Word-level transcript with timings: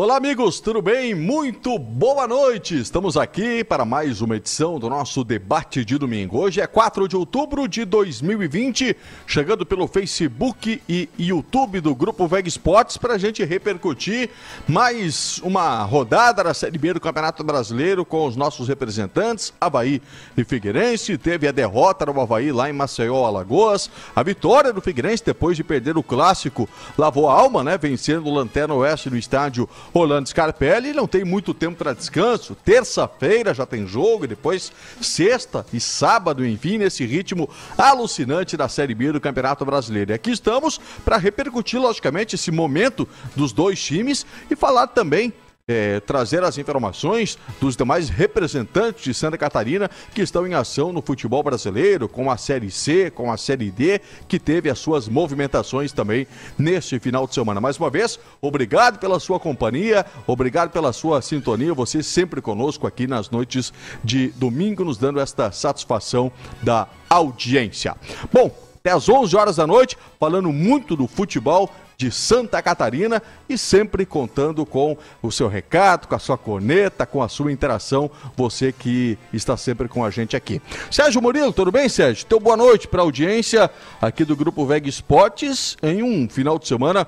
Olá, 0.00 0.16
amigos, 0.16 0.60
tudo 0.60 0.80
bem? 0.80 1.12
Muito 1.12 1.76
boa 1.76 2.28
noite! 2.28 2.78
Estamos 2.78 3.16
aqui 3.16 3.64
para 3.64 3.84
mais 3.84 4.20
uma 4.20 4.36
edição 4.36 4.78
do 4.78 4.88
nosso 4.88 5.24
debate 5.24 5.84
de 5.84 5.98
domingo. 5.98 6.38
Hoje 6.38 6.60
é 6.60 6.68
4 6.68 7.08
de 7.08 7.16
outubro 7.16 7.66
de 7.66 7.84
2020, 7.84 8.96
chegando 9.26 9.66
pelo 9.66 9.88
Facebook 9.88 10.80
e 10.88 11.08
YouTube 11.18 11.80
do 11.80 11.96
Grupo 11.96 12.28
Veg 12.28 12.46
Sports 12.46 12.96
para 12.96 13.14
a 13.14 13.18
gente 13.18 13.44
repercutir 13.44 14.30
mais 14.68 15.38
uma 15.38 15.82
rodada 15.82 16.44
da 16.44 16.54
Série 16.54 16.78
B 16.78 16.92
do 16.92 17.00
Campeonato 17.00 17.42
Brasileiro 17.42 18.04
com 18.04 18.24
os 18.24 18.36
nossos 18.36 18.68
representantes, 18.68 19.52
Havaí 19.60 20.00
e 20.36 20.44
Figueirense. 20.44 21.18
Teve 21.18 21.48
a 21.48 21.50
derrota 21.50 22.06
do 22.06 22.20
Havaí 22.20 22.52
lá 22.52 22.70
em 22.70 22.72
Maceió, 22.72 23.26
Alagoas. 23.26 23.90
A 24.14 24.22
vitória 24.22 24.72
do 24.72 24.80
Figueirense 24.80 25.24
depois 25.26 25.56
de 25.56 25.64
perder 25.64 25.98
o 25.98 26.04
clássico 26.04 26.68
lavou 26.96 27.28
a 27.28 27.32
alma, 27.32 27.64
né? 27.64 27.76
Vencendo 27.76 28.28
o 28.28 28.32
Lanterna 28.32 28.74
Oeste 28.74 29.10
no 29.10 29.16
estádio 29.16 29.68
Rolando 29.92 30.28
Scarpelli 30.28 30.92
não 30.92 31.06
tem 31.06 31.24
muito 31.24 31.54
tempo 31.54 31.76
para 31.76 31.92
descanso. 31.92 32.56
Terça-feira 32.64 33.54
já 33.54 33.66
tem 33.66 33.86
jogo 33.86 34.24
e 34.24 34.28
depois 34.28 34.72
sexta 35.00 35.64
e 35.72 35.80
sábado, 35.80 36.46
enfim, 36.46 36.78
nesse 36.78 37.04
ritmo 37.04 37.48
alucinante 37.76 38.56
da 38.56 38.68
Série 38.68 38.94
B 38.94 39.12
do 39.12 39.20
Campeonato 39.20 39.64
Brasileiro. 39.64 40.12
E 40.12 40.14
aqui 40.14 40.30
estamos 40.30 40.80
para 41.04 41.16
repercutir, 41.16 41.80
logicamente, 41.80 42.34
esse 42.34 42.50
momento 42.50 43.08
dos 43.34 43.52
dois 43.52 43.82
times 43.82 44.26
e 44.50 44.56
falar 44.56 44.88
também 44.88 45.32
é, 45.68 46.00
trazer 46.00 46.42
as 46.42 46.56
informações 46.56 47.38
dos 47.60 47.76
demais 47.76 48.08
representantes 48.08 49.04
de 49.04 49.12
Santa 49.12 49.36
Catarina 49.36 49.90
que 50.14 50.22
estão 50.22 50.46
em 50.46 50.54
ação 50.54 50.92
no 50.92 51.02
futebol 51.02 51.42
brasileiro, 51.42 52.08
com 52.08 52.30
a 52.30 52.38
Série 52.38 52.70
C, 52.70 53.10
com 53.10 53.30
a 53.30 53.36
Série 53.36 53.70
D, 53.70 54.00
que 54.26 54.38
teve 54.38 54.70
as 54.70 54.78
suas 54.78 55.06
movimentações 55.06 55.92
também 55.92 56.26
neste 56.58 56.98
final 56.98 57.26
de 57.26 57.34
semana. 57.34 57.60
Mais 57.60 57.78
uma 57.78 57.90
vez, 57.90 58.18
obrigado 58.40 58.98
pela 58.98 59.20
sua 59.20 59.38
companhia, 59.38 60.06
obrigado 60.26 60.70
pela 60.70 60.92
sua 60.92 61.20
sintonia, 61.20 61.74
você 61.74 62.02
sempre 62.02 62.40
conosco 62.40 62.86
aqui 62.86 63.06
nas 63.06 63.28
noites 63.28 63.72
de 64.02 64.28
domingo, 64.28 64.84
nos 64.84 64.96
dando 64.96 65.20
esta 65.20 65.52
satisfação 65.52 66.32
da 66.62 66.88
audiência. 67.10 67.94
Bom, 68.32 68.50
até 68.76 68.92
às 68.92 69.08
11 69.08 69.36
horas 69.36 69.56
da 69.56 69.66
noite, 69.66 69.98
falando 70.18 70.50
muito 70.50 70.96
do 70.96 71.06
futebol 71.06 71.70
de 72.00 72.12
Santa 72.12 72.62
Catarina 72.62 73.20
e 73.48 73.58
sempre 73.58 74.06
contando 74.06 74.64
com 74.64 74.96
o 75.20 75.32
seu 75.32 75.48
recado, 75.48 76.06
com 76.06 76.14
a 76.14 76.18
sua 76.20 76.38
corneta, 76.38 77.04
com 77.04 77.20
a 77.20 77.28
sua 77.28 77.50
interação, 77.50 78.08
você 78.36 78.70
que 78.70 79.18
está 79.32 79.56
sempre 79.56 79.88
com 79.88 80.04
a 80.04 80.10
gente 80.10 80.36
aqui. 80.36 80.62
Sérgio 80.92 81.20
Murilo, 81.20 81.52
tudo 81.52 81.72
bem, 81.72 81.88
Sérgio? 81.88 82.24
Teu 82.26 82.38
boa 82.38 82.56
noite 82.56 82.86
para 82.86 83.00
a 83.00 83.04
audiência 83.04 83.68
aqui 84.00 84.24
do 84.24 84.36
Grupo 84.36 84.64
Veg 84.64 84.88
Esportes 84.88 85.76
em 85.82 86.00
um 86.00 86.28
final 86.28 86.56
de 86.56 86.68
semana 86.68 87.04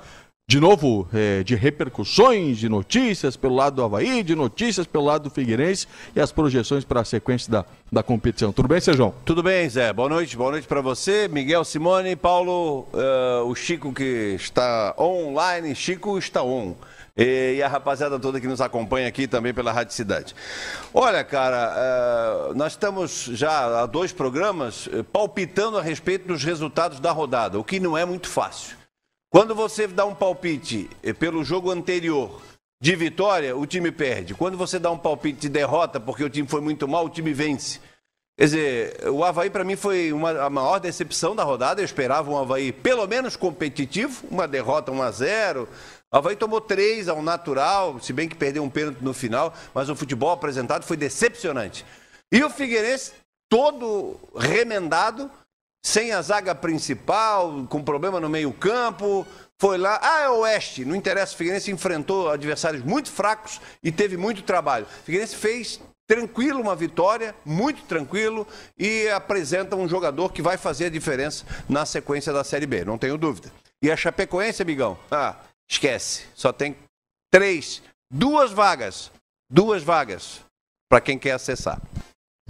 de 0.51 0.59
novo, 0.59 1.09
é, 1.15 1.45
de 1.45 1.55
repercussões, 1.55 2.59
de 2.59 2.69
notícias 2.69 3.37
pelo 3.37 3.55
lado 3.55 3.77
do 3.77 3.85
Havaí, 3.85 4.25
de 4.25 4.35
notícias 4.35 4.85
pelo 4.85 5.05
lado 5.05 5.23
do 5.23 5.31
Figueirense 5.31 5.87
e 6.17 6.21
as 6.21 6.33
projeções 6.33 6.85
para 6.85 7.03
a 7.03 7.05
sequência 7.05 7.49
da, 7.53 7.65
da 7.91 8.03
competição. 8.03 8.53
Tudo 8.53 8.69
bem, 8.69 8.81
Sejão? 8.81 9.13
Tudo 9.25 9.43
bem, 9.43 9.69
Zé. 9.69 9.93
Boa 9.93 10.09
noite, 10.09 10.37
boa 10.37 10.53
noite 10.53 10.67
para 10.67 10.81
você, 10.81 11.27
Miguel 11.27 11.65
Simone, 11.65 12.15
Paulo, 12.15 12.87
uh, 12.93 13.45
o 13.47 13.55
Chico 13.55 13.93
que 13.93 14.35
está 14.39 14.95
online, 14.99 15.75
Chico 15.75 16.17
está 16.17 16.43
on. 16.43 16.75
E, 17.17 17.57
e 17.57 17.63
a 17.63 17.69
rapaziada 17.69 18.19
toda 18.21 18.41
que 18.41 18.47
nos 18.47 18.61
acompanha 18.61 19.09
aqui 19.09 19.27
também 19.27 19.53
pela 19.53 19.73
Rádio 19.73 19.93
Cidade. 19.93 20.35
Olha, 20.95 21.25
cara, 21.25 21.75
uh, 22.51 22.55
nós 22.55 22.73
estamos 22.73 23.25
já 23.33 23.83
há 23.83 23.87
dois 23.87 24.13
programas 24.13 24.87
uh, 24.87 25.03
palpitando 25.03 25.77
a 25.77 25.83
respeito 25.83 26.29
dos 26.29 26.45
resultados 26.45 27.01
da 27.01 27.11
rodada, 27.11 27.59
o 27.59 27.65
que 27.65 27.81
não 27.81 27.99
é 27.99 28.05
muito 28.05 28.29
fácil. 28.29 28.77
Quando 29.29 29.55
você 29.55 29.87
dá 29.87 30.05
um 30.05 30.15
palpite 30.15 30.91
pelo 31.19 31.45
jogo 31.45 31.71
anterior 31.71 32.41
de 32.81 32.97
vitória, 32.97 33.57
o 33.57 33.67
time 33.67 33.93
perde. 33.93 34.35
Quando 34.35 34.57
você 34.57 34.79
dá 34.79 34.91
um 34.91 34.99
palpite 34.99 35.41
de 35.41 35.49
derrota 35.49 36.01
porque 36.01 36.25
o 36.25 36.31
time 36.31 36.49
foi 36.49 36.61
muito 36.61 36.89
mal, 36.89 37.05
o 37.05 37.11
time 37.11 37.33
vence. 37.33 37.81
Quer 38.39 38.45
dizer, 38.45 39.09
o 39.11 39.23
Havaí 39.23 39.51
para 39.51 39.65
mim 39.65 39.77
foi 39.77 40.13
uma, 40.13 40.31
a 40.47 40.49
maior 40.49 40.79
decepção 40.79 41.37
da 41.37 41.45
rodada. 41.45 41.81
Eu 41.81 41.85
esperava 41.85 42.31
um 42.31 42.39
Havaí 42.39 42.73
pelo 42.73 43.07
menos 43.07 43.37
competitivo, 43.37 44.27
uma 44.31 44.49
derrota 44.49 44.91
1 44.91 45.03
a 45.03 45.11
0 45.11 45.69
o 46.13 46.17
Havaí 46.17 46.35
tomou 46.35 46.61
três 46.61 47.09
ao 47.09 47.23
natural, 47.23 48.01
se 48.01 48.13
bem 48.13 48.29
que 48.29 48.35
perdeu 48.35 48.65
um 48.65 48.69
pênalti 48.69 48.99
no 49.01 49.15
final, 49.15 49.55
mas 49.73 49.89
o 49.89 49.95
futebol 49.95 50.33
apresentado 50.33 50.83
foi 50.83 50.97
decepcionante. 50.97 51.87
E 52.33 52.43
o 52.43 52.51
Figueirense, 52.51 53.13
todo 53.49 54.19
remendado, 54.37 55.31
sem 55.85 56.11
a 56.11 56.21
zaga 56.21 56.53
principal, 56.53 57.65
com 57.69 57.81
problema 57.85 58.19
no 58.19 58.29
meio-campo. 58.29 59.25
Foi 59.61 59.77
lá, 59.77 60.01
ah, 60.03 60.23
é 60.23 60.31
Oeste, 60.31 60.87
não 60.87 60.97
interessa. 60.97 61.35
O 61.35 61.37
Figueirense 61.37 61.71
enfrentou 61.71 62.31
adversários 62.31 62.83
muito 62.83 63.11
fracos 63.11 63.61
e 63.83 63.93
teve 63.93 64.17
muito 64.17 64.43
trabalho. 64.43 64.87
O 64.87 65.05
Figueirense 65.05 65.37
fez 65.37 65.79
tranquilo 66.09 66.63
uma 66.63 66.75
vitória, 66.75 67.35
muito 67.45 67.83
tranquilo, 67.83 68.47
e 68.79 69.07
apresenta 69.11 69.77
um 69.77 69.87
jogador 69.87 70.33
que 70.33 70.41
vai 70.41 70.57
fazer 70.57 70.87
a 70.87 70.91
diferença 70.91 71.45
na 71.69 71.85
sequência 71.85 72.33
da 72.33 72.43
Série 72.43 72.67
B, 72.67 72.87
não 72.87 72.97
tenho 72.97 73.19
dúvida. 73.19 73.53
E 73.83 73.91
a 73.91 73.97
Chapecoense, 73.97 74.63
amigão, 74.63 74.99
ah, 75.11 75.37
esquece, 75.71 76.23
só 76.35 76.55
tem 76.55 76.75
três, 77.31 77.83
duas 78.11 78.51
vagas, 78.51 79.13
duas 79.49 79.83
vagas 79.83 80.41
para 80.89 81.03
quem 81.03 81.19
quer 81.19 81.33
acessar. 81.33 81.81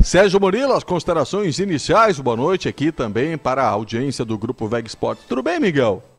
Sérgio 0.00 0.40
Murilo, 0.40 0.72
as 0.74 0.84
considerações 0.84 1.58
iniciais, 1.58 2.20
boa 2.20 2.36
noite 2.36 2.68
aqui 2.68 2.92
também 2.92 3.36
para 3.36 3.64
a 3.64 3.68
audiência 3.68 4.24
do 4.24 4.38
Grupo 4.38 4.68
Veg 4.68 4.86
Sport. 4.86 5.18
Tudo 5.28 5.42
bem, 5.42 5.58
Miguel? 5.58 6.09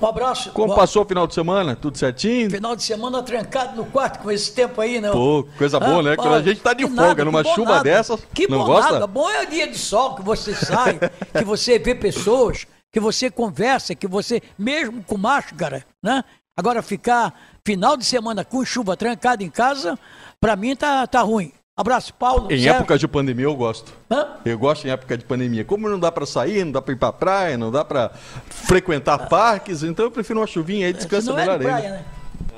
Um 0.00 0.06
abraço. 0.06 0.50
Como 0.50 0.68
Boa... 0.68 0.78
passou 0.80 1.02
o 1.02 1.04
final 1.04 1.26
de 1.26 1.34
semana? 1.34 1.76
Tudo 1.76 1.96
certinho? 1.96 2.50
Final 2.50 2.74
de 2.74 2.82
semana 2.82 3.22
trancado 3.22 3.76
no 3.76 3.84
quarto 3.84 4.20
com 4.20 4.30
esse 4.30 4.52
tempo 4.52 4.80
aí, 4.80 5.00
não? 5.00 5.12
Pô, 5.12 5.46
coisa 5.56 5.78
boa, 5.78 6.00
ah, 6.00 6.02
né? 6.02 6.16
Quando 6.16 6.34
a 6.34 6.42
gente 6.42 6.60
tá 6.60 6.72
de 6.72 6.84
folga, 6.84 7.02
nada, 7.02 7.24
numa 7.24 7.44
chuva 7.44 7.72
nada. 7.72 7.84
dessas, 7.84 8.20
que 8.34 8.48
não 8.48 8.58
bom 8.58 8.64
gosta? 8.64 8.92
Nada. 8.92 9.06
Bom 9.06 9.30
é 9.30 9.42
o 9.42 9.46
dia 9.46 9.68
de 9.68 9.78
sol, 9.78 10.16
que 10.16 10.22
você 10.22 10.54
sai, 10.54 10.98
que 11.32 11.44
você 11.44 11.78
vê 11.78 11.94
pessoas, 11.94 12.66
que 12.90 12.98
você 12.98 13.30
conversa, 13.30 13.94
que 13.94 14.08
você, 14.08 14.42
mesmo 14.58 15.04
com 15.04 15.16
máscara, 15.16 15.84
né? 16.02 16.24
Agora 16.56 16.82
ficar 16.82 17.32
final 17.64 17.96
de 17.96 18.04
semana 18.04 18.44
com 18.44 18.64
chuva 18.64 18.96
trancado 18.96 19.42
em 19.42 19.48
casa, 19.48 19.98
pra 20.40 20.56
mim 20.56 20.74
tá, 20.74 21.06
tá 21.06 21.22
ruim. 21.22 21.52
Abraço, 21.76 22.12
Paulo. 22.14 22.52
Em 22.52 22.62
certo? 22.62 22.76
época 22.76 22.98
de 22.98 23.08
pandemia 23.08 23.46
eu 23.46 23.56
gosto. 23.56 23.92
Hã? 24.10 24.36
Eu 24.44 24.58
gosto 24.58 24.86
em 24.86 24.90
época 24.90 25.16
de 25.16 25.24
pandemia. 25.24 25.64
Como 25.64 25.88
não 25.88 25.98
dá 25.98 26.12
para 26.12 26.26
sair, 26.26 26.64
não 26.64 26.72
dá 26.72 26.82
para 26.82 26.92
ir 26.92 26.98
para 26.98 27.12
praia, 27.12 27.56
não 27.56 27.70
dá 27.70 27.82
para 27.84 28.10
frequentar 28.50 29.14
ah. 29.14 29.26
parques, 29.26 29.82
então 29.82 30.04
eu 30.04 30.10
prefiro 30.10 30.40
uma 30.40 30.46
chuvinha 30.46 30.86
aí, 30.86 30.92
descansa 30.92 31.30
não 31.30 31.36
melhor 31.36 31.54
é 31.54 31.58
de 31.58 31.64
praia. 31.64 31.90
Né? 31.90 32.04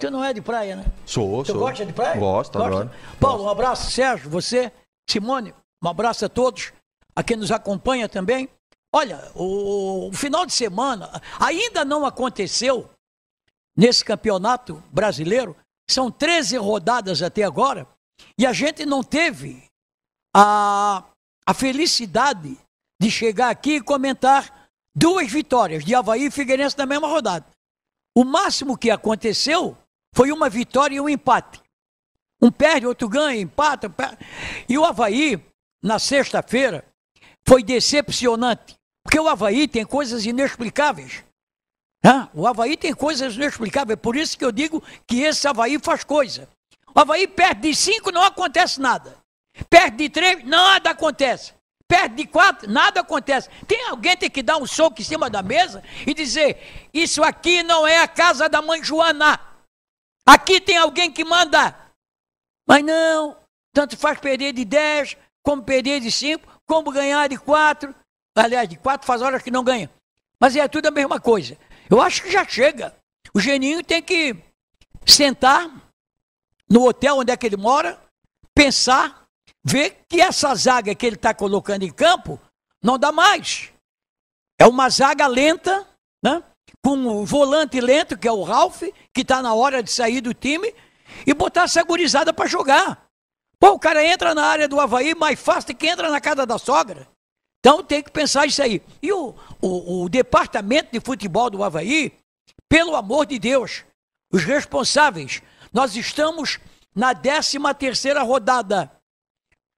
Tu 0.00 0.10
não 0.10 0.24
é 0.24 0.32
de 0.32 0.40
praia, 0.40 0.76
né? 0.76 0.84
Sou, 1.06 1.44
tu 1.44 1.52
sou. 1.52 1.60
gosta 1.60 1.86
de 1.86 1.92
praia? 1.92 2.18
Gosto, 2.18 2.58
gosta? 2.58 2.74
adoro. 2.74 2.90
Paulo, 3.20 3.44
um 3.44 3.48
abraço. 3.48 3.90
Sérgio, 3.90 4.28
você, 4.28 4.72
Simone, 5.08 5.54
um 5.82 5.88
abraço 5.88 6.24
a 6.24 6.28
todos. 6.28 6.72
A 7.14 7.22
quem 7.22 7.36
nos 7.36 7.52
acompanha 7.52 8.08
também. 8.08 8.48
Olha, 8.92 9.30
o, 9.36 10.08
o 10.08 10.12
final 10.12 10.44
de 10.44 10.52
semana 10.52 11.22
ainda 11.38 11.84
não 11.84 12.04
aconteceu 12.04 12.90
nesse 13.76 14.04
campeonato 14.04 14.82
brasileiro. 14.90 15.56
São 15.88 16.10
13 16.10 16.56
rodadas 16.56 17.22
até 17.22 17.44
agora. 17.44 17.86
E 18.38 18.46
a 18.46 18.52
gente 18.52 18.84
não 18.84 19.02
teve 19.02 19.64
a, 20.34 21.04
a 21.46 21.54
felicidade 21.54 22.56
de 23.00 23.10
chegar 23.10 23.50
aqui 23.50 23.76
e 23.76 23.80
comentar 23.82 24.68
duas 24.94 25.30
vitórias 25.30 25.84
de 25.84 25.94
Havaí 25.94 26.26
e 26.26 26.30
Figueirense 26.30 26.78
na 26.78 26.86
mesma 26.86 27.08
rodada. 27.08 27.46
O 28.16 28.24
máximo 28.24 28.78
que 28.78 28.90
aconteceu 28.90 29.76
foi 30.14 30.30
uma 30.30 30.48
vitória 30.48 30.96
e 30.96 31.00
um 31.00 31.08
empate. 31.08 31.60
Um 32.40 32.50
perde, 32.50 32.86
outro 32.86 33.08
ganha, 33.08 33.40
empata. 33.40 33.90
Perde. 33.90 34.18
E 34.68 34.78
o 34.78 34.84
Havaí, 34.84 35.42
na 35.82 35.98
sexta-feira, 35.98 36.84
foi 37.46 37.62
decepcionante. 37.62 38.76
Porque 39.02 39.18
o 39.18 39.28
Havaí 39.28 39.66
tem 39.66 39.84
coisas 39.84 40.24
inexplicáveis. 40.24 41.24
O 42.32 42.46
Havaí 42.46 42.76
tem 42.76 42.94
coisas 42.94 43.34
inexplicáveis. 43.34 43.98
É 43.98 44.00
por 44.00 44.16
isso 44.16 44.38
que 44.38 44.44
eu 44.44 44.52
digo 44.52 44.82
que 45.06 45.22
esse 45.22 45.46
Havaí 45.48 45.78
faz 45.78 46.04
coisa. 46.04 46.48
Havaí 46.94 47.26
perde 47.26 47.68
de 47.68 47.74
cinco, 47.74 48.12
não 48.12 48.22
acontece 48.22 48.80
nada. 48.80 49.16
Perde 49.68 49.96
de 49.96 50.08
três, 50.08 50.44
nada 50.44 50.90
acontece. 50.90 51.52
Perde 51.86 52.16
de 52.16 52.26
quatro, 52.26 52.70
nada 52.70 53.00
acontece. 53.00 53.48
Tem 53.66 53.88
alguém 53.88 54.16
tem 54.16 54.30
que 54.30 54.42
dar 54.42 54.56
um 54.56 54.66
soco 54.66 55.00
em 55.00 55.04
cima 55.04 55.28
da 55.28 55.42
mesa 55.42 55.82
e 56.06 56.14
dizer: 56.14 56.88
Isso 56.92 57.22
aqui 57.22 57.62
não 57.62 57.86
é 57.86 58.00
a 58.00 58.08
casa 58.08 58.48
da 58.48 58.62
mãe 58.62 58.82
Joana. 58.82 59.38
Aqui 60.26 60.60
tem 60.60 60.76
alguém 60.76 61.10
que 61.10 61.24
manda. 61.24 61.76
Mas 62.66 62.82
não, 62.82 63.36
tanto 63.72 63.96
faz 63.96 64.18
perder 64.18 64.52
de 64.54 64.64
dez, 64.64 65.16
como 65.42 65.62
perder 65.62 66.00
de 66.00 66.10
cinco, 66.10 66.48
como 66.66 66.90
ganhar 66.90 67.28
de 67.28 67.36
quatro. 67.36 67.94
Aliás, 68.34 68.68
de 68.68 68.76
quatro 68.76 69.06
faz 69.06 69.20
horas 69.20 69.42
que 69.42 69.50
não 69.50 69.62
ganha. 69.62 69.90
Mas 70.40 70.56
é 70.56 70.66
tudo 70.66 70.86
a 70.86 70.90
mesma 70.90 71.20
coisa. 71.20 71.58
Eu 71.90 72.00
acho 72.00 72.22
que 72.22 72.30
já 72.30 72.46
chega. 72.46 72.94
O 73.32 73.40
Geninho 73.40 73.82
tem 73.84 74.02
que 74.02 74.36
sentar 75.06 75.70
no 76.74 76.88
hotel 76.88 77.18
onde 77.18 77.30
é 77.30 77.36
que 77.36 77.46
ele 77.46 77.56
mora, 77.56 77.96
pensar, 78.52 79.28
ver 79.64 80.00
que 80.08 80.20
essa 80.20 80.52
zaga 80.56 80.92
que 80.92 81.06
ele 81.06 81.14
está 81.14 81.32
colocando 81.32 81.84
em 81.84 81.92
campo 81.92 82.40
não 82.82 82.98
dá 82.98 83.12
mais. 83.12 83.72
É 84.58 84.66
uma 84.66 84.90
zaga 84.90 85.28
lenta, 85.28 85.86
né? 86.20 86.42
com 86.84 86.98
o 87.06 87.24
volante 87.24 87.80
lento, 87.80 88.18
que 88.18 88.26
é 88.26 88.32
o 88.32 88.42
Ralph, 88.42 88.82
que 89.14 89.20
está 89.20 89.40
na 89.40 89.54
hora 89.54 89.84
de 89.84 89.90
sair 89.90 90.20
do 90.20 90.34
time, 90.34 90.74
e 91.24 91.32
botar 91.32 91.62
essa 91.62 91.80
gurizada 91.84 92.32
para 92.32 92.48
jogar. 92.48 93.06
Pô, 93.60 93.70
o 93.70 93.78
cara 93.78 94.04
entra 94.04 94.34
na 94.34 94.44
área 94.44 94.66
do 94.66 94.80
Havaí 94.80 95.14
mais 95.14 95.38
fácil 95.38 95.76
que 95.76 95.86
entra 95.86 96.10
na 96.10 96.20
casa 96.20 96.44
da 96.44 96.58
sogra. 96.58 97.06
Então 97.60 97.84
tem 97.84 98.02
que 98.02 98.10
pensar 98.10 98.46
isso 98.46 98.60
aí. 98.60 98.82
E 99.00 99.12
o, 99.12 99.32
o, 99.62 100.02
o 100.02 100.08
departamento 100.08 100.90
de 100.90 100.98
futebol 100.98 101.48
do 101.48 101.62
Havaí, 101.62 102.12
pelo 102.68 102.96
amor 102.96 103.26
de 103.26 103.38
Deus, 103.38 103.84
os 104.32 104.42
responsáveis, 104.42 105.40
nós 105.74 105.96
estamos 105.96 106.60
na 106.94 107.12
13 107.12 107.58
terceira 107.76 108.22
rodada. 108.22 108.90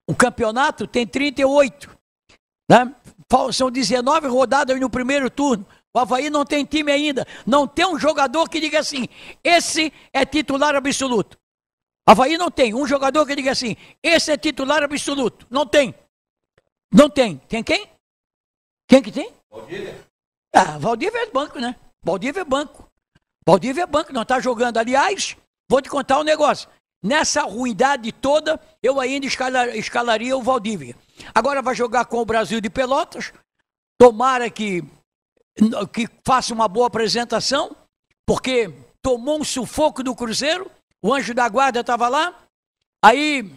O 0.07 0.15
campeonato 0.15 0.87
tem 0.87 1.07
38. 1.07 1.89
Né? 2.71 2.95
São 3.53 3.71
19 3.71 4.29
rodadas 4.29 4.79
no 4.79 4.91
primeiro 4.91 5.31
turno. 5.31 5.67
O 5.95 5.99
Havaí 5.99 6.29
não 6.29 6.45
tem 6.45 6.67
time 6.67 6.93
ainda. 6.93 7.27
Não 7.47 7.67
tem 7.67 7.87
um 7.87 7.99
jogador 7.99 8.49
que 8.51 8.61
diga 8.61 8.81
assim: 8.81 9.09
esse 9.43 9.91
é 10.13 10.27
titular 10.27 10.77
absoluto. 10.77 11.39
Havaí 12.07 12.37
não 12.37 12.51
tem 12.51 12.75
um 12.75 12.87
jogador 12.87 13.25
que 13.27 13.35
diga 13.35 13.53
assim: 13.53 13.75
esse 14.03 14.31
é 14.31 14.37
titular 14.37 14.83
absoluto. 14.83 15.47
Não 15.49 15.67
tem. 15.67 15.95
Não 16.93 17.09
tem. 17.09 17.39
Tem 17.49 17.65
quem? 17.65 17.89
Quem 18.87 19.03
que 19.03 19.11
tem? 19.11 19.33
Valdívia. 19.51 20.07
Ah, 20.53 20.79
Valdívia 20.79 21.23
é 21.23 21.31
banco, 21.31 21.59
né? 21.59 21.75
Valdívia 22.03 22.43
é 22.43 22.45
banco. 22.45 22.89
Valdívia 23.45 23.83
é 23.83 23.87
banco, 23.87 24.13
não 24.13 24.23
está 24.23 24.39
jogando. 24.39 24.77
Aliás, 24.77 25.37
vou 25.69 25.83
te 25.83 25.89
contar 25.89 26.19
um 26.21 26.25
negócio. 26.25 26.69
Nessa 27.03 27.43
ruindade 27.43 28.11
toda, 28.11 28.61
eu 28.83 28.99
ainda 28.99 29.27
escalaria 29.27 30.37
o 30.37 30.43
Valdívia. 30.43 30.97
Agora 31.35 31.63
vai 31.63 31.75
jogar 31.75 32.07
com 32.07 32.19
o 32.19 32.25
Brasil 32.25 32.61
de 32.61 32.71
Pelotas. 32.71 33.33
Tomara 33.99 34.51
que, 34.51 34.83
que 35.93 36.09
faça 36.27 36.53
uma 36.53 36.67
boa 36.69 36.87
apresentação, 36.87 37.77
porque 38.27 38.73
tomou 39.03 39.41
um 39.41 39.45
sufoco 39.45 40.03
do 40.03 40.15
Cruzeiro. 40.15 40.71
O 41.03 41.15
anjo 41.15 41.33
da 41.33 41.49
guarda 41.49 41.81
estava 41.81 42.09
lá. 42.09 42.35
Aí 43.05 43.49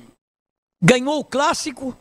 ganhou 0.84 1.20
o 1.20 1.26
clássico, 1.26 1.98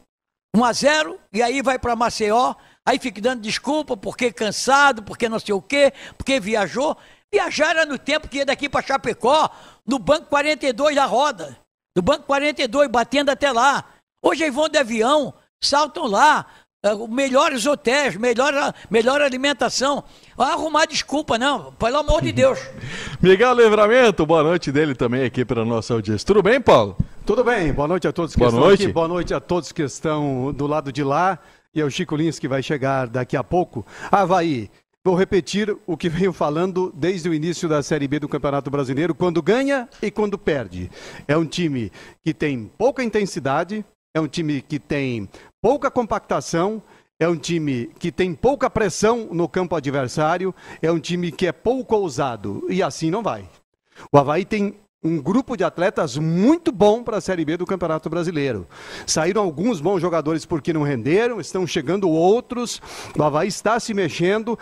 1 0.54 0.64
a 0.64 0.72
0 0.72 1.20
e 1.32 1.42
aí 1.42 1.62
vai 1.62 1.78
para 1.78 1.96
Maceió. 1.96 2.54
Aí 2.84 2.98
fica 2.98 3.20
dando 3.20 3.42
desculpa 3.42 3.96
porque 3.96 4.32
cansado, 4.32 5.02
porque 5.02 5.28
não 5.28 5.38
sei 5.38 5.54
o 5.54 5.62
quê, 5.62 5.92
porque 6.16 6.40
viajou. 6.40 6.96
Viajar 7.32 7.70
era 7.70 7.86
no 7.86 7.98
tempo 7.98 8.28
que 8.28 8.38
ia 8.38 8.46
daqui 8.46 8.68
para 8.68 8.86
Chapecó, 8.86 9.50
no 9.88 9.98
banco 9.98 10.26
42 10.26 10.94
da 10.94 11.06
roda. 11.06 11.56
Do 11.96 12.02
banco 12.02 12.24
42, 12.26 12.90
batendo 12.90 13.30
até 13.30 13.50
lá. 13.50 13.82
Hoje 14.22 14.44
aí 14.44 14.50
vão 14.50 14.68
de 14.68 14.78
avião, 14.78 15.32
saltam 15.60 16.06
lá, 16.06 16.44
uh, 16.84 17.08
melhores 17.08 17.66
hotéis, 17.66 18.14
melhor, 18.16 18.74
melhor 18.90 19.22
alimentação. 19.22 20.04
Vai 20.36 20.52
arrumar 20.52 20.84
desculpa, 20.84 21.38
não, 21.38 21.72
pelo 21.72 21.98
amor 21.98 22.20
de 22.20 22.30
Deus. 22.30 22.58
Miguel 23.22 23.54
Livramento, 23.54 24.26
boa 24.26 24.42
noite 24.42 24.70
dele 24.70 24.94
também 24.94 25.24
aqui 25.24 25.44
para 25.44 25.64
nossa 25.64 25.94
audiência. 25.94 26.26
Tudo 26.26 26.42
bem, 26.42 26.60
Paulo? 26.60 26.96
Tudo 27.24 27.42
bem, 27.42 27.72
boa 27.72 27.88
noite 27.88 28.06
a 28.06 28.12
todos 28.12 28.34
que 28.34 28.38
boa 28.38 28.50
estão 28.50 28.60
noite. 28.60 28.82
aqui, 28.84 28.92
boa 28.92 29.08
noite 29.08 29.34
a 29.34 29.40
todos 29.40 29.72
que 29.72 29.82
estão 29.82 30.52
do 30.52 30.66
lado 30.66 30.92
de 30.92 31.02
lá. 31.02 31.38
E 31.74 31.80
é 31.80 31.84
o 31.84 31.90
Chico 31.90 32.16
Lins 32.16 32.38
que 32.38 32.48
vai 32.48 32.62
chegar 32.62 33.06
daqui 33.06 33.36
a 33.36 33.44
pouco. 33.44 33.84
Havaí, 34.10 34.70
Vou 35.08 35.16
repetir 35.16 35.74
o 35.86 35.96
que 35.96 36.06
venho 36.06 36.34
falando 36.34 36.92
desde 36.94 37.30
o 37.30 37.32
início 37.32 37.66
da 37.66 37.82
Série 37.82 38.06
B 38.06 38.18
do 38.18 38.28
Campeonato 38.28 38.70
Brasileiro, 38.70 39.14
quando 39.14 39.40
ganha 39.40 39.88
e 40.02 40.10
quando 40.10 40.36
perde. 40.36 40.90
É 41.26 41.34
um 41.34 41.46
time 41.46 41.90
que 42.22 42.34
tem 42.34 42.70
pouca 42.76 43.02
intensidade, 43.02 43.82
é 44.12 44.20
um 44.20 44.28
time 44.28 44.60
que 44.60 44.78
tem 44.78 45.26
pouca 45.62 45.90
compactação, 45.90 46.82
é 47.18 47.26
um 47.26 47.38
time 47.38 47.90
que 47.98 48.12
tem 48.12 48.34
pouca 48.34 48.68
pressão 48.68 49.30
no 49.32 49.48
campo 49.48 49.74
adversário, 49.74 50.54
é 50.82 50.92
um 50.92 51.00
time 51.00 51.32
que 51.32 51.46
é 51.46 51.52
pouco 51.52 51.96
ousado. 51.96 52.66
E 52.68 52.82
assim 52.82 53.10
não 53.10 53.22
vai. 53.22 53.48
O 54.12 54.18
Havaí 54.18 54.44
tem 54.44 54.76
um 55.02 55.22
grupo 55.22 55.56
de 55.56 55.64
atletas 55.64 56.18
muito 56.18 56.70
bom 56.70 57.02
para 57.02 57.16
a 57.16 57.20
Série 57.22 57.46
B 57.46 57.56
do 57.56 57.64
Campeonato 57.64 58.10
Brasileiro. 58.10 58.66
Saíram 59.06 59.42
alguns 59.42 59.80
bons 59.80 60.00
jogadores 60.00 60.44
porque 60.44 60.72
não 60.72 60.82
renderam, 60.82 61.40
estão 61.40 61.66
chegando 61.66 62.10
outros. 62.10 62.82
O 63.16 63.22
Havaí 63.22 63.48
está 63.48 63.80
se 63.80 63.94
mexendo. 63.94 64.58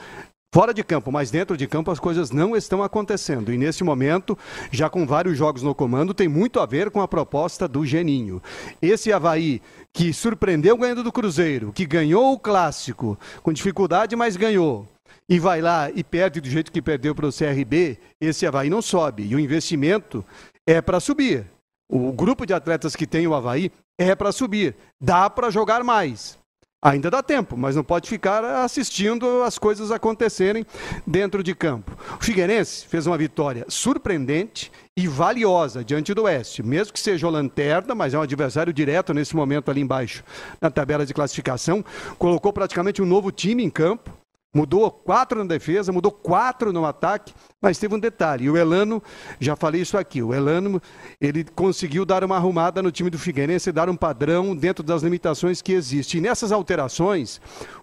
Fora 0.56 0.73
de 0.73 0.82
campo, 0.82 1.12
mas 1.12 1.31
dentro 1.31 1.55
de 1.55 1.67
campo 1.67 1.91
as 1.91 2.00
coisas 2.00 2.31
não 2.31 2.56
estão 2.56 2.82
acontecendo. 2.82 3.53
E 3.53 3.58
nesse 3.58 3.85
momento, 3.85 4.38
já 4.70 4.88
com 4.88 5.06
vários 5.06 5.37
jogos 5.37 5.62
no 5.62 5.75
comando, 5.75 6.14
tem 6.14 6.29
muito 6.29 6.61
a 6.61 6.64
ver 6.64 6.91
com 6.91 7.03
a 7.03 7.06
proposta 7.06 7.69
do 7.69 7.85
Geninho. 7.85 8.43
Esse 8.81 9.12
Havaí 9.12 9.61
que 9.93 10.14
surpreendeu 10.14 10.75
ganhando 10.79 11.03
do 11.03 11.12
Cruzeiro, 11.12 11.75
que 11.75 11.85
ganhou 11.85 12.32
o 12.32 12.38
clássico, 12.38 13.19
com 13.43 13.53
dificuldade, 13.53 14.17
mas 14.17 14.35
ganhou 14.35 14.88
e 15.29 15.38
vai 15.38 15.61
lá 15.61 15.91
e 15.94 16.03
perde 16.03 16.41
do 16.41 16.49
jeito 16.49 16.73
que 16.73 16.81
perdeu 16.81 17.14
para 17.14 17.26
o 17.26 17.31
CRB, 17.31 17.99
esse 18.19 18.47
Havaí 18.47 18.70
não 18.70 18.81
sobe. 18.81 19.26
E 19.26 19.35
o 19.35 19.38
investimento 19.38 20.25
é 20.67 20.81
para 20.81 21.00
subir. 21.00 21.44
O 21.87 22.11
grupo 22.12 22.47
de 22.47 22.55
atletas 22.55 22.97
que 22.97 23.06
tem 23.06 23.26
o 23.26 23.35
Havaí 23.35 23.70
é 23.99 24.14
para 24.14 24.32
subir. 24.32 24.75
Dá 24.99 25.29
para 25.29 25.50
jogar 25.50 25.85
mais. 25.85 26.38
Ainda 26.82 27.11
dá 27.11 27.23
tempo, 27.23 27.56
mas 27.56 27.75
não 27.75 27.82
pode 27.82 28.08
ficar 28.08 28.44
assistindo 28.44 29.43
as 29.43 29.58
coisas 29.58 29.90
acontecerem 29.90 30.64
dentro 31.06 31.43
de 31.43 31.55
campo. 31.55 31.96
O 32.20 32.25
Figueirense 32.25 32.87
fez 32.87 33.06
uma 33.06 33.17
vitória 33.17 33.64
surpreendente 33.69 34.70
e 34.96 35.08
valiosa 35.08 35.82
diante 35.82 36.12
do 36.14 36.25
Oeste, 36.25 36.62
mesmo 36.62 36.93
que 36.93 37.00
seja 37.00 37.26
o 37.26 37.31
lanterna, 37.31 37.94
mas 37.94 38.14
é 38.14 38.19
um 38.19 38.23
adversário 38.23 38.73
direto 38.73 39.14
nesse 39.14 39.34
momento 39.34 39.70
ali 39.70 39.81
embaixo 39.81 40.23
na 40.61 40.70
tabela 40.70 41.06
de 41.06 41.14
classificação. 41.14 41.84
Colocou 42.19 42.52
praticamente 42.52 43.02
um 43.02 43.06
novo 43.06 43.32
time 43.32 43.64
em 43.64 43.70
campo. 43.70 44.11
Mudou 44.56 44.91
quatro 44.91 45.41
na 45.41 45.44
defesa, 45.44 45.93
mudou 45.93 46.11
quatro 46.11 46.73
no 46.73 46.87
ataque, 46.87 47.35
mas 47.61 47.76
teve 47.76 47.94
um 47.94 47.99
detalhe. 47.99 48.49
O 48.49 48.56
Elano, 48.56 49.03
já 49.38 49.55
falei 49.55 49.82
isso 49.82 49.99
aqui, 49.99 50.23
o 50.23 50.32
Elano, 50.32 50.81
ele 51.20 51.44
conseguiu 51.44 52.06
dar 52.06 52.25
uma 52.25 52.37
arrumada 52.37 52.82
no 52.82 52.91
time 52.91 53.11
do 53.11 53.19
Figueirense, 53.19 53.70
dar 53.70 53.91
um 53.91 53.94
padrão 53.94 54.56
dentro 54.56 54.82
das 54.82 55.03
limitações 55.03 55.61
que 55.61 55.75
existem. 55.75 56.20
E 56.20 56.23
nessas 56.23 56.53
alterações, 56.53 57.38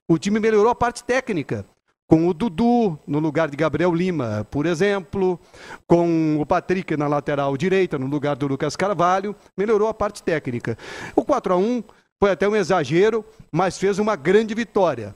o 0.08 0.18
time 0.18 0.40
melhorou 0.40 0.72
a 0.72 0.74
parte 0.74 1.04
técnica 1.04 1.64
com 2.08 2.28
o 2.28 2.34
Dudu 2.34 2.98
no 3.06 3.19
lugar 3.19 3.52
de 3.52 3.56
Gabriel 3.56 3.94
Lima, 3.94 4.48
por 4.50 4.66
exemplo, 4.66 5.40
com 5.86 6.40
o 6.42 6.46
Patrick 6.46 6.98
na 6.98 7.08
lateral 7.08 7.56
direita 7.56 8.00
no 8.00 8.08
lugar 8.08 8.36
do 8.36 8.48
Lucas 8.48 8.76
Carvalho, 8.76 9.36
melhorou 9.56 9.90
a 9.90 9.94
parte 9.94 10.24
técnica. 10.24 10.76
O 11.16 11.24
4 11.24 11.54
a 11.54 11.58
1 11.58 11.84
foi 12.19 12.31
até 12.31 12.50
um 12.50 12.56
exagero, 12.56 13.24
mas 13.52 13.78
fez 13.78 14.00
uma 14.00 14.16
grande 14.16 14.56
vitória. 14.56 15.16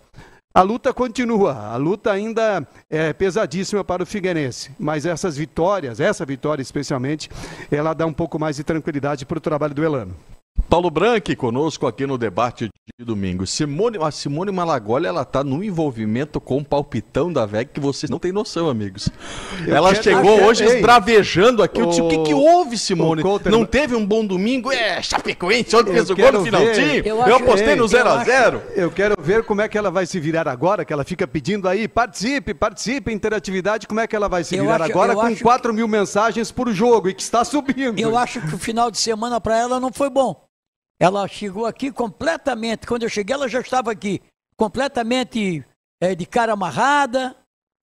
A 0.58 0.64
luta 0.64 0.92
continua, 0.92 1.54
a 1.68 1.76
luta 1.76 2.12
ainda 2.12 2.68
é 2.90 3.14
pesadíssima 3.14 3.84
para 3.84 4.02
o 4.02 4.08
Figueirense, 4.08 4.72
mas 4.80 5.06
essas 5.06 5.38
vitórias, 5.38 6.00
essa 6.00 6.26
vitória 6.26 6.64
especialmente, 6.64 7.30
ela 7.70 7.94
dá 7.94 8.08
um 8.08 8.12
pouco 8.12 8.40
mais 8.40 8.56
de 8.56 8.64
tranquilidade 8.64 9.24
para 9.24 9.38
o 9.38 9.40
trabalho 9.40 9.76
do 9.76 9.84
Elano. 9.84 10.16
Paulo 10.70 10.90
Branco 10.90 11.34
conosco 11.38 11.88
aqui 11.88 12.06
no 12.06 12.18
debate 12.18 12.70
de 13.00 13.06
domingo. 13.06 13.48
Simone, 13.48 13.98
a 14.02 14.12
Simone 14.12 14.52
Malagoli, 14.52 15.06
ela 15.06 15.24
tá 15.24 15.44
no 15.44 15.64
envolvimento 15.64 16.42
com 16.42 16.58
o 16.58 16.66
palpitão 16.66 17.32
da 17.32 17.46
VEG 17.46 17.72
que 17.74 17.80
vocês 17.80 18.10
não 18.10 18.20
têm 18.20 18.34
noção, 18.34 18.70
amigos. 18.70 19.08
Eu 19.66 19.76
ela 19.76 19.96
chegou 19.96 20.44
hoje 20.44 20.66
ei, 20.66 20.76
esbravejando 20.76 21.64
aqui. 21.64 21.82
O, 21.82 21.90
o 21.90 22.10
que, 22.10 22.18
que 22.24 22.34
houve, 22.34 22.78
Simone? 22.78 23.22
Couter, 23.22 23.50
não 23.50 23.66
teve 23.66 23.96
um 23.96 24.06
bom 24.06 24.26
domingo? 24.26 24.72
É, 24.72 25.02
Chapecoense, 25.02 25.74
ontem 25.74 25.94
fez 25.94 26.10
o 26.10 26.16
gol 26.16 26.32
no 26.34 26.44
finalzinho. 26.44 27.04
Eu, 27.06 27.18
eu 27.18 27.36
apostei 27.38 27.76
no 27.76 27.86
0x0. 27.86 28.62
Eu 28.76 28.92
quero 28.92 29.16
ver 29.22 29.44
como 29.44 29.62
é 29.62 29.70
que 29.70 29.78
ela 29.78 29.90
vai 29.90 30.06
se 30.06 30.20
virar 30.20 30.50
agora, 30.50 30.84
que 30.84 30.92
ela 30.92 31.06
fica 31.06 31.26
pedindo 31.26 31.70
aí, 31.70 31.88
participe, 31.88 32.54
participe, 32.54 33.14
interatividade, 33.14 33.88
como 33.88 34.02
é 34.02 34.08
que 34.08 34.16
ela 34.16 34.28
vai 34.28 34.44
se 34.44 34.60
virar 34.60 34.82
acho, 34.82 34.92
agora 34.92 35.16
com 35.16 35.36
4 35.36 35.74
mil 35.74 35.88
mensagens 35.88 36.52
por 36.52 36.70
jogo 36.72 37.08
e 37.08 37.14
que 37.14 37.22
está 37.22 37.46
subindo. 37.46 37.98
Eu 37.98 38.18
acho 38.18 38.42
que 38.42 38.56
o 38.56 38.58
final 38.58 38.92
de 38.92 38.98
semana 38.98 39.40
para 39.40 39.58
ela 39.58 39.80
não 39.80 39.94
foi 39.94 40.10
bom. 40.10 40.48
Ela 41.00 41.28
chegou 41.28 41.66
aqui 41.66 41.92
completamente, 41.92 42.88
quando 42.88 43.04
eu 43.04 43.10
cheguei, 43.10 43.34
ela 43.34 43.48
já 43.48 43.60
estava 43.60 43.92
aqui, 43.92 44.22
completamente 44.56 45.64
é, 46.02 46.16
de 46.16 46.26
cara 46.26 46.54
amarrada, 46.54 47.36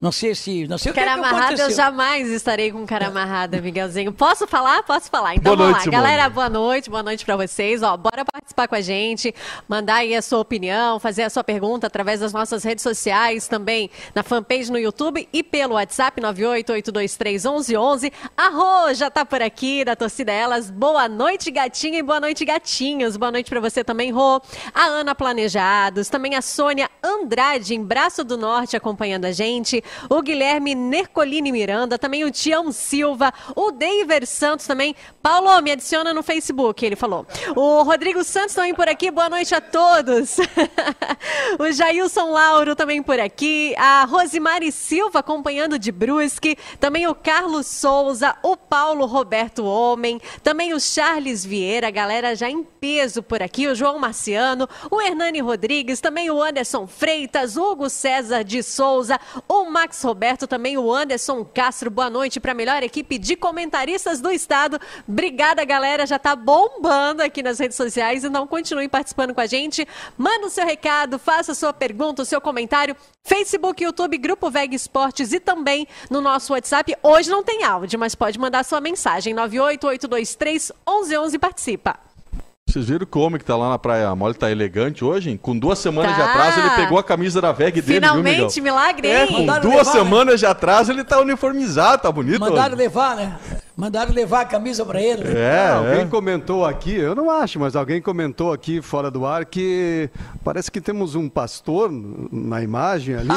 não 0.04 0.12
sei 0.12 0.34
se. 0.34 0.68
Não 0.68 0.76
sei 0.76 0.92
cara 0.92 1.12
o 1.12 1.14
que, 1.14 1.20
amarrada, 1.20 1.54
que 1.54 1.62
eu 1.62 1.70
jamais 1.70 2.28
estarei 2.28 2.70
com 2.70 2.84
cara 2.84 3.06
amarrada, 3.06 3.58
Miguelzinho. 3.58 4.12
Posso 4.12 4.46
falar? 4.46 4.82
Posso 4.82 5.08
falar. 5.08 5.34
Então 5.34 5.56
boa 5.56 5.68
vamos 5.70 5.82
noite, 5.82 5.87
lá. 5.87 6.02
Galera, 6.02 6.28
boa 6.28 6.50
noite, 6.50 6.90
boa 6.90 7.02
noite 7.02 7.25
para 7.25 7.37
vocês. 7.38 7.82
Ó, 7.82 7.96
bora 7.96 8.23
participar 8.23 8.68
com 8.68 8.75
a 8.75 8.82
gente, 8.82 9.34
mandar 9.66 9.94
aí 9.96 10.14
a 10.14 10.20
sua 10.20 10.40
opinião, 10.40 11.00
fazer 11.00 11.23
a 11.23 11.30
sua 11.30 11.42
pergunta 11.42 11.87
através 11.87 12.20
das 12.20 12.34
nossas 12.34 12.62
redes 12.62 12.82
sociais, 12.82 13.49
também 13.49 13.88
na 14.14 14.23
fanpage 14.23 14.70
no 14.70 14.78
YouTube 14.78 15.26
e 15.32 15.42
pelo 15.42 15.76
WhatsApp 15.76 16.20
988231111. 16.20 18.12
A 18.37 18.49
Rô 18.50 18.92
já 18.92 19.11
tá 19.11 19.25
por 19.25 19.40
aqui, 19.40 19.87
da 19.87 19.96
torcida 19.96 20.30
Elas. 20.30 20.70
Boa 20.70 21.08
noite, 21.08 21.50
gatinha, 21.50 22.00
e 22.00 22.02
boa 22.02 22.20
noite, 22.20 22.44
gatinhos. 22.44 23.16
Boa 23.16 23.32
noite 23.32 23.49
para 23.49 23.61
você 23.61 23.82
também, 23.82 24.12
Rô. 24.12 24.38
A 24.75 24.84
Ana 24.84 25.14
Planejados, 25.14 26.11
também 26.11 26.34
a 26.34 26.42
Sônia 26.42 26.90
Andrade, 27.02 27.75
em 27.75 27.82
Braço 27.82 28.23
do 28.23 28.37
Norte, 28.37 28.76
acompanhando 28.76 29.25
a 29.25 29.32
gente. 29.32 29.82
O 30.08 30.22
Guilherme 30.22 30.74
Nercolini 30.74 31.52
Miranda, 31.52 31.98
também 31.98 32.24
o 32.24 32.30
Tião 32.30 32.70
Silva, 32.72 33.32
o 33.54 33.70
Deiver 33.70 34.26
Santos 34.26 34.66
também. 34.66 34.94
Paulo, 35.22 35.60
me 35.62 35.72
adiciona 35.72 36.12
no 36.12 36.22
Facebook, 36.22 36.84
ele 36.84 36.96
falou. 36.96 37.26
O 37.56 37.82
Rodrigo 37.82 38.22
Santos 38.24 38.54
também 38.54 38.74
por 38.74 38.88
aqui, 38.88 39.10
boa 39.10 39.28
noite 39.28 39.54
a 39.54 39.60
todos. 39.60 40.36
o 41.58 41.72
Jailson 41.72 42.30
Lauro 42.30 42.74
também 42.76 43.02
por 43.02 43.18
aqui, 43.18 43.74
a 43.76 44.04
Rosimari 44.04 44.70
Silva 44.70 45.20
acompanhando 45.20 45.78
de 45.78 45.90
Brusque, 45.90 46.56
também 46.78 47.06
o 47.06 47.14
Carlos 47.14 47.66
Souza, 47.66 48.36
o 48.42 48.56
Paulo 48.56 49.06
Roberto 49.06 49.64
Homem, 49.64 50.20
também 50.42 50.74
o 50.74 50.80
Charles 50.80 51.44
Vieira, 51.44 51.90
galera 51.90 52.34
já 52.34 52.50
em 52.50 52.62
peso 52.62 53.22
por 53.22 53.42
aqui, 53.42 53.66
o 53.66 53.74
João 53.74 53.98
Marciano, 53.98 54.68
o 54.90 55.00
Hernani 55.00 55.40
Rodrigues, 55.40 56.00
também 56.00 56.30
o 56.30 56.42
Anderson 56.42 56.86
Freitas, 56.86 57.56
Hugo 57.56 57.88
César 57.88 58.44
de 58.44 58.62
Souza, 58.62 59.18
o 59.48 59.64
Max 59.74 60.00
Roberto, 60.04 60.46
também 60.46 60.78
o 60.78 60.94
Anderson 60.94 61.44
Castro. 61.44 61.90
Boa 61.90 62.08
noite 62.08 62.38
para 62.38 62.52
a 62.52 62.54
melhor 62.54 62.84
equipe 62.84 63.18
de 63.18 63.34
comentaristas 63.34 64.20
do 64.20 64.30
estado. 64.30 64.80
Obrigada, 65.06 65.64
galera. 65.64 66.06
Já 66.06 66.16
tá 66.16 66.36
bombando 66.36 67.24
aqui 67.24 67.42
nas 67.42 67.58
redes 67.58 67.76
sociais. 67.76 68.22
Então 68.22 68.46
continue 68.46 68.86
participando 68.88 69.34
com 69.34 69.40
a 69.40 69.46
gente. 69.46 69.84
Manda 70.16 70.46
o 70.46 70.50
seu 70.50 70.64
recado, 70.64 71.18
faça 71.18 71.50
a 71.50 71.54
sua 71.56 71.72
pergunta, 71.72 72.22
o 72.22 72.24
seu 72.24 72.40
comentário. 72.40 72.94
Facebook, 73.24 73.82
YouTube, 73.82 74.16
Grupo 74.16 74.48
Veg 74.48 74.72
Esportes 74.76 75.32
e 75.32 75.40
também 75.40 75.88
no 76.08 76.20
nosso 76.20 76.52
WhatsApp. 76.52 76.96
Hoje 77.02 77.28
não 77.28 77.42
tem 77.42 77.64
áudio, 77.64 77.98
mas 77.98 78.14
pode 78.14 78.38
mandar 78.38 78.64
sua 78.64 78.80
mensagem. 78.80 79.34
98823 79.34 80.70
1111 80.86 81.36
participa. 81.36 81.98
Vocês 82.75 82.88
viram 82.88 83.06
que 83.06 83.16
o 83.16 83.21
homem 83.21 83.38
que 83.38 83.44
tá 83.44 83.56
lá 83.56 83.68
na 83.71 83.78
Praia 83.78 84.12
Mole 84.16 84.35
tá 84.35 84.50
elegante 84.50 85.04
hoje, 85.04 85.30
hein? 85.30 85.38
Com 85.40 85.56
duas 85.56 85.78
semanas 85.78 86.16
tá. 86.16 86.16
de 86.16 86.23
atraso, 86.28 86.59
ele 86.59 86.71
pegou 86.71 86.99
a 86.99 87.04
camisa 87.04 87.40
da 87.40 87.52
VEG 87.52 87.80
dele, 87.80 88.00
Finalmente, 88.00 88.54
viu, 88.54 88.64
milagre, 88.64 89.06
é, 89.06 89.28
com 89.28 89.44
duas 89.44 89.64
levar, 89.64 89.85
né? 89.85 89.92
semanas 89.92 90.35
né? 90.35 90.38
de 90.38 90.47
atraso, 90.47 90.90
ele 90.90 91.04
tá 91.04 91.21
uniformizado, 91.21 92.02
tá 92.02 92.11
bonito. 92.11 92.40
Mandaram 92.40 92.75
hoje. 92.75 92.83
levar, 92.83 93.14
né? 93.14 93.38
Mandaram 93.76 94.12
levar 94.12 94.40
a 94.40 94.44
camisa 94.44 94.85
para 94.85 95.00
ele. 95.00 95.38
É, 95.38 95.68
alguém 95.68 96.00
é. 96.00 96.06
comentou 96.06 96.66
aqui, 96.66 96.97
eu 96.97 97.14
não 97.14 97.30
acho, 97.30 97.61
mas 97.61 97.76
alguém 97.76 98.02
comentou 98.02 98.52
aqui 98.52 98.83
fora 98.83 99.09
do 99.09 99.25
ar 99.25 99.44
que 99.44 100.11
parece 100.42 100.68
que 100.68 100.80
temos 100.80 101.14
um 101.14 101.28
pastor 101.28 101.90
na 101.92 102.61
imagem 102.61 103.14
ali. 103.14 103.28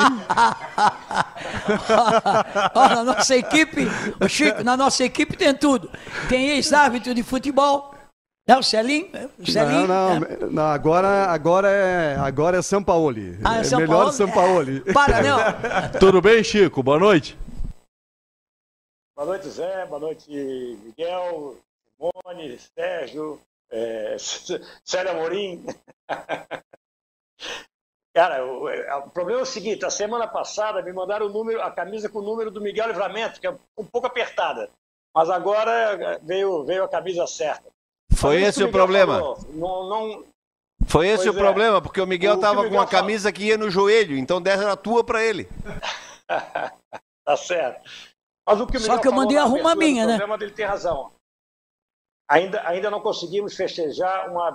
na 2.74 3.04
nossa 3.04 3.36
equipe, 3.36 3.88
Chico, 4.28 4.64
na 4.64 4.76
nossa 4.76 5.04
equipe 5.04 5.38
tem 5.38 5.54
tudo. 5.54 5.92
Tem 6.28 6.50
ex-árbitro 6.50 7.14
de 7.14 7.22
futebol, 7.22 7.97
não, 8.48 8.60
o 8.60 8.64
Celim? 8.64 9.12
Celim 9.46 9.88
não, 9.88 10.20
não, 10.20 10.52
não, 10.52 10.64
agora, 10.64 11.26
agora, 11.26 11.70
é, 11.70 12.16
agora 12.16 12.58
é 12.58 12.62
São 12.62 12.82
Paulo. 12.82 13.18
Ah, 13.44 13.58
é, 13.58 13.60
é 13.60 13.64
São 13.66 13.80
melhor 13.80 13.98
Paulo? 13.98 14.12
São 14.14 14.32
Paulo. 14.32 14.78
É. 14.86 14.94
Para, 14.94 15.22
não. 15.22 15.38
Tudo 16.00 16.22
bem, 16.22 16.42
Chico? 16.44 16.82
Boa 16.82 16.98
noite. 16.98 17.38
Boa 19.16 19.26
noite, 19.26 19.50
Zé. 19.50 19.86
Boa 19.88 20.00
noite, 20.00 20.32
Miguel, 20.32 21.58
Simone, 21.98 22.58
Sérgio, 22.58 23.42
é, 23.70 24.16
Célia 24.86 25.12
Amorim. 25.12 25.66
Cara, 28.14 28.46
o, 28.46 28.70
é, 28.70 28.96
o, 28.96 29.10
problema 29.10 29.42
é 29.42 29.44
o 29.44 29.46
seguinte: 29.46 29.86
a 29.86 29.90
semana 29.90 30.26
passada 30.26 30.82
me 30.82 30.94
mandaram 30.94 31.26
o 31.26 31.30
número, 31.30 31.62
a 31.62 31.70
camisa 31.70 32.08
com 32.08 32.20
o 32.20 32.26
número 32.26 32.50
do 32.50 32.62
Miguel 32.62 32.88
Livramento, 32.88 33.42
que 33.42 33.48
é 33.48 33.58
um 33.78 33.86
pouco 33.86 34.08
apertada. 34.08 34.70
Mas 35.14 35.30
agora 35.30 36.18
veio, 36.24 36.64
veio 36.64 36.86
a 36.86 36.90
camisa 36.90 37.28
certa. 37.28 37.77
Foi 38.14 38.42
esse 38.42 38.64
o 38.64 38.72
problema. 38.72 39.20
Não, 39.54 39.90
não... 39.90 40.26
Foi 40.88 41.08
esse 41.08 41.26
pois 41.26 41.36
o 41.36 41.40
é. 41.40 41.42
problema, 41.42 41.82
porque 41.82 42.00
o 42.00 42.08
Miguel 42.08 42.36
estava 42.36 42.64
com 42.64 42.76
uma 42.76 42.88
camisa 42.88 43.32
que 43.32 43.46
ia 43.46 43.58
no 43.58 43.70
joelho, 43.70 44.18
então 44.18 44.42
dessa 44.42 44.64
era 44.64 44.78
tua 44.78 45.04
para 45.04 45.24
ele. 45.24 45.50
tá 47.26 47.38
certo. 47.38 47.90
Mas 48.48 48.62
o 48.62 48.68
que 48.68 48.78
o 48.78 48.80
Miguel 48.80 48.96
Só 48.96 49.02
que 49.02 49.08
eu 49.08 49.12
mandei 49.12 49.38
arrumar 49.38 49.72
a 49.72 49.76
minha, 49.76 50.06
né? 50.06 50.18
problema 50.18 50.38
dele 50.38 50.52
tem 50.52 50.66
razão. 50.66 51.12
Ainda, 52.30 52.68
ainda 52.68 52.92
não 52.92 53.02
conseguimos 53.02 53.56
festejar 53.56 54.30
uma 54.30 54.52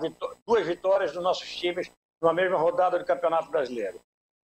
duas 0.46 0.66
vitórias 0.66 1.12
dos 1.12 1.22
nossos 1.22 1.48
times 1.56 1.90
numa 2.22 2.34
mesma 2.34 2.58
rodada 2.58 2.98
do 2.98 3.04
Campeonato 3.04 3.50
Brasileiro. 3.50 3.98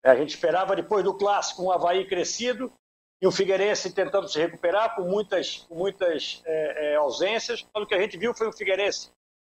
A 0.05 0.15
gente 0.17 0.31
esperava, 0.31 0.75
depois 0.75 1.05
do 1.05 1.15
clássico, 1.15 1.63
um 1.63 1.71
Havaí 1.71 2.07
crescido 2.07 2.73
e 3.21 3.27
o 3.27 3.33
Figueirense 3.33 3.93
tentando 3.93 4.29
se 4.29 4.39
recuperar 4.39 4.95
com 4.95 5.03
muitas, 5.03 5.67
muitas 5.71 6.41
é, 6.47 6.93
é, 6.93 6.97
ausências. 6.97 7.67
O 7.75 7.87
que 7.87 7.95
a 7.95 8.01
gente 8.01 8.17
viu 8.17 8.33
foi 8.33 8.49
o 8.49 8.53
Figueirense 8.53 9.11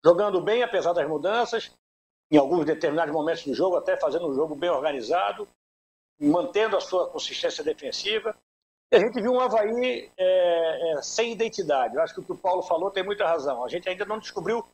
jogando 0.04 0.40
bem, 0.40 0.62
apesar 0.62 0.92
das 0.94 1.06
mudanças, 1.06 1.70
em 2.30 2.38
alguns 2.38 2.64
determinados 2.64 3.12
momentos 3.12 3.44
do 3.44 3.54
jogo, 3.54 3.76
até 3.76 3.96
fazendo 3.96 4.28
um 4.28 4.34
jogo 4.34 4.54
bem 4.54 4.70
organizado, 4.70 5.46
mantendo 6.18 6.76
a 6.76 6.80
sua 6.80 7.08
consistência 7.08 7.62
defensiva. 7.62 8.34
E 8.90 8.96
a 8.96 8.98
gente 8.98 9.20
viu 9.20 9.32
um 9.32 9.40
Havaí 9.40 10.10
é, 10.16 10.92
é, 10.92 11.02
sem 11.02 11.32
identidade. 11.32 11.94
Eu 11.94 12.02
acho 12.02 12.14
que 12.14 12.20
o 12.20 12.24
que 12.24 12.32
o 12.32 12.38
Paulo 12.38 12.62
falou 12.62 12.90
tem 12.90 13.04
muita 13.04 13.26
razão. 13.26 13.64
A 13.64 13.68
gente 13.68 13.88
ainda 13.88 14.04
não 14.04 14.18
descobriu 14.18 14.66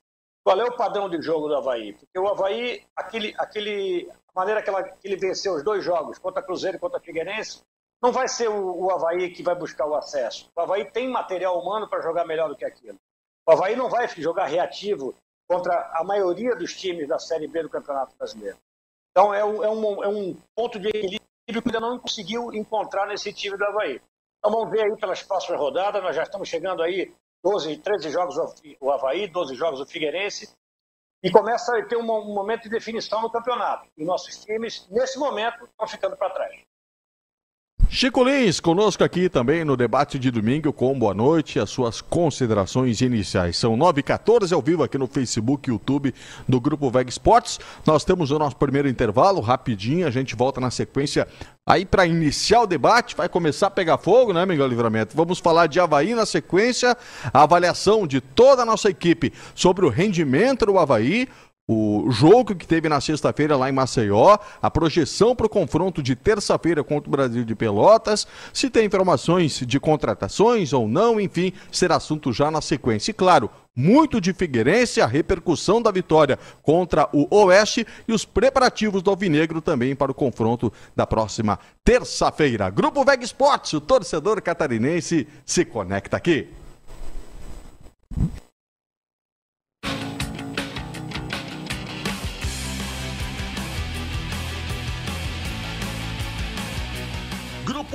qual 0.45 0.61
é 0.61 0.65
o 0.65 0.77
padrão 0.77 1.09
de 1.09 1.21
jogo 1.21 1.49
do 1.49 1.57
Havaí. 1.57 1.93
Porque 1.93 2.19
o 2.19 2.29
Havaí, 2.29 2.85
aquele, 2.95 3.35
aquele, 3.37 4.09
a 4.29 4.39
maneira 4.41 4.63
que, 4.63 4.71
ela, 4.71 4.83
que 4.83 5.07
ele 5.07 5.17
venceu 5.17 5.55
os 5.55 5.65
dois 5.65 5.85
jogos, 5.85 6.19
contra 6.19 6.43
Cruzeiro 6.43 6.77
e 6.77 6.81
contra 6.81 7.01
Figueirense, 7.01 7.63
não 8.03 8.13
vai 8.13 8.29
ser 8.29 8.49
o, 8.49 8.85
o 8.85 8.91
Havaí 8.91 9.31
que 9.31 9.43
vai 9.43 9.55
buscar 9.55 9.87
o 9.87 9.95
acesso. 9.95 10.51
O 10.55 10.61
Havaí 10.61 10.91
tem 10.91 11.09
material 11.09 11.59
humano 11.61 11.89
para 11.89 12.03
jogar 12.03 12.27
melhor 12.27 12.49
do 12.49 12.57
que 12.57 12.65
aquilo. 12.65 12.99
O 13.47 13.53
Havaí 13.53 13.77
não 13.77 13.89
vai 13.89 14.09
jogar 14.09 14.47
reativo 14.47 15.15
contra 15.49 15.75
a 15.95 16.05
maioria 16.05 16.55
dos 16.57 16.75
times 16.75 17.09
da 17.09 17.19
Série 17.19 17.47
B 17.47 17.63
do 17.63 17.71
Campeonato 17.71 18.15
Brasileiro. 18.17 18.59
Então 19.11 19.33
é 19.33 19.45
um, 19.45 19.65
é 19.65 19.71
um, 19.71 20.05
é 20.05 20.09
um 20.09 20.37
ponto 20.55 20.79
de 20.79 20.89
equilíbrio 20.89 21.21
que 21.47 21.69
ainda 21.69 21.81
não 21.81 21.99
conseguiu 21.99 22.53
encontrar 22.53 23.07
nesse 23.07 23.33
time 23.33 23.57
do 23.57 23.65
Havaí. 23.65 24.01
Então 24.39 24.51
vamos 24.51 24.71
ver 24.71 24.85
aí 24.85 24.97
pelas 24.97 25.23
próximas 25.23 25.59
rodadas, 25.59 26.03
nós 26.03 26.15
já 26.15 26.25
estamos 26.25 26.49
chegando 26.49 26.83
aí 26.83 27.15
12, 27.43 27.79
13 27.79 28.11
jogos 28.11 28.37
o 28.81 28.91
Havaí, 28.91 29.29
12 29.29 29.55
jogos 29.55 29.81
o 29.81 29.87
Figueirense, 29.87 30.53
e 31.23 31.31
começa 31.31 31.77
a 31.77 31.85
ter 31.87 31.97
um, 31.97 32.03
momento 32.03 32.65
de 32.65 32.69
definição 32.69 33.23
no 33.23 33.31
campeonato. 33.31 33.89
E 33.97 34.05
nossos 34.05 34.45
times, 34.45 34.87
nesse 34.91 35.19
momento, 35.19 35.65
estão 35.65 35.87
ficando 35.87 36.17
para 36.17 36.31
trás. 36.31 36.61
Chico 37.89 38.25
Lins, 38.25 38.59
conosco 38.59 39.05
aqui 39.05 39.29
também 39.29 39.65
no 39.65 39.77
debate 39.77 40.19
de 40.19 40.31
domingo 40.31 40.73
com 40.73 40.99
boa 40.99 41.15
noite, 41.15 41.61
as 41.61 41.71
suas 41.71 42.01
considerações 42.01 43.01
iniciais. 43.01 43.57
São 43.57 43.77
9h14 43.77 44.53
ao 44.53 44.61
vivo 44.61 44.83
aqui 44.83 44.99
no 44.99 45.07
Facebook 45.07 45.71
e 45.71 45.73
YouTube 45.73 46.13
do 46.49 46.61
Grupo 46.61 46.91
Veg 46.91 47.09
Sports. 47.09 47.61
Nós 47.87 48.05
temos 48.05 48.33
o 48.33 48.39
nosso 48.39 48.57
primeiro 48.57 48.89
intervalo, 48.89 49.41
rapidinho, 49.41 50.07
a 50.07 50.11
gente 50.11 50.35
volta 50.35 50.61
na 50.61 50.71
sequência 50.71 51.29
aí 51.65 51.87
para 51.87 52.07
iniciar 52.07 52.63
o 52.63 52.67
debate. 52.67 53.17
Vai 53.17 53.29
começar 53.29 53.69
a 53.69 53.71
pegar 53.71 53.99
fogo, 53.99 54.33
né, 54.33 54.45
Miguel 54.45 54.67
Livramento? 54.67 55.17
Vamos 55.17 55.39
falar 55.39 55.67
de 55.67 55.81
Havaí 55.81 56.15
na 56.15 56.27
sequência, 56.27 56.97
a 57.33 57.43
avaliação 57.45 58.07
de 58.07 58.21
toda 58.21 58.63
a 58.63 58.67
nossa 58.67 58.91
equipe 58.91 59.33
sobre 59.55 59.87
o 59.87 59.89
rendimento 59.89 60.67
do 60.67 60.79
Havaí 60.79 61.29
o 61.69 62.11
jogo 62.11 62.55
que 62.55 62.67
teve 62.67 62.89
na 62.89 63.01
sexta-feira 63.01 63.57
lá 63.57 63.69
em 63.69 63.73
Maceió, 63.73 64.39
a 64.63 64.71
projeção 64.71 65.35
para 65.35 65.47
o 65.47 65.51
confronto 65.51 66.01
de 66.01 66.15
terça-feira 66.15 66.85
contra 66.85 67.09
o 67.09 67.11
Brasil 67.11 67.45
de 67.45 67.57
Pelotas, 67.57 68.27
se 68.53 68.71
tem 68.71 68.87
informações 68.87 69.61
de 69.67 69.81
contratações 69.81 70.73
ou 70.73 70.87
não, 70.87 71.21
enfim, 71.21 71.53
será 71.73 71.97
assunto 71.97 72.33
já 72.33 72.53
na 72.53 72.61
sequência. 72.61 73.11
E 73.11 73.15
claro, 73.15 73.51
muito 73.75 74.21
de 74.21 74.33
Figueirense, 74.33 75.01
a 75.01 75.07
repercussão 75.07 75.83
da 75.83 75.91
vitória 75.91 76.39
contra 76.63 77.09
o 77.13 77.27
Oeste 77.35 77.85
e 78.07 78.13
os 78.13 78.25
preparativos 78.25 79.03
do 79.03 79.11
Alvinegro 79.11 79.61
também 79.61 79.97
para 79.97 80.13
o 80.13 80.15
confronto 80.15 80.73
da 80.95 81.05
próxima 81.05 81.59
terça-feira. 81.85 82.71
Grupo 82.71 83.05
Veg 83.05 83.25
Sports, 83.25 83.73
o 83.73 83.81
torcedor 83.81 84.41
catarinense 84.41 85.27
se 85.45 85.65
conecta 85.65 86.17
aqui. 86.17 86.49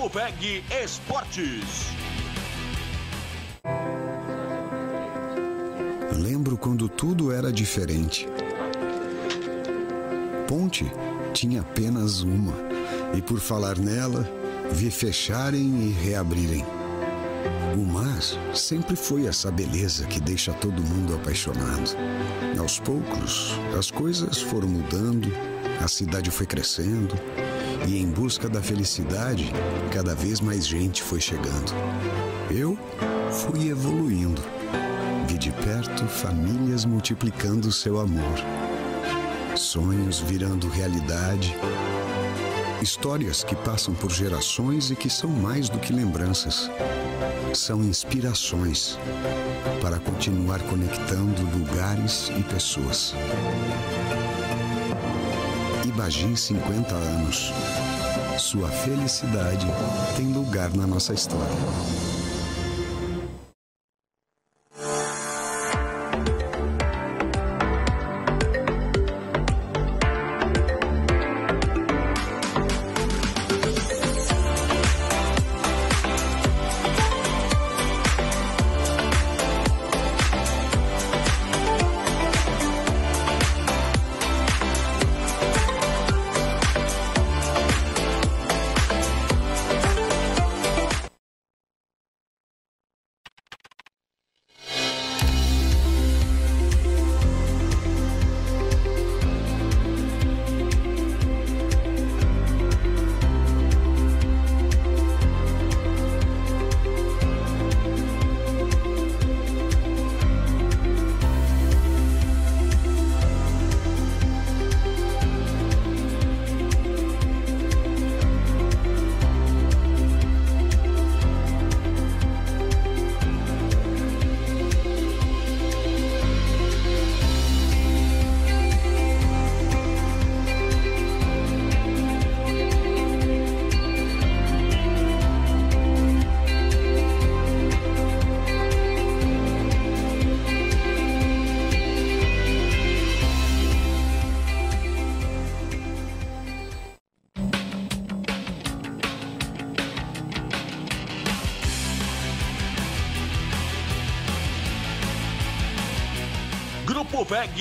VEG 0.09 0.63
Esportes. 0.83 1.91
Lembro 6.15 6.57
quando 6.57 6.89
tudo 6.89 7.31
era 7.31 7.51
diferente. 7.51 8.27
Ponte 10.47 10.91
tinha 11.33 11.61
apenas 11.61 12.21
uma, 12.21 12.53
e 13.15 13.21
por 13.21 13.39
falar 13.39 13.77
nela, 13.77 14.27
vi 14.71 14.89
fecharem 14.89 15.61
e 15.61 15.91
reabrirem. 15.91 16.65
O 17.75 17.85
mar 17.85 18.21
sempre 18.53 18.95
foi 18.95 19.27
essa 19.27 19.49
beleza 19.49 20.05
que 20.05 20.19
deixa 20.19 20.51
todo 20.53 20.81
mundo 20.81 21.15
apaixonado. 21.15 21.95
Aos 22.59 22.79
poucos, 22.79 23.53
as 23.77 23.89
coisas 23.89 24.41
foram 24.41 24.67
mudando, 24.67 25.31
a 25.83 25.87
cidade 25.87 26.29
foi 26.31 26.45
crescendo 26.45 27.15
e 27.87 27.97
em 27.97 28.07
busca 28.07 28.47
da 28.47 28.61
felicidade, 28.61 29.51
cada 29.91 30.13
vez 30.13 30.39
mais 30.39 30.67
gente 30.67 31.01
foi 31.01 31.19
chegando. 31.19 31.73
Eu 32.49 32.77
fui 33.31 33.69
evoluindo. 33.69 34.41
Vi 35.27 35.37
de 35.37 35.51
perto 35.51 36.05
famílias 36.07 36.85
multiplicando 36.85 37.71
seu 37.71 37.99
amor, 37.99 38.37
sonhos 39.55 40.19
virando 40.19 40.67
realidade 40.67 41.55
Histórias 42.81 43.43
que 43.43 43.55
passam 43.55 43.93
por 43.93 44.11
gerações 44.11 44.89
e 44.89 44.95
que 44.95 45.07
são 45.07 45.29
mais 45.29 45.69
do 45.69 45.77
que 45.77 45.93
lembranças. 45.93 46.67
São 47.53 47.83
inspirações 47.83 48.97
para 49.79 49.99
continuar 49.99 50.59
conectando 50.63 51.43
lugares 51.55 52.31
e 52.35 52.41
pessoas. 52.41 53.13
Ibagi 56.01 56.35
50 56.35 56.95
anos. 56.95 57.53
Sua 58.39 58.67
felicidade 58.69 59.67
tem 60.17 60.33
lugar 60.33 60.73
na 60.75 60.87
nossa 60.87 61.13
história. 61.13 61.45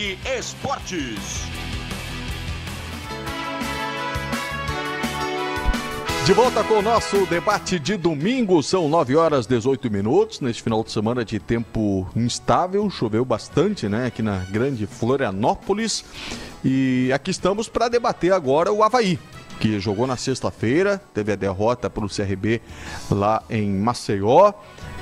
Esportes. 0.00 1.44
De 6.24 6.32
volta 6.32 6.64
com 6.64 6.78
o 6.78 6.82
nosso 6.82 7.26
debate 7.26 7.78
de 7.78 7.98
domingo, 7.98 8.62
são 8.62 8.88
9 8.88 9.14
horas 9.16 9.46
18 9.46 9.90
minutos. 9.90 10.40
Neste 10.40 10.62
final 10.62 10.82
de 10.82 10.90
semana 10.90 11.22
de 11.22 11.38
tempo 11.38 12.08
instável, 12.16 12.88
choveu 12.88 13.26
bastante, 13.26 13.90
né, 13.90 14.06
aqui 14.06 14.22
na 14.22 14.38
grande 14.50 14.86
Florianópolis. 14.86 16.02
E 16.64 17.10
aqui 17.12 17.30
estamos 17.30 17.68
para 17.68 17.88
debater 17.88 18.32
agora 18.32 18.72
o 18.72 18.82
Havaí, 18.82 19.18
que 19.60 19.78
jogou 19.78 20.06
na 20.06 20.16
sexta-feira, 20.16 20.98
teve 21.12 21.32
a 21.32 21.36
derrota 21.36 21.90
para 21.90 22.06
o 22.06 22.08
CRB 22.08 22.62
lá 23.10 23.42
em 23.50 23.70
Maceió 23.70 24.54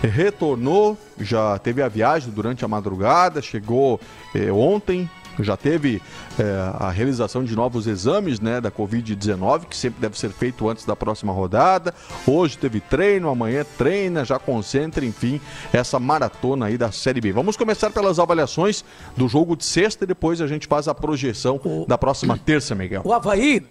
retornou, 0.06 0.96
já 1.18 1.58
teve 1.58 1.82
a 1.82 1.88
viagem 1.88 2.30
durante 2.30 2.64
a 2.64 2.68
madrugada, 2.68 3.42
chegou 3.42 4.00
eh, 4.34 4.52
ontem, 4.52 5.10
já 5.40 5.56
teve 5.56 6.02
eh, 6.38 6.72
a 6.78 6.90
realização 6.90 7.44
de 7.44 7.54
novos 7.54 7.86
exames 7.86 8.40
né, 8.40 8.60
da 8.60 8.70
Covid-19, 8.70 9.66
que 9.66 9.76
sempre 9.76 10.00
deve 10.00 10.18
ser 10.18 10.30
feito 10.30 10.68
antes 10.68 10.84
da 10.84 10.96
próxima 10.96 11.32
rodada. 11.32 11.94
Hoje 12.26 12.58
teve 12.58 12.80
treino, 12.80 13.28
amanhã 13.28 13.64
treina, 13.76 14.24
já 14.24 14.38
concentra, 14.38 15.04
enfim, 15.04 15.40
essa 15.72 15.98
maratona 15.98 16.66
aí 16.66 16.78
da 16.78 16.90
Série 16.92 17.20
B. 17.20 17.32
Vamos 17.32 17.56
começar 17.56 17.90
pelas 17.90 18.18
avaliações 18.18 18.84
do 19.16 19.28
jogo 19.28 19.56
de 19.56 19.64
sexta 19.64 20.04
e 20.04 20.06
depois 20.06 20.40
a 20.40 20.46
gente 20.46 20.66
faz 20.66 20.88
a 20.88 20.94
projeção 20.94 21.60
o... 21.64 21.86
da 21.86 21.98
próxima 21.98 22.36
terça, 22.36 22.74
Miguel. 22.74 23.02
O 23.04 23.12
Havaí, 23.12 23.66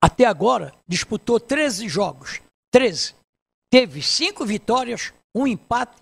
até 0.00 0.24
agora, 0.24 0.72
disputou 0.86 1.40
13 1.40 1.88
jogos. 1.88 2.40
13. 2.70 3.14
Teve 3.70 4.02
cinco 4.02 4.46
vitórias, 4.46 5.12
um 5.38 5.46
empate 5.46 5.96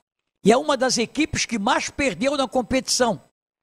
e 0.44 0.52
é 0.52 0.56
uma 0.56 0.76
das 0.76 0.96
equipes 0.96 1.44
que 1.44 1.58
mais 1.58 1.90
perdeu 1.90 2.36
na 2.36 2.46
competição. 2.46 3.20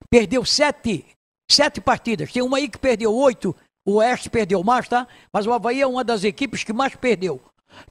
Perdeu 0.10 0.44
sete, 0.46 1.06
sete 1.50 1.80
partidas. 1.80 2.32
Tem 2.32 2.42
uma 2.42 2.58
aí 2.58 2.68
que 2.68 2.78
perdeu 2.78 3.16
oito, 3.16 3.56
o 3.86 3.96
Oeste 3.96 4.30
perdeu 4.30 4.64
mais, 4.64 4.88
tá? 4.88 5.08
Mas 5.32 5.46
o 5.46 5.54
Havaí 5.54 5.82
é 5.82 5.88
uma 5.88 6.04
das 6.04 6.24
equipes 6.24 6.64
que 6.64 6.74
mais 6.74 6.96
perdeu. 6.96 7.42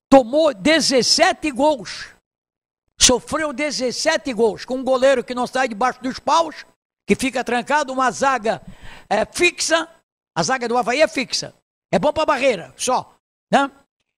Tomou 0.08 0.54
17 0.54 1.50
gols. 1.50 2.08
Sofreu 3.00 3.52
17 3.52 4.32
gols, 4.32 4.64
com 4.64 4.76
um 4.76 4.84
goleiro 4.84 5.24
que 5.24 5.34
não 5.34 5.46
sai 5.46 5.68
debaixo 5.68 6.00
dos 6.02 6.18
paus, 6.18 6.64
que 7.06 7.16
fica 7.16 7.42
trancado, 7.42 7.92
uma 7.92 8.10
zaga 8.10 8.62
é, 9.08 9.24
fixa. 9.24 9.88
A 10.36 10.42
zaga 10.42 10.68
do 10.68 10.76
Havaí 10.76 11.00
é 11.00 11.08
fixa. 11.08 11.54
É 11.90 11.98
bom 11.98 12.12
para 12.12 12.26
barreira, 12.26 12.72
só. 12.76 13.16
Né? 13.50 13.70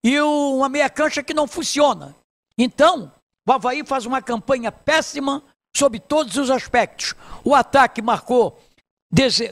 E 0.04 0.20
uma 0.20 0.68
meia 0.68 0.90
cancha 0.90 1.22
que 1.22 1.32
não 1.32 1.46
funciona. 1.46 2.14
Então, 2.58 3.10
o 3.46 3.52
Havaí 3.52 3.84
faz 3.84 4.06
uma 4.06 4.22
campanha 4.22 4.72
péssima 4.72 5.42
sob 5.76 5.98
todos 5.98 6.36
os 6.36 6.50
aspectos. 6.50 7.14
O 7.44 7.54
ataque 7.54 8.00
marcou 8.00 8.58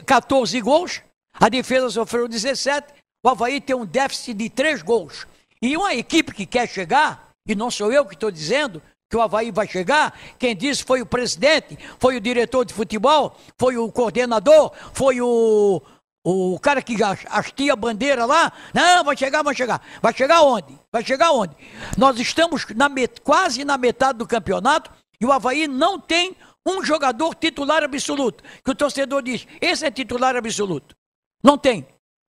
14 0.05 0.59
gols, 0.61 1.01
a 1.33 1.49
defesa 1.49 1.89
sofreu 1.89 2.27
17, 2.27 2.93
o 3.23 3.29
Havaí 3.29 3.61
tem 3.61 3.75
um 3.75 3.85
déficit 3.85 4.33
de 4.33 4.49
3 4.49 4.81
gols. 4.81 5.27
E 5.61 5.77
uma 5.77 5.93
equipe 5.93 6.33
que 6.33 6.45
quer 6.45 6.67
chegar, 6.67 7.29
e 7.47 7.55
não 7.55 7.71
sou 7.71 7.91
eu 7.91 8.05
que 8.05 8.15
estou 8.15 8.31
dizendo 8.31 8.81
que 9.09 9.15
o 9.15 9.21
Havaí 9.21 9.51
vai 9.51 9.67
chegar, 9.67 10.17
quem 10.39 10.55
disse 10.55 10.83
foi 10.83 11.01
o 11.01 11.05
presidente, 11.05 11.77
foi 11.99 12.17
o 12.17 12.21
diretor 12.21 12.65
de 12.65 12.73
futebol, 12.73 13.37
foi 13.59 13.77
o 13.77 13.91
coordenador, 13.91 14.73
foi 14.91 15.21
o, 15.21 15.81
o 16.23 16.57
cara 16.57 16.81
que 16.81 16.95
hastia 17.03 17.73
a 17.73 17.75
bandeira 17.75 18.25
lá, 18.25 18.51
não, 18.73 19.03
vai 19.03 19.17
chegar, 19.17 19.43
vai 19.43 19.53
chegar. 19.53 19.81
Vai 20.01 20.13
chegar 20.13 20.41
onde? 20.41 20.79
Vai 20.91 21.03
chegar 21.03 21.31
onde? 21.31 21.55
Nós 21.97 22.17
estamos 22.17 22.65
na 22.75 22.87
met, 22.87 23.19
quase 23.21 23.65
na 23.65 23.77
metade 23.77 24.19
do 24.19 24.27
campeonato 24.27 24.89
e 25.19 25.25
o 25.25 25.31
Havaí 25.31 25.67
não 25.67 25.99
tem 25.99 26.35
um 26.65 26.83
jogador 26.83 27.35
titular 27.35 27.83
absoluto. 27.83 28.43
Que 28.63 28.71
o 28.71 28.75
torcedor 28.75 29.21
diz, 29.21 29.45
esse 29.59 29.85
é 29.85 29.91
titular 29.91 30.35
absoluto. 30.35 30.95
Não 31.43 31.57
tem. 31.57 31.85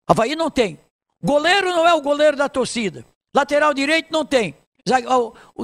Havaí 0.09 0.35
não 0.35 0.51
tem. 0.51 0.79
Goleiro 1.23 1.69
não 1.69 1.87
é 1.87 1.95
o 1.95 2.03
goleiro 2.03 2.37
da 2.37 2.49
torcida. 2.49 3.05
Lateral 3.35 3.73
direito 3.73 4.13
não 4.13 4.25
tem. 4.25 4.57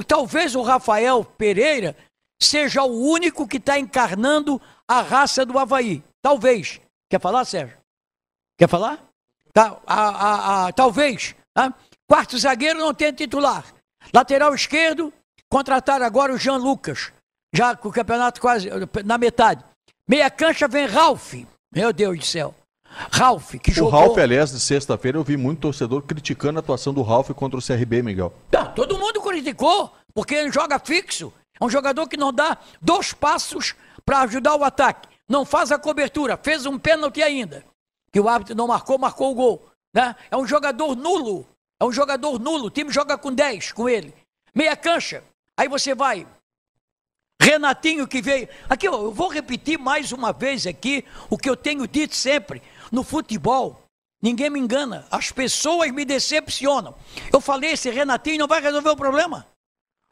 Talvez 0.07 0.55
o 0.55 0.61
Rafael 0.61 1.23
Pereira 1.23 1.95
seja 2.41 2.81
o 2.81 3.07
único 3.09 3.45
que 3.47 3.57
está 3.57 3.77
encarnando 3.77 4.59
a 4.87 5.01
raça 5.01 5.45
do 5.45 5.59
Havaí. 5.59 6.01
Talvez. 6.21 6.79
Quer 7.09 7.19
falar, 7.19 7.43
Sérgio? 7.43 7.80
Quer 8.61 8.69
falar? 8.69 9.03
Tá, 9.51 9.75
a, 9.87 10.01
a, 10.03 10.67
a, 10.67 10.71
talvez. 10.71 11.33
Tá? 11.51 11.73
Quarto 12.07 12.37
zagueiro 12.37 12.77
não 12.77 12.93
tem 12.93 13.11
titular. 13.11 13.65
Lateral 14.13 14.53
esquerdo, 14.53 15.11
contratar 15.49 16.03
agora 16.03 16.31
o 16.31 16.37
Jean 16.37 16.57
Lucas. 16.57 17.11
Já 17.51 17.75
com 17.75 17.89
o 17.89 17.91
campeonato 17.91 18.39
quase 18.39 18.69
na 19.03 19.17
metade. 19.17 19.65
Meia 20.07 20.29
cancha 20.29 20.67
vem 20.67 20.85
Ralph. 20.85 21.33
Meu 21.73 21.91
Deus 21.91 22.19
do 22.19 22.23
céu. 22.23 22.53
Ralph, 23.11 23.55
que 23.55 23.71
jogou... 23.71 23.91
O 23.91 23.95
Ralph, 23.99 24.19
aliás, 24.19 24.51
de 24.51 24.59
sexta-feira 24.59 25.17
eu 25.17 25.23
vi 25.23 25.37
muito 25.37 25.61
torcedor 25.61 26.03
criticando 26.03 26.59
a 26.59 26.61
atuação 26.61 26.93
do 26.93 27.01
Ralph 27.01 27.31
contra 27.31 27.57
o 27.57 27.65
CRB, 27.65 28.03
Miguel. 28.03 28.31
Tá, 28.51 28.65
todo 28.65 28.95
mundo 28.95 29.19
criticou, 29.21 29.91
porque 30.13 30.35
ele 30.35 30.51
joga 30.51 30.77
fixo. 30.77 31.33
É 31.59 31.65
um 31.65 31.69
jogador 31.69 32.07
que 32.07 32.15
não 32.15 32.31
dá 32.31 32.59
dois 32.79 33.11
passos 33.11 33.73
para 34.05 34.19
ajudar 34.19 34.55
o 34.55 34.63
ataque. 34.63 35.09
Não 35.27 35.45
faz 35.45 35.71
a 35.71 35.79
cobertura, 35.79 36.37
fez 36.37 36.67
um 36.67 36.77
pênalti 36.77 37.23
ainda 37.23 37.70
que 38.11 38.19
o 38.19 38.27
árbitro 38.27 38.55
não 38.55 38.67
marcou, 38.67 38.97
marcou 38.97 39.31
o 39.31 39.35
gol. 39.35 39.71
Né? 39.93 40.15
É 40.29 40.37
um 40.37 40.45
jogador 40.45 40.95
nulo. 40.95 41.47
É 41.79 41.85
um 41.85 41.91
jogador 41.91 42.39
nulo. 42.39 42.65
O 42.65 42.69
time 42.69 42.91
joga 42.91 43.17
com 43.17 43.33
10 43.33 43.71
com 43.71 43.87
ele. 43.87 44.13
Meia 44.53 44.75
cancha. 44.75 45.23
Aí 45.57 45.67
você 45.67 45.95
vai. 45.95 46.27
Renatinho 47.41 48.07
que 48.07 48.21
veio. 48.21 48.47
Aqui, 48.69 48.87
eu 48.87 49.11
vou 49.11 49.27
repetir 49.27 49.79
mais 49.79 50.11
uma 50.11 50.31
vez 50.31 50.67
aqui 50.67 51.03
o 51.29 51.37
que 51.37 51.49
eu 51.49 51.55
tenho 51.55 51.87
dito 51.87 52.15
sempre. 52.15 52.61
No 52.91 53.03
futebol, 53.03 53.81
Ninguém 54.21 54.51
me 54.51 54.59
engana. 54.59 55.07
As 55.09 55.31
pessoas 55.31 55.91
me 55.91 56.05
decepcionam. 56.05 56.95
Eu 57.33 57.41
falei, 57.41 57.71
esse 57.71 57.89
Renatinho 57.89 58.37
não 58.37 58.47
vai 58.47 58.61
resolver 58.61 58.89
o 58.89 58.95
problema. 58.95 59.47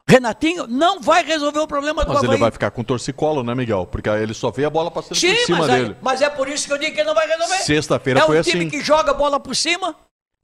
Renatinho 0.08 0.66
não 0.66 1.00
vai 1.00 1.22
resolver 1.24 1.60
o 1.60 1.66
problema 1.66 2.04
do 2.04 2.08
Mas 2.08 2.18
Havaí. 2.18 2.30
ele 2.30 2.40
vai 2.40 2.50
ficar 2.50 2.70
com 2.72 2.82
torcicolo, 2.82 3.44
né, 3.44 3.54
Miguel? 3.54 3.86
Porque 3.86 4.08
ele 4.08 4.34
só 4.34 4.50
vê 4.50 4.64
a 4.64 4.70
bola 4.70 4.90
passando 4.90 5.16
Sim, 5.16 5.34
por 5.34 5.46
cima 5.46 5.58
mas, 5.58 5.68
dele. 5.68 5.96
mas 6.02 6.22
é 6.22 6.28
por 6.28 6.48
isso 6.48 6.66
que 6.66 6.72
eu 6.72 6.78
digo 6.78 6.92
que 6.94 7.00
ele 7.00 7.06
não 7.08 7.14
vai 7.14 7.28
resolver. 7.28 7.58
Sexta-feira 7.58 8.20
é 8.20 8.22
foi 8.24 8.40
um 8.40 8.42
time 8.42 8.66
assim. 8.66 8.70
que 8.70 8.84
joga 8.84 9.12
a 9.12 9.14
bola 9.14 9.38
por 9.38 9.54
cima, 9.54 9.94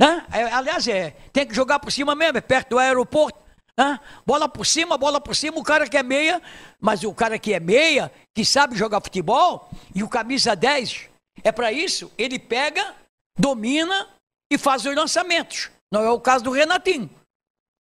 né? 0.00 0.24
É, 0.32 0.42
aliás, 0.52 0.86
é, 0.86 1.16
tem 1.32 1.46
que 1.46 1.54
jogar 1.54 1.80
por 1.80 1.90
cima 1.90 2.14
mesmo, 2.14 2.38
é 2.38 2.40
perto 2.40 2.70
do 2.70 2.78
aeroporto. 2.78 3.38
né? 3.76 3.98
Bola 4.24 4.48
por 4.48 4.64
cima, 4.64 4.96
bola 4.96 5.20
por 5.20 5.34
cima, 5.34 5.58
o 5.58 5.64
cara 5.64 5.88
que 5.88 5.96
é 5.96 6.02
meia, 6.02 6.40
mas 6.80 7.02
o 7.02 7.12
cara 7.12 7.38
que 7.38 7.52
é 7.52 7.58
meia, 7.58 8.12
que 8.34 8.44
sabe 8.44 8.76
jogar 8.76 9.00
futebol, 9.00 9.68
e 9.94 10.02
o 10.02 10.08
camisa 10.08 10.54
10, 10.54 11.08
é 11.42 11.50
para 11.50 11.72
isso, 11.72 12.10
ele 12.16 12.38
pega, 12.38 12.94
domina 13.38 14.08
e 14.50 14.56
faz 14.56 14.86
os 14.86 14.94
lançamentos. 14.94 15.70
Não 15.92 16.02
é 16.04 16.10
o 16.10 16.20
caso 16.20 16.44
do 16.44 16.50
Renatinho. 16.50 17.10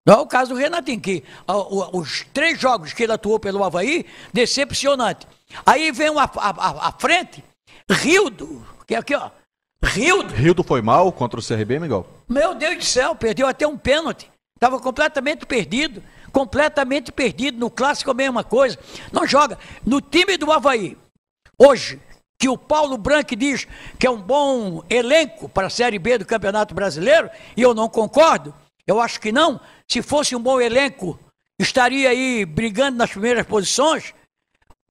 Não 0.06 0.14
é 0.14 0.18
o 0.18 0.26
caso 0.26 0.54
do 0.54 0.58
Renatinho, 0.60 1.00
que 1.00 1.24
os 1.92 2.24
três 2.32 2.60
jogos 2.60 2.92
que 2.92 3.02
ele 3.02 3.12
atuou 3.12 3.40
pelo 3.40 3.64
Havaí, 3.64 4.06
decepcionante. 4.32 5.26
Aí 5.64 5.90
vem 5.90 6.08
a, 6.16 6.22
a, 6.22 6.50
a- 6.50 6.88
a 6.88 6.92
frente, 6.92 7.42
Rildo, 7.90 8.64
que 8.86 8.94
é 8.94 8.98
aqui, 8.98 9.14
ó. 9.14 9.30
Rildo, 9.84 10.32
Rildo 10.34 10.62
foi 10.64 10.80
mal 10.80 11.12
contra 11.12 11.38
o 11.38 11.42
CRB, 11.42 11.78
Miguel? 11.78 12.06
meu 12.28 12.54
Deus 12.54 12.76
do 12.78 12.84
céu, 12.84 13.14
perdeu 13.14 13.46
até 13.46 13.66
um 13.66 13.76
pênalti. 13.76 14.30
Estava 14.56 14.80
completamente 14.80 15.44
perdido. 15.44 16.02
Completamente 16.32 17.12
perdido. 17.12 17.58
No 17.58 17.70
clássico 17.70 18.10
a 18.10 18.14
mesma 18.14 18.42
coisa. 18.42 18.78
Não 19.12 19.26
joga. 19.26 19.58
No 19.84 20.00
time 20.00 20.36
do 20.38 20.50
Havaí, 20.50 20.96
hoje, 21.58 22.00
que 22.40 22.48
o 22.48 22.56
Paulo 22.56 22.96
Branco 22.96 23.36
diz 23.36 23.66
que 23.98 24.06
é 24.06 24.10
um 24.10 24.20
bom 24.20 24.82
elenco 24.88 25.48
para 25.48 25.66
a 25.66 25.70
Série 25.70 25.98
B 25.98 26.18
do 26.18 26.24
Campeonato 26.26 26.74
Brasileiro, 26.74 27.28
e 27.56 27.60
eu 27.62 27.74
não 27.74 27.88
concordo, 27.88 28.54
eu 28.86 29.00
acho 29.00 29.20
que 29.20 29.32
não. 29.32 29.60
Se 29.88 30.00
fosse 30.02 30.36
um 30.36 30.40
bom 30.40 30.60
elenco, 30.60 31.18
estaria 31.58 32.08
aí 32.10 32.44
brigando 32.44 32.98
nas 32.98 33.10
primeiras 33.10 33.46
posições. 33.46 34.14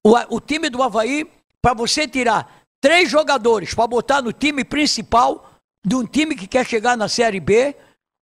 O, 0.04 0.14
o 0.36 0.40
time 0.40 0.68
do 0.68 0.82
Havaí, 0.82 1.26
para 1.62 1.74
você 1.74 2.06
tirar 2.06 2.62
três 2.80 3.10
jogadores 3.10 3.74
para 3.74 3.86
botar 3.86 4.22
no 4.22 4.32
time 4.32 4.64
principal 4.64 5.52
de 5.84 5.94
um 5.94 6.04
time 6.04 6.34
que 6.34 6.46
quer 6.46 6.66
chegar 6.66 6.96
na 6.96 7.08
Série 7.08 7.40
B, 7.40 7.74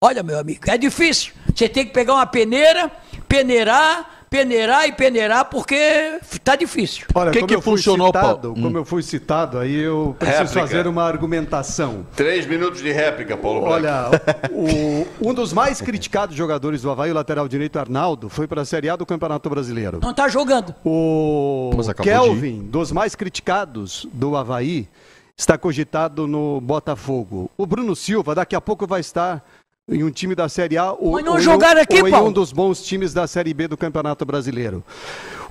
olha, 0.02 0.22
meu 0.22 0.38
amigo, 0.38 0.70
é 0.70 0.78
difícil. 0.78 1.34
Você 1.54 1.68
tem 1.68 1.86
que 1.86 1.92
pegar 1.92 2.14
uma 2.14 2.26
peneira, 2.26 2.90
peneirar, 3.28 4.23
peneirar 4.38 4.88
e 4.88 4.92
peneirar, 4.92 5.44
porque 5.44 6.18
tá 6.42 6.56
difícil. 6.56 7.06
Olha, 7.14 7.30
Que 7.30 7.38
como 7.38 7.48
que 7.48 7.54
eu 7.54 7.62
funcionou, 7.62 8.08
citado, 8.08 8.48
Paulo? 8.48 8.60
como 8.62 8.78
eu 8.78 8.84
fui 8.84 9.00
citado, 9.02 9.58
aí 9.58 9.76
eu 9.80 10.16
preciso 10.18 10.42
Réplica. 10.42 10.60
fazer 10.66 10.86
uma 10.88 11.04
argumentação. 11.04 12.04
Três 12.16 12.44
minutos 12.44 12.82
de 12.82 12.90
réplica, 12.90 13.36
Paulo. 13.36 13.62
Olha, 13.62 14.10
o- 14.50 15.06
um 15.30 15.32
dos 15.32 15.52
mais 15.52 15.80
criticados 15.80 16.34
jogadores 16.34 16.82
do 16.82 16.90
Havaí, 16.90 17.12
o 17.12 17.14
lateral 17.14 17.46
direito 17.46 17.78
Arnaldo, 17.78 18.28
foi 18.28 18.48
para 18.48 18.62
a 18.62 18.64
Série 18.64 18.88
A 18.88 18.96
do 18.96 19.06
Campeonato 19.06 19.48
Brasileiro. 19.48 20.00
Não 20.02 20.12
tá 20.12 20.26
jogando. 20.28 20.74
O 20.84 21.70
Kelvin, 22.02 22.62
dos 22.62 22.90
mais 22.90 23.14
criticados 23.14 24.06
do 24.12 24.36
Havaí, 24.36 24.88
está 25.36 25.56
cogitado 25.56 26.26
no 26.26 26.60
Botafogo. 26.60 27.50
O 27.56 27.66
Bruno 27.66 27.94
Silva, 27.94 28.34
daqui 28.34 28.56
a 28.56 28.60
pouco 28.60 28.86
vai 28.86 29.00
estar 29.00 29.44
em 29.88 30.02
um 30.02 30.10
time 30.10 30.34
da 30.34 30.48
Série 30.48 30.78
A 30.78 30.92
ou, 30.92 31.12
Mas 31.12 31.24
não 31.24 31.34
um- 31.36 31.40
jogaram 31.40 31.80
aqui, 31.80 32.00
ou 32.00 32.08
em 32.08 32.10
Paulo. 32.10 32.28
um 32.28 32.32
dos 32.32 32.52
bons 32.52 32.82
times 32.82 33.12
da 33.12 33.26
Série 33.26 33.52
B 33.52 33.68
do 33.68 33.76
Campeonato 33.76 34.24
Brasileiro. 34.24 34.82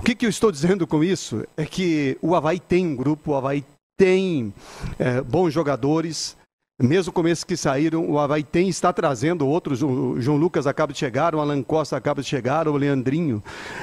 O 0.00 0.02
que, 0.02 0.14
que 0.14 0.26
eu 0.26 0.30
estou 0.30 0.50
dizendo 0.50 0.86
com 0.86 1.02
isso 1.04 1.44
é 1.56 1.64
que 1.64 2.18
o 2.20 2.34
Havaí 2.34 2.58
tem 2.58 2.86
um 2.86 2.96
grupo, 2.96 3.30
o 3.32 3.34
Havaí 3.36 3.64
tem 3.98 4.52
eh, 4.98 5.20
bons 5.22 5.52
jogadores. 5.52 6.36
Mesmo 6.82 7.12
com 7.12 7.26
esses 7.28 7.44
que 7.44 7.56
saíram, 7.56 8.04
o 8.10 8.18
Havaí 8.18 8.42
tem, 8.42 8.68
está 8.68 8.92
trazendo 8.92 9.46
outros. 9.46 9.80
O 9.80 10.20
João 10.20 10.36
Lucas 10.36 10.66
acaba 10.66 10.92
de 10.92 10.98
chegar, 10.98 11.32
o 11.32 11.40
Alan 11.40 11.62
Costa 11.62 11.96
acaba 11.96 12.20
de 12.20 12.26
chegar, 12.28 12.66
o 12.66 12.76
Leandrinho 12.76 13.40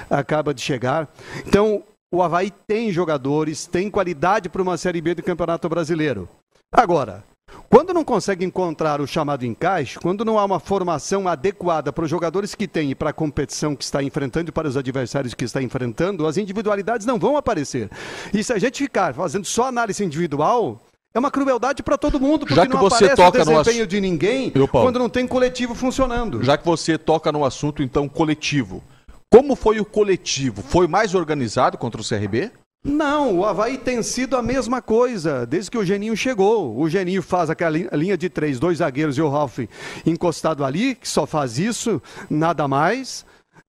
acaba 0.09 0.53
de 0.53 0.61
chegar. 0.61 1.07
Então, 1.47 1.83
o 2.13 2.21
Havaí 2.21 2.51
tem 2.67 2.91
jogadores, 2.91 3.65
tem 3.65 3.89
qualidade 3.89 4.49
para 4.49 4.61
uma 4.61 4.75
Série 4.75 4.99
B 4.99 5.15
do 5.15 5.23
Campeonato 5.23 5.69
Brasileiro. 5.69 6.27
Agora, 6.69 7.23
quando 7.69 7.93
não 7.93 8.03
consegue 8.03 8.43
encontrar 8.45 8.99
o 9.01 9.07
chamado 9.07 9.45
encaixe, 9.45 9.99
quando 9.99 10.25
não 10.25 10.37
há 10.37 10.45
uma 10.45 10.59
formação 10.59 11.27
adequada 11.27 11.91
para 11.93 12.03
os 12.03 12.09
jogadores 12.09 12.53
que 12.55 12.67
tem 12.67 12.91
e 12.91 12.95
para 12.95 13.09
a 13.11 13.13
competição 13.13 13.75
que 13.75 13.83
está 13.83 14.01
enfrentando 14.03 14.49
e 14.49 14.51
para 14.51 14.67
os 14.67 14.75
adversários 14.77 15.33
que 15.33 15.45
está 15.45 15.61
enfrentando, 15.61 16.25
as 16.27 16.37
individualidades 16.37 17.05
não 17.05 17.17
vão 17.19 17.37
aparecer. 17.37 17.89
E 18.33 18.43
se 18.43 18.51
a 18.53 18.59
gente 18.59 18.83
ficar 18.83 19.13
fazendo 19.13 19.45
só 19.45 19.67
análise 19.67 20.03
individual, 20.03 20.81
é 21.13 21.19
uma 21.19 21.31
crueldade 21.31 21.83
para 21.83 21.97
todo 21.97 22.19
mundo, 22.19 22.39
porque 22.39 22.55
Já 22.55 22.65
que 22.65 22.73
não 22.73 22.79
você 22.79 23.05
aparece 23.05 23.15
toca 23.15 23.37
o 23.41 23.45
no 23.45 23.51
desempenho 23.61 23.83
ass- 23.83 23.89
de 23.89 24.01
ninguém 24.01 24.51
Eu, 24.55 24.67
Paulo. 24.67 24.87
quando 24.87 24.99
não 24.99 25.09
tem 25.09 25.27
coletivo 25.27 25.75
funcionando. 25.75 26.43
Já 26.43 26.57
que 26.57 26.65
você 26.65 26.97
toca 26.97 27.31
no 27.31 27.43
assunto, 27.43 27.83
então, 27.83 28.07
coletivo. 28.07 28.81
Como 29.29 29.55
foi 29.55 29.79
o 29.79 29.85
coletivo? 29.85 30.61
Foi 30.61 30.87
mais 30.87 31.13
organizado 31.15 31.77
contra 31.77 32.01
o 32.01 32.03
CRB? 32.07 32.51
Não, 32.83 33.37
o 33.37 33.45
Havaí 33.45 33.77
tem 33.77 34.01
sido 34.01 34.35
a 34.35 34.41
mesma 34.41 34.81
coisa, 34.81 35.45
desde 35.45 35.69
que 35.69 35.77
o 35.77 35.85
Geninho 35.85 36.17
chegou. 36.17 36.75
O 36.77 36.89
Geninho 36.89 37.21
faz 37.21 37.49
aquela 37.49 37.69
li- 37.69 37.89
linha 37.93 38.17
de 38.17 38.27
três, 38.27 38.59
dois 38.59 38.79
zagueiros 38.79 39.17
e 39.17 39.21
o 39.21 39.29
Ralf 39.29 39.59
encostado 40.05 40.65
ali, 40.65 40.95
que 40.95 41.07
só 41.07 41.27
faz 41.27 41.59
isso, 41.59 42.01
nada 42.29 42.67
mais. 42.67 43.23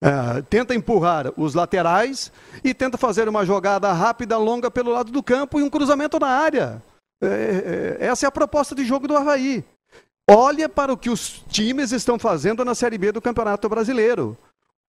É, 0.04 0.42
tenta 0.44 0.74
empurrar 0.74 1.32
os 1.38 1.54
laterais 1.54 2.32
e 2.64 2.74
tenta 2.74 2.98
fazer 2.98 3.28
uma 3.28 3.46
jogada 3.46 3.92
rápida, 3.92 4.38
longa 4.38 4.72
pelo 4.72 4.92
lado 4.92 5.12
do 5.12 5.22
campo 5.22 5.60
e 5.60 5.64
um 5.64 5.70
cruzamento 5.70 6.18
na 6.18 6.28
área. 6.28 6.82
É, 7.22 7.98
é, 8.00 8.06
essa 8.08 8.26
é 8.26 8.28
a 8.28 8.32
proposta 8.32 8.74
de 8.74 8.86
jogo 8.86 9.08
do 9.08 9.16
Havaí. 9.16 9.64
Olha 10.30 10.70
para 10.70 10.94
o 10.94 10.98
que 10.98 11.10
os 11.10 11.44
times 11.50 11.92
estão 11.92 12.18
fazendo 12.18 12.64
na 12.64 12.74
Série 12.74 12.98
B 12.98 13.12
do 13.12 13.22
Campeonato 13.22 13.68
Brasileiro. 13.68 14.38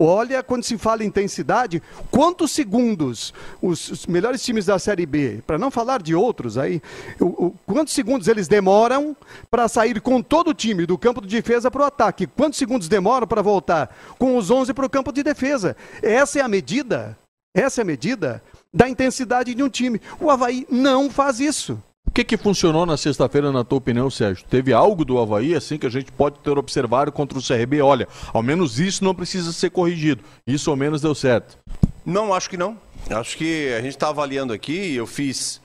Olha, 0.01 0.43
quando 0.43 0.65
se 0.65 0.77
fala 0.77 1.05
intensidade, 1.05 1.81
quantos 2.11 2.51
segundos 2.51 3.33
os, 3.61 3.89
os 3.89 4.07
melhores 4.07 4.43
times 4.43 4.67
da 4.67 4.77
Série 4.79 5.07
B, 5.07 5.41
para 5.47 5.59
não 5.59 5.71
falar 5.71 6.03
de 6.03 6.13
outros 6.13 6.59
aí, 6.59 6.83
o- 7.21 7.47
o- 7.47 7.55
quantos 7.67 7.95
segundos 7.95 8.27
eles 8.27 8.49
demoram 8.49 9.17
para 9.49 9.69
sair 9.69 10.01
com 10.01 10.21
todo 10.21 10.49
o 10.49 10.55
time 10.55 10.87
do 10.87 10.99
campo 10.99 11.21
de 11.21 11.29
defesa 11.29 11.71
para 11.71 11.83
o 11.83 11.87
ataque? 11.87 12.27
Quantos 12.27 12.59
segundos 12.59 12.89
demoram 12.89 13.29
para 13.29 13.43
voltar 13.43 13.95
com 14.19 14.37
os 14.37 14.51
11 14.51 14.75
para 14.75 14.87
o 14.87 14.91
campo 14.91 15.13
de 15.13 15.23
defesa? 15.23 15.77
Essa 16.03 16.41
é 16.41 16.43
a 16.43 16.49
medida, 16.49 17.17
essa 17.55 17.81
é 17.81 17.83
a 17.83 17.87
medida 17.87 18.43
da 18.75 18.89
intensidade 18.89 19.55
de 19.55 19.63
um 19.63 19.69
time. 19.69 20.01
O 20.19 20.31
Havaí 20.31 20.67
não 20.69 21.11
faz 21.11 21.39
isso. 21.39 21.81
Que, 22.15 22.25
que 22.25 22.37
funcionou 22.37 22.85
na 22.85 22.97
sexta-feira, 22.97 23.51
na 23.51 23.65
tua 23.65 23.79
opinião, 23.79 24.11
Sérgio? 24.11 24.45
Teve 24.45 24.73
algo 24.73 25.03
do 25.03 25.19
Havaí, 25.19 25.55
assim, 25.55 25.79
que 25.79 25.87
a 25.87 25.91
gente 25.91 26.13
pode 26.13 26.39
ter 26.41 26.59
observado 26.59 27.11
contra 27.11 27.39
o 27.39 27.43
CRB? 27.43 27.81
Olha, 27.81 28.07
ao 28.35 28.43
menos 28.43 28.79
isso 28.79 29.03
não 29.03 29.15
precisa 29.15 29.51
ser 29.51 29.71
corrigido. 29.71 30.23
Isso 30.47 30.71
ao 30.71 30.77
menos 30.77 31.01
deu 31.01 31.15
certo. 31.15 31.59
Não, 32.05 32.35
acho 32.35 32.51
que 32.51 32.57
não. 32.57 32.79
Acho 33.11 33.39
que 33.39 33.73
a 33.73 33.81
gente 33.81 33.95
está 33.95 34.11
avaliando 34.11 34.53
aqui, 34.53 34.95
eu 34.95 35.07
fiz 35.07 35.61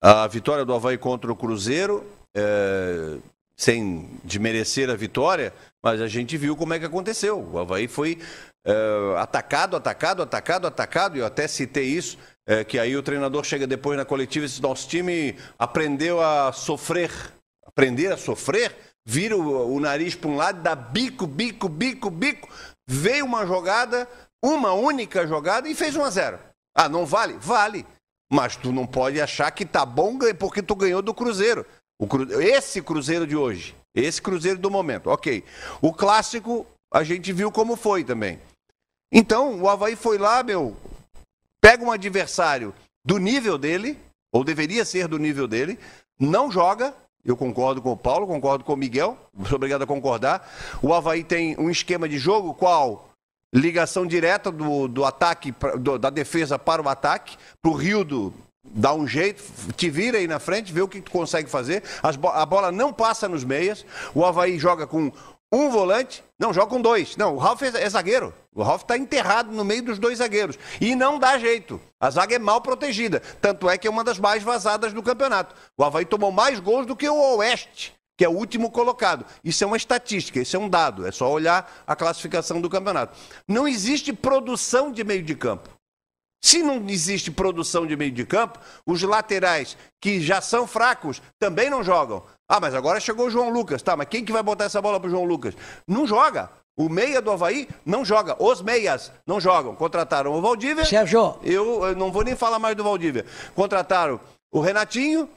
a 0.00 0.26
vitória 0.26 0.64
do 0.64 0.72
Havaí 0.72 0.96
contra 0.96 1.30
o 1.30 1.36
Cruzeiro, 1.36 2.04
é, 2.34 3.18
sem 3.56 4.08
desmerecer 4.24 4.88
a 4.88 4.96
vitória, 4.96 5.52
mas 5.82 6.00
a 6.00 6.08
gente 6.08 6.36
viu 6.38 6.56
como 6.56 6.72
é 6.72 6.78
que 6.78 6.86
aconteceu. 6.86 7.38
O 7.52 7.58
Havaí 7.58 7.86
foi 7.86 8.18
é, 8.64 8.74
atacado, 9.18 9.76
atacado, 9.76 10.22
atacado, 10.22 10.66
atacado, 10.66 11.18
eu 11.18 11.26
até 11.26 11.46
citei 11.46 11.84
isso, 11.84 12.16
é, 12.46 12.64
que 12.64 12.78
aí 12.78 12.96
o 12.96 13.02
treinador 13.02 13.44
chega 13.44 13.66
depois 13.66 13.96
na 13.96 14.04
coletiva 14.04 14.44
e 14.44 14.48
diz, 14.48 14.60
nosso 14.60 14.88
time 14.88 15.36
aprendeu 15.58 16.20
a 16.20 16.52
sofrer. 16.52 17.10
Aprender 17.66 18.12
a 18.12 18.16
sofrer, 18.18 18.76
vira 19.06 19.36
o, 19.36 19.74
o 19.74 19.80
nariz 19.80 20.14
para 20.14 20.28
um 20.28 20.36
lado, 20.36 20.60
dá 20.60 20.74
bico, 20.74 21.26
bico, 21.26 21.68
bico, 21.68 22.10
bico, 22.10 22.48
veio 22.86 23.24
uma 23.24 23.46
jogada, 23.46 24.06
uma 24.44 24.72
única 24.74 25.26
jogada 25.26 25.68
e 25.68 25.74
fez 25.74 25.96
1 25.96 26.04
a 26.04 26.10
0 26.10 26.38
Ah, 26.76 26.88
não 26.88 27.06
vale? 27.06 27.34
Vale. 27.40 27.86
Mas 28.30 28.56
tu 28.56 28.72
não 28.72 28.86
pode 28.86 29.20
achar 29.20 29.50
que 29.52 29.64
tá 29.64 29.86
bom 29.86 30.18
porque 30.38 30.62
tu 30.62 30.74
ganhou 30.74 31.00
do 31.00 31.14
Cruzeiro. 31.14 31.64
Cru- 32.08 32.40
Esse 32.42 32.82
Cruzeiro 32.82 33.26
de 33.26 33.36
hoje. 33.36 33.74
Esse 33.94 34.20
Cruzeiro 34.20 34.58
do 34.58 34.70
momento. 34.70 35.08
Ok. 35.08 35.44
O 35.80 35.92
clássico, 35.92 36.66
a 36.92 37.04
gente 37.04 37.32
viu 37.32 37.52
como 37.52 37.76
foi 37.76 38.02
também. 38.04 38.38
Então, 39.12 39.60
o 39.60 39.68
Havaí 39.68 39.94
foi 39.96 40.18
lá, 40.18 40.42
meu. 40.42 40.76
Pega 41.62 41.84
um 41.84 41.92
adversário 41.92 42.74
do 43.04 43.18
nível 43.18 43.56
dele, 43.56 43.96
ou 44.32 44.42
deveria 44.42 44.84
ser 44.84 45.06
do 45.06 45.18
nível 45.18 45.46
dele, 45.46 45.78
não 46.18 46.50
joga. 46.50 46.92
Eu 47.24 47.36
concordo 47.36 47.80
com 47.80 47.92
o 47.92 47.96
Paulo, 47.96 48.26
concordo 48.26 48.64
com 48.64 48.72
o 48.72 48.76
Miguel, 48.76 49.16
sou 49.46 49.54
obrigado 49.54 49.82
a 49.82 49.86
concordar. 49.86 50.50
O 50.82 50.92
Havaí 50.92 51.22
tem 51.22 51.56
um 51.58 51.70
esquema 51.70 52.08
de 52.08 52.18
jogo 52.18 52.52
qual 52.52 53.08
ligação 53.54 54.04
direta 54.06 54.50
do, 54.50 54.88
do 54.88 55.04
ataque, 55.04 55.54
do- 55.78 55.98
da 55.98 56.10
defesa 56.10 56.58
para 56.58 56.82
o 56.82 56.88
ataque, 56.88 57.36
para 57.62 57.70
o 57.70 57.74
Rildo 57.74 58.34
dar 58.64 58.94
um 58.94 59.06
jeito, 59.06 59.42
te 59.76 59.90
vira 59.90 60.18
aí 60.18 60.26
na 60.26 60.38
frente, 60.38 60.72
vê 60.72 60.80
o 60.80 60.88
que 60.88 61.00
tu 61.00 61.10
consegue 61.10 61.50
fazer. 61.50 61.82
As 62.02 62.16
a 62.16 62.46
bola 62.46 62.72
não 62.72 62.92
passa 62.92 63.28
nos 63.28 63.44
meias. 63.44 63.84
O 64.14 64.24
Havaí 64.24 64.58
joga 64.58 64.86
com 64.86 65.12
um 65.52 65.68
volante, 65.68 66.24
não, 66.38 66.52
joga 66.52 66.70
com 66.70 66.80
dois. 66.80 67.14
Não, 67.16 67.34
o 67.34 67.38
Ralf 67.38 67.62
é, 67.62 67.66
é 67.66 67.90
zagueiro. 67.90 68.32
O 68.54 68.62
Ralf 68.62 68.82
está 68.82 68.96
enterrado 68.96 69.52
no 69.52 69.64
meio 69.64 69.82
dos 69.82 69.98
dois 69.98 70.18
zagueiros. 70.18 70.58
E 70.80 70.96
não 70.96 71.18
dá 71.18 71.38
jeito. 71.38 71.78
A 72.00 72.08
zaga 72.08 72.34
é 72.34 72.38
mal 72.38 72.62
protegida. 72.62 73.20
Tanto 73.40 73.68
é 73.68 73.76
que 73.76 73.86
é 73.86 73.90
uma 73.90 74.02
das 74.02 74.18
mais 74.18 74.42
vazadas 74.42 74.94
do 74.94 75.02
campeonato. 75.02 75.54
O 75.76 75.84
Havaí 75.84 76.06
tomou 76.06 76.32
mais 76.32 76.58
gols 76.58 76.86
do 76.86 76.96
que 76.96 77.06
o 77.06 77.36
Oeste, 77.36 77.92
que 78.16 78.24
é 78.24 78.28
o 78.28 78.32
último 78.32 78.70
colocado. 78.70 79.26
Isso 79.44 79.62
é 79.62 79.66
uma 79.66 79.76
estatística, 79.76 80.40
isso 80.40 80.56
é 80.56 80.58
um 80.58 80.70
dado, 80.70 81.06
é 81.06 81.12
só 81.12 81.30
olhar 81.30 81.70
a 81.86 81.94
classificação 81.94 82.58
do 82.58 82.70
campeonato. 82.70 83.14
Não 83.46 83.68
existe 83.68 84.10
produção 84.10 84.90
de 84.90 85.04
meio 85.04 85.22
de 85.22 85.34
campo. 85.34 85.68
Se 86.44 86.60
não 86.60 86.84
existe 86.88 87.30
produção 87.30 87.86
de 87.86 87.96
meio 87.96 88.10
de 88.10 88.26
campo, 88.26 88.58
os 88.84 89.00
laterais 89.02 89.76
que 90.00 90.20
já 90.20 90.40
são 90.40 90.66
fracos 90.66 91.22
também 91.38 91.70
não 91.70 91.84
jogam. 91.84 92.24
Ah, 92.52 92.60
mas 92.60 92.74
agora 92.74 93.00
chegou 93.00 93.28
o 93.28 93.30
João 93.30 93.48
Lucas. 93.48 93.80
Tá, 93.80 93.96
mas 93.96 94.06
quem 94.08 94.22
que 94.22 94.30
vai 94.30 94.42
botar 94.42 94.64
essa 94.64 94.78
bola 94.82 95.00
pro 95.00 95.08
João 95.08 95.24
Lucas? 95.24 95.54
Não 95.88 96.06
joga. 96.06 96.50
O 96.76 96.86
meia 96.86 97.22
do 97.22 97.30
Havaí 97.30 97.66
não 97.82 98.04
joga. 98.04 98.36
Os 98.38 98.60
meias 98.60 99.10
não 99.26 99.40
jogam. 99.40 99.74
Contrataram 99.74 100.34
o 100.34 100.42
Valdívia. 100.42 100.84
Sérgio. 100.84 101.36
Eu, 101.42 101.86
eu 101.86 101.96
não 101.96 102.12
vou 102.12 102.22
nem 102.22 102.36
falar 102.36 102.58
mais 102.58 102.76
do 102.76 102.84
Valdívia. 102.84 103.24
Contrataram 103.54 104.20
o 104.52 104.60
Renatinho. 104.60 105.30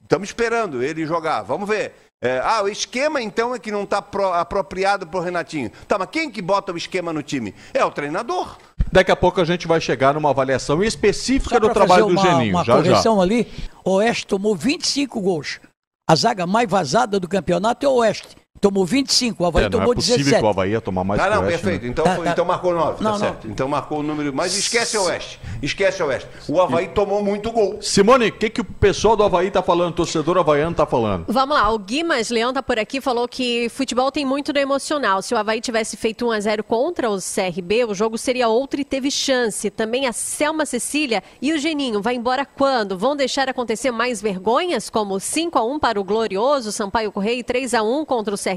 Estamos 0.00 0.28
esperando 0.28 0.80
ele 0.80 1.04
jogar. 1.04 1.42
Vamos 1.42 1.68
ver. 1.68 1.92
É, 2.22 2.40
ah, 2.44 2.62
o 2.62 2.68
esquema 2.68 3.20
então 3.20 3.52
é 3.52 3.58
que 3.58 3.72
não 3.72 3.82
está 3.82 3.98
apropriado 4.34 5.04
para 5.08 5.18
o 5.18 5.22
Renatinho. 5.24 5.72
Tá, 5.88 5.98
mas 5.98 6.08
quem 6.08 6.30
que 6.30 6.40
bota 6.40 6.72
o 6.72 6.76
esquema 6.76 7.12
no 7.12 7.20
time? 7.20 7.52
É 7.74 7.84
o 7.84 7.90
treinador. 7.90 8.58
Daqui 8.92 9.10
a 9.10 9.16
pouco 9.16 9.40
a 9.40 9.44
gente 9.44 9.66
vai 9.66 9.80
chegar 9.80 10.14
numa 10.14 10.30
avaliação 10.30 10.84
específica 10.84 11.58
do 11.58 11.70
trabalho 11.70 12.06
do 12.06 12.16
Geninho. 12.16 12.54
Uma 12.54 12.64
já, 12.64 12.76
correção 12.76 13.16
já. 13.16 13.22
ali, 13.22 13.52
o 13.84 13.94
Oeste 13.94 14.24
tomou 14.24 14.54
25 14.54 15.20
gols. 15.20 15.58
A 16.06 16.16
zaga 16.16 16.46
mais 16.46 16.68
vazada 16.68 17.20
do 17.20 17.28
campeonato 17.28 17.86
é 17.86 17.88
o 17.88 17.94
Oeste 17.96 18.41
tomou 18.62 18.86
25, 18.86 19.42
o 19.42 19.46
Havaí 19.46 19.64
é, 19.64 19.68
tomou 19.68 19.86
não 19.86 19.92
é 19.92 19.96
possível 19.96 20.18
17. 20.18 20.40
que 20.40 20.46
o 20.46 20.48
Havaí 20.48 20.70
ia 20.70 20.80
tomar 20.80 21.02
mais 21.02 21.20
Ah, 21.20 21.28
não, 21.28 21.44
perfeito. 21.44 21.82
Né? 21.82 21.88
Então, 21.90 22.04
tá, 22.04 22.14
tá. 22.14 22.30
então 22.30 22.44
marcou 22.44 22.72
9, 22.72 22.98
tá 22.98 23.02
não, 23.02 23.18
certo. 23.18 23.44
Não. 23.44 23.50
Então 23.50 23.68
marcou 23.68 23.98
o 23.98 24.02
número. 24.04 24.32
Mas 24.32 24.56
esquece 24.56 24.96
o 24.96 25.02
Oeste. 25.02 25.40
Esquece 25.60 26.00
o 26.00 26.06
Oeste. 26.06 26.28
O 26.48 26.60
Havaí 26.60 26.84
e... 26.84 26.88
tomou 26.88 27.24
muito 27.24 27.50
gol. 27.50 27.78
Simone, 27.82 28.28
o 28.28 28.32
que, 28.32 28.48
que 28.48 28.60
o 28.60 28.64
pessoal 28.64 29.16
do 29.16 29.24
Havaí 29.24 29.50
tá 29.50 29.64
falando, 29.64 29.90
o 29.90 29.96
torcedor 29.96 30.38
havaiano 30.38 30.76
tá 30.76 30.86
falando? 30.86 31.24
Vamos 31.26 31.56
lá, 31.56 31.68
o 31.72 31.78
Guimas 31.78 32.30
Leão 32.30 32.52
tá 32.52 32.62
por 32.62 32.78
aqui, 32.78 33.00
falou 33.00 33.26
que 33.26 33.68
futebol 33.68 34.12
tem 34.12 34.24
muito 34.24 34.52
do 34.52 34.60
emocional. 34.60 35.20
Se 35.22 35.34
o 35.34 35.36
Havaí 35.36 35.60
tivesse 35.60 35.96
feito 35.96 36.26
1x0 36.26 36.62
contra 36.62 37.10
o 37.10 37.16
CRB, 37.16 37.86
o 37.86 37.94
jogo 37.94 38.16
seria 38.16 38.46
outro 38.46 38.80
e 38.80 38.84
teve 38.84 39.10
chance. 39.10 39.70
Também 39.70 40.06
a 40.06 40.12
Selma 40.12 40.64
Cecília 40.64 41.20
e 41.42 41.52
o 41.52 41.58
Geninho, 41.58 42.00
vai 42.00 42.14
embora 42.14 42.46
quando? 42.46 42.96
Vão 42.96 43.16
deixar 43.16 43.48
acontecer 43.48 43.90
mais 43.90 44.22
vergonhas, 44.22 44.88
como 44.88 45.16
5x1 45.16 45.80
para 45.80 46.00
o 46.00 46.04
glorioso 46.04 46.70
Sampaio 46.70 47.10
Correia 47.10 47.40
e 47.40 47.42
3x1 47.42 48.06
contra 48.06 48.32
o 48.32 48.38
CRB? 48.38 48.51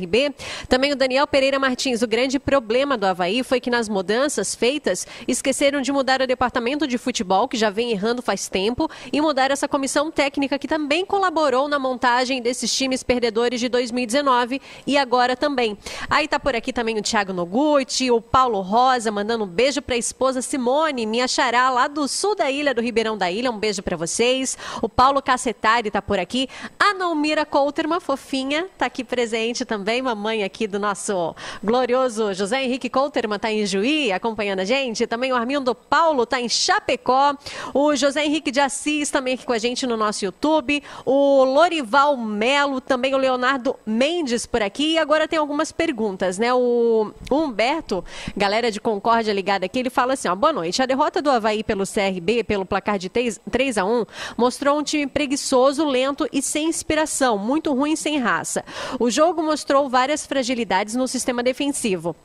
Também 0.68 0.92
o 0.92 0.96
Daniel 0.96 1.28
Pereira 1.28 1.60
Martins, 1.60 2.02
o 2.02 2.08
grande 2.08 2.40
problema 2.40 2.98
do 2.98 3.06
Havaí 3.06 3.44
foi 3.44 3.60
que 3.60 3.70
nas 3.70 3.88
mudanças 3.88 4.54
feitas, 4.56 5.08
esqueceram 5.28 5.82
de 5.82 5.92
mudar 5.92 6.22
o 6.22 6.28
departamento 6.28 6.88
de 6.88 6.98
futebol, 6.98 7.48
que 7.48 7.58
já 7.58 7.70
vem 7.70 7.92
errando 7.92 8.22
faz 8.22 8.48
tempo, 8.48 8.90
e 9.12 9.22
mudar 9.22 9.52
essa 9.52 9.68
comissão 9.68 10.12
técnica 10.12 10.60
que 10.60 10.68
também 10.68 11.06
colaborou 11.06 11.68
na 11.68 11.80
montagem 11.80 12.42
desses 12.42 12.74
times 12.74 13.04
perdedores 13.04 13.60
de 13.60 13.70
2019 13.70 14.62
e 14.86 14.98
agora 14.98 15.36
também. 15.36 15.78
Aí 16.10 16.28
tá 16.28 16.40
por 16.40 16.56
aqui 16.56 16.74
também 16.74 16.98
o 16.98 17.02
Thiago 17.02 17.34
Noguchi, 17.34 18.12
o 18.12 18.22
Paulo 18.22 18.62
Rosa, 18.62 19.12
mandando 19.12 19.44
um 19.44 19.48
beijo 19.48 19.82
para 19.82 19.96
a 19.96 19.98
esposa 19.98 20.42
Simone, 20.42 21.06
minha 21.06 21.28
xará, 21.28 21.70
lá 21.70 21.88
do 21.88 22.08
sul 22.08 22.36
da 22.36 22.50
ilha, 22.50 22.74
do 22.74 22.82
Ribeirão 22.82 23.18
da 23.18 23.32
Ilha, 23.32 23.52
um 23.52 23.58
beijo 23.58 23.82
para 23.82 23.96
vocês. 23.96 24.58
O 24.82 24.90
Paulo 24.90 25.22
Cacetari 25.22 25.92
tá 25.92 26.02
por 26.02 26.20
aqui. 26.20 26.48
A 26.80 26.94
Naumira 26.94 27.46
Coulter, 27.46 27.86
uma 27.86 28.00
fofinha, 28.00 28.68
tá 28.78 28.86
aqui 28.86 29.04
presente 29.04 29.66
também, 29.66 29.85
mamãe 30.02 30.44
aqui 30.44 30.68
do 30.68 30.80
nosso 30.80 31.36
glorioso 31.64 32.34
José 32.34 32.64
Henrique 32.64 32.90
Couterman 32.90 33.36
está 33.36 33.52
em 33.52 33.66
Juí, 33.66 34.12
acompanhando 34.12 34.62
a 34.62 34.66
gente. 34.66 35.06
Também 35.06 35.32
o 35.32 35.36
Armindo 35.36 35.74
Paulo 35.76 36.24
está 36.24 36.40
em 36.40 36.50
Chapecó. 36.50 37.36
O 37.74 37.96
José 37.96 38.26
Henrique 38.26 38.52
de 38.52 38.60
Assis 38.60 39.10
também 39.10 39.36
aqui 39.36 39.46
com 39.46 39.54
a 39.54 39.58
gente 39.58 39.86
no 39.86 39.96
nosso 39.96 40.26
YouTube. 40.26 40.82
O 41.06 41.44
Lorival 41.44 42.18
Melo, 42.18 42.80
também 42.82 43.14
o 43.14 43.18
Leonardo 43.18 43.76
Mendes 43.86 44.46
por 44.46 44.62
aqui. 44.62 44.94
E 44.94 44.98
agora 44.98 45.28
tem 45.28 45.38
algumas 45.38 45.72
perguntas, 45.72 46.38
né? 46.38 46.54
O 46.54 47.12
Humberto, 47.32 48.04
galera 48.36 48.72
de 48.72 48.80
Concórdia 48.80 49.34
ligada 49.34 49.66
aqui, 49.66 49.80
ele 49.80 49.90
fala 49.90 50.14
assim: 50.14 50.28
ó, 50.28 50.36
boa 50.36 50.54
noite. 50.54 50.82
A 50.82 50.86
derrota 50.86 51.22
do 51.22 51.30
Havaí 51.30 51.64
pelo 51.64 51.84
CRB, 51.86 52.44
pelo 52.44 52.66
placar 52.66 52.98
de 52.98 53.10
3, 53.10 53.40
3 53.52 53.78
a 53.78 53.86
1 53.86 54.06
mostrou 54.38 54.78
um 54.78 54.84
time 54.84 55.08
preguiçoso, 55.08 55.86
lento 55.86 56.28
e 56.32 56.42
sem 56.42 56.68
inspiração, 56.68 57.38
muito 57.38 57.74
ruim 57.74 57.96
sem 57.96 58.18
raça. 58.18 58.64
O 59.00 59.10
jogo 59.10 59.44
mostrou 59.44 59.65
várias 59.90 60.26
fragilidades 60.26 60.26
fragilidades 60.26 60.96
no 60.96 61.08
sistema 61.08 61.44
defensivo. 61.44 62.16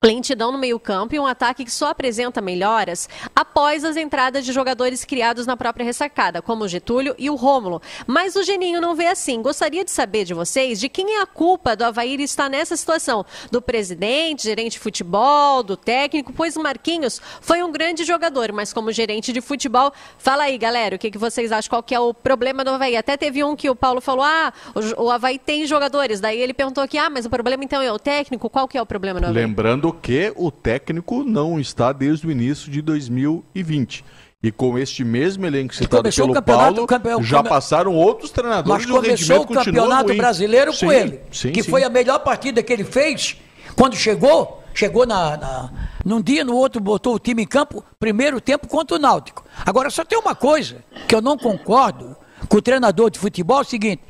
Lentidão 0.00 0.52
no 0.52 0.58
meio-campo 0.58 1.16
e 1.16 1.18
um 1.18 1.26
ataque 1.26 1.64
que 1.64 1.72
só 1.72 1.88
apresenta 1.88 2.40
melhoras 2.40 3.08
após 3.34 3.84
as 3.84 3.96
entradas 3.96 4.44
de 4.44 4.52
jogadores 4.52 5.04
criados 5.04 5.44
na 5.44 5.56
própria 5.56 5.84
ressacada, 5.84 6.40
como 6.40 6.62
o 6.62 6.68
Getúlio 6.68 7.16
e 7.18 7.28
o 7.28 7.34
Rômulo. 7.34 7.82
Mas 8.06 8.36
o 8.36 8.44
Geninho 8.44 8.80
não 8.80 8.94
vê 8.94 9.06
assim. 9.06 9.42
Gostaria 9.42 9.84
de 9.84 9.90
saber 9.90 10.24
de 10.24 10.34
vocês 10.34 10.78
de 10.78 10.88
quem 10.88 11.16
é 11.16 11.20
a 11.20 11.26
culpa 11.26 11.74
do 11.74 11.82
Havaí 11.82 12.14
estar 12.22 12.48
nessa 12.48 12.76
situação. 12.76 13.26
Do 13.50 13.60
presidente, 13.60 14.44
gerente 14.44 14.72
de 14.72 14.78
futebol, 14.78 15.64
do 15.64 15.76
técnico, 15.76 16.32
pois 16.32 16.56
o 16.56 16.62
Marquinhos 16.62 17.20
foi 17.40 17.60
um 17.64 17.72
grande 17.72 18.04
jogador, 18.04 18.52
mas 18.52 18.72
como 18.72 18.92
gerente 18.92 19.32
de 19.32 19.40
futebol, 19.40 19.92
fala 20.16 20.44
aí, 20.44 20.56
galera, 20.56 20.94
o 20.94 20.98
que, 20.98 21.10
que 21.10 21.18
vocês 21.18 21.50
acham? 21.50 21.70
Qual 21.70 21.82
que 21.82 21.92
é 21.92 21.98
o 21.98 22.14
problema 22.14 22.62
do 22.62 22.70
Havaí? 22.70 22.96
Até 22.96 23.16
teve 23.16 23.42
um 23.42 23.56
que 23.56 23.68
o 23.68 23.74
Paulo 23.74 24.00
falou, 24.00 24.24
ah, 24.24 24.52
o, 24.96 25.10
Havaí 25.10 25.40
tem 25.40 25.66
jogadores. 25.66 26.20
Daí 26.20 26.40
ele 26.40 26.54
perguntou 26.54 26.84
aqui, 26.84 26.96
ah, 26.96 27.10
mas 27.10 27.26
o 27.26 27.30
problema 27.30 27.64
então 27.64 27.82
é 27.82 27.92
o 27.92 27.98
técnico? 27.98 28.48
Qual 28.48 28.68
que 28.68 28.78
é 28.78 28.82
o 28.82 28.86
problema 28.86 29.18
do 29.18 29.26
Havaí? 29.26 29.42
Lembrando 29.44 29.87
que 29.92 30.32
o 30.36 30.50
técnico 30.50 31.24
não 31.24 31.58
está 31.58 31.92
desde 31.92 32.26
o 32.26 32.30
início 32.30 32.70
de 32.70 32.82
2020. 32.82 34.04
E 34.40 34.52
com 34.52 34.78
este 34.78 35.02
mesmo 35.02 35.44
elenco 35.46 35.74
citado 35.74 36.08
pelo 36.14 36.42
Paulo, 36.42 36.86
campeão, 36.86 37.20
já 37.20 37.42
passaram 37.42 37.92
outros 37.94 38.30
treinadores 38.30 38.86
mas 38.86 38.90
começou 38.90 39.38
o, 39.38 39.42
o 39.42 39.46
campeonato 39.48 40.14
brasileiro 40.14 40.72
sim, 40.72 40.86
com 40.86 40.92
ele, 40.92 41.20
sim, 41.32 41.50
que 41.50 41.60
sim. 41.64 41.70
foi 41.70 41.82
a 41.82 41.90
melhor 41.90 42.20
partida 42.20 42.62
que 42.62 42.72
ele 42.72 42.84
fez 42.84 43.36
quando 43.74 43.96
chegou, 43.96 44.62
chegou 44.72 45.04
na, 45.04 45.36
na, 45.36 45.72
num 46.04 46.22
dia, 46.22 46.44
no 46.44 46.54
outro 46.54 46.80
botou 46.80 47.14
o 47.14 47.18
time 47.18 47.42
em 47.42 47.46
campo, 47.46 47.84
primeiro 47.98 48.40
tempo 48.40 48.68
contra 48.68 48.96
o 48.96 48.98
Náutico. 48.98 49.44
Agora 49.66 49.90
só 49.90 50.04
tem 50.04 50.18
uma 50.18 50.34
coisa 50.34 50.84
que 51.06 51.14
eu 51.14 51.20
não 51.20 51.36
concordo 51.36 52.16
com 52.48 52.56
o 52.56 52.62
treinador 52.62 53.10
de 53.10 53.18
futebol, 53.18 53.58
é 53.58 53.62
o 53.62 53.64
seguinte, 53.64 54.02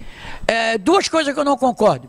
é, 0.46 0.76
duas 0.78 1.08
coisas 1.08 1.32
que 1.32 1.40
eu 1.40 1.44
não 1.44 1.56
concordo. 1.56 2.08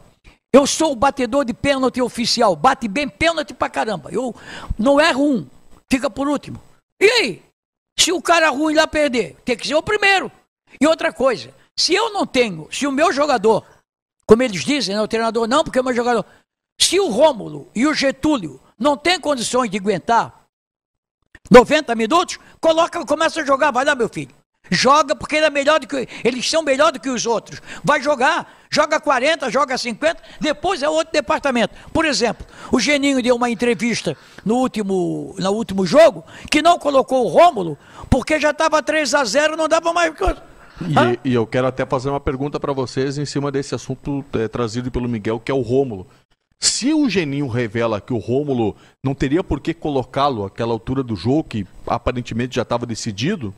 Eu 0.51 0.65
sou 0.65 0.93
o 0.93 0.95
batedor 0.95 1.45
de 1.45 1.53
pênalti 1.53 2.01
oficial. 2.01 2.55
Bate 2.55 2.87
bem 2.87 3.07
pênalti 3.07 3.53
pra 3.53 3.69
caramba. 3.69 4.09
Eu 4.11 4.35
não 4.77 4.99
erro 4.99 5.23
um. 5.23 5.47
Fica 5.89 6.09
por 6.09 6.27
último. 6.27 6.61
E 6.99 7.05
aí? 7.05 7.43
Se 7.97 8.11
o 8.11 8.21
cara 8.21 8.49
ruim 8.49 8.75
lá 8.75 8.87
perder, 8.87 9.35
tem 9.43 9.57
que 9.57 9.67
ser 9.67 9.75
o 9.75 9.83
primeiro. 9.83 10.31
E 10.79 10.87
outra 10.87 11.11
coisa, 11.11 11.53
se 11.75 11.93
eu 11.93 12.11
não 12.11 12.25
tenho, 12.25 12.67
se 12.71 12.87
o 12.87 12.91
meu 12.91 13.11
jogador, 13.11 13.65
como 14.25 14.41
eles 14.41 14.63
dizem, 14.63 14.95
né, 14.95 15.01
o 15.01 15.07
treinador 15.07 15.47
não, 15.47 15.63
porque 15.63 15.77
é 15.77 15.81
o 15.81 15.85
meu 15.85 15.93
jogador, 15.93 16.25
se 16.79 16.99
o 16.99 17.09
Rômulo 17.09 17.69
e 17.75 17.85
o 17.85 17.93
Getúlio 17.93 18.59
não 18.77 18.95
têm 18.95 19.19
condições 19.19 19.69
de 19.69 19.77
aguentar 19.77 20.45
90 21.51 21.93
minutos, 21.95 22.39
coloca, 22.61 23.05
começa 23.05 23.41
a 23.41 23.45
jogar, 23.45 23.71
vai 23.71 23.83
lá, 23.83 23.95
meu 23.95 24.07
filho. 24.07 24.33
Joga 24.71 25.15
porque 25.15 25.35
ele 25.35 25.45
é 25.45 25.49
melhor 25.49 25.79
do 25.79 25.87
que 25.87 26.07
eles 26.23 26.49
são 26.49 26.61
melhor 26.61 26.91
do 26.91 26.99
que 26.99 27.09
os 27.09 27.25
outros. 27.25 27.61
Vai 27.83 28.01
jogar, 28.01 28.65
joga 28.69 28.99
40, 28.99 29.49
joga 29.49 29.77
50, 29.77 30.21
depois 30.39 30.83
é 30.83 30.89
outro 30.89 31.11
departamento. 31.11 31.73
Por 31.91 32.05
exemplo, 32.05 32.45
o 32.71 32.79
Geninho 32.79 33.21
deu 33.21 33.35
uma 33.35 33.49
entrevista 33.49 34.15
no 34.45 34.55
último, 34.57 35.35
no 35.39 35.51
último 35.51 35.85
jogo 35.85 36.23
que 36.51 36.61
não 36.61 36.77
colocou 36.77 37.25
o 37.25 37.29
Rômulo 37.29 37.77
porque 38.09 38.39
já 38.39 38.51
estava 38.51 38.81
3 38.83 39.13
a 39.15 39.23
0, 39.23 39.57
não 39.57 39.67
dava 39.67 39.91
mais 39.91 40.13
e, 41.23 41.31
e, 41.31 41.33
eu 41.33 41.45
quero 41.45 41.67
até 41.67 41.85
fazer 41.85 42.09
uma 42.09 42.19
pergunta 42.19 42.59
para 42.59 42.71
vocês 42.71 43.17
em 43.17 43.25
cima 43.25 43.51
desse 43.51 43.75
assunto 43.75 44.23
é, 44.33 44.47
trazido 44.47 44.89
pelo 44.89 45.09
Miguel, 45.09 45.39
que 45.39 45.51
é 45.51 45.53
o 45.53 45.61
Rômulo. 45.61 46.07
Se 46.57 46.93
o 46.93 47.09
Geninho 47.09 47.47
revela 47.47 47.99
que 47.99 48.13
o 48.13 48.17
Rômulo 48.17 48.75
não 49.03 49.13
teria 49.13 49.43
por 49.43 49.59
que 49.59 49.73
colocá-lo 49.73 50.45
àquela 50.45 50.71
altura 50.71 51.03
do 51.03 51.15
jogo, 51.15 51.43
que 51.43 51.67
aparentemente 51.85 52.55
já 52.55 52.61
estava 52.61 52.85
decidido, 52.85 53.53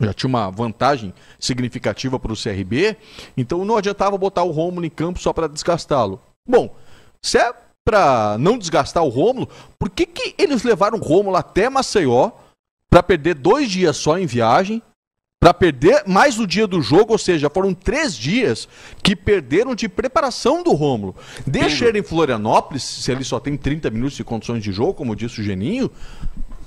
já 0.00 0.12
tinha 0.12 0.28
uma 0.28 0.50
vantagem 0.50 1.12
significativa 1.38 2.18
para 2.18 2.32
o 2.32 2.36
CRB, 2.36 2.96
então 3.36 3.64
não 3.64 3.76
adiantava 3.76 4.16
botar 4.16 4.42
o 4.42 4.50
Rômulo 4.50 4.86
em 4.86 4.90
campo 4.90 5.18
só 5.18 5.32
para 5.32 5.48
desgastá-lo. 5.48 6.20
Bom, 6.46 6.74
se 7.22 7.38
é 7.38 7.52
para 7.84 8.36
não 8.38 8.58
desgastar 8.58 9.02
o 9.02 9.08
Rômulo, 9.08 9.48
por 9.78 9.90
que, 9.90 10.06
que 10.06 10.34
eles 10.38 10.62
levaram 10.62 10.98
o 10.98 11.02
Rômulo 11.02 11.36
até 11.36 11.68
Maceió 11.68 12.30
para 12.88 13.02
perder 13.02 13.34
dois 13.34 13.70
dias 13.70 13.96
só 13.96 14.18
em 14.18 14.26
viagem, 14.26 14.82
para 15.40 15.52
perder 15.52 16.04
mais 16.06 16.38
o 16.38 16.46
dia 16.46 16.68
do 16.68 16.80
jogo, 16.80 17.12
ou 17.12 17.18
seja, 17.18 17.50
foram 17.50 17.74
três 17.74 18.14
dias 18.14 18.68
que 19.02 19.16
perderam 19.16 19.74
de 19.74 19.88
preparação 19.88 20.62
do 20.62 20.72
Rômulo. 20.72 21.16
Deixa 21.44 21.84
ele 21.86 21.98
em 21.98 22.02
Florianópolis, 22.02 22.84
se 22.84 23.10
ele 23.10 23.24
só 23.24 23.40
tem 23.40 23.56
30 23.56 23.90
minutos 23.90 24.16
de 24.16 24.22
condições 24.22 24.62
de 24.62 24.70
jogo, 24.70 24.94
como 24.94 25.16
disse 25.16 25.40
o 25.40 25.42
Geninho, 25.42 25.90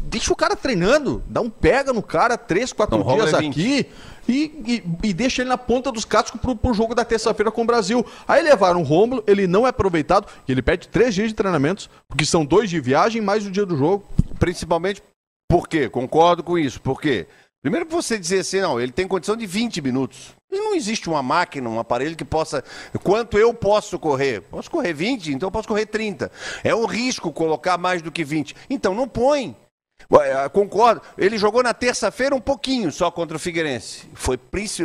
deixa 0.05 0.31
o 0.31 0.35
cara 0.35 0.55
treinando, 0.55 1.23
dá 1.27 1.41
um 1.41 1.49
pega 1.49 1.91
no 1.91 2.01
cara 2.01 2.37
três, 2.37 2.71
quatro 2.71 2.97
Não, 2.97 3.15
dias 3.15 3.33
aqui 3.33 3.87
e, 4.27 4.83
e, 5.03 5.09
e, 5.09 5.13
deixa 5.13 5.41
ele 5.41 5.49
na 5.49 5.57
ponta 5.57 5.91
dos 5.91 6.03
cascos 6.03 6.39
pro, 6.41 6.55
pro 6.55 6.73
jogo 6.73 6.95
da 6.95 7.05
terça-feira 7.05 7.51
com 7.51 7.61
o 7.61 7.65
Brasil. 7.65 8.05
Aí 8.27 8.41
levaram 8.41 8.81
o 8.81 8.83
Rômulo, 8.83 9.23
ele 9.27 9.45
não 9.45 9.65
é 9.65 9.69
aproveitado 9.69 10.27
e 10.47 10.51
ele 10.51 10.61
perde 10.61 10.87
três 10.87 11.13
dias 11.13 11.29
de 11.29 11.35
treinamentos, 11.35 11.89
porque 12.07 12.25
são 12.25 12.43
dois 12.43 12.69
de 12.69 12.79
viagem 12.79 13.21
mais 13.21 13.45
o 13.45 13.51
dia 13.51 13.65
do 13.65 13.77
jogo. 13.77 14.05
Principalmente 14.39 15.01
por 15.47 15.67
quê? 15.67 15.87
Concordo 15.87 16.43
com 16.43 16.57
isso. 16.57 16.81
Por 16.81 16.99
quê? 16.99 17.27
Primeiro 17.61 17.87
você 17.89 18.17
dizer 18.17 18.39
assim, 18.39 18.61
não, 18.61 18.79
ele 18.79 18.91
tem 18.91 19.07
condição 19.07 19.35
de 19.35 19.45
20 19.45 19.81
minutos. 19.81 20.35
E 20.51 20.57
não 20.57 20.75
existe 20.75 21.09
uma 21.09 21.21
máquina, 21.21 21.69
um 21.69 21.79
aparelho 21.79 22.15
que 22.15 22.25
possa. 22.25 22.63
Quanto 23.03 23.37
eu 23.37 23.53
posso 23.53 23.99
correr? 23.99 24.41
Posso 24.41 24.69
correr 24.71 24.93
20, 24.93 25.33
então 25.33 25.47
eu 25.47 25.51
posso 25.51 25.67
correr 25.67 25.85
30. 25.85 26.31
É 26.63 26.73
um 26.73 26.85
risco 26.85 27.31
colocar 27.31 27.77
mais 27.77 28.01
do 28.01 28.11
que 28.11 28.23
20. 28.23 28.55
Então 28.69 28.93
não 28.93 29.07
põe. 29.07 29.55
É, 30.21 30.47
concordo. 30.49 31.01
Ele 31.17 31.37
jogou 31.37 31.63
na 31.63 31.73
terça-feira 31.73 32.35
um 32.35 32.41
pouquinho 32.41 32.91
só 32.91 33.09
contra 33.09 33.37
o 33.37 33.39
Figueirense. 33.39 34.09
Foi 34.13 34.39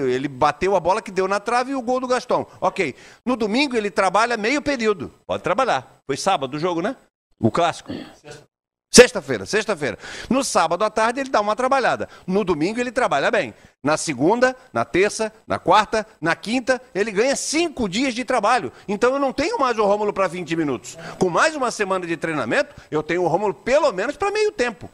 ele 0.08 0.28
bateu 0.28 0.74
a 0.74 0.80
bola 0.80 1.02
que 1.02 1.10
deu 1.10 1.28
na 1.28 1.38
trave 1.38 1.72
e 1.72 1.74
o 1.74 1.82
gol 1.82 2.00
do 2.00 2.08
Gastão. 2.08 2.46
Ok. 2.60 2.94
No 3.24 3.36
domingo 3.36 3.76
ele 3.76 3.90
trabalha 3.90 4.36
meio 4.36 4.62
período. 4.62 5.12
Pode 5.26 5.42
trabalhar. 5.42 6.00
Foi 6.06 6.16
sábado 6.16 6.54
o 6.54 6.58
jogo, 6.58 6.80
né? 6.80 6.96
O 7.38 7.50
clássico. 7.50 7.92
Sexta-feira, 8.92 9.46
sexta-feira. 9.46 9.96
No 10.28 10.42
sábado 10.42 10.84
à 10.84 10.90
tarde 10.90 11.20
ele 11.20 11.30
dá 11.30 11.40
uma 11.40 11.54
trabalhada. 11.54 12.08
No 12.26 12.42
domingo 12.44 12.80
ele 12.80 12.90
trabalha 12.90 13.30
bem. 13.30 13.54
Na 13.82 13.96
segunda, 13.96 14.56
na 14.72 14.84
terça, 14.84 15.32
na 15.46 15.60
quarta, 15.60 16.04
na 16.20 16.34
quinta, 16.34 16.82
ele 16.92 17.12
ganha 17.12 17.36
cinco 17.36 17.88
dias 17.88 18.14
de 18.14 18.24
trabalho. 18.24 18.72
Então 18.88 19.12
eu 19.12 19.20
não 19.20 19.32
tenho 19.32 19.58
mais 19.60 19.78
o 19.78 19.84
Rômulo 19.84 20.12
para 20.12 20.26
20 20.26 20.56
minutos. 20.56 20.98
Com 21.20 21.30
mais 21.30 21.54
uma 21.54 21.70
semana 21.70 22.04
de 22.04 22.16
treinamento, 22.16 22.74
eu 22.90 23.02
tenho 23.02 23.22
o 23.22 23.28
Rômulo 23.28 23.54
pelo 23.54 23.92
menos 23.92 24.16
para 24.16 24.32
meio 24.32 24.50
tempo. 24.50 24.90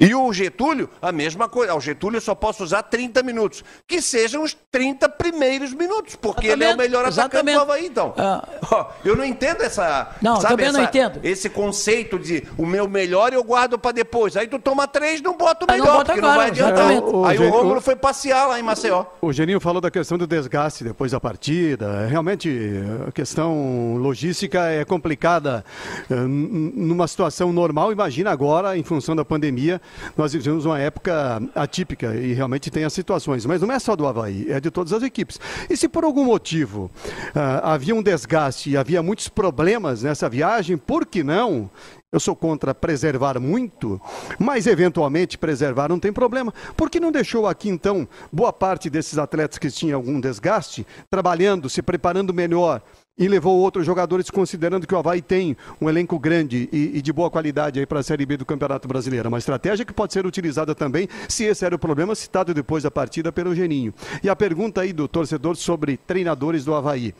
E 0.00 0.14
o 0.14 0.32
Getúlio, 0.32 0.88
a 1.02 1.10
mesma 1.10 1.48
coisa. 1.48 1.74
O 1.74 1.80
Getúlio 1.80 2.18
eu 2.18 2.20
só 2.20 2.32
posso 2.32 2.62
usar 2.62 2.84
30 2.84 3.20
minutos. 3.24 3.64
Que 3.84 4.00
sejam 4.00 4.44
os 4.44 4.56
30 4.70 5.08
primeiros 5.08 5.74
minutos, 5.74 6.14
porque 6.14 6.46
exatamente, 6.46 6.52
ele 6.52 6.64
é 6.64 6.74
o 6.74 6.78
melhor 6.78 7.04
atacante 7.04 7.52
do 7.52 7.60
Havaí, 7.60 7.86
então. 7.86 8.14
Ah. 8.16 8.46
eu 9.04 9.16
não 9.16 9.24
entendo 9.24 9.62
essa. 9.62 10.14
Não, 10.22 10.36
sabe, 10.36 10.50
também 10.50 10.66
essa, 10.66 10.78
não 10.78 10.84
entendo. 10.84 11.20
Esse 11.24 11.50
conceito 11.50 12.16
de 12.16 12.46
o 12.56 12.64
meu 12.64 12.88
melhor 12.88 13.32
eu 13.32 13.42
guardo 13.42 13.76
para 13.76 13.90
depois. 13.90 14.36
Aí 14.36 14.46
tu 14.46 14.60
toma 14.60 14.86
três, 14.86 15.20
não 15.20 15.36
bota 15.36 15.64
o 15.64 15.68
melhor, 15.68 15.86
não 15.86 15.92
bota 15.94 16.12
porque 16.12 16.18
agora, 16.20 16.32
não 16.32 16.38
vai 16.38 16.50
adiantar. 16.50 17.02
O, 17.02 17.16
o, 17.16 17.24
Aí 17.24 17.36
o 17.36 17.50
Rômulo 17.50 17.80
foi 17.80 17.96
passear 17.96 18.46
lá 18.46 18.60
em 18.60 18.62
Maceió. 18.62 19.04
O 19.20 19.32
Geninho 19.32 19.58
falou 19.58 19.80
da 19.80 19.90
questão 19.90 20.16
do 20.16 20.28
desgaste 20.28 20.84
depois 20.84 21.10
da 21.10 21.18
partida. 21.18 22.06
Realmente, 22.06 22.56
a 23.04 23.10
questão 23.10 23.96
logística 23.96 24.64
é 24.66 24.84
complicada 24.84 25.64
eh, 26.08 26.14
numa 26.14 27.08
situação 27.08 27.52
normal. 27.52 27.90
Imagina 27.90 28.30
agora, 28.30 28.78
em 28.78 28.84
função 28.84 29.16
da 29.16 29.24
pandemia 29.24 29.80
nós 30.16 30.32
vivemos 30.32 30.64
uma 30.64 30.78
época 30.78 31.42
atípica 31.54 32.14
e 32.14 32.32
realmente 32.32 32.70
tem 32.70 32.84
as 32.84 32.92
situações. 32.92 33.46
Mas 33.46 33.60
não 33.62 33.72
é 33.72 33.78
só 33.78 33.94
do 33.94 34.06
Havaí, 34.06 34.50
é 34.50 34.60
de 34.60 34.70
todas 34.70 34.92
as 34.92 35.02
equipes. 35.02 35.40
E 35.68 35.76
se 35.76 35.88
por 35.88 36.04
algum 36.04 36.24
motivo 36.24 36.90
uh, 37.34 37.60
havia 37.62 37.94
um 37.94 38.02
desgaste 38.02 38.70
e 38.70 38.76
havia 38.76 39.02
muitos 39.02 39.28
problemas 39.28 40.02
nessa 40.02 40.28
viagem, 40.28 40.76
por 40.76 41.06
que 41.06 41.22
não? 41.22 41.70
Eu 42.10 42.18
sou 42.18 42.34
contra 42.34 42.74
preservar 42.74 43.38
muito, 43.38 44.00
mas 44.38 44.66
eventualmente 44.66 45.36
preservar 45.36 45.90
não 45.90 46.00
tem 46.00 46.10
problema. 46.10 46.54
Por 46.74 46.88
que 46.88 46.98
não 46.98 47.12
deixou 47.12 47.46
aqui, 47.46 47.68
então, 47.68 48.08
boa 48.32 48.50
parte 48.50 48.88
desses 48.88 49.18
atletas 49.18 49.58
que 49.58 49.70
tinham 49.70 49.98
algum 49.98 50.18
desgaste, 50.18 50.86
trabalhando, 51.10 51.68
se 51.68 51.82
preparando 51.82 52.32
melhor, 52.32 52.80
e 53.18 53.26
levou 53.26 53.58
outros 53.58 53.84
jogadores, 53.84 54.30
considerando 54.30 54.86
que 54.86 54.94
o 54.94 54.98
Havaí 54.98 55.20
tem 55.20 55.56
um 55.80 55.88
elenco 55.88 56.18
grande 56.18 56.68
e, 56.72 56.98
e 56.98 57.02
de 57.02 57.12
boa 57.12 57.30
qualidade 57.30 57.84
para 57.86 58.00
a 58.00 58.02
Série 58.02 58.24
B 58.24 58.36
do 58.36 58.46
Campeonato 58.46 58.86
Brasileiro. 58.86 59.28
Uma 59.28 59.38
estratégia 59.38 59.84
que 59.84 59.92
pode 59.92 60.12
ser 60.12 60.24
utilizada 60.24 60.74
também, 60.74 61.08
se 61.28 61.44
esse 61.44 61.64
era 61.64 61.74
o 61.74 61.78
problema, 61.78 62.14
citado 62.14 62.54
depois 62.54 62.84
da 62.84 62.90
partida 62.90 63.32
pelo 63.32 63.54
Geninho. 63.54 63.92
E 64.22 64.28
a 64.28 64.36
pergunta 64.36 64.82
aí 64.82 64.92
do 64.92 65.08
torcedor 65.08 65.56
sobre 65.56 65.96
treinadores 65.96 66.64
do 66.64 66.74
Havaí. 66.74 67.14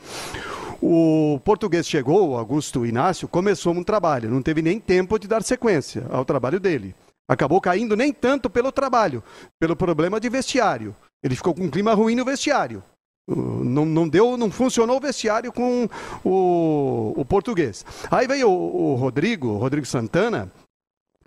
O 0.81 1.41
português 1.43 1.85
chegou, 1.85 2.37
Augusto 2.37 2.85
Inácio, 2.85 3.27
começou 3.27 3.73
um 3.73 3.83
trabalho, 3.83 4.29
não 4.29 4.41
teve 4.41 4.61
nem 4.61 4.79
tempo 4.79 5.19
de 5.19 5.27
dar 5.27 5.43
sequência 5.43 6.05
ao 6.09 6.23
trabalho 6.23 6.59
dele. 6.59 6.95
Acabou 7.27 7.59
caindo 7.59 7.95
nem 7.95 8.13
tanto 8.13 8.49
pelo 8.49 8.71
trabalho, 8.71 9.21
pelo 9.59 9.75
problema 9.75 10.19
de 10.19 10.29
vestiário. 10.29 10.95
Ele 11.21 11.35
ficou 11.35 11.53
com 11.53 11.63
um 11.63 11.69
clima 11.69 11.93
ruim 11.93 12.15
no 12.15 12.23
vestiário. 12.23 12.81
Não, 13.29 13.85
não 13.85 14.09
deu, 14.09 14.35
não 14.37 14.49
funcionou 14.49 14.97
o 14.97 14.99
vestiário 14.99 15.51
com 15.51 15.87
o, 16.23 17.13
o 17.15 17.23
português. 17.25 17.85
Aí 18.09 18.27
veio 18.27 18.49
o, 18.49 18.93
o 18.93 18.95
Rodrigo, 18.95 19.57
Rodrigo 19.57 19.85
Santana, 19.85 20.51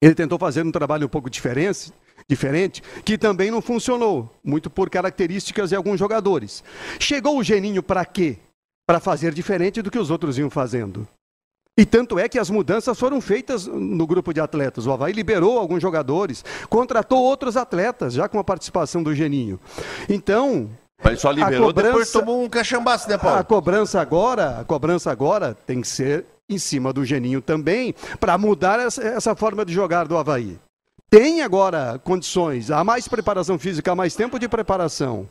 ele 0.00 0.14
tentou 0.16 0.36
fazer 0.36 0.66
um 0.66 0.72
trabalho 0.72 1.06
um 1.06 1.08
pouco 1.08 1.30
diferente, 1.30 1.92
diferente, 2.28 2.82
que 3.04 3.16
também 3.16 3.52
não 3.52 3.62
funcionou, 3.62 4.28
muito 4.42 4.68
por 4.68 4.90
características 4.90 5.70
de 5.70 5.76
alguns 5.76 5.98
jogadores. 5.98 6.64
Chegou 6.98 7.38
o 7.38 7.42
Geninho 7.42 7.84
para 7.84 8.04
quê? 8.04 8.38
Para 8.84 8.98
fazer 8.98 9.32
diferente 9.32 9.80
do 9.80 9.90
que 9.90 9.98
os 9.98 10.10
outros 10.10 10.36
iam 10.38 10.50
fazendo. 10.50 11.06
E 11.78 11.86
tanto 11.86 12.18
é 12.18 12.28
que 12.28 12.38
as 12.38 12.50
mudanças 12.50 12.98
foram 12.98 13.20
feitas 13.20 13.66
no 13.66 14.06
grupo 14.06 14.34
de 14.34 14.40
atletas. 14.40 14.86
O 14.86 14.92
Havaí 14.92 15.12
liberou 15.12 15.58
alguns 15.58 15.80
jogadores, 15.80 16.44
contratou 16.68 17.22
outros 17.22 17.56
atletas, 17.56 18.12
já 18.12 18.28
com 18.28 18.38
a 18.38 18.44
participação 18.44 19.02
do 19.02 19.14
Geninho. 19.14 19.58
Então, 20.08 20.68
mas 21.02 21.20
só 21.20 21.30
liberou, 21.30 21.66
cobrança, 21.68 21.88
depois 21.88 22.12
tomou 22.12 22.42
um 22.42 22.48
cachambaço, 22.48 23.08
né, 23.08 23.18
Paulo? 23.18 23.38
A 23.38 23.44
cobrança 23.44 24.00
agora, 24.00 24.60
a 24.60 24.64
cobrança 24.64 25.10
agora 25.10 25.56
tem 25.66 25.80
que 25.80 25.88
ser 25.88 26.24
em 26.48 26.58
cima 26.58 26.92
do 26.92 27.04
Geninho 27.04 27.40
também, 27.40 27.94
para 28.20 28.36
mudar 28.36 28.78
essa, 28.78 29.02
essa 29.02 29.34
forma 29.34 29.64
de 29.64 29.72
jogar 29.72 30.06
do 30.06 30.16
Havaí 30.16 30.58
tem 31.12 31.42
agora 31.42 32.00
condições, 32.02 32.70
há 32.70 32.82
mais 32.82 33.06
preparação 33.06 33.58
física, 33.58 33.92
há 33.92 33.94
mais 33.94 34.14
tempo 34.14 34.38
de 34.38 34.48
preparação, 34.48 35.28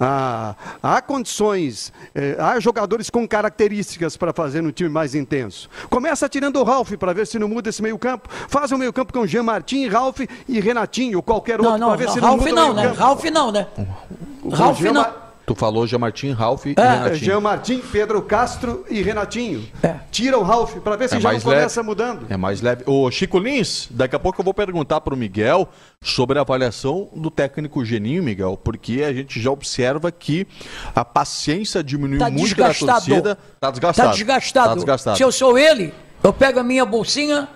há, 0.00 0.54
há 0.82 1.02
condições, 1.02 1.92
eh, 2.14 2.34
há 2.38 2.58
jogadores 2.58 3.10
com 3.10 3.28
características 3.28 4.16
para 4.16 4.32
fazer 4.32 4.62
um 4.64 4.70
time 4.70 4.88
mais 4.88 5.14
intenso. 5.14 5.68
Começa 5.90 6.26
tirando 6.30 6.56
o 6.56 6.64
Ralf 6.64 6.92
para 6.92 7.12
ver 7.12 7.26
se 7.26 7.38
não 7.38 7.46
muda 7.46 7.68
esse 7.68 7.82
meio-campo. 7.82 8.26
Faz 8.48 8.72
o 8.72 8.78
meio-campo 8.78 9.12
com 9.12 9.26
Jean 9.26 9.42
Martin, 9.42 9.86
Ralf 9.88 10.20
e 10.48 10.60
Renatinho, 10.60 11.18
ou 11.18 11.22
qualquer 11.22 11.60
outro, 11.60 11.78
para 11.78 11.96
ver 11.96 12.08
se 12.08 12.22
não 12.22 12.28
Ralf 12.28 12.40
muda 12.40 12.52
não, 12.54 12.72
né? 12.72 12.86
Ralf 12.86 13.24
não, 13.24 13.52
né? 13.52 13.66
Ralf 14.50 14.80
não. 14.80 15.27
Tu 15.48 15.54
falou 15.54 15.86
Jean 15.86 15.98
Martin, 15.98 16.32
Ralf 16.32 16.66
e 16.66 16.74
é, 16.76 16.82
Renatinho. 16.82 17.16
Jean 17.16 17.40
Martin, 17.40 17.78
Pedro 17.90 18.22
Castro 18.22 18.84
e 18.90 19.02
Renatinho. 19.02 19.66
É. 19.82 19.96
Tira 20.10 20.38
o 20.38 20.42
Ralf 20.42 20.76
para 20.76 20.94
ver 20.94 21.08
se 21.08 21.16
é 21.16 21.20
já 21.20 21.32
não 21.32 21.40
começa 21.40 21.82
mudando. 21.82 22.26
É 22.28 22.36
mais 22.36 22.60
leve. 22.60 22.84
Ô, 22.86 23.10
Chico 23.10 23.38
Lins, 23.38 23.88
daqui 23.90 24.14
a 24.14 24.18
pouco 24.18 24.40
eu 24.40 24.44
vou 24.44 24.52
perguntar 24.52 25.00
para 25.00 25.14
o 25.14 25.16
Miguel 25.16 25.68
sobre 26.02 26.38
a 26.38 26.42
avaliação 26.42 27.08
do 27.16 27.30
técnico 27.30 27.84
Geninho, 27.84 28.22
Miguel, 28.22 28.58
porque 28.62 29.02
a 29.02 29.12
gente 29.12 29.40
já 29.40 29.50
observa 29.50 30.12
que 30.12 30.46
a 30.94 31.04
paciência 31.04 31.82
diminuiu 31.82 32.18
tá 32.18 32.30
muito 32.30 32.54
da 32.54 32.74
torcida. 32.74 33.38
Tá 33.58 33.70
desgastado. 33.70 34.08
Tá 34.08 34.14
desgastado. 34.14 34.68
Tá 34.68 34.74
desgastado. 34.74 35.16
Se 35.16 35.22
eu 35.22 35.32
sou 35.32 35.58
ele, 35.58 35.94
eu 36.22 36.32
pego 36.32 36.60
a 36.60 36.62
minha 36.62 36.84
bolsinha, 36.84 37.48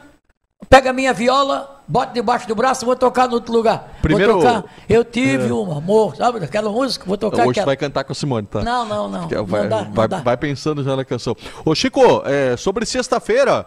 pego 0.68 0.88
a 0.88 0.92
minha 0.92 1.12
viola, 1.12 1.83
boto 1.87 2.14
debaixo 2.14 2.46
do 2.46 2.55
braço, 2.55 2.85
vou 2.85 2.96
tocar 2.96 3.29
no 3.29 3.35
outro 3.35 3.53
lugar. 3.53 3.98
Primeiro, 4.01 4.35
vou 4.35 4.42
tocar, 4.42 4.64
eu 4.88 5.05
tive 5.05 5.48
é. 5.48 5.53
um 5.53 5.77
amor, 5.77 6.16
sabe, 6.16 6.40
daquela 6.40 6.70
música, 6.70 7.05
vou 7.07 7.16
tocar 7.16 7.42
Hoje 7.42 7.51
aquela. 7.51 7.66
vai 7.66 7.77
cantar 7.77 8.05
com 8.05 8.12
a 8.12 8.14
Simone, 8.14 8.46
tá? 8.46 8.62
Não, 8.62 8.87
não, 8.87 9.09
não. 9.09 9.29
Vai, 9.44 9.62
não 9.62 9.68
dá, 9.68 9.83
vai, 9.92 10.09
não 10.09 10.22
vai, 10.22 10.37
pensando 10.37 10.83
já 10.83 10.96
na 10.96 11.05
canção. 11.05 11.37
Ô 11.64 11.75
Chico, 11.75 12.22
é, 12.25 12.57
sobre 12.57 12.87
sexta-feira, 12.87 13.66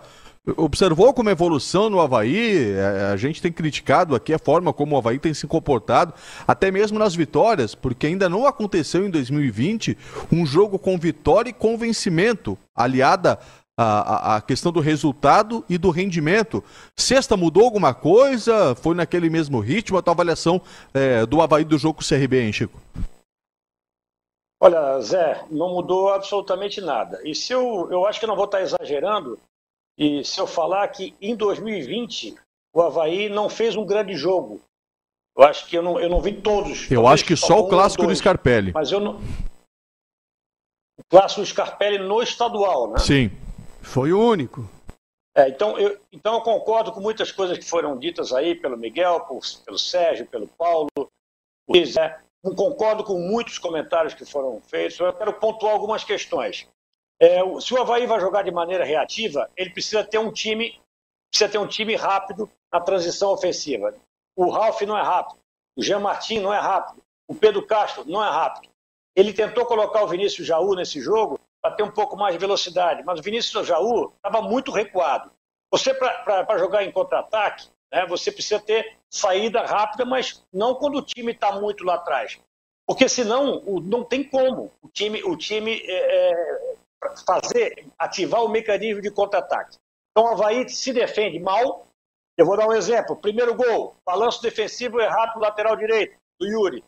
observou 0.57 1.13
como 1.13 1.29
evolução 1.29 1.89
no 1.89 1.99
Havaí? 1.99 2.73
É, 2.73 3.11
a 3.11 3.17
gente 3.17 3.41
tem 3.41 3.51
criticado 3.51 4.15
aqui 4.15 4.33
a 4.33 4.39
forma 4.39 4.71
como 4.71 4.95
o 4.95 4.97
Havaí 4.97 5.17
tem 5.19 5.33
se 5.33 5.47
comportado, 5.47 6.13
até 6.47 6.69
mesmo 6.69 6.99
nas 6.99 7.15
vitórias, 7.15 7.73
porque 7.73 8.07
ainda 8.07 8.29
não 8.29 8.45
aconteceu 8.45 9.05
em 9.05 9.09
2020 9.09 9.97
um 10.31 10.45
jogo 10.45 10.77
com 10.77 10.97
vitória 10.97 11.49
e 11.49 11.53
convencimento, 11.53 12.57
aliada 12.75 13.39
a, 13.77 14.37
a, 14.37 14.41
questão 14.41 14.71
do 14.71 14.79
resultado 14.79 15.65
e 15.69 15.77
do 15.77 15.89
rendimento. 15.89 16.63
Sexta 16.95 17.35
mudou 17.35 17.63
alguma 17.63 17.93
coisa? 17.93 18.73
Foi 18.75 18.95
naquele 18.95 19.29
mesmo 19.29 19.59
ritmo? 19.59 19.97
A 19.97 20.01
tua 20.01 20.13
avaliação 20.13 20.61
é, 20.93 21.25
do 21.25 21.41
Havaí 21.41 21.65
do 21.65 21.77
jogo 21.77 21.95
com 21.95 22.01
o 22.01 22.07
CRB, 22.07 22.41
hein, 22.41 22.53
Chico? 22.53 22.79
Olha, 24.61 24.99
Zé, 25.01 25.43
não 25.51 25.73
mudou 25.73 26.13
absolutamente 26.13 26.79
nada. 26.79 27.19
E 27.23 27.35
se 27.35 27.53
eu, 27.53 27.89
eu 27.91 28.05
acho 28.05 28.19
que 28.19 28.27
não 28.27 28.35
vou 28.35 28.45
estar 28.45 28.61
exagerando, 28.61 29.37
e 29.97 30.23
se 30.23 30.39
eu 30.39 30.47
falar 30.47 30.87
que 30.87 31.13
em 31.21 31.35
2020 31.35 32.35
o 32.73 32.81
Havaí 32.81 33.29
não 33.29 33.49
fez 33.49 33.75
um 33.75 33.85
grande 33.85 34.15
jogo. 34.15 34.61
Eu 35.37 35.43
acho 35.43 35.67
que 35.67 35.77
eu 35.77 35.83
não, 35.83 35.99
eu 35.99 36.09
não 36.09 36.21
vi 36.21 36.33
todos. 36.41 36.89
Eu 36.89 37.05
acho 37.07 37.25
que 37.25 37.35
só 37.35 37.59
o 37.59 37.67
clássico 37.67 38.03
dois, 38.03 38.17
do 38.17 38.21
Scarpelli. 38.21 38.71
Mas 38.73 38.91
eu 38.91 39.01
não. 39.01 39.19
O 40.97 41.03
clássico 41.09 41.41
do 41.41 41.47
Scarpelli 41.47 41.97
no 41.97 42.21
estadual, 42.21 42.91
né? 42.91 42.99
Sim. 42.99 43.31
Foi 43.85 44.11
o 44.11 44.19
único. 44.19 44.67
É, 45.37 45.47
então, 45.47 45.77
eu, 45.77 45.99
então 46.11 46.33
eu 46.33 46.41
concordo 46.41 46.91
com 46.91 46.99
muitas 46.99 47.31
coisas 47.31 47.57
que 47.57 47.63
foram 47.63 47.97
ditas 47.97 48.33
aí 48.33 48.55
pelo 48.55 48.75
Miguel, 48.75 49.21
por, 49.21 49.41
pelo 49.63 49.77
Sérgio, 49.77 50.25
pelo 50.25 50.47
Paulo, 50.47 50.89
o 51.67 51.85
Zé. 51.85 52.19
Não 52.43 52.55
concordo 52.55 53.03
com 53.03 53.19
muitos 53.19 53.57
comentários 53.57 54.13
que 54.13 54.25
foram 54.25 54.59
feitos. 54.61 54.99
Eu 54.99 55.13
quero 55.13 55.33
pontuar 55.33 55.73
algumas 55.73 56.03
questões. 56.03 56.67
É, 57.19 57.39
se 57.61 57.73
o 57.73 57.81
Havaí 57.81 58.05
vai 58.05 58.19
jogar 58.19 58.43
de 58.43 58.51
maneira 58.51 58.83
reativa, 58.83 59.49
ele 59.55 59.69
precisa 59.69 60.03
ter 60.03 60.17
um 60.17 60.31
time, 60.31 60.79
precisa 61.29 61.49
ter 61.49 61.57
um 61.57 61.67
time 61.67 61.95
rápido 61.95 62.49
na 62.71 62.81
transição 62.81 63.31
ofensiva. 63.31 63.93
O 64.35 64.49
Ralf 64.49 64.81
não 64.81 64.97
é 64.97 65.01
rápido, 65.01 65.39
o 65.77 65.81
Jean 65.81 65.99
Martin 65.99 66.39
não 66.39 66.53
é 66.53 66.59
rápido, 66.59 67.01
o 67.27 67.33
Pedro 67.33 67.65
Castro 67.65 68.03
não 68.05 68.23
é 68.23 68.29
rápido. 68.29 68.69
Ele 69.15 69.31
tentou 69.31 69.65
colocar 69.65 70.03
o 70.03 70.07
Vinícius 70.07 70.45
Jaú 70.45 70.75
nesse 70.75 70.99
jogo 70.99 71.39
para 71.65 71.71
ter 71.71 71.81
um 71.81 71.89
pouco 71.89 72.15
mais 72.15 72.35
de 72.35 72.39
velocidade. 72.39 73.03
Mas 73.03 73.19
o 73.19 73.23
Vinícius 73.23 73.65
Jaú 73.65 74.13
estava 74.15 74.39
muito 74.39 74.71
recuado. 74.71 75.31
Você, 75.71 75.95
para 75.95 76.57
jogar 76.59 76.83
em 76.83 76.91
contra-ataque, 76.91 77.67
Né? 77.91 78.05
Você 78.05 78.31
precisa 78.31 78.59
ter 78.59 78.97
saída 79.09 79.65
rápida, 79.65 80.05
mas 80.05 80.45
não 80.53 80.75
quando 80.75 80.97
o 80.97 81.01
time 81.01 81.31
está 81.31 81.51
muito 81.53 81.83
lá 81.83 81.95
atrás. 81.95 82.39
Porque 82.85 83.09
senão 83.09 83.63
não 83.81 84.03
tem 84.03 84.23
como 84.23 84.71
o 84.79 84.87
time, 84.89 85.23
o 85.23 85.35
time 85.35 85.81
é, 85.85 86.29
é, 86.29 86.65
fazer, 87.25 87.87
ativar 87.97 88.43
o 88.43 88.49
mecanismo 88.49 89.01
de 89.01 89.09
contra-ataque. 89.09 89.77
Então 90.11 90.29
o 90.29 90.33
Havaí 90.33 90.69
se 90.69 90.93
defende 90.93 91.39
mal. 91.39 91.87
Eu 92.37 92.45
vou 92.45 92.57
dar 92.57 92.67
um 92.67 92.73
exemplo. 92.73 93.15
Primeiro 93.15 93.55
gol, 93.55 93.95
balanço 94.05 94.41
defensivo 94.41 94.99
errado 94.99 95.35
no 95.35 95.41
lateral 95.41 95.75
direito, 95.75 96.15
do 96.39 96.47
Yuri. 96.47 96.83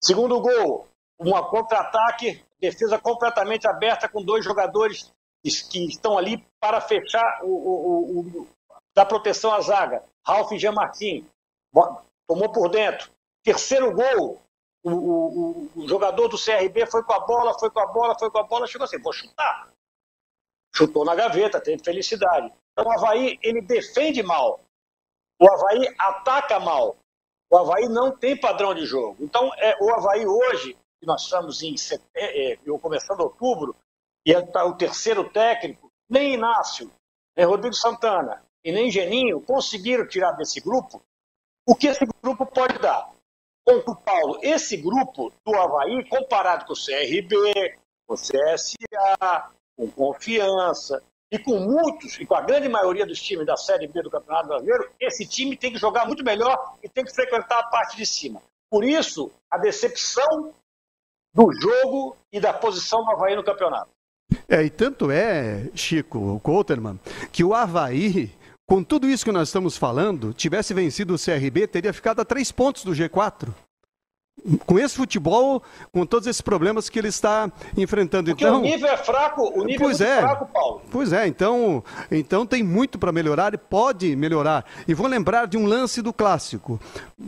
Segundo 0.00 0.40
gol, 0.40 0.86
uma 1.18 1.48
contra-ataque, 1.48 2.44
defesa 2.62 2.96
completamente 2.98 3.66
aberta 3.66 4.08
com 4.08 4.22
dois 4.22 4.44
jogadores 4.44 5.12
que 5.42 5.86
estão 5.88 6.16
ali 6.16 6.46
para 6.60 6.80
fechar 6.80 7.40
o, 7.42 7.48
o, 7.48 8.20
o, 8.20 8.48
da 8.94 9.04
proteção 9.04 9.52
à 9.52 9.60
zaga. 9.60 10.04
Ralf 10.24 10.52
e 10.52 10.58
Jean 10.58 10.72
Martin. 10.72 11.28
Tomou 12.28 12.52
por 12.52 12.68
dentro. 12.68 13.10
Terceiro 13.42 13.92
gol, 13.92 14.40
o, 14.84 14.90
o, 14.90 15.70
o, 15.74 15.88
jogador 15.88 16.28
do 16.28 16.38
CRB 16.38 16.86
foi 16.86 17.02
com 17.02 17.12
a 17.12 17.20
bola, 17.20 17.58
foi 17.58 17.70
com 17.70 17.80
a 17.80 17.86
bola, 17.86 18.16
foi 18.16 18.30
com 18.30 18.38
a 18.38 18.44
bola, 18.44 18.68
chegou 18.68 18.84
assim, 18.84 19.02
vou 19.02 19.12
chutar. 19.12 19.68
Chutou 20.72 21.04
na 21.04 21.16
gaveta, 21.16 21.60
teve 21.60 21.82
felicidade. 21.82 22.52
Então 22.72 22.86
o 22.86 22.92
Havaí, 22.92 23.38
ele 23.42 23.60
defende 23.60 24.22
mal. 24.22 24.60
O 25.40 25.50
Havaí 25.50 25.92
ataca 25.98 26.60
mal. 26.60 26.96
O 27.50 27.58
Havaí 27.58 27.88
não 27.88 28.16
tem 28.16 28.38
padrão 28.38 28.72
de 28.72 28.86
jogo. 28.86 29.16
Então, 29.20 29.50
é, 29.58 29.76
o 29.82 29.92
Havaí 29.92 30.24
hoje, 30.24 30.78
que 31.02 31.06
nós 31.06 31.22
estamos 31.22 31.64
em 31.64 31.74
é, 32.14 32.52
é, 32.52 32.56
começando 32.80 33.22
outubro, 33.22 33.74
e 34.24 34.32
é 34.32 34.38
o 34.38 34.74
terceiro 34.74 35.28
técnico, 35.30 35.90
nem 36.08 36.34
Inácio, 36.34 36.92
nem 37.36 37.44
Rodrigo 37.44 37.74
Santana 37.74 38.40
e 38.64 38.70
nem 38.70 38.88
Geninho 38.88 39.40
conseguiram 39.40 40.06
tirar 40.06 40.30
desse 40.32 40.60
grupo 40.60 41.02
o 41.66 41.74
que 41.74 41.88
esse 41.88 42.06
grupo 42.22 42.46
pode 42.46 42.78
dar. 42.78 43.10
Com 43.64 43.78
o 43.78 43.96
Paulo, 43.96 44.38
esse 44.42 44.76
grupo 44.76 45.32
do 45.44 45.56
Havaí, 45.56 46.08
comparado 46.08 46.66
com 46.66 46.72
o 46.72 46.76
CRB, 46.76 47.76
com 48.06 48.14
o 48.14 48.16
CSA, 48.16 49.50
com 49.76 49.90
Confiança 49.90 51.02
e 51.32 51.38
com 51.38 51.58
muitos, 51.58 52.20
e 52.20 52.26
com 52.26 52.36
a 52.36 52.42
grande 52.42 52.68
maioria 52.68 53.06
dos 53.06 53.20
times 53.20 53.46
da 53.46 53.56
Série 53.56 53.88
B 53.88 54.02
do 54.02 54.10
Campeonato 54.10 54.48
Brasileiro, 54.48 54.88
esse 55.00 55.26
time 55.26 55.56
tem 55.56 55.72
que 55.72 55.78
jogar 55.78 56.06
muito 56.06 56.22
melhor 56.22 56.76
e 56.80 56.88
tem 56.88 57.04
que 57.04 57.12
frequentar 57.12 57.58
a 57.58 57.66
parte 57.68 57.96
de 57.96 58.06
cima. 58.06 58.40
Por 58.70 58.84
isso, 58.84 59.32
a 59.50 59.58
decepção 59.58 60.52
do 61.34 61.52
jogo 61.52 62.16
e 62.32 62.40
da 62.40 62.52
posição 62.52 63.04
do 63.04 63.10
Havaí 63.10 63.34
no 63.34 63.44
campeonato. 63.44 63.90
É, 64.48 64.62
e 64.62 64.70
tanto 64.70 65.10
é, 65.10 65.70
Chico, 65.74 66.40
Couterman, 66.40 66.98
que 67.30 67.44
o 67.44 67.54
Havaí, 67.54 68.32
com 68.66 68.82
tudo 68.82 69.08
isso 69.08 69.24
que 69.24 69.32
nós 69.32 69.48
estamos 69.48 69.76
falando, 69.76 70.32
tivesse 70.32 70.72
vencido 70.72 71.14
o 71.14 71.18
CRB, 71.18 71.66
teria 71.66 71.92
ficado 71.92 72.20
a 72.20 72.24
três 72.24 72.50
pontos 72.50 72.84
do 72.84 72.92
G4 72.92 73.48
com 74.66 74.78
esse 74.78 74.96
futebol, 74.96 75.62
com 75.92 76.04
todos 76.04 76.26
esses 76.26 76.40
problemas 76.40 76.88
que 76.88 76.98
ele 76.98 77.08
está 77.08 77.50
enfrentando. 77.76 78.30
Porque 78.30 78.44
então, 78.44 78.58
o 78.58 78.62
nível 78.62 78.88
é 78.88 78.96
fraco, 78.96 79.42
o 79.42 79.64
nível 79.64 79.86
pois 79.86 80.00
é, 80.00 80.18
é 80.18 80.20
fraco, 80.20 80.46
Paulo. 80.46 80.82
Pois 80.90 81.12
é, 81.12 81.26
então, 81.26 81.84
então 82.10 82.44
tem 82.44 82.62
muito 82.62 82.98
para 82.98 83.12
melhorar 83.12 83.54
e 83.54 83.58
pode 83.58 84.16
melhorar. 84.16 84.64
E 84.86 84.94
vou 84.94 85.06
lembrar 85.06 85.46
de 85.46 85.56
um 85.56 85.66
lance 85.66 86.02
do 86.02 86.12
clássico, 86.12 86.80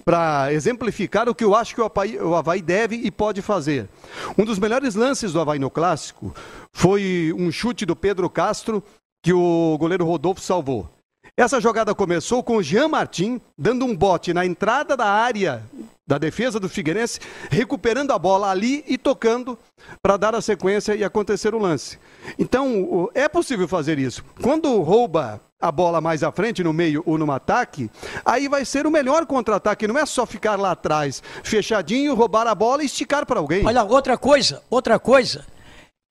para 0.04 0.52
exemplificar 0.52 1.28
o 1.28 1.34
que 1.34 1.44
eu 1.44 1.54
acho 1.54 1.74
que 1.74 1.80
o 1.80 1.84
Havaí, 1.84 2.18
o 2.18 2.34
Havaí 2.34 2.62
deve 2.62 2.96
e 2.96 3.10
pode 3.10 3.42
fazer. 3.42 3.88
Um 4.36 4.44
dos 4.44 4.58
melhores 4.58 4.94
lances 4.94 5.32
do 5.32 5.40
Havaí 5.40 5.58
no 5.58 5.70
clássico 5.70 6.34
foi 6.72 7.32
um 7.36 7.50
chute 7.50 7.86
do 7.86 7.94
Pedro 7.94 8.28
Castro 8.28 8.82
que 9.22 9.32
o 9.32 9.76
goleiro 9.78 10.04
Rodolfo 10.04 10.40
salvou. 10.40 10.88
Essa 11.36 11.60
jogada 11.60 11.94
começou 11.94 12.42
com 12.42 12.56
o 12.56 12.62
Jean 12.62 12.88
Martin 12.88 13.40
dando 13.58 13.84
um 13.84 13.96
bote 13.96 14.32
na 14.32 14.44
entrada 14.46 14.96
da 14.96 15.06
área 15.06 15.64
da 16.06 16.18
defesa 16.18 16.60
do 16.60 16.68
Figueirense, 16.68 17.18
recuperando 17.50 18.10
a 18.10 18.18
bola 18.18 18.50
ali 18.50 18.84
e 18.86 18.98
tocando 18.98 19.58
para 20.02 20.16
dar 20.16 20.34
a 20.34 20.42
sequência 20.42 20.94
e 20.94 21.02
acontecer 21.02 21.54
o 21.54 21.58
lance. 21.58 21.98
Então, 22.38 23.10
é 23.14 23.28
possível 23.28 23.66
fazer 23.66 23.98
isso. 23.98 24.22
Quando 24.42 24.82
rouba 24.82 25.40
a 25.60 25.72
bola 25.72 26.00
mais 26.00 26.22
à 26.22 26.30
frente, 26.30 26.62
no 26.62 26.74
meio 26.74 27.02
ou 27.06 27.16
no 27.16 27.30
ataque, 27.32 27.90
aí 28.22 28.48
vai 28.48 28.66
ser 28.66 28.86
o 28.86 28.90
melhor 28.90 29.24
contra-ataque. 29.24 29.88
Não 29.88 29.98
é 29.98 30.04
só 30.04 30.26
ficar 30.26 30.58
lá 30.60 30.72
atrás, 30.72 31.22
fechadinho, 31.42 32.14
roubar 32.14 32.46
a 32.46 32.54
bola 32.54 32.82
e 32.82 32.86
esticar 32.86 33.24
para 33.24 33.40
alguém. 33.40 33.64
Olha, 33.64 33.82
outra 33.82 34.18
coisa, 34.18 34.62
outra 34.68 34.98
coisa. 34.98 35.46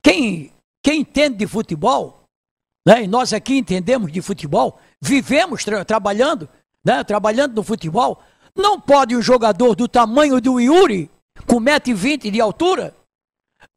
Quem, 0.03 0.51
quem 0.83 1.01
entende 1.01 1.37
de 1.37 1.47
futebol, 1.47 2.23
né, 2.85 3.03
e 3.03 3.07
nós 3.07 3.31
aqui 3.31 3.59
entendemos 3.59 4.11
de 4.11 4.21
futebol, 4.23 4.79
vivemos 4.99 5.63
tra 5.63 5.85
trabalhando, 5.85 6.49
né, 6.83 7.03
trabalhando 7.03 7.53
no 7.53 7.63
futebol, 7.63 8.23
não 8.55 8.79
pode 8.79 9.15
um 9.15 9.21
jogador 9.21 9.75
do 9.75 9.87
tamanho 9.87 10.39
do 10.39 10.59
Yuri, 10.59 11.09
com 11.47 11.59
1,20m 11.59 12.31
de 12.31 12.39
altura, 12.39 12.93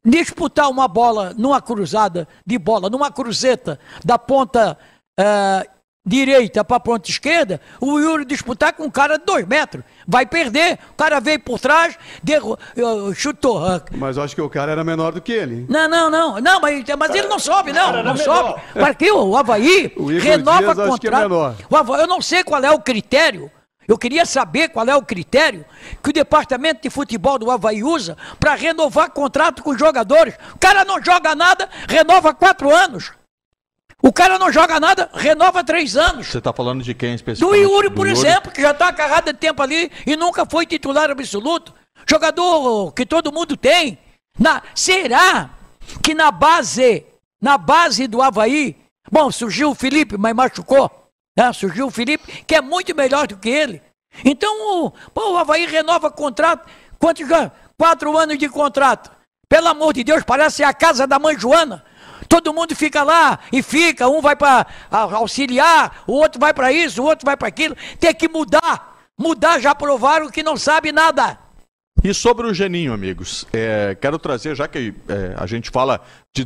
disputar 0.04 0.70
uma 0.70 0.86
bola 0.86 1.34
numa 1.36 1.60
cruzada 1.60 2.28
de 2.46 2.58
bola, 2.58 2.90
numa 2.90 3.10
cruzeta 3.10 3.78
da 4.04 4.18
ponta 4.18 4.78
uh, 5.18 5.76
direita 6.06 6.64
para 6.64 6.76
a 6.76 6.80
ponta 6.80 7.10
esquerda, 7.10 7.60
o 7.80 7.98
Yuri 7.98 8.24
disputar 8.24 8.72
com 8.72 8.84
um 8.84 8.90
cara 8.90 9.18
de 9.18 9.24
2 9.24 9.46
metros. 9.46 9.82
Vai 10.06 10.24
perder. 10.24 10.78
O 10.92 10.94
cara 10.94 11.18
veio 11.18 11.40
por 11.40 11.58
trás, 11.58 11.98
derru... 12.22 12.56
uh, 12.76 13.12
chutou. 13.12 13.60
Mas 13.90 14.16
eu 14.16 14.22
acho 14.22 14.34
que 14.34 14.40
o 14.40 14.48
cara 14.48 14.70
era 14.70 14.84
menor 14.84 15.12
do 15.12 15.20
que 15.20 15.32
ele. 15.32 15.66
Não, 15.68 15.88
não, 15.88 16.08
não. 16.08 16.40
Não, 16.40 16.60
mas, 16.60 16.84
mas 16.96 17.14
ele 17.14 17.26
não 17.26 17.40
sobe, 17.40 17.72
não. 17.72 17.92
Não, 17.92 18.04
não 18.04 18.16
sobe. 18.16 18.60
Para 18.72 18.94
que 18.94 19.10
o 19.10 19.36
Havaí 19.36 19.92
o 19.96 20.06
renova 20.06 20.74
Dias, 20.74 20.88
contrato. 20.88 21.34
É 21.34 21.64
o 21.68 21.76
Havaí, 21.76 22.00
eu 22.02 22.06
não 22.06 22.22
sei 22.22 22.44
qual 22.44 22.62
é 22.62 22.70
o 22.70 22.78
critério 22.78 23.50
eu 23.88 23.96
queria 23.96 24.26
saber 24.26 24.68
qual 24.70 24.86
é 24.86 24.96
o 24.96 25.02
critério 25.02 25.64
que 26.02 26.10
o 26.10 26.12
departamento 26.12 26.82
de 26.82 26.90
futebol 26.90 27.38
do 27.38 27.50
Havaí 27.50 27.84
usa 27.84 28.16
para 28.40 28.54
renovar 28.54 29.10
contrato 29.10 29.62
com 29.62 29.70
os 29.70 29.78
jogadores. 29.78 30.34
O 30.54 30.58
cara 30.58 30.84
não 30.84 31.02
joga 31.02 31.34
nada, 31.34 31.68
renova 31.88 32.34
quatro 32.34 32.74
anos. 32.74 33.12
O 34.02 34.12
cara 34.12 34.38
não 34.38 34.52
joga 34.52 34.78
nada, 34.78 35.08
renova 35.14 35.64
três 35.64 35.96
anos. 35.96 36.26
Você 36.26 36.38
está 36.38 36.52
falando 36.52 36.82
de 36.82 36.94
quem 36.94 37.14
especificamente? 37.14 37.64
Do 37.64 37.72
Yuri, 37.72 37.90
por 37.90 38.06
do 38.06 38.12
exemplo, 38.12 38.52
que 38.52 38.60
já 38.60 38.72
está 38.72 38.88
agarrado 38.88 39.26
de 39.26 39.34
tempo 39.34 39.62
ali 39.62 39.90
e 40.06 40.16
nunca 40.16 40.44
foi 40.44 40.66
titular 40.66 41.10
absoluto. 41.10 41.72
Jogador 42.08 42.92
que 42.92 43.06
todo 43.06 43.32
mundo 43.32 43.56
tem. 43.56 43.98
Na, 44.38 44.62
será 44.74 45.50
que 46.02 46.14
na 46.14 46.30
base, 46.30 47.06
na 47.40 47.56
base 47.56 48.06
do 48.06 48.20
Havaí, 48.20 48.76
bom, 49.10 49.30
surgiu 49.30 49.70
o 49.70 49.74
Felipe, 49.74 50.16
mas 50.18 50.34
machucou. 50.34 51.05
Né? 51.36 51.52
Surgiu 51.52 51.86
o 51.86 51.90
Felipe, 51.90 52.44
que 52.44 52.54
é 52.54 52.60
muito 52.60 52.94
melhor 52.94 53.26
do 53.26 53.36
que 53.36 53.48
ele. 53.48 53.82
Então, 54.24 54.86
o, 54.86 54.90
pô, 55.12 55.32
o 55.32 55.36
Havaí 55.36 55.66
renova 55.66 56.10
contrato. 56.10 56.68
Quantos 56.98 57.30
anos? 57.30 57.52
Quatro 57.76 58.16
anos 58.16 58.38
de 58.38 58.48
contrato. 58.48 59.10
Pelo 59.48 59.68
amor 59.68 59.92
de 59.92 60.02
Deus, 60.02 60.24
parece 60.24 60.64
a 60.64 60.72
casa 60.72 61.06
da 61.06 61.18
mãe 61.18 61.38
Joana. 61.38 61.84
Todo 62.28 62.52
mundo 62.52 62.74
fica 62.74 63.02
lá 63.02 63.38
e 63.52 63.62
fica, 63.62 64.08
um 64.08 64.20
vai 64.20 64.34
para 64.34 64.66
auxiliar, 64.90 66.02
o 66.06 66.14
outro 66.14 66.40
vai 66.40 66.52
para 66.52 66.72
isso, 66.72 67.02
o 67.02 67.04
outro 67.04 67.24
vai 67.24 67.36
para 67.36 67.46
aquilo. 67.46 67.76
Tem 68.00 68.12
que 68.14 68.28
mudar. 68.28 68.96
Mudar, 69.18 69.60
já 69.60 69.74
provaram 69.74 70.28
que 70.30 70.42
não 70.42 70.56
sabe 70.56 70.92
nada. 70.92 71.38
E 72.06 72.14
sobre 72.14 72.46
o 72.46 72.54
Geninho, 72.54 72.92
amigos, 72.92 73.44
é, 73.52 73.96
quero 74.00 74.16
trazer, 74.16 74.54
já 74.54 74.68
que 74.68 74.94
é, 75.08 75.34
a 75.36 75.44
gente 75.44 75.70
fala 75.70 76.00
de 76.32 76.44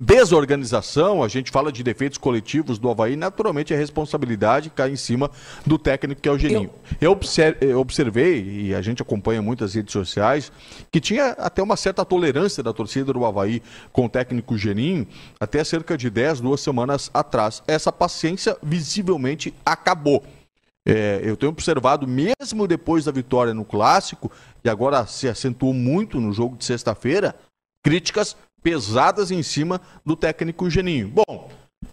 desorganização, 0.00 1.22
a 1.22 1.28
gente 1.28 1.50
fala 1.50 1.70
de 1.70 1.82
defeitos 1.82 2.16
coletivos 2.16 2.78
do 2.78 2.88
Havaí, 2.88 3.14
naturalmente 3.14 3.74
a 3.74 3.76
responsabilidade 3.76 4.70
cai 4.70 4.90
em 4.90 4.96
cima 4.96 5.30
do 5.66 5.78
técnico 5.78 6.22
que 6.22 6.28
é 6.30 6.32
o 6.32 6.38
Geninho. 6.38 6.70
Eu, 6.98 7.20
eu 7.60 7.80
observei, 7.80 8.42
e 8.42 8.74
a 8.74 8.80
gente 8.80 9.02
acompanha 9.02 9.42
muitas 9.42 9.74
redes 9.74 9.92
sociais, 9.92 10.50
que 10.90 11.02
tinha 11.02 11.32
até 11.32 11.62
uma 11.62 11.76
certa 11.76 12.02
tolerância 12.02 12.62
da 12.62 12.72
torcida 12.72 13.12
do 13.12 13.26
Havaí 13.26 13.60
com 13.92 14.06
o 14.06 14.08
técnico 14.08 14.56
Geninho, 14.56 15.06
até 15.38 15.62
cerca 15.64 15.98
de 15.98 16.08
10, 16.08 16.40
duas 16.40 16.62
semanas 16.62 17.10
atrás. 17.12 17.62
Essa 17.68 17.92
paciência 17.92 18.56
visivelmente 18.62 19.52
acabou. 19.66 20.24
É, 20.90 21.20
eu 21.22 21.36
tenho 21.36 21.52
observado, 21.52 22.08
mesmo 22.08 22.66
depois 22.66 23.04
da 23.04 23.12
vitória 23.12 23.52
no 23.52 23.62
Clássico, 23.62 24.32
e 24.64 24.70
agora 24.70 25.04
se 25.06 25.28
acentuou 25.28 25.74
muito 25.74 26.18
no 26.18 26.32
jogo 26.32 26.56
de 26.56 26.64
sexta-feira, 26.64 27.34
críticas 27.84 28.34
pesadas 28.62 29.30
em 29.30 29.42
cima 29.42 29.82
do 30.02 30.16
técnico 30.16 30.70
Geninho. 30.70 31.08
Bom, 31.08 31.50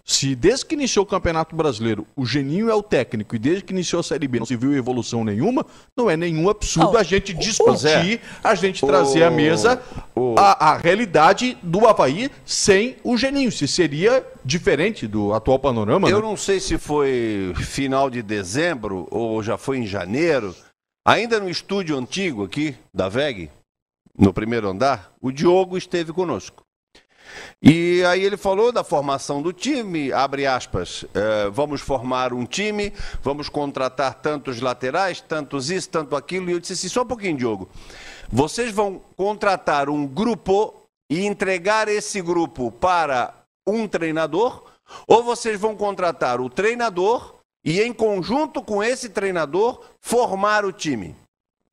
se 0.08 0.36
desde 0.36 0.64
que 0.64 0.76
iniciou 0.76 1.04
o 1.04 1.08
Campeonato 1.08 1.56
Brasileiro 1.56 2.06
o 2.14 2.24
Geninho 2.24 2.70
é 2.70 2.74
o 2.74 2.82
técnico 2.82 3.34
e 3.34 3.40
desde 3.40 3.64
que 3.64 3.72
iniciou 3.72 3.98
a 3.98 4.04
Série 4.04 4.28
B 4.28 4.38
não 4.38 4.46
se 4.46 4.54
viu 4.54 4.72
evolução 4.72 5.24
nenhuma, 5.24 5.66
não 5.96 6.08
é 6.08 6.16
nenhum 6.16 6.48
absurdo 6.48 6.92
não, 6.92 7.00
a 7.00 7.02
gente 7.02 7.34
discutir, 7.34 8.20
a 8.42 8.54
gente 8.54 8.86
trazer 8.86 9.24
à 9.24 9.30
mesa 9.32 9.82
a, 10.38 10.70
a, 10.70 10.76
realidade 10.76 11.58
do 11.60 11.88
Havaí 11.88 12.30
sem 12.44 12.96
o 13.02 13.16
Geninho. 13.16 13.50
Se 13.50 13.66
seria 13.66 14.24
diferente 14.44 15.08
do 15.08 15.34
atual 15.34 15.58
panorama. 15.58 16.08
Eu 16.08 16.20
né? 16.20 16.28
não 16.28 16.36
sei 16.36 16.60
se 16.60 16.78
foi 16.78 17.52
final 17.56 18.08
de 18.08 18.22
dezembro 18.22 19.08
ou 19.10 19.42
já 19.42 19.58
foi 19.58 19.78
em 19.78 19.86
janeiro. 19.86 20.54
Ainda 21.04 21.40
no 21.40 21.50
estúdio 21.50 21.98
antigo 21.98 22.44
aqui 22.44 22.76
da 22.94 23.08
VEG, 23.08 23.50
no 24.16 24.32
primeiro 24.32 24.68
andar, 24.68 25.12
o 25.20 25.32
Diogo 25.32 25.76
esteve 25.76 26.12
conosco. 26.12 26.65
E 27.62 28.04
aí 28.04 28.22
ele 28.22 28.36
falou 28.36 28.70
da 28.70 28.84
formação 28.84 29.42
do 29.42 29.52
time, 29.52 30.12
abre 30.12 30.46
aspas, 30.46 31.04
eh, 31.14 31.48
vamos 31.50 31.80
formar 31.80 32.32
um 32.32 32.44
time, 32.44 32.92
vamos 33.22 33.48
contratar 33.48 34.14
tantos 34.14 34.60
laterais, 34.60 35.20
tantos 35.20 35.70
isso, 35.70 35.88
tanto 35.88 36.14
aquilo. 36.14 36.50
E 36.50 36.52
eu 36.52 36.60
disse 36.60 36.74
assim, 36.74 36.88
só 36.88 37.02
um 37.02 37.06
pouquinho, 37.06 37.36
Diogo. 37.36 37.68
Vocês 38.30 38.72
vão 38.72 39.00
contratar 39.16 39.88
um 39.88 40.06
grupo 40.06 40.74
e 41.10 41.24
entregar 41.24 41.88
esse 41.88 42.20
grupo 42.20 42.70
para 42.70 43.32
um 43.66 43.86
treinador, 43.86 44.64
ou 45.06 45.22
vocês 45.22 45.58
vão 45.58 45.76
contratar 45.76 46.40
o 46.40 46.48
treinador 46.48 47.34
e, 47.64 47.80
em 47.80 47.92
conjunto 47.92 48.62
com 48.62 48.82
esse 48.82 49.08
treinador, 49.08 49.80
formar 50.00 50.64
o 50.64 50.72
time? 50.72 51.14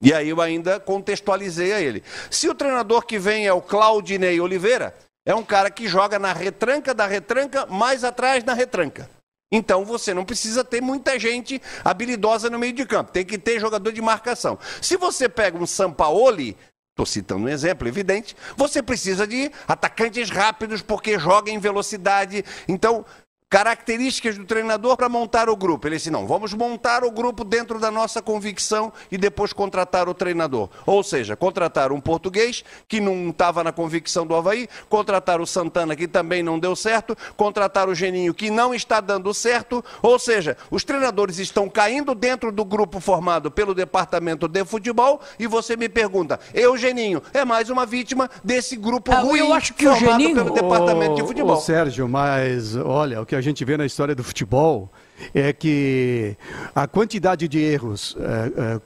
E 0.02 0.14
aí 0.14 0.28
eu 0.28 0.42
ainda 0.42 0.82
contextualizei 0.82 1.72
a 1.72 1.80
ele. 1.80 2.04
Se 2.30 2.50
o 2.50 2.54
treinador 2.54 3.06
que 3.06 3.18
vem 3.18 3.48
é 3.48 3.54
o 3.54 3.62
Claudinei 3.62 4.40
Oliveira, 4.42 4.94
é 5.26 5.34
um 5.34 5.44
cara 5.44 5.70
que 5.72 5.88
joga 5.88 6.20
na 6.20 6.34
retranca 6.34 6.94
da 6.94 7.08
retranca, 7.08 7.66
mais 7.66 8.04
atrás 8.04 8.44
na 8.44 8.54
retranca. 8.54 9.10
Então 9.52 9.86
você 9.86 10.14
não 10.14 10.26
precisa 10.26 10.64
ter 10.64 10.82
muita 10.82 11.20
gente 11.20 11.62
habilidosa 11.84 12.50
no 12.50 12.58
meio 12.58 12.74
de 12.74 12.86
campo, 12.86 13.12
tem 13.12 13.24
que 13.24 13.38
ter 13.38 13.60
jogador 13.60 13.92
de 13.92 14.02
marcação. 14.02 14.58
Se 14.82 14.98
você 14.98 15.30
pega 15.30 15.58
um 15.58 15.68
Sampaoli, 15.68 16.58
estou 16.90 17.06
citando 17.06 17.46
um 17.46 17.50
exemplo 17.50 17.88
evidente, 17.88 18.36
você 18.58 18.82
precisa 18.82 19.28
de 19.28 19.52
atacantes 19.68 20.30
rápidos 20.30 20.82
porque 20.82 21.20
joga 21.20 21.52
em 21.52 21.60
velocidade. 21.60 22.44
Então 22.68 23.06
características 23.54 24.36
do 24.36 24.46
treinador 24.46 24.98
para 24.98 25.08
montar 25.08 25.48
o 25.48 25.56
grupo. 25.56 25.88
Ele 25.88 25.98
disse: 25.98 26.10
não, 26.10 26.26
vamos 26.26 26.56
montar 26.56 27.04
o 27.04 27.12
grupo 27.12 27.44
dentro 27.44 27.80
da 27.80 27.92
nossa 27.92 28.20
convicção 28.20 28.92
e 29.12 29.18
depois 29.18 29.54
contratar 29.54 30.10
o 30.10 30.14
treinador. 30.16 30.70
Ou 30.88 31.04
seja, 31.04 31.36
contratar 31.36 31.92
um 31.92 32.02
português 32.02 32.64
que 32.88 33.00
não 33.00 33.30
estava 33.30 33.64
na 33.64 33.72
convicção 33.72 34.26
do 34.26 34.34
Havaí, 34.34 34.68
contratar 34.90 35.40
o 35.40 35.46
Santana 35.46 35.96
que 35.96 36.08
também 36.08 36.42
não 36.42 36.58
deu 36.58 36.76
certo, 36.76 37.16
contratar 37.38 37.88
o 37.88 37.94
Geninho 37.94 38.34
que 38.34 38.50
não 38.50 38.74
está 38.74 39.00
dando 39.00 39.32
certo. 39.36 39.86
Ou 40.02 40.18
seja, 40.18 40.58
os 40.72 40.84
treinadores 40.84 41.38
estão 41.38 41.70
caindo 41.70 42.16
dentro 42.16 42.52
do 42.52 42.66
grupo 42.66 43.00
formado 43.00 43.52
pelo 43.52 43.76
departamento 43.76 44.48
de 44.48 44.66
futebol 44.66 45.22
e 45.38 45.46
você 45.46 45.78
me 45.78 45.88
pergunta: 45.88 46.40
eu, 46.56 46.76
Geninho, 46.76 47.22
é 47.32 47.46
mais 47.46 47.70
uma 47.70 47.86
vítima 47.86 48.32
desse 48.44 48.76
grupo 48.76 49.12
ah, 49.12 49.20
ruim 49.20 49.38
eu 49.38 49.54
acho 49.54 49.76
que 49.76 49.86
formado 49.86 50.08
o 50.08 50.10
Geninho... 50.10 50.34
pelo 50.34 50.56
departamento 50.56 51.16
de 51.18 51.22
futebol. 51.22 51.56
Ô, 51.56 51.62
Sérgio, 51.62 52.10
mas 52.10 52.76
olha, 52.76 53.22
o 53.22 53.28
que 53.28 53.36
a 53.36 53.43
gente 53.44 53.64
vê 53.64 53.78
na 53.78 53.86
história 53.86 54.16
do 54.16 54.24
futebol 54.24 54.92
é 55.34 55.54
que 55.54 56.36
a 56.74 56.88
quantidade 56.88 57.48
de 57.48 57.60
erros 57.60 58.16
é, 58.20 58.76
é, 58.76 58.82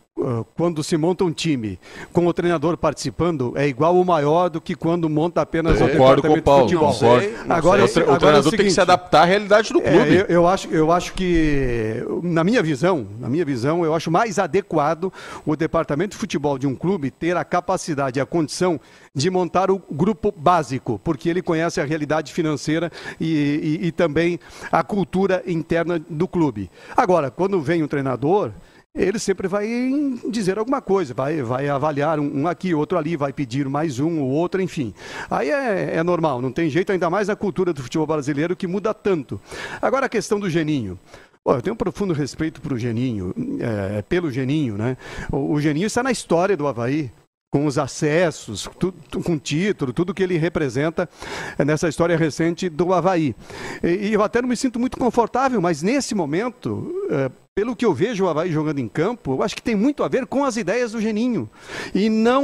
quando 0.55 0.83
se 0.83 0.97
monta 0.97 1.23
um 1.23 1.31
time 1.31 1.79
com 2.11 2.25
o 2.25 2.33
treinador 2.33 2.75
participando 2.75 3.53
é 3.55 3.67
igual 3.67 3.95
ou 3.95 4.03
maior 4.03 4.49
do 4.49 4.59
que 4.59 4.75
quando 4.75 5.07
monta 5.09 5.41
apenas 5.41 5.79
o 5.79 5.85
departamento 5.85 6.41
com 6.43 6.51
o 6.51 6.55
de 6.67 6.73
futebol. 6.73 6.87
Não 6.87 6.93
sei, 6.93 7.37
não 7.45 7.55
agora, 7.55 7.87
sei. 7.87 8.03
O, 8.03 8.05
o 8.05 8.09
agora 8.09 8.19
treinador 8.19 8.35
é 8.35 8.39
o 8.39 8.43
seguinte, 8.43 8.57
tem 8.57 8.65
que 8.67 8.73
se 8.73 8.81
adaptar 8.81 9.21
à 9.21 9.25
realidade 9.25 9.71
do 9.71 9.79
é, 9.79 9.91
clube. 9.91 10.17
É, 10.17 10.21
eu, 10.21 10.25
eu, 10.27 10.47
acho, 10.47 10.67
eu 10.69 10.91
acho 10.91 11.13
que, 11.13 12.03
na 12.23 12.43
minha 12.43 12.63
visão, 12.63 13.07
na 13.19 13.29
minha 13.29 13.45
visão, 13.45 13.85
eu 13.85 13.93
acho 13.93 14.09
mais 14.09 14.39
adequado 14.39 15.13
o 15.45 15.55
departamento 15.55 16.11
de 16.11 16.17
futebol 16.17 16.57
de 16.57 16.65
um 16.65 16.75
clube 16.75 17.11
ter 17.11 17.37
a 17.37 17.43
capacidade, 17.43 18.19
a 18.19 18.25
condição 18.25 18.79
de 19.13 19.29
montar 19.29 19.69
o 19.71 19.81
grupo 19.91 20.33
básico, 20.35 20.99
porque 21.03 21.29
ele 21.29 21.41
conhece 21.41 21.79
a 21.79 21.85
realidade 21.85 22.33
financeira 22.33 22.91
e, 23.19 23.79
e, 23.81 23.87
e 23.87 23.91
também 23.91 24.39
a 24.71 24.83
cultura 24.83 25.43
interna 25.45 25.99
do 26.09 26.27
clube. 26.27 26.69
Agora, 26.95 27.31
quando 27.31 27.61
vem 27.61 27.83
um 27.83 27.87
treinador 27.87 28.51
ele 28.97 29.19
sempre 29.19 29.47
vai 29.47 29.67
dizer 30.29 30.57
alguma 30.57 30.81
coisa, 30.81 31.13
vai, 31.13 31.41
vai 31.41 31.69
avaliar 31.69 32.19
um, 32.19 32.47
aqui, 32.47 32.73
outro 32.73 32.97
ali, 32.97 33.15
vai 33.15 33.31
pedir 33.31 33.69
mais 33.69 33.99
um 33.99 34.19
ou 34.19 34.29
outro, 34.29 34.61
enfim. 34.61 34.93
Aí 35.29 35.49
é, 35.49 35.97
é 35.97 36.03
normal, 36.03 36.41
não 36.41 36.51
tem 36.51 36.69
jeito, 36.69 36.91
ainda 36.91 37.09
mais 37.09 37.29
a 37.29 37.35
cultura 37.35 37.71
do 37.71 37.83
futebol 37.83 38.07
brasileiro 38.07 38.55
que 38.55 38.65
muda 38.65 38.93
tanto. 38.93 39.39
Agora 39.81 40.07
a 40.07 40.09
questão 40.09 40.39
do 40.39 40.49
Geninho. 40.49 40.99
eu 41.45 41.61
tenho 41.61 41.75
um 41.75 41.77
profundo 41.77 42.13
respeito 42.13 42.59
pro 42.59 42.77
Geninho, 42.77 43.33
é, 43.59 44.01
pelo 44.01 44.31
Geninho, 44.31 44.77
né? 44.77 44.97
O, 45.31 45.53
o 45.53 45.61
Geninho 45.61 45.87
está 45.87 46.01
na 46.01 46.11
história 46.11 46.57
do 46.57 46.67
Havaí 46.67 47.11
com 47.49 47.65
os 47.65 47.77
acessos, 47.77 48.69
tudo, 48.77 49.23
com 49.23 49.37
título, 49.37 49.93
tudo 49.93 50.13
que 50.13 50.21
ele 50.21 50.37
representa 50.37 51.09
nessa 51.65 51.87
história 51.87 52.17
recente 52.17 52.67
do 52.67 52.93
Havaí. 52.93 53.33
E, 53.81 54.09
e 54.09 54.13
eu 54.13 54.21
até 54.21 54.41
não 54.41 54.49
me 54.49 54.57
sinto 54.57 54.79
muito 54.79 54.97
confortável, 54.97 55.61
mas 55.61 55.81
nesse 55.81 56.13
momento, 56.13 56.93
é, 56.93 56.96
pelo 57.57 57.75
que 57.75 57.83
eu 57.83 57.91
vejo 57.91 58.23
o 58.23 58.29
Havaí 58.29 58.51
jogando 58.51 58.77
em 58.77 58.87
campo, 58.87 59.33
eu 59.33 59.41
acho 59.41 59.55
que 59.55 59.63
tem 59.63 59.75
muito 59.75 60.03
a 60.03 60.07
ver 60.07 60.27
com 60.27 60.45
as 60.45 60.57
ideias 60.57 60.91
do 60.91 61.01
Geninho. 61.01 61.49
E 61.93 62.07
não. 62.07 62.43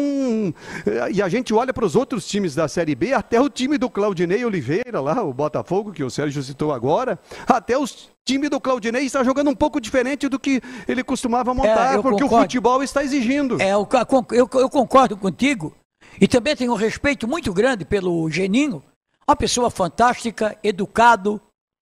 E 1.14 1.22
a 1.22 1.30
gente 1.30 1.53
olha 1.53 1.72
para 1.72 1.86
os 1.86 1.95
outros 1.95 2.26
times 2.26 2.55
da 2.55 2.68
Série 2.68 2.95
B, 2.95 3.14
até 3.14 3.39
o 3.39 3.47
time 3.47 3.78
do 3.78 3.91
Claudinei 3.91 4.43
Oliveira, 4.43 4.99
lá, 4.99 5.22
o 5.22 5.32
Botafogo, 5.32 5.91
que 5.91 6.03
o 6.03 6.09
Sérgio 6.09 6.41
citou 6.41 6.74
agora, 6.74 7.20
até 7.47 7.78
os 7.78 8.09
time 8.26 8.49
do 8.49 8.59
Claudinei 8.59 9.03
está 9.03 9.24
jogando 9.24 9.49
um 9.49 9.55
pouco 9.55 9.80
diferente 9.80 10.28
do 10.28 10.39
que 10.39 10.61
ele 10.88 11.03
costumava 11.03 11.53
montar, 11.53 11.93
é, 11.93 12.01
porque 12.01 12.24
concordo. 12.24 12.36
o 12.36 12.41
futebol 12.41 12.82
está 12.82 13.03
exigindo. 13.03 13.61
É, 13.61 13.74
eu, 13.74 13.88
eu, 14.32 14.49
eu, 14.53 14.70
concordo 14.70 15.16
contigo. 15.16 15.76
E 16.20 16.28
também 16.28 16.55
tenho 16.55 16.72
um 16.72 16.76
respeito 16.76 17.28
muito 17.28 17.53
grande 17.53 17.86
pelo 17.86 18.30
Geninho, 18.30 18.82
uma 19.28 19.36
pessoa 19.36 19.70
fantástica, 19.70 20.57
educado, 20.64 21.39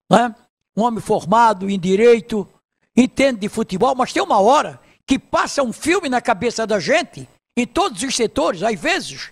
né? 0.10 0.36
um 0.76 0.84
homem 0.84 1.00
formado 1.00 1.70
em 1.70 1.80
direito, 1.80 2.48
entende 2.96 3.40
de 3.40 3.50
futebol, 3.50 3.96
mas 3.96 4.14
tem 4.14 4.22
uma 4.22 4.40
hora 4.40 4.80
que 5.08 5.18
passa 5.20 5.64
um 5.64 5.74
filme 5.74 6.10
na 6.10 6.22
cabeça 6.22 6.66
da 6.66 6.80
gente, 6.80 7.28
em 7.56 7.66
todos 7.66 8.02
os 8.04 8.16
setores, 8.16 8.64
às 8.64 8.80
vezes. 8.80 9.32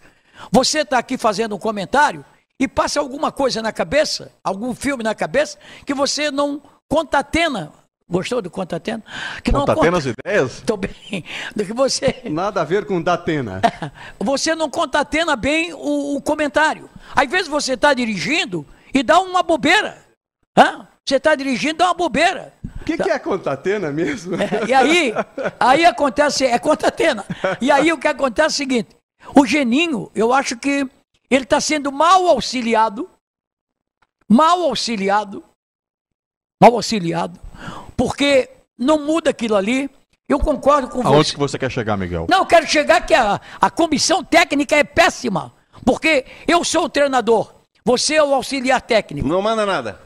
Você 0.51 0.79
está 0.79 0.97
aqui 0.97 1.17
fazendo 1.17 1.55
um 1.55 1.59
comentário 1.59 2.23
e 2.59 2.67
passa 2.67 2.99
alguma 2.99 3.31
coisa 3.31 3.61
na 3.61 3.71
cabeça, 3.71 4.31
algum 4.43 4.73
filme 4.75 5.03
na 5.03 5.15
cabeça, 5.15 5.57
que 5.85 5.93
você 5.93 6.29
não 6.29 6.61
contatena. 6.87 7.71
Gostou 8.09 8.41
do 8.41 8.49
contatena? 8.49 9.03
Que 9.43 9.51
contatena 9.51 9.97
as 9.99 10.05
ideias? 10.05 10.57
Estou 10.57 10.75
bem. 10.75 11.23
Do 11.55 11.63
que 11.63 11.73
você. 11.73 12.23
Nada 12.25 12.61
a 12.61 12.63
ver 12.63 12.85
com 12.85 12.99
datena. 12.99 13.61
Você 14.19 14.55
não 14.55 14.67
contatena 14.67 15.35
bem 15.35 15.73
o, 15.73 16.15
o 16.15 16.21
comentário. 16.21 16.89
Às 17.15 17.29
vezes 17.29 17.47
você 17.47 17.73
está 17.73 17.93
dirigindo 17.93 18.65
e 18.91 19.03
dá 19.03 19.19
uma 19.19 19.43
bobeira. 19.43 19.97
Hã? 20.57 20.87
Você 21.07 21.17
está 21.17 21.35
dirigindo, 21.35 21.77
dá 21.77 21.85
uma 21.85 21.93
bobeira. 21.93 22.53
O 22.81 22.85
que, 22.85 22.97
que, 22.97 23.09
é 23.09 23.19
contatena 23.19 23.91
mesmo? 23.91 24.35
É, 24.35 24.65
e 24.67 24.73
aí, 24.73 25.13
aí 25.59 25.85
acontece, 25.85 26.45
é 26.45 26.57
contatena. 26.57 27.25
E 27.61 27.69
aí 27.71 27.91
o 27.91 27.97
que 27.97 28.07
acontece 28.07 28.47
é 28.47 28.47
o 28.47 28.57
seguinte: 28.57 28.89
o 29.35 29.45
Geninho, 29.45 30.09
eu 30.15 30.33
acho 30.33 30.57
que 30.57 30.87
ele 31.29 31.43
está 31.43 31.61
sendo 31.61 31.91
mal 31.91 32.27
auxiliado, 32.27 33.09
mal 34.27 34.61
auxiliado, 34.63 35.43
mal 36.61 36.73
auxiliado, 36.73 37.39
porque 37.95 38.49
não 38.77 39.05
muda 39.05 39.29
aquilo 39.29 39.55
ali. 39.55 39.89
Eu 40.27 40.39
concordo 40.39 40.89
com 40.89 40.97
Aonde 40.97 41.09
você. 41.09 41.15
Aonde 41.15 41.33
que 41.33 41.39
você 41.39 41.57
quer 41.57 41.71
chegar, 41.71 41.97
Miguel? 41.97 42.27
Não, 42.29 42.39
eu 42.39 42.45
quero 42.45 42.67
chegar 42.67 43.05
que 43.05 43.15
a, 43.15 43.41
a 43.59 43.69
comissão 43.71 44.23
técnica 44.23 44.75
é 44.75 44.83
péssima, 44.83 45.53
porque 45.83 46.25
eu 46.47 46.63
sou 46.63 46.85
o 46.85 46.89
treinador. 46.89 47.58
Você 47.83 48.15
é 48.15 48.23
o 48.23 48.33
auxiliar 48.33 48.81
técnico. 48.81 49.27
Não 49.27 49.41
manda 49.41 49.65
nada. 49.65 49.99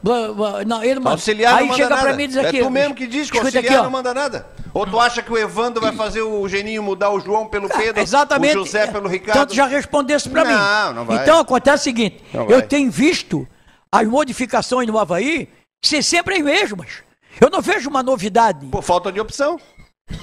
Não, 0.66 0.82
ele 0.82 1.00
manda. 1.00 1.10
Auxiliar 1.10 1.58
Aí 1.58 1.68
não 1.68 1.74
chega 1.74 1.96
para 1.96 2.12
mim 2.14 2.24
e 2.24 2.28
diz 2.28 2.36
aqui. 2.36 2.58
É 2.58 2.62
tu 2.62 2.70
mesmo 2.70 2.94
que 2.94 3.06
diz 3.06 3.30
que 3.30 3.36
o 3.36 3.40
auxiliar 3.40 3.74
aqui, 3.74 3.82
não 3.82 3.90
manda 3.90 4.14
nada. 4.14 4.46
Ou 4.72 4.86
tu 4.86 4.98
acha 4.98 5.22
que 5.22 5.32
o 5.32 5.36
Evandro 5.36 5.80
vai 5.80 5.92
fazer 5.92 6.22
o 6.22 6.48
Geninho 6.48 6.82
mudar 6.82 7.10
o 7.10 7.20
João 7.20 7.46
pelo 7.46 7.66
ah, 7.66 7.76
Pedro, 7.76 8.00
Exatamente. 8.00 8.56
o 8.56 8.64
José 8.64 8.86
pelo 8.86 9.08
Ricardo? 9.08 9.38
Tanto 9.38 9.54
já 9.54 9.66
respondesse 9.66 10.28
para 10.28 10.44
mim. 10.44 10.52
Não, 10.52 10.94
não 10.94 11.04
vai. 11.04 11.22
Então 11.22 11.38
acontece 11.38 11.82
o 11.82 11.84
seguinte, 11.84 12.24
não 12.32 12.42
eu 12.42 12.58
vai. 12.58 12.62
tenho 12.62 12.90
visto 12.90 13.46
as 13.90 14.06
modificações 14.06 14.88
no 14.88 14.98
Havaí 14.98 15.48
ser 15.80 16.02
sempre 16.02 16.36
as 16.36 16.42
mesmas. 16.42 17.04
Eu 17.40 17.50
não 17.50 17.60
vejo 17.60 17.88
uma 17.88 18.02
novidade. 18.02 18.66
Por 18.66 18.82
falta 18.82 19.10
de 19.12 19.20
opção. 19.20 19.58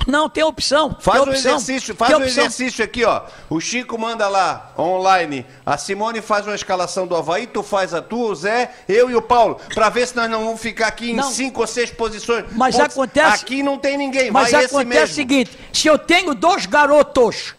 Não, 0.07 0.29
tem 0.29 0.43
opção. 0.43 0.95
Faz 0.99 1.21
tem 1.21 1.29
um 1.29 1.33
exercício, 1.33 1.95
faz 1.95 2.13
um 2.13 2.23
exercício 2.23 2.83
aqui, 2.83 3.05
ó. 3.05 3.23
O 3.49 3.59
Chico 3.59 3.97
manda 3.97 4.27
lá, 4.27 4.73
online. 4.77 5.45
A 5.65 5.77
Simone 5.77 6.21
faz 6.21 6.45
uma 6.45 6.55
escalação 6.55 7.05
do 7.05 7.15
Havaí, 7.15 7.47
tu 7.47 7.61
faz 7.61 7.93
a 7.93 8.01
tua, 8.01 8.31
o 8.31 8.35
Zé, 8.35 8.71
eu 8.87 9.09
e 9.09 9.15
o 9.15 9.21
Paulo, 9.21 9.59
para 9.73 9.89
ver 9.89 10.07
se 10.07 10.15
nós 10.15 10.29
não 10.29 10.45
vamos 10.45 10.61
ficar 10.61 10.87
aqui 10.87 11.11
em 11.11 11.15
não. 11.15 11.29
cinco 11.29 11.61
ou 11.61 11.67
seis 11.67 11.91
posições. 11.91 12.45
Mas 12.51 12.75
Pontos, 12.75 12.91
acontece. 12.93 13.43
Aqui 13.43 13.63
não 13.63 13.77
tem 13.77 13.97
ninguém, 13.97 14.31
mas 14.31 14.53
acontece 14.53 15.11
o 15.11 15.15
seguinte: 15.15 15.57
se 15.71 15.87
eu 15.87 15.97
tenho 15.97 16.33
dois 16.33 16.65
garotos, 16.65 17.55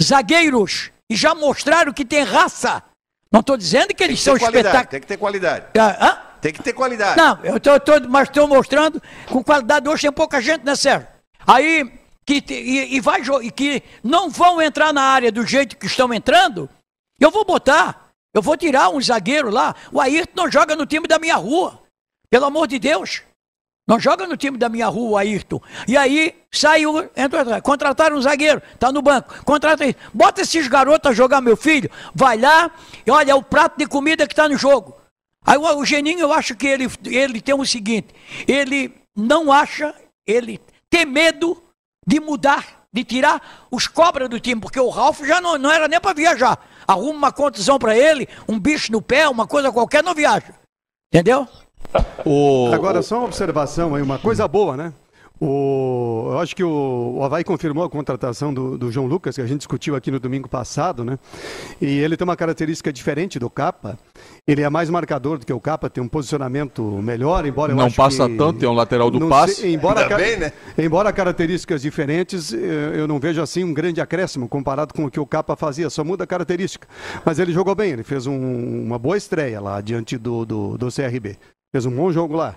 zagueiros, 0.00 0.90
e 1.10 1.16
já 1.16 1.34
mostraram 1.34 1.92
que 1.92 2.04
tem 2.04 2.22
raça, 2.22 2.82
não 3.32 3.40
estou 3.40 3.56
dizendo 3.56 3.94
que 3.94 4.02
eles 4.02 4.20
são 4.20 4.36
espetáculos. 4.36 4.88
Tem 4.90 5.00
que 5.00 5.06
ter 5.06 5.16
qualidade. 5.16 5.66
Ah? 5.76 6.22
Tem 6.40 6.52
que 6.52 6.62
ter 6.62 6.72
qualidade. 6.72 7.16
Não, 7.16 7.40
eu 7.42 7.58
tô, 7.58 7.78
tô 7.80 7.92
mas 8.08 8.28
estou 8.28 8.46
mostrando 8.46 9.02
com 9.28 9.42
qualidade. 9.42 9.88
Hoje 9.88 10.02
tem 10.02 10.12
pouca 10.12 10.40
gente, 10.40 10.64
né, 10.64 10.76
Sérgio? 10.76 11.17
Aí, 11.48 11.90
que, 12.26 12.44
e, 12.50 12.96
e, 12.96 13.00
vai, 13.00 13.22
que 13.56 13.82
não 14.04 14.28
vão 14.28 14.60
entrar 14.60 14.92
na 14.92 15.02
área 15.02 15.32
do 15.32 15.46
jeito 15.46 15.78
que 15.78 15.86
estão 15.86 16.12
entrando, 16.12 16.68
eu 17.18 17.30
vou 17.30 17.44
botar. 17.44 18.08
Eu 18.34 18.42
vou 18.42 18.56
tirar 18.56 18.90
um 18.90 19.00
zagueiro 19.00 19.50
lá. 19.50 19.74
O 19.90 19.98
Ayrton 19.98 20.42
não 20.42 20.50
joga 20.50 20.76
no 20.76 20.84
time 20.84 21.08
da 21.08 21.18
minha 21.18 21.36
rua. 21.36 21.82
Pelo 22.30 22.44
amor 22.44 22.68
de 22.68 22.78
Deus. 22.78 23.22
Não 23.88 23.98
joga 23.98 24.26
no 24.26 24.36
time 24.36 24.58
da 24.58 24.68
minha 24.68 24.86
rua, 24.86 25.20
Ayrton. 25.20 25.62
E 25.88 25.96
aí 25.96 26.36
saiu, 26.52 26.98
atrás. 26.98 27.62
Contrataram 27.62 28.18
um 28.18 28.20
zagueiro, 28.20 28.60
tá 28.78 28.92
no 28.92 29.00
banco. 29.00 29.42
Contrata 29.46 29.84
aí. 29.84 29.96
Bota 30.12 30.42
esses 30.42 30.68
garotos 30.68 31.10
a 31.10 31.14
jogar, 31.14 31.40
meu 31.40 31.56
filho. 31.56 31.90
Vai 32.14 32.36
lá 32.36 32.70
e 33.06 33.10
olha, 33.10 33.34
o 33.34 33.42
prato 33.42 33.78
de 33.78 33.86
comida 33.86 34.26
que 34.26 34.34
tá 34.34 34.46
no 34.46 34.58
jogo. 34.58 34.94
Aí 35.46 35.56
o, 35.56 35.78
o 35.78 35.84
Geninho, 35.86 36.20
eu 36.20 36.32
acho 36.34 36.54
que 36.54 36.66
ele, 36.66 36.86
ele 37.06 37.40
tem 37.40 37.54
o 37.54 37.64
seguinte: 37.64 38.14
ele 38.46 38.94
não 39.16 39.50
acha, 39.50 39.94
ele 40.26 40.60
tem 40.90 41.04
medo 41.04 41.62
de 42.06 42.20
mudar, 42.20 42.86
de 42.92 43.04
tirar 43.04 43.66
os 43.70 43.86
cobras 43.86 44.28
do 44.28 44.40
time, 44.40 44.60
porque 44.60 44.80
o 44.80 44.88
Ralf 44.88 45.20
já 45.24 45.40
não, 45.40 45.58
não 45.58 45.70
era 45.70 45.88
nem 45.88 46.00
para 46.00 46.14
viajar. 46.14 46.58
Arruma 46.86 47.18
uma 47.18 47.32
condição 47.32 47.78
para 47.78 47.96
ele, 47.96 48.28
um 48.48 48.58
bicho 48.58 48.90
no 48.90 49.02
pé, 49.02 49.28
uma 49.28 49.46
coisa 49.46 49.70
qualquer, 49.70 50.02
não 50.02 50.14
viaja. 50.14 50.54
Entendeu? 51.12 51.46
O, 52.24 52.70
Agora, 52.72 53.02
só 53.02 53.18
uma 53.18 53.26
observação 53.26 53.94
aí, 53.94 54.02
uma 54.02 54.18
coisa 54.18 54.46
boa, 54.46 54.76
né? 54.76 54.92
O, 55.40 56.30
eu 56.32 56.38
acho 56.40 56.56
que 56.56 56.64
o, 56.64 57.14
o 57.18 57.24
Havaí 57.24 57.44
confirmou 57.44 57.84
a 57.84 57.88
contratação 57.88 58.52
do, 58.52 58.76
do, 58.76 58.90
João 58.90 59.06
Lucas, 59.06 59.36
que 59.36 59.40
a 59.40 59.46
gente 59.46 59.58
discutiu 59.58 59.94
aqui 59.94 60.10
no 60.10 60.18
domingo 60.18 60.48
passado, 60.48 61.04
né? 61.04 61.16
E 61.80 61.98
ele 61.98 62.16
tem 62.16 62.24
uma 62.24 62.36
característica 62.36 62.92
diferente 62.92 63.38
do 63.38 63.48
Capa. 63.48 63.96
Ele 64.46 64.62
é 64.62 64.68
mais 64.68 64.90
marcador 64.90 65.38
do 65.38 65.46
que 65.46 65.52
o 65.52 65.60
Capa, 65.60 65.88
tem 65.88 66.02
um 66.02 66.08
posicionamento 66.08 66.82
melhor, 66.82 67.46
embora 67.46 67.72
Não 67.72 67.90
passa 67.90 68.28
que, 68.28 68.36
tanto, 68.36 68.64
é 68.64 68.68
um 68.68 68.72
lateral 68.72 69.10
do 69.10 69.28
passe. 69.28 69.60
Sei, 69.60 69.74
embora, 69.74 70.08
bem, 70.16 70.38
né? 70.38 70.52
embora 70.76 71.12
características 71.12 71.82
diferentes, 71.82 72.52
eu 72.52 73.06
não 73.06 73.20
vejo 73.20 73.40
assim 73.40 73.62
um 73.62 73.72
grande 73.72 74.00
acréscimo 74.00 74.48
comparado 74.48 74.92
com 74.92 75.04
o 75.04 75.10
que 75.10 75.20
o 75.20 75.26
Capa 75.26 75.54
fazia, 75.54 75.88
só 75.88 76.02
muda 76.02 76.24
a 76.24 76.26
característica. 76.26 76.88
Mas 77.24 77.38
ele 77.38 77.52
jogou 77.52 77.74
bem, 77.76 77.92
ele 77.92 78.02
fez 78.02 78.26
um, 78.26 78.82
uma 78.84 78.98
boa 78.98 79.16
estreia 79.16 79.60
lá 79.60 79.80
diante 79.80 80.18
do, 80.18 80.44
do, 80.44 80.76
do 80.76 80.88
CRB. 80.88 81.36
Fez 81.70 81.86
um 81.86 81.94
bom 81.94 82.10
jogo 82.10 82.34
lá. 82.34 82.56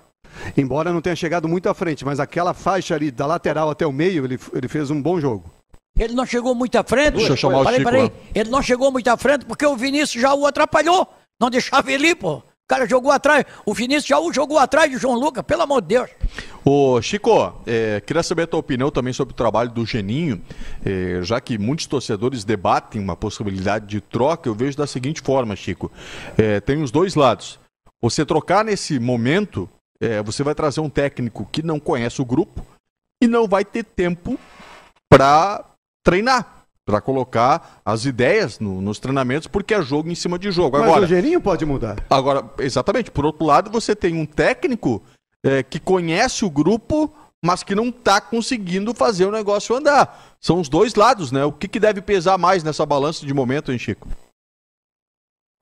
Embora 0.58 0.92
não 0.92 1.02
tenha 1.02 1.16
chegado 1.16 1.48
muito 1.48 1.70
à 1.70 1.74
frente, 1.74 2.06
mas 2.06 2.20
aquela 2.20 2.54
faixa 2.54 2.96
ali 2.96 3.12
da 3.12 3.26
lateral 3.26 3.70
até 3.70 3.86
o 3.86 3.92
meio, 3.92 4.26
ele, 4.26 4.40
ele 4.54 4.68
fez 4.68 4.90
um 4.90 5.02
bom 5.02 5.20
jogo. 5.20 5.50
Ele 5.98 6.14
não 6.14 6.26
chegou 6.26 6.56
muito 6.56 6.76
à 6.78 6.84
frente. 6.84 7.16
Deixa 7.16 7.34
eu 7.34 7.38
chamar 7.38 7.60
o 7.60 7.68
Chico. 7.68 7.84
Peraí, 7.84 8.12
ele 8.34 8.50
não 8.50 8.62
chegou 8.62 8.92
muito 8.92 9.08
à 9.08 9.18
frente 9.18 9.46
porque 9.46 9.66
o 9.66 9.76
Vinícius 9.76 10.22
já 10.22 10.34
o 10.34 10.46
atrapalhou. 10.46 11.08
Não 11.40 11.50
deixava 11.50 11.92
ele 11.92 12.10
ir, 12.10 12.16
pô. 12.16 12.38
O 12.38 12.44
cara 12.68 12.88
jogou 12.88 13.12
atrás. 13.12 13.46
O 13.66 13.74
Vinícius 13.74 14.08
já 14.08 14.20
o 14.20 14.32
jogou 14.32 14.58
atrás 14.58 14.90
de 14.90 14.98
João 14.98 15.16
Lucas, 15.16 15.44
pelo 15.44 15.64
amor 15.64 15.82
de 15.82 15.90
Deus. 15.90 16.10
Ô, 16.64 17.02
Chico, 17.02 17.62
é, 17.66 18.00
queria 18.00 18.24
saber 18.24 18.44
a 18.44 18.48
tua 18.48 18.60
opinião 18.60 18.90
também 18.90 19.12
sobre 19.12 19.34
o 19.34 19.36
trabalho 19.36 19.72
do 19.72 19.86
Geninho, 19.86 20.42
é, 20.86 21.20
já 21.22 21.42
que 21.42 21.58
muitos 21.58 21.88
torcedores 21.88 22.44
debatem 22.44 23.02
uma 23.02 23.16
possibilidade 23.16 23.88
de 23.88 24.00
troca, 24.00 24.48
eu 24.48 24.56
vejo 24.56 24.78
da 24.78 24.88
seguinte 24.88 25.22
forma, 25.22 25.56
Chico. 25.56 25.92
É, 26.38 26.60
tem 26.62 26.82
os 26.82 26.92
dois 26.92 27.16
lados. 27.16 27.60
Você 28.02 28.26
trocar 28.26 28.64
nesse 28.64 29.00
momento 29.00 29.70
é, 30.02 30.22
você 30.24 30.44
vai 30.44 30.56
trazer 30.56 30.82
um 30.82 30.90
técnico 30.90 31.48
que 31.52 31.62
não 31.62 31.80
conhece 31.80 32.22
o 32.22 32.26
grupo 32.26 32.66
e 33.22 33.28
não 33.28 33.48
vai 33.48 33.64
ter 33.64 33.84
tempo 33.84 34.38
para 35.08 35.64
treinar, 36.04 36.66
para 36.84 37.00
colocar 37.00 37.80
as 37.86 38.06
ideias 38.06 38.60
no, 38.60 38.82
nos 38.82 38.98
treinamentos, 38.98 39.48
porque 39.48 39.76
é 39.76 39.82
jogo 39.82 40.10
em 40.10 40.16
cima 40.16 40.40
de 40.40 40.52
jogo. 40.52 40.78
Mas 40.78 40.88
agora, 40.88 41.06
o 41.06 41.08
Gerinho 41.08 41.40
pode 41.40 41.64
mudar. 41.66 42.04
Agora, 42.10 42.44
exatamente. 42.58 43.12
Por 43.12 43.26
outro 43.26 43.46
lado, 43.46 43.70
você 43.70 43.96
tem 43.96 44.16
um 44.16 44.26
técnico 44.26 45.04
é, 45.46 45.62
que 45.62 45.80
conhece 45.80 46.44
o 46.44 46.50
grupo, 46.50 47.14
mas 47.44 47.62
que 47.62 47.76
não 47.76 47.90
está 47.90 48.20
conseguindo 48.20 48.96
fazer 48.96 49.26
o 49.26 49.32
negócio 49.32 49.76
andar. 49.76 50.36
São 50.40 50.60
os 50.60 50.68
dois 50.68 50.96
lados, 50.96 51.32
né? 51.32 51.46
O 51.46 51.52
que, 51.52 51.68
que 51.68 51.80
deve 51.80 52.02
pesar 52.02 52.40
mais 52.40 52.64
nessa 52.64 52.86
balança 52.86 53.24
de 53.24 53.34
momento, 53.34 53.72
hein, 53.72 53.78
Chico? 53.78 54.08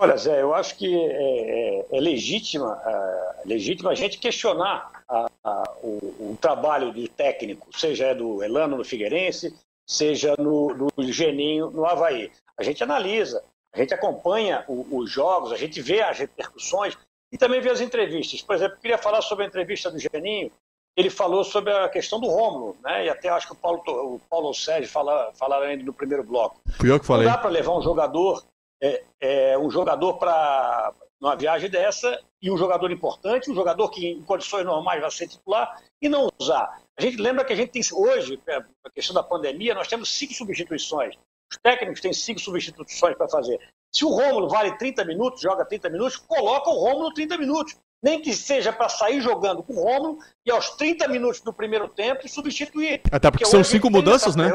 Olha, 0.01 0.15
Zé, 0.15 0.41
eu 0.41 0.53
acho 0.53 0.77
que 0.77 0.95
é, 0.95 1.81
é, 1.81 1.85
é 1.91 1.99
legítima, 1.99 2.81
é, 2.85 3.41
legítima 3.45 3.91
a 3.91 3.95
gente 3.95 4.17
questionar 4.17 5.03
a, 5.09 5.29
a, 5.43 5.63
o, 5.83 6.31
o, 6.31 6.37
trabalho 6.39 6.93
do 6.93 7.05
técnico, 7.09 7.67
seja 7.77 8.05
é 8.05 8.15
do 8.15 8.41
Elano 8.41 8.77
no 8.77 8.85
Figueirense, 8.85 9.53
seja 9.85 10.37
no, 10.37 10.73
no 10.73 11.11
Geninho 11.11 11.69
no 11.71 11.85
Havaí. 11.85 12.31
A 12.57 12.63
gente 12.63 12.81
analisa, 12.81 13.43
a 13.73 13.77
gente 13.77 13.93
acompanha 13.93 14.63
o, 14.69 14.87
os 14.89 15.11
jogos, 15.11 15.51
a 15.51 15.57
gente 15.57 15.81
vê 15.81 16.01
as 16.01 16.17
repercussões 16.17 16.97
e 17.29 17.37
também 17.37 17.59
vê 17.59 17.69
as 17.69 17.81
entrevistas. 17.81 18.41
Por 18.41 18.55
exemplo, 18.55 18.77
eu 18.77 18.81
queria 18.81 18.97
falar 18.97 19.21
sobre 19.21 19.43
a 19.43 19.47
entrevista 19.49 19.91
do 19.91 19.99
Geninho. 19.99 20.49
Ele 20.95 21.09
falou 21.09 21.43
sobre 21.43 21.73
a 21.73 21.89
questão 21.89 22.21
do 22.21 22.27
Rômulo, 22.27 22.77
né? 22.81 23.05
E 23.05 23.09
até 23.09 23.27
acho 23.27 23.47
que 23.47 23.53
o 23.53 23.55
Paulo, 23.55 23.81
o 23.85 24.21
Paulo 24.29 24.53
Sérgio 24.53 24.89
fala, 24.89 25.31
falaram 25.33 25.65
ainda 25.65 25.83
no 25.83 25.93
primeiro 25.93 26.23
bloco. 26.23 26.61
Fui 26.79 26.89
eu 26.89 26.99
que 26.99 27.05
falei. 27.05 27.27
Não 27.27 27.33
dá 27.33 27.37
para 27.37 27.49
levar 27.49 27.77
um 27.77 27.81
jogador 27.81 28.43
é, 28.81 29.03
é, 29.19 29.57
um 29.57 29.69
jogador 29.69 30.15
para 30.15 30.93
numa 31.19 31.35
viagem 31.35 31.69
dessa 31.69 32.17
e 32.41 32.49
um 32.49 32.57
jogador 32.57 32.89
importante, 32.91 33.51
um 33.51 33.55
jogador 33.55 33.89
que 33.89 34.07
em 34.07 34.21
condições 34.21 34.65
normais 34.65 35.01
vai 35.01 35.11
ser 35.11 35.27
titular 35.27 35.81
e 36.01 36.07
não 36.07 36.29
usar. 36.39 36.81
A 36.97 37.01
gente 37.01 37.17
lembra 37.17 37.43
que 37.43 37.51
a 37.51 37.55
gente 37.55 37.71
tem 37.71 37.81
hoje, 37.91 38.41
é, 38.47 38.55
a 38.55 38.89
questão 38.89 39.13
da 39.13 39.21
pandemia, 39.21 39.75
nós 39.75 39.87
temos 39.87 40.09
cinco 40.09 40.33
substituições. 40.33 41.15
Os 41.51 41.57
técnicos 41.61 41.99
têm 41.99 42.13
cinco 42.13 42.39
substituições 42.39 43.17
para 43.17 43.27
fazer. 43.27 43.59
Se 43.91 44.05
o 44.05 44.09
Rômulo 44.09 44.47
vale 44.47 44.77
30 44.77 45.03
minutos, 45.03 45.41
joga 45.41 45.65
30 45.65 45.89
minutos, 45.89 46.15
coloca 46.15 46.69
o 46.69 46.79
Rômulo 46.79 47.13
30 47.13 47.37
minutos. 47.37 47.75
Nem 48.01 48.21
que 48.21 48.33
seja 48.33 48.71
para 48.71 48.87
sair 48.87 49.19
jogando 49.19 49.61
com 49.61 49.73
o 49.73 49.83
Rômulo 49.83 50.19
e 50.45 50.51
aos 50.51 50.69
30 50.69 51.05
minutos 51.09 51.41
do 51.41 51.51
primeiro 51.51 51.87
tempo 51.89 52.29
substituir. 52.29 53.01
Até 53.11 53.29
porque, 53.29 53.43
porque 53.43 53.45
são 53.45 53.61
cinco 53.61 53.89
mudanças, 53.89 54.37
né? 54.37 54.49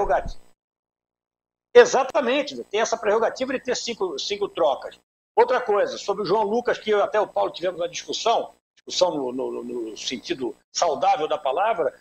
Exatamente, 1.75 2.63
tem 2.65 2.81
essa 2.81 2.97
prerrogativa 2.97 3.53
de 3.53 3.59
ter 3.59 3.77
cinco, 3.77 4.17
cinco 4.17 4.49
trocas. 4.49 4.99
Outra 5.35 5.61
coisa, 5.61 5.99
sobre 5.99 6.23
o 6.23 6.27
João 6.27 6.45
Lucas, 6.45 6.79
que 6.79 6.91
eu 6.91 7.03
até 7.03 7.21
o 7.21 7.27
Paulo 7.27 7.51
tivemos 7.51 7.81
uma 7.81 7.89
discussão, 7.89 8.55
discussão 8.77 9.11
no, 9.11 9.33
no, 9.33 9.65
no 9.65 9.97
sentido 9.97 10.57
saudável 10.73 11.27
da 11.27 11.37
palavra. 11.37 11.93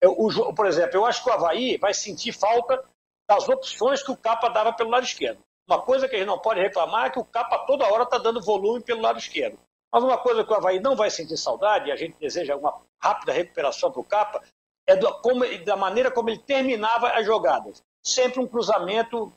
Eu, 0.00 0.12
o, 0.18 0.52
por 0.52 0.66
exemplo, 0.66 0.96
eu 0.96 1.06
acho 1.06 1.22
que 1.22 1.30
o 1.30 1.32
Havaí 1.32 1.76
vai 1.76 1.94
sentir 1.94 2.32
falta 2.32 2.82
das 3.28 3.48
opções 3.48 4.02
que 4.02 4.10
o 4.10 4.16
Capa 4.16 4.48
dava 4.48 4.72
pelo 4.72 4.90
lado 4.90 5.04
esquerdo. 5.04 5.38
Uma 5.68 5.80
coisa 5.80 6.08
que 6.08 6.16
a 6.16 6.18
gente 6.18 6.26
não 6.26 6.40
pode 6.40 6.60
reclamar 6.60 7.06
é 7.06 7.10
que 7.10 7.20
o 7.20 7.24
Capa 7.24 7.64
toda 7.66 7.86
hora 7.86 8.02
está 8.02 8.18
dando 8.18 8.42
volume 8.42 8.82
pelo 8.82 9.00
lado 9.00 9.20
esquerdo. 9.20 9.56
Mas 9.92 10.02
uma 10.02 10.18
coisa 10.18 10.42
que 10.42 10.52
o 10.52 10.56
Havaí 10.56 10.80
não 10.80 10.96
vai 10.96 11.10
sentir 11.10 11.36
saudade, 11.36 11.88
e 11.88 11.92
a 11.92 11.96
gente 11.96 12.18
deseja 12.18 12.56
uma 12.56 12.80
rápida 13.00 13.32
recuperação 13.32 13.92
para 13.92 14.00
o 14.00 14.04
Capa, 14.04 14.42
é 14.88 14.96
do, 14.96 15.12
como, 15.20 15.46
da 15.64 15.76
maneira 15.76 16.10
como 16.10 16.30
ele 16.30 16.38
terminava 16.38 17.10
as 17.10 17.24
jogadas 17.24 17.80
sempre 18.02 18.40
um 18.40 18.46
cruzamento 18.46 19.32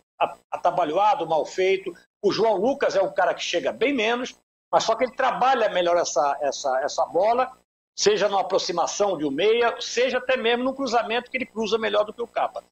atabalhoado, 0.51 1.28
mal 1.28 1.45
feito. 1.45 1.93
O 2.22 2.32
João 2.32 2.55
Lucas 2.55 2.95
é 2.95 3.01
um 3.01 3.14
cara 3.14 3.34
que 3.34 3.43
chega 3.43 3.72
bem 3.72 3.93
menos, 3.93 4.36
mas 4.72 4.84
só 4.84 4.95
que 4.95 5.03
ele 5.03 5.16
trabalha 5.16 5.70
melhor 5.70 5.97
essa, 5.97 6.38
essa, 6.41 6.80
essa 6.82 7.05
bola, 7.05 7.51
seja 7.95 8.28
numa 8.28 8.41
aproximação 8.41 9.18
de 9.18 9.26
um 9.26 9.32
meia, 9.32 9.76
seja 9.80 10.18
até 10.18 10.38
mesmo 10.38 10.64
no 10.64 10.74
cruzamento 10.74 11.30
que 11.30 11.38
ele 11.38 11.45
cruza 11.45 11.78
melhor 11.78 12.05
do 12.05 12.14
que 12.14 12.22
o 12.22 12.28
Capa. 12.28 12.64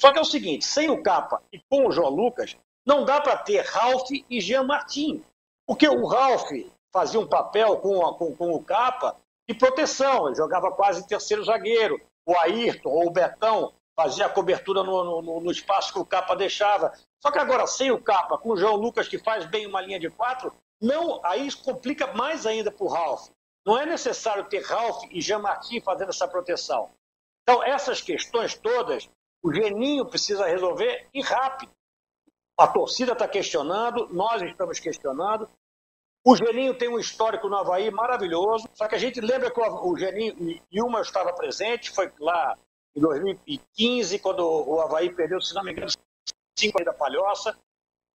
Só 0.00 0.12
que 0.12 0.18
é 0.18 0.22
o 0.22 0.24
seguinte, 0.24 0.64
sem 0.64 0.88
o 0.88 1.02
Capa 1.02 1.42
e 1.52 1.60
com 1.68 1.86
o 1.86 1.92
João 1.92 2.10
Lucas, 2.10 2.56
não 2.86 3.04
dá 3.04 3.20
para 3.20 3.36
ter 3.36 3.64
Ralph 3.66 4.08
e 4.10 4.40
Jean 4.40 4.62
Martin. 4.62 5.22
Porque 5.66 5.86
o 5.86 6.06
Ralph 6.06 6.50
fazia 6.92 7.20
um 7.20 7.26
papel 7.26 7.76
com, 7.76 8.06
a, 8.06 8.14
com, 8.16 8.34
com 8.34 8.52
o 8.52 8.62
Capa 8.62 9.16
de 9.48 9.54
proteção, 9.54 10.26
ele 10.26 10.36
jogava 10.36 10.70
quase 10.70 11.06
terceiro 11.06 11.44
zagueiro. 11.44 12.00
O 12.24 12.36
Ayrton 12.38 12.90
ou 12.90 13.08
o 13.08 13.10
Betão 13.10 13.72
fazia 13.96 14.26
a 14.26 14.30
cobertura 14.30 14.82
no, 14.82 15.22
no, 15.22 15.40
no, 15.40 15.50
espaço 15.50 15.92
que 15.92 15.98
o 15.98 16.04
Capa 16.04 16.34
deixava. 16.34 16.92
Só 17.18 17.30
que 17.30 17.38
agora, 17.38 17.66
sem 17.66 17.90
o 17.90 18.00
Capa, 18.00 18.38
com 18.38 18.50
o 18.50 18.56
João 18.56 18.76
Lucas, 18.76 19.08
que 19.08 19.18
faz 19.18 19.44
bem 19.46 19.66
uma 19.66 19.80
linha 19.80 20.00
de 20.00 20.08
quatro, 20.08 20.52
não, 20.80 21.20
aí 21.24 21.52
complica 21.56 22.06
mais 22.14 22.46
ainda 22.46 22.70
para 22.70 22.84
o 22.84 22.88
Ralf. 22.88 23.28
Não 23.66 23.78
é 23.78 23.84
necessário 23.84 24.48
ter 24.48 24.62
Ralf 24.62 25.04
e 25.10 25.20
Jean 25.20 25.40
Martin 25.40 25.80
fazendo 25.80 26.08
essa 26.08 26.26
proteção. 26.26 26.90
Então, 27.42 27.62
essas 27.62 28.00
questões 28.00 28.54
todas, 28.54 29.08
o 29.42 29.52
Geninho 29.52 30.06
precisa 30.06 30.46
resolver 30.46 31.08
e 31.12 31.20
rápido. 31.20 31.72
A 32.58 32.66
torcida 32.66 33.12
está 33.12 33.26
questionando, 33.28 34.08
nós 34.10 34.40
estamos 34.42 34.78
questionando. 34.78 35.48
O 36.24 36.36
Geninho 36.36 36.74
tem 36.74 36.88
um 36.88 36.98
histórico 36.98 37.48
no 37.48 37.56
Havaí 37.56 37.90
maravilhoso, 37.90 38.68
só 38.74 38.86
que 38.86 38.94
a 38.94 38.98
gente 38.98 39.20
lembra 39.20 39.50
que 39.50 39.60
o 39.60 39.96
Geninho, 39.96 40.60
e 40.70 40.82
uma 40.82 41.00
estava 41.00 41.32
presente, 41.32 41.90
foi 41.90 42.12
lá 42.18 42.58
em 42.94 43.00
2015, 43.00 44.18
quando 44.18 44.40
o 44.40 44.80
Havaí 44.80 45.10
perdeu, 45.14 45.40
se 45.40 45.54
não 45.54 45.62
me 45.62 45.72
engano, 45.72 45.90
cinco 46.58 46.84
da 46.84 46.92
Palhoça. 46.92 47.56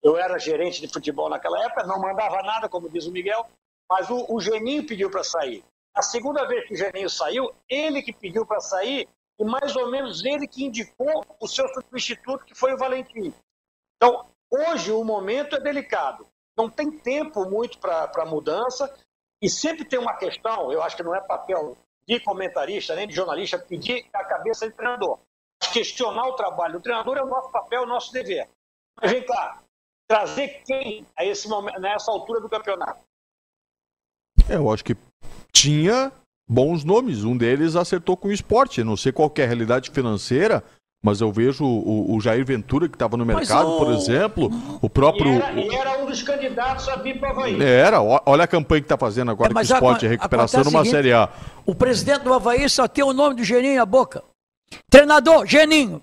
Eu 0.04 0.18
era 0.18 0.38
gerente 0.38 0.82
de 0.82 0.88
futebol 0.88 1.30
naquela 1.30 1.64
época, 1.64 1.88
não 1.88 2.00
mandava 2.00 2.42
nada, 2.44 2.70
como 2.70 2.90
diz 2.90 3.06
o 3.08 3.12
Miguel, 3.12 3.48
mas 3.90 4.10
o, 4.10 4.26
o 4.30 4.40
Geninho 4.40 4.86
pediu 4.86 5.10
para 5.10 5.24
sair. 5.24 5.64
A 5.96 6.02
segunda 6.02 6.46
vez 6.46 6.68
que 6.68 6.74
o 6.74 6.78
Geninho 6.78 7.10
saiu, 7.10 7.52
ele 7.68 8.02
que 8.02 8.14
pediu 8.14 8.46
para 8.46 8.60
sair, 8.60 9.08
e 9.40 9.44
mais 9.44 9.76
ou 9.76 9.90
menos 9.90 10.24
ele 10.24 10.48
que 10.48 10.64
indicou 10.64 11.26
o 11.40 11.48
seu 11.48 11.68
substituto, 11.70 12.46
que 12.46 12.54
foi 12.54 12.74
o 12.74 12.78
Valentim. 12.78 13.34
Então, 13.96 14.26
hoje 14.50 14.92
o 14.92 15.04
momento 15.04 15.56
é 15.56 15.60
delicado. 15.60 16.28
Não 16.56 16.70
tem 16.70 16.92
tempo 16.92 17.46
muito 17.50 17.80
para 17.80 18.26
mudança, 18.26 18.94
e 19.42 19.50
sempre 19.50 19.86
tem 19.86 20.00
uma 20.00 20.16
questão, 20.16 20.72
eu 20.72 20.82
acho 20.82 20.96
que 20.96 21.04
não 21.04 21.16
é 21.16 21.22
papel 21.22 21.78
de 22.08 22.20
comentarista, 22.20 22.96
nem 22.96 23.08
de 23.08 23.16
jornalista, 23.16 23.58
pedir 23.58 24.08
a 24.14 24.24
cabeça 24.24 24.70
do 24.70 24.76
treinador. 24.76 25.20
Questionar 25.74 26.28
o 26.28 26.36
trabalho 26.36 26.74
do 26.74 26.82
treinador 26.82 27.18
é 27.18 27.24
o 27.24 27.28
nosso 27.28 27.52
papel, 27.52 27.84
o 27.84 27.88
nosso 27.88 28.12
dever. 28.12 28.48
Mas 29.02 29.12
vem 29.12 29.26
cá, 29.26 29.62
trazer 30.08 30.64
quem 30.66 31.06
a 31.18 31.26
esse 31.26 31.48
momento, 31.48 31.80
nessa 31.80 32.12
altura 32.12 32.40
do 32.40 32.50
campeonato? 32.50 33.04
É, 34.50 34.56
eu 34.56 34.72
acho 34.72 34.84
que 34.84 34.96
tinha 35.52 36.12
bons 36.48 36.84
nomes. 36.84 37.24
Um 37.24 37.36
deles 37.36 37.76
acertou 37.76 38.16
com 38.16 38.28
o 38.28 38.32
esporte. 38.32 38.84
Não 38.84 38.96
sei 38.96 39.12
qual 39.12 39.32
é 39.38 39.44
a 39.44 39.48
realidade 39.48 39.90
financeira, 39.90 40.64
mas 41.04 41.22
eu 41.22 41.32
vejo 41.32 41.64
o, 41.64 42.16
o 42.16 42.20
Jair 42.20 42.44
Ventura, 42.46 42.88
que 42.90 42.96
estava 42.96 43.16
no 43.16 43.26
mercado, 43.26 43.76
o... 43.76 43.78
por 43.78 43.94
exemplo, 43.94 44.50
o 44.82 44.90
próprio. 44.90 45.34
E 45.34 45.38
era, 45.38 45.54
e 45.54 45.76
era, 45.76 46.04
um 46.04 46.08
dos 46.08 46.24
candidatos 46.24 46.90
a 46.90 46.96
vir 46.96 47.20
para 47.20 47.30
o 47.30 47.32
Havaí. 47.32 47.62
Era, 47.62 48.02
olha 48.02 48.44
a 48.44 48.48
campanha 48.48 48.82
que 48.82 48.86
está 48.86 48.98
fazendo 48.98 49.30
agora 49.30 49.52
é, 49.52 49.54
com 49.54 49.60
o 49.60 49.62
esporte, 49.62 50.06
a, 50.06 50.10
recuperação 50.10 50.64
numa 50.64 50.80
seguinte, 50.80 50.92
Série 50.92 51.14
A. 51.14 51.30
O 51.66 51.76
presidente 51.76 52.24
do 52.24 52.34
Havaí 52.34 52.68
só 52.70 52.88
tem 52.88 53.04
o 53.04 53.14
nome 53.14 53.36
do 53.36 53.44
Geninho 53.44 53.78
na 53.78 53.86
boca. 53.86 54.24
Treinador, 54.90 55.46
Geninho. 55.46 56.02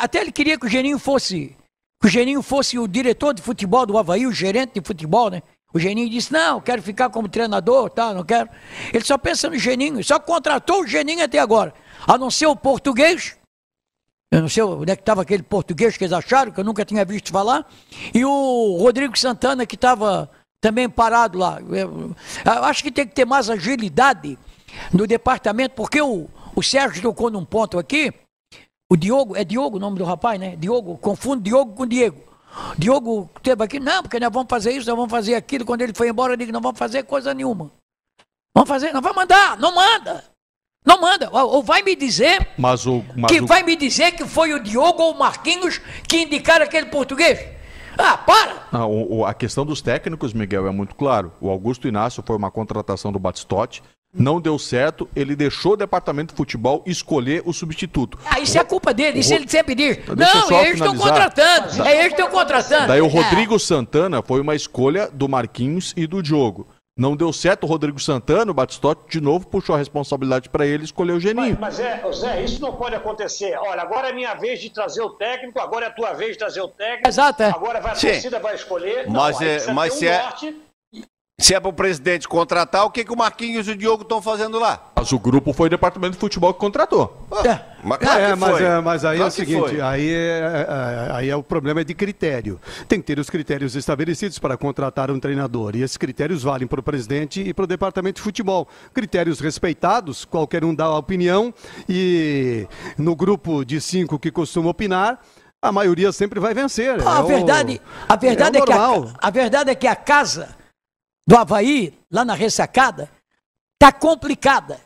Até 0.00 0.20
ele 0.20 0.32
queria 0.32 0.58
que 0.58 0.66
o 0.66 0.68
Geninho 0.68 0.98
fosse. 0.98 1.54
Que 2.00 2.06
o 2.06 2.10
Geninho 2.10 2.42
fosse 2.42 2.78
o 2.78 2.86
diretor 2.86 3.34
de 3.34 3.42
futebol 3.42 3.84
do 3.84 3.98
Havaí, 3.98 4.26
o 4.26 4.32
gerente 4.32 4.80
de 4.80 4.86
futebol, 4.86 5.30
né? 5.30 5.42
O 5.72 5.78
Geninho 5.78 6.08
disse: 6.08 6.32
Não, 6.32 6.60
quero 6.60 6.80
ficar 6.80 7.10
como 7.10 7.28
treinador, 7.28 7.90
tá? 7.90 8.14
Não 8.14 8.24
quero. 8.24 8.48
Ele 8.92 9.04
só 9.04 9.18
pensa 9.18 9.50
no 9.50 9.58
Geninho, 9.58 10.02
só 10.02 10.18
contratou 10.18 10.82
o 10.82 10.86
Geninho 10.86 11.24
até 11.24 11.38
agora. 11.38 11.74
A 12.06 12.16
não 12.16 12.30
ser 12.30 12.46
o 12.46 12.56
português, 12.56 13.36
eu 14.30 14.42
não 14.42 14.48
sei 14.48 14.62
onde 14.62 14.92
é 14.92 14.96
que 14.96 15.02
estava 15.02 15.22
aquele 15.22 15.42
português 15.42 15.96
que 15.96 16.04
eles 16.04 16.12
acharam, 16.12 16.52
que 16.52 16.60
eu 16.60 16.64
nunca 16.64 16.84
tinha 16.84 17.04
visto 17.04 17.32
falar. 17.32 17.66
E 18.12 18.24
o 18.24 18.76
Rodrigo 18.78 19.18
Santana, 19.18 19.64
que 19.64 19.74
estava 19.74 20.30
também 20.60 20.88
parado 20.88 21.38
lá. 21.38 21.58
Eu, 21.60 22.14
acho 22.64 22.82
que 22.82 22.90
tem 22.90 23.06
que 23.06 23.14
ter 23.14 23.24
mais 23.24 23.48
agilidade 23.48 24.38
no 24.92 25.06
departamento, 25.06 25.74
porque 25.74 26.00
o, 26.00 26.28
o 26.54 26.62
Sérgio 26.62 27.02
tocou 27.02 27.30
num 27.30 27.44
ponto 27.44 27.78
aqui. 27.78 28.12
O 28.90 28.96
Diogo, 28.96 29.36
é 29.36 29.44
Diogo 29.44 29.76
o 29.76 29.80
nome 29.80 29.98
do 29.98 30.04
rapaz, 30.04 30.38
né? 30.38 30.56
Diogo, 30.56 30.96
confundo 30.98 31.42
Diogo 31.42 31.74
com 31.74 31.86
Diego. 31.86 32.22
Diogo 32.76 33.30
teve 33.42 33.62
aqui, 33.62 33.78
não, 33.78 34.02
porque 34.02 34.18
nós 34.18 34.32
vamos 34.32 34.48
fazer 34.48 34.72
isso, 34.72 34.88
nós 34.88 34.96
vamos 34.96 35.10
fazer 35.10 35.34
aquilo. 35.34 35.64
Quando 35.64 35.82
ele 35.82 35.94
foi 35.94 36.08
embora, 36.08 36.32
eu 36.32 36.36
disse, 36.36 36.52
não 36.52 36.60
vamos 36.60 36.78
fazer 36.78 37.04
coisa 37.04 37.32
nenhuma. 37.32 37.70
Vamos 38.54 38.68
fazer, 38.68 38.92
não 38.92 39.00
vai 39.00 39.12
mandar, 39.12 39.58
não 39.58 39.74
manda. 39.74 40.24
Não 40.84 41.00
manda. 41.00 41.28
Ou 41.30 41.62
vai 41.62 41.82
me 41.82 41.94
dizer 41.94 42.48
mas 42.56 42.86
o, 42.86 43.04
mas 43.16 43.30
que 43.30 43.40
o... 43.40 43.46
vai 43.46 43.62
me 43.62 43.76
dizer 43.76 44.12
que 44.12 44.26
foi 44.26 44.54
o 44.54 44.62
Diogo 44.62 45.02
ou 45.02 45.12
o 45.12 45.18
Marquinhos 45.18 45.80
que 46.06 46.22
indicaram 46.22 46.64
aquele 46.64 46.86
português. 46.86 47.40
Ah, 47.98 48.16
para! 48.16 48.68
Ah, 48.70 48.86
o, 48.86 49.24
a 49.24 49.34
questão 49.34 49.66
dos 49.66 49.82
técnicos, 49.82 50.32
Miguel, 50.32 50.68
é 50.68 50.70
muito 50.70 50.94
claro. 50.94 51.32
O 51.40 51.50
Augusto 51.50 51.88
Inácio 51.88 52.22
foi 52.24 52.36
uma 52.36 52.50
contratação 52.50 53.10
do 53.10 53.18
Batistotti. 53.18 53.82
Não 54.14 54.40
deu 54.40 54.58
certo, 54.58 55.06
ele 55.14 55.36
deixou 55.36 55.72
o 55.72 55.76
departamento 55.76 56.32
de 56.32 56.36
futebol 56.36 56.82
escolher 56.86 57.42
o 57.44 57.52
substituto. 57.52 58.18
Ah, 58.24 58.40
isso 58.40 58.56
é 58.56 58.64
culpa 58.64 58.94
dele, 58.94 59.18
isso 59.18 59.34
ele 59.34 59.46
sempre 59.46 59.74
diz. 59.74 59.98
Não, 60.06 60.62
eles 60.62 60.80
estão 60.80 60.96
contratando, 60.96 61.82
é 61.84 62.00
eles 62.00 62.14
que 62.14 62.20
estão 62.22 62.30
contratando. 62.30 62.86
Daí 62.86 63.02
o 63.02 63.06
Rodrigo 63.06 63.56
é. 63.56 63.58
Santana 63.58 64.22
foi 64.22 64.40
uma 64.40 64.54
escolha 64.54 65.10
do 65.12 65.28
Marquinhos 65.28 65.92
e 65.94 66.06
do 66.06 66.22
Diogo. 66.22 66.68
Não 66.98 67.14
deu 67.14 67.32
certo 67.32 67.62
o 67.62 67.66
Rodrigo 67.66 68.00
Santana, 68.00 68.50
o 68.50 68.54
Batistotti 68.54 69.02
de 69.08 69.20
novo 69.20 69.46
puxou 69.46 69.76
a 69.76 69.78
responsabilidade 69.78 70.48
para 70.48 70.66
ele 70.66 70.82
e 70.82 70.84
escolheu 70.84 71.14
o 71.14 71.20
Geninho. 71.20 71.56
Mas, 71.60 71.78
mas 71.78 71.80
é, 71.80 72.12
Zé, 72.12 72.42
isso 72.42 72.60
não 72.60 72.74
pode 72.74 72.96
acontecer. 72.96 73.56
Olha, 73.56 73.82
agora 73.82 74.08
é 74.08 74.12
minha 74.12 74.34
vez 74.34 74.60
de 74.60 74.68
trazer 74.68 75.00
o 75.02 75.10
técnico, 75.10 75.60
agora 75.60 75.84
é 75.84 75.88
a 75.90 75.92
tua 75.92 76.12
vez 76.12 76.32
de 76.32 76.38
trazer 76.38 76.60
o 76.60 76.66
técnico. 76.66 77.06
Exato, 77.06 77.44
é. 77.44 77.50
Agora 77.50 77.80
vai, 77.80 77.92
a 77.92 77.94
torcida 77.94 78.40
vai 78.40 78.56
escolher. 78.56 79.08
Mas, 79.08 79.38
não, 79.38 79.46
é, 79.46 79.72
mas 79.72 79.94
se, 79.94 80.06
um 80.06 80.08
é, 80.08 80.54
se 81.40 81.54
é 81.54 81.60
para 81.60 81.68
o 81.68 81.72
presidente 81.72 82.26
contratar, 82.26 82.84
o 82.84 82.90
que, 82.90 83.04
que 83.04 83.12
o 83.12 83.16
Marquinhos 83.16 83.68
e 83.68 83.70
o 83.70 83.76
Diogo 83.76 84.02
estão 84.02 84.20
fazendo 84.20 84.58
lá? 84.58 84.90
Mas 84.96 85.12
o 85.12 85.18
grupo 85.20 85.52
foi 85.52 85.68
o 85.68 85.70
departamento 85.70 86.14
de 86.14 86.18
futebol 86.18 86.52
que 86.52 86.58
contratou. 86.58 87.28
é. 87.46 87.60
Mas, 87.80 87.98
claro 87.98 88.20
é, 88.20 88.34
mas, 88.34 88.60
é, 88.60 88.80
mas 88.80 89.04
aí 89.04 89.18
claro 89.18 89.22
é 89.22 89.28
o 89.28 89.30
seguinte, 89.30 89.80
aí 89.80 90.10
é, 90.10 90.66
é, 90.68 91.12
aí 91.12 91.30
é 91.30 91.36
o 91.36 91.42
problema 91.44 91.80
é 91.80 91.84
de 91.84 91.94
critério. 91.94 92.60
Tem 92.88 93.00
que 93.00 93.06
ter 93.06 93.20
os 93.20 93.30
critérios 93.30 93.76
estabelecidos 93.76 94.40
para 94.40 94.56
contratar 94.56 95.12
um 95.12 95.20
treinador. 95.20 95.76
E 95.76 95.82
esses 95.82 95.96
critérios 95.96 96.42
valem 96.42 96.66
para 96.66 96.80
o 96.80 96.82
presidente 96.82 97.40
e 97.40 97.54
para 97.54 97.62
o 97.62 97.68
departamento 97.68 98.16
de 98.16 98.22
futebol. 98.22 98.66
Critérios 98.92 99.38
respeitados, 99.38 100.24
qualquer 100.24 100.64
um 100.64 100.74
dá 100.74 100.86
a 100.86 100.98
opinião. 100.98 101.54
E 101.88 102.66
no 102.98 103.14
grupo 103.14 103.64
de 103.64 103.80
cinco 103.80 104.18
que 104.18 104.32
costuma 104.32 104.70
opinar, 104.70 105.20
a 105.62 105.70
maioria 105.70 106.10
sempre 106.10 106.40
vai 106.40 106.52
vencer. 106.52 107.00
Ah, 107.06 107.18
a, 107.18 107.22
verdade, 107.22 107.80
o, 107.80 108.12
a 108.12 108.16
verdade 108.16 108.58
é, 108.58 108.60
é 108.60 108.64
que 108.64 108.72
a, 108.72 109.04
a 109.20 109.30
verdade 109.30 109.70
é 109.70 109.74
que 109.76 109.86
a 109.86 109.94
casa 109.94 110.57
do 111.28 111.36
Havaí, 111.36 111.92
lá 112.10 112.24
na 112.24 112.32
ressacada, 112.32 113.10
está 113.74 113.92
complicada. 113.92 114.80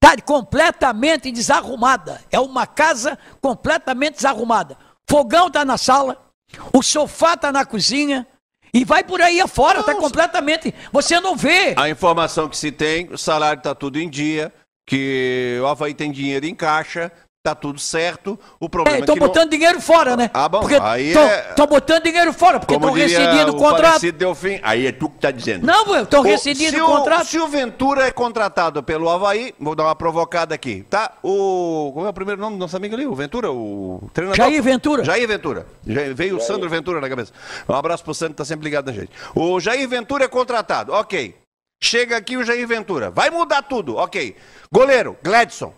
Está 0.00 0.16
completamente 0.22 1.32
desarrumada. 1.32 2.22
É 2.30 2.38
uma 2.38 2.68
casa 2.68 3.18
completamente 3.40 4.14
desarrumada. 4.14 4.78
Fogão 5.10 5.48
está 5.48 5.64
na 5.64 5.76
sala, 5.76 6.24
o 6.72 6.84
sofá 6.84 7.34
está 7.34 7.50
na 7.50 7.66
cozinha. 7.66 8.24
E 8.72 8.84
vai 8.84 9.02
por 9.02 9.20
aí 9.20 9.40
afora, 9.40 9.80
está 9.80 9.96
completamente. 9.96 10.72
Você 10.92 11.18
não 11.18 11.34
vê. 11.34 11.74
A 11.76 11.88
informação 11.88 12.48
que 12.48 12.56
se 12.56 12.70
tem, 12.70 13.12
o 13.12 13.18
salário 13.18 13.58
está 13.58 13.74
tudo 13.74 13.98
em 13.98 14.08
dia, 14.08 14.54
que 14.86 15.58
o 15.60 15.66
Havaí 15.66 15.94
tem 15.94 16.12
dinheiro 16.12 16.46
em 16.46 16.54
caixa, 16.54 17.10
tá 17.46 17.54
tudo 17.54 17.78
certo. 17.78 18.36
O 18.58 18.68
problema 18.68 18.98
é, 18.98 19.00
é 19.02 19.06
que 19.06 19.20
botando 19.20 19.44
não... 19.44 19.50
dinheiro 19.50 19.80
fora, 19.80 20.16
né? 20.16 20.28
Ah, 20.34 20.48
bom, 20.48 20.60
porque 20.60 20.74
aí 20.74 21.16
é... 21.16 21.52
tô 21.54 21.64
botando 21.64 22.02
dinheiro 22.02 22.32
fora, 22.32 22.58
porque 22.58 22.74
estão 22.74 22.90
rescindindo 22.90 23.52
o 23.52 23.56
contrato. 23.56 24.10
deu 24.10 24.34
fim. 24.34 24.58
Aí 24.64 24.86
é 24.86 24.90
tu 24.90 25.08
que 25.08 25.20
tá 25.20 25.30
dizendo. 25.30 25.64
Não, 25.64 26.02
estão 26.02 26.22
rescindindo 26.22 26.82
o, 26.82 26.86
contrato. 26.86 27.26
Se 27.26 27.38
o 27.38 27.46
Ventura 27.46 28.08
é 28.08 28.10
contratado 28.10 28.82
pelo 28.82 29.08
Havaí, 29.08 29.54
vou 29.60 29.76
dar 29.76 29.84
uma 29.84 29.94
provocada 29.94 30.56
aqui, 30.56 30.84
tá? 30.90 31.12
O... 31.22 31.92
Como 31.94 32.04
é 32.04 32.08
o 32.08 32.12
primeiro 32.12 32.40
nome 32.40 32.56
do 32.56 32.60
nosso 32.60 32.76
amigo 32.76 32.96
ali? 32.96 33.06
O 33.06 33.14
Ventura, 33.14 33.52
o 33.52 34.10
treinador? 34.12 34.44
Jair 34.44 34.60
Ventura. 34.60 35.04
Jair 35.04 35.28
Ventura. 35.28 35.66
Já 35.86 36.12
veio 36.12 36.38
o 36.38 36.40
Sandro 36.40 36.68
Ventura 36.68 37.00
na 37.00 37.08
cabeça. 37.08 37.32
Um 37.68 37.74
abraço 37.74 38.02
pro 38.02 38.12
Sandro, 38.12 38.34
tá 38.34 38.44
sempre 38.44 38.64
ligado 38.64 38.86
na 38.86 38.92
gente. 38.92 39.10
O 39.36 39.60
Jair 39.60 39.88
Ventura 39.88 40.24
é 40.24 40.28
contratado, 40.28 40.92
ok. 40.92 41.36
Chega 41.80 42.16
aqui 42.16 42.36
o 42.36 42.42
Jair 42.42 42.66
Ventura. 42.66 43.08
Vai 43.08 43.30
mudar 43.30 43.62
tudo, 43.62 43.96
ok. 43.96 44.34
Goleiro, 44.72 45.16
Gladson. 45.22 45.72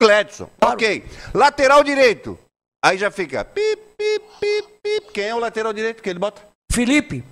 Gladson. 0.00 0.48
Claro. 0.60 0.74
Ok. 0.74 1.04
Lateral 1.34 1.82
direito. 1.82 2.38
Aí 2.82 2.96
já 2.96 3.10
fica. 3.10 3.44
Pip, 3.44 3.82
pip, 3.96 4.24
pip, 4.40 4.68
pip. 4.82 5.12
Quem 5.12 5.24
é 5.24 5.34
o 5.34 5.38
lateral 5.38 5.72
direito 5.72 6.02
que 6.02 6.08
ele 6.08 6.18
bota? 6.18 6.42
Felipe. 6.70 7.24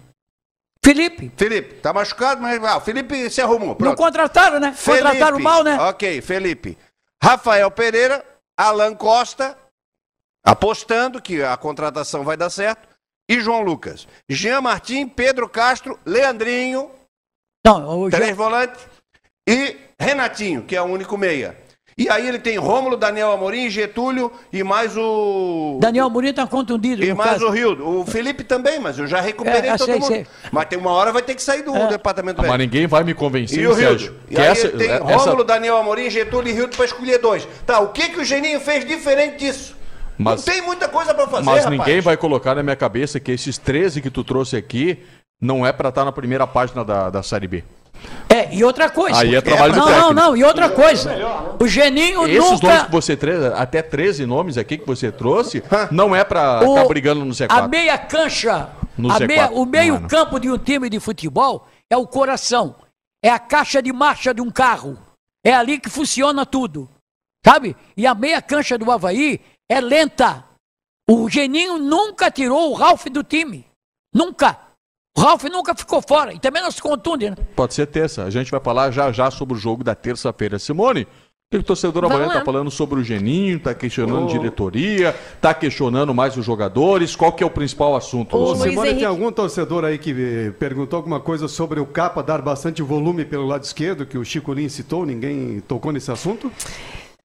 Felipe. 0.84 1.32
Felipe, 1.36 1.74
tá 1.80 1.92
machucado, 1.92 2.40
mas 2.40 2.62
ah, 2.62 2.76
o 2.76 2.80
Felipe 2.80 3.28
se 3.28 3.40
arrumou. 3.40 3.74
Pronto. 3.74 3.88
Não 3.88 3.96
contrataram, 3.96 4.60
né? 4.60 4.72
Felipe. 4.72 5.02
Contrataram 5.02 5.38
mal, 5.40 5.64
né? 5.64 5.76
Ok, 5.80 6.20
Felipe. 6.20 6.78
Rafael 7.20 7.68
Pereira, 7.72 8.24
Alan 8.56 8.94
Costa, 8.94 9.58
apostando 10.44 11.20
que 11.20 11.42
a 11.42 11.56
contratação 11.56 12.22
vai 12.22 12.36
dar 12.36 12.50
certo, 12.50 12.88
e 13.28 13.40
João 13.40 13.62
Lucas. 13.62 14.06
Jean 14.28 14.60
Martim, 14.60 15.08
Pedro 15.08 15.48
Castro, 15.48 15.98
Leandrinho, 16.06 16.88
Não, 17.64 18.02
o 18.02 18.10
três 18.10 18.28
Jean... 18.28 18.34
volantes, 18.36 18.86
e 19.44 19.76
Renatinho, 19.98 20.62
que 20.62 20.76
é 20.76 20.82
o 20.82 20.84
único 20.84 21.16
meia. 21.16 21.58
E 21.98 22.10
aí 22.10 22.28
ele 22.28 22.38
tem 22.38 22.58
Rômulo, 22.58 22.94
Daniel 22.94 23.32
Amorim, 23.32 23.70
Getúlio 23.70 24.30
e 24.52 24.62
mais 24.62 24.94
o. 24.98 25.78
Daniel 25.80 26.08
Amorim 26.08 26.28
está 26.28 26.46
contundido. 26.46 27.02
E 27.02 27.14
mais 27.14 27.30
caso. 27.30 27.46
o 27.46 27.50
Rio. 27.50 28.00
O 28.00 28.04
Felipe 28.04 28.44
também, 28.44 28.78
mas 28.78 28.98
eu 28.98 29.06
já 29.06 29.18
recuperei 29.18 29.70
é, 29.70 29.76
todo 29.78 29.86
sei, 29.86 29.94
mundo. 29.94 30.08
Sei. 30.08 30.26
Mas 30.52 30.66
tem 30.66 30.78
uma 30.78 30.90
hora 30.90 31.10
vai 31.10 31.22
ter 31.22 31.34
que 31.34 31.42
sair 31.42 31.62
do 31.62 31.74
é. 31.74 31.86
departamento 31.86 32.42
ah, 32.42 32.48
Mas 32.48 32.58
ninguém 32.58 32.86
vai 32.86 33.02
me 33.02 33.14
convencer, 33.14 33.62
e 33.62 33.66
o 33.66 33.72
Rio. 33.72 34.14
E 34.28 34.36
aí 34.36 34.44
essa, 34.44 34.68
tem 34.68 34.90
essa... 34.90 35.04
Rômulo, 35.04 35.42
Daniel 35.42 35.78
Amorim, 35.78 36.10
Getúlio 36.10 36.50
e 36.50 36.52
Rio 36.52 36.68
para 36.68 36.84
escolher 36.84 37.16
dois. 37.16 37.48
Tá, 37.64 37.80
o 37.80 37.88
que, 37.88 38.10
que 38.10 38.20
o 38.20 38.24
Geninho 38.26 38.60
fez 38.60 38.84
diferente 38.84 39.38
disso? 39.38 39.74
Mas, 40.18 40.44
não 40.44 40.52
tem 40.52 40.60
muita 40.60 40.88
coisa 40.90 41.14
para 41.14 41.26
fazer, 41.26 41.46
Mas 41.46 41.64
rapaz. 41.64 41.78
ninguém 41.78 42.02
vai 42.02 42.18
colocar 42.18 42.54
na 42.54 42.62
minha 42.62 42.76
cabeça 42.76 43.18
que 43.18 43.32
esses 43.32 43.56
13 43.56 44.02
que 44.02 44.10
tu 44.10 44.22
trouxe 44.22 44.54
aqui 44.54 44.98
não 45.40 45.66
é 45.66 45.72
para 45.72 45.88
estar 45.88 46.02
tá 46.02 46.04
na 46.04 46.12
primeira 46.12 46.46
página 46.46 46.84
da, 46.84 47.08
da 47.08 47.22
Série 47.22 47.48
B. 47.48 47.64
É, 48.28 48.54
e 48.54 48.64
outra 48.64 48.90
coisa. 48.90 49.18
Aí 49.18 49.34
é 49.34 49.40
trabalho 49.40 49.74
é, 49.74 49.76
Não, 49.76 49.88
não, 49.88 50.12
não, 50.12 50.36
e 50.36 50.42
outra 50.42 50.68
coisa. 50.68 51.14
O 51.60 51.66
Geninho 51.66 52.26
Esses 52.26 52.50
nunca... 52.50 52.66
nomes 52.66 52.82
que 52.84 52.92
você 52.92 53.16
trouxe, 53.16 53.46
até 53.54 53.82
13 53.82 54.26
nomes 54.26 54.58
aqui 54.58 54.76
que 54.76 54.86
você 54.86 55.12
trouxe, 55.12 55.62
não 55.90 56.14
é 56.14 56.24
pra 56.24 56.60
estar 56.62 56.82
tá 56.82 56.88
brigando 56.88 57.24
no 57.24 57.32
Z4. 57.32 57.46
A 57.50 57.68
meia 57.68 57.96
cancha, 57.96 58.68
no 58.98 59.10
a 59.10 59.18
Z4, 59.18 59.26
meia, 59.26 59.50
o 59.50 59.64
meio 59.64 60.08
campo 60.08 60.40
de 60.40 60.50
um 60.50 60.58
time 60.58 60.90
de 60.90 60.98
futebol 60.98 61.66
é 61.88 61.96
o 61.96 62.06
coração. 62.06 62.74
É 63.22 63.30
a 63.30 63.38
caixa 63.38 63.80
de 63.80 63.92
marcha 63.92 64.34
de 64.34 64.40
um 64.40 64.50
carro. 64.50 64.98
É 65.44 65.54
ali 65.54 65.78
que 65.78 65.88
funciona 65.88 66.44
tudo. 66.44 66.88
Sabe? 67.44 67.76
E 67.96 68.06
a 68.06 68.14
meia 68.14 68.42
cancha 68.42 68.76
do 68.76 68.90
Havaí 68.90 69.40
é 69.68 69.80
lenta. 69.80 70.44
O 71.08 71.30
Geninho 71.30 71.78
nunca 71.78 72.30
tirou 72.30 72.70
o 72.70 72.74
Ralph 72.74 73.06
do 73.06 73.22
time. 73.22 73.64
Nunca. 74.12 74.65
O 75.16 75.20
Ralf 75.20 75.44
nunca 75.44 75.74
ficou 75.74 76.02
fora 76.02 76.34
e 76.34 76.38
também 76.38 76.62
não 76.62 76.70
se 76.70 76.82
contunde, 76.82 77.30
né? 77.30 77.36
Pode 77.54 77.72
ser 77.72 77.86
terça. 77.86 78.24
A 78.24 78.30
gente 78.30 78.50
vai 78.50 78.60
falar 78.60 78.90
já 78.90 79.10
já 79.10 79.30
sobre 79.30 79.56
o 79.56 79.58
jogo 79.58 79.82
da 79.82 79.94
terça-feira. 79.94 80.58
Simone, 80.58 81.02
o 81.02 81.06
que 81.50 81.56
o 81.56 81.62
torcedor 81.62 82.04
amanhã 82.04 82.26
está 82.26 82.44
falando 82.44 82.70
sobre 82.70 83.00
o 83.00 83.04
Geninho, 83.04 83.56
está 83.56 83.72
questionando 83.72 84.24
oh. 84.24 84.26
diretoria, 84.26 85.16
está 85.34 85.54
questionando 85.54 86.12
mais 86.12 86.36
os 86.36 86.44
jogadores. 86.44 87.16
Qual 87.16 87.32
que 87.32 87.42
é 87.42 87.46
o 87.46 87.50
principal 87.50 87.96
assunto? 87.96 88.36
Ô, 88.36 88.54
Simone, 88.56 88.88
Henrique... 88.88 88.94
tem 88.96 89.04
algum 89.04 89.32
torcedor 89.32 89.84
aí 89.84 89.96
que 89.96 90.52
perguntou 90.58 90.98
alguma 90.98 91.18
coisa 91.18 91.48
sobre 91.48 91.80
o 91.80 91.86
capa 91.86 92.22
dar 92.22 92.42
bastante 92.42 92.82
volume 92.82 93.24
pelo 93.24 93.46
lado 93.46 93.64
esquerdo, 93.64 94.04
que 94.04 94.18
o 94.18 94.24
Chico 94.24 94.52
Lin 94.52 94.68
citou? 94.68 95.06
Ninguém 95.06 95.60
tocou 95.66 95.92
nesse 95.92 96.10
assunto? 96.12 96.52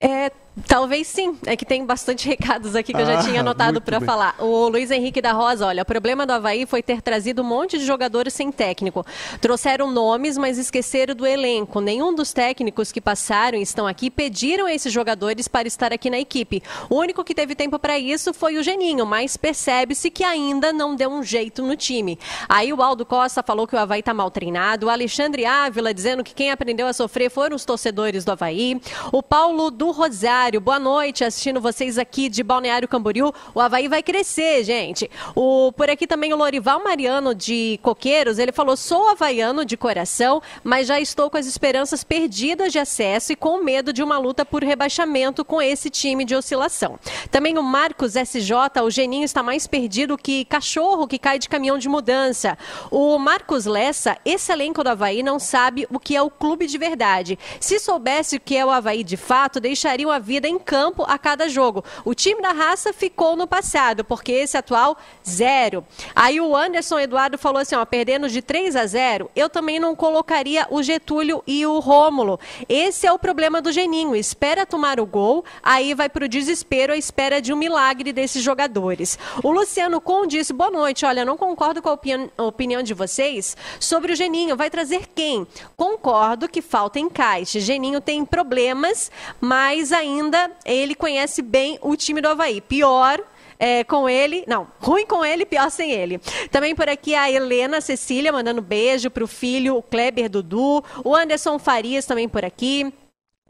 É, 0.01 0.31
Talvez 0.67 1.07
sim. 1.07 1.37
É 1.45 1.55
que 1.55 1.65
tem 1.65 1.85
bastante 1.85 2.27
recados 2.29 2.75
aqui 2.75 2.93
que 2.93 2.99
eu 3.01 3.05
já 3.05 3.19
Ah, 3.19 3.23
tinha 3.23 3.39
anotado 3.39 3.79
para 3.79 4.01
falar. 4.01 4.35
O 4.37 4.67
Luiz 4.67 4.91
Henrique 4.91 5.21
da 5.21 5.31
Rosa, 5.31 5.65
olha, 5.65 5.83
o 5.83 5.85
problema 5.85 6.25
do 6.25 6.33
Havaí 6.33 6.65
foi 6.65 6.83
ter 6.83 7.01
trazido 7.01 7.41
um 7.41 7.45
monte 7.45 7.77
de 7.77 7.85
jogadores 7.85 8.33
sem 8.33 8.51
técnico. 8.51 9.05
Trouxeram 9.39 9.89
nomes, 9.89 10.37
mas 10.37 10.57
esqueceram 10.57 11.15
do 11.15 11.25
elenco. 11.25 11.79
Nenhum 11.79 12.13
dos 12.13 12.33
técnicos 12.33 12.91
que 12.91 12.99
passaram 12.99 13.57
e 13.57 13.61
estão 13.61 13.87
aqui 13.87 14.09
pediram 14.09 14.67
esses 14.67 14.91
jogadores 14.91 15.47
para 15.47 15.67
estar 15.69 15.93
aqui 15.93 16.09
na 16.09 16.19
equipe. 16.19 16.61
O 16.89 16.97
único 16.97 17.23
que 17.23 17.33
teve 17.33 17.55
tempo 17.55 17.79
para 17.79 17.97
isso 17.97 18.33
foi 18.33 18.57
o 18.57 18.63
Geninho, 18.63 19.05
mas 19.05 19.37
percebe-se 19.37 20.09
que 20.09 20.23
ainda 20.23 20.73
não 20.73 20.95
deu 20.95 21.09
um 21.09 21.23
jeito 21.23 21.63
no 21.63 21.77
time. 21.77 22.19
Aí 22.49 22.73
o 22.73 22.81
Aldo 22.81 23.05
Costa 23.05 23.41
falou 23.41 23.65
que 23.65 23.75
o 23.75 23.79
Havaí 23.79 24.01
está 24.01 24.13
mal 24.13 24.29
treinado. 24.29 24.87
O 24.87 24.89
Alexandre 24.89 25.45
Ávila 25.45 25.93
dizendo 25.93 26.25
que 26.25 26.33
quem 26.33 26.51
aprendeu 26.51 26.87
a 26.87 26.93
sofrer 26.93 27.31
foram 27.31 27.55
os 27.55 27.63
torcedores 27.63 28.25
do 28.25 28.33
Havaí. 28.33 28.79
O 29.13 29.23
Paulo 29.23 29.71
do 29.71 29.90
Rosário, 29.91 30.59
boa 30.59 30.79
noite, 30.79 31.23
assistindo 31.23 31.61
vocês 31.61 31.97
aqui 31.97 32.29
de 32.29 32.43
Balneário 32.43 32.87
Camboriú. 32.87 33.33
O 33.53 33.59
Havaí 33.59 33.87
vai 33.87 34.01
crescer, 34.01 34.63
gente. 34.63 35.09
O, 35.35 35.71
por 35.71 35.89
aqui 35.89 36.07
também 36.07 36.33
o 36.33 36.37
Lorival 36.37 36.83
Mariano 36.83 37.35
de 37.35 37.79
Coqueiros, 37.81 38.39
ele 38.39 38.51
falou: 38.51 38.75
sou 38.75 39.09
havaiano 39.09 39.63
de 39.63 39.77
coração, 39.77 40.41
mas 40.63 40.87
já 40.87 40.99
estou 40.99 41.29
com 41.29 41.37
as 41.37 41.45
esperanças 41.45 42.03
perdidas 42.03 42.71
de 42.71 42.79
acesso 42.79 43.33
e 43.33 43.35
com 43.35 43.63
medo 43.63 43.93
de 43.93 44.01
uma 44.01 44.17
luta 44.17 44.45
por 44.45 44.63
rebaixamento 44.63 45.45
com 45.45 45.61
esse 45.61 45.89
time 45.89 46.25
de 46.25 46.35
oscilação. 46.35 46.99
Também 47.29 47.57
o 47.57 47.63
Marcos 47.63 48.15
SJ, 48.15 48.81
o 48.83 48.89
Geninho 48.89 49.25
está 49.25 49.43
mais 49.43 49.67
perdido 49.67 50.17
que 50.17 50.45
cachorro 50.45 51.07
que 51.07 51.19
cai 51.19 51.37
de 51.37 51.49
caminhão 51.49 51.77
de 51.77 51.89
mudança. 51.89 52.57
O 52.89 53.17
Marcos 53.17 53.65
Lessa, 53.65 54.17
esse 54.25 54.51
elenco 54.51 54.83
do 54.83 54.89
Havaí 54.89 55.23
não 55.23 55.39
sabe 55.39 55.87
o 55.89 55.99
que 55.99 56.15
é 56.15 56.21
o 56.21 56.29
clube 56.29 56.67
de 56.67 56.77
verdade. 56.77 57.37
Se 57.59 57.79
soubesse 57.79 58.37
o 58.37 58.39
que 58.39 58.55
é 58.55 58.65
o 58.65 58.69
Havaí 58.69 59.03
de 59.03 59.17
fato, 59.17 59.59
deixariam 59.81 60.11
a 60.11 60.19
vida 60.19 60.47
em 60.47 60.59
campo 60.59 61.03
a 61.07 61.17
cada 61.17 61.49
jogo. 61.49 61.83
O 62.05 62.13
time 62.13 62.39
da 62.39 62.51
raça 62.51 62.93
ficou 62.93 63.35
no 63.35 63.47
passado, 63.47 64.03
porque 64.03 64.31
esse 64.31 64.55
atual, 64.55 64.95
zero. 65.27 65.83
Aí 66.15 66.39
o 66.39 66.55
Anderson 66.55 66.99
Eduardo 66.99 67.35
falou 67.35 67.59
assim, 67.59 67.73
ó, 67.73 67.83
perdendo 67.83 68.29
de 68.29 68.43
3 68.43 68.75
a 68.75 68.85
0, 68.85 69.31
eu 69.35 69.49
também 69.49 69.79
não 69.79 69.95
colocaria 69.95 70.67
o 70.69 70.83
Getúlio 70.83 71.43
e 71.47 71.65
o 71.65 71.79
Rômulo. 71.79 72.39
Esse 72.69 73.07
é 73.07 73.11
o 73.11 73.17
problema 73.17 73.59
do 73.59 73.71
Geninho, 73.71 74.15
espera 74.15 74.67
tomar 74.67 74.99
o 74.99 75.05
gol, 75.05 75.43
aí 75.63 75.95
vai 75.95 76.09
pro 76.09 76.29
desespero 76.29 76.93
à 76.93 76.95
espera 76.95 77.41
de 77.41 77.51
um 77.51 77.57
milagre 77.57 78.13
desses 78.13 78.43
jogadores. 78.43 79.17
O 79.43 79.51
Luciano 79.51 79.99
Com 79.99 80.27
disse, 80.27 80.53
boa 80.53 80.69
noite, 80.69 81.07
olha, 81.07 81.25
não 81.25 81.37
concordo 81.37 81.81
com 81.81 81.89
a 81.89 82.43
opinião 82.43 82.83
de 82.83 82.93
vocês 82.93 83.57
sobre 83.79 84.13
o 84.13 84.15
Geninho, 84.15 84.55
vai 84.55 84.69
trazer 84.69 85.07
quem? 85.15 85.47
Concordo 85.75 86.47
que 86.47 86.61
falta 86.61 86.99
encaixe. 86.99 87.59
Geninho 87.59 87.99
tem 87.99 88.23
problemas, 88.23 89.09
mas 89.39 89.70
ainda 89.91 90.51
ele 90.65 90.95
conhece 90.95 91.41
bem 91.41 91.77
o 91.81 91.95
time 91.95 92.21
do 92.21 92.27
Havaí. 92.27 92.61
Pior 92.61 93.21
é, 93.59 93.83
com 93.83 94.09
ele, 94.09 94.43
não, 94.47 94.67
ruim 94.79 95.05
com 95.05 95.23
ele, 95.23 95.45
pior 95.45 95.69
sem 95.69 95.91
ele. 95.91 96.19
Também 96.49 96.73
por 96.73 96.89
aqui 96.89 97.13
a 97.13 97.29
Helena 97.29 97.79
Cecília 97.79 98.31
mandando 98.31 98.59
beijo 98.59 99.11
pro 99.11 99.27
filho, 99.27 99.77
o 99.77 99.83
Kleber 99.83 100.27
Dudu, 100.27 100.83
o 101.03 101.15
Anderson 101.15 101.59
Farias 101.59 102.07
também 102.07 102.27
por 102.27 102.43
aqui. 102.43 102.91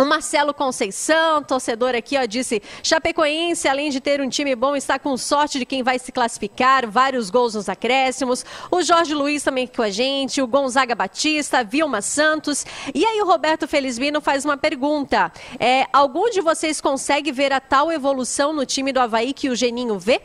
O 0.02 0.06
Marcelo 0.06 0.52
Conceição, 0.52 1.44
torcedor 1.44 1.94
aqui, 1.94 2.18
ó, 2.18 2.26
disse: 2.26 2.60
Chapecoense, 2.82 3.68
além 3.68 3.92
de 3.92 4.02
ter 4.02 4.20
um 4.20 4.28
time 4.28 4.56
bom, 4.56 4.76
está 4.76 4.98
com 4.98 5.16
sorte 5.16 5.60
de 5.60 5.66
quem 5.66 5.84
vai 5.84 6.00
se 6.00 6.12
classificar, 6.12 6.90
vários 6.90 7.30
gols 7.30 7.54
nos 7.54 7.70
acréscimos. 7.70 8.44
O 8.72 8.82
Jorge 8.82 9.14
Luiz 9.14 9.44
também 9.44 9.66
aqui 9.66 9.78
com 9.78 9.84
a 9.84 9.92
gente, 9.92 10.42
o 10.42 10.48
Gonzaga 10.48 10.96
Batista, 10.96 11.64
Vilma 11.64 12.02
Santos. 12.02 12.66
E 12.96 13.06
aí 13.06 13.22
o 13.22 13.28
Roberto 13.28 13.68
Felizbino 13.68 14.20
faz 14.22 14.44
uma 14.44 14.58
pergunta: 14.58 15.32
é, 15.60 15.86
algum 15.94 16.32
de 16.32 16.42
vocês 16.42 16.82
consegue 16.82 17.32
ver 17.32 17.54
a 17.54 17.60
tal 17.60 17.92
evolução 17.92 18.54
no 18.54 18.66
time 18.66 18.92
do 18.92 19.00
Havaí 19.00 19.34
que 19.34 19.50
o 19.50 19.56
Geninho 19.56 20.00
vê? 20.00 20.20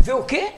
Vê 0.00 0.12
o 0.12 0.22
quê? 0.22 0.52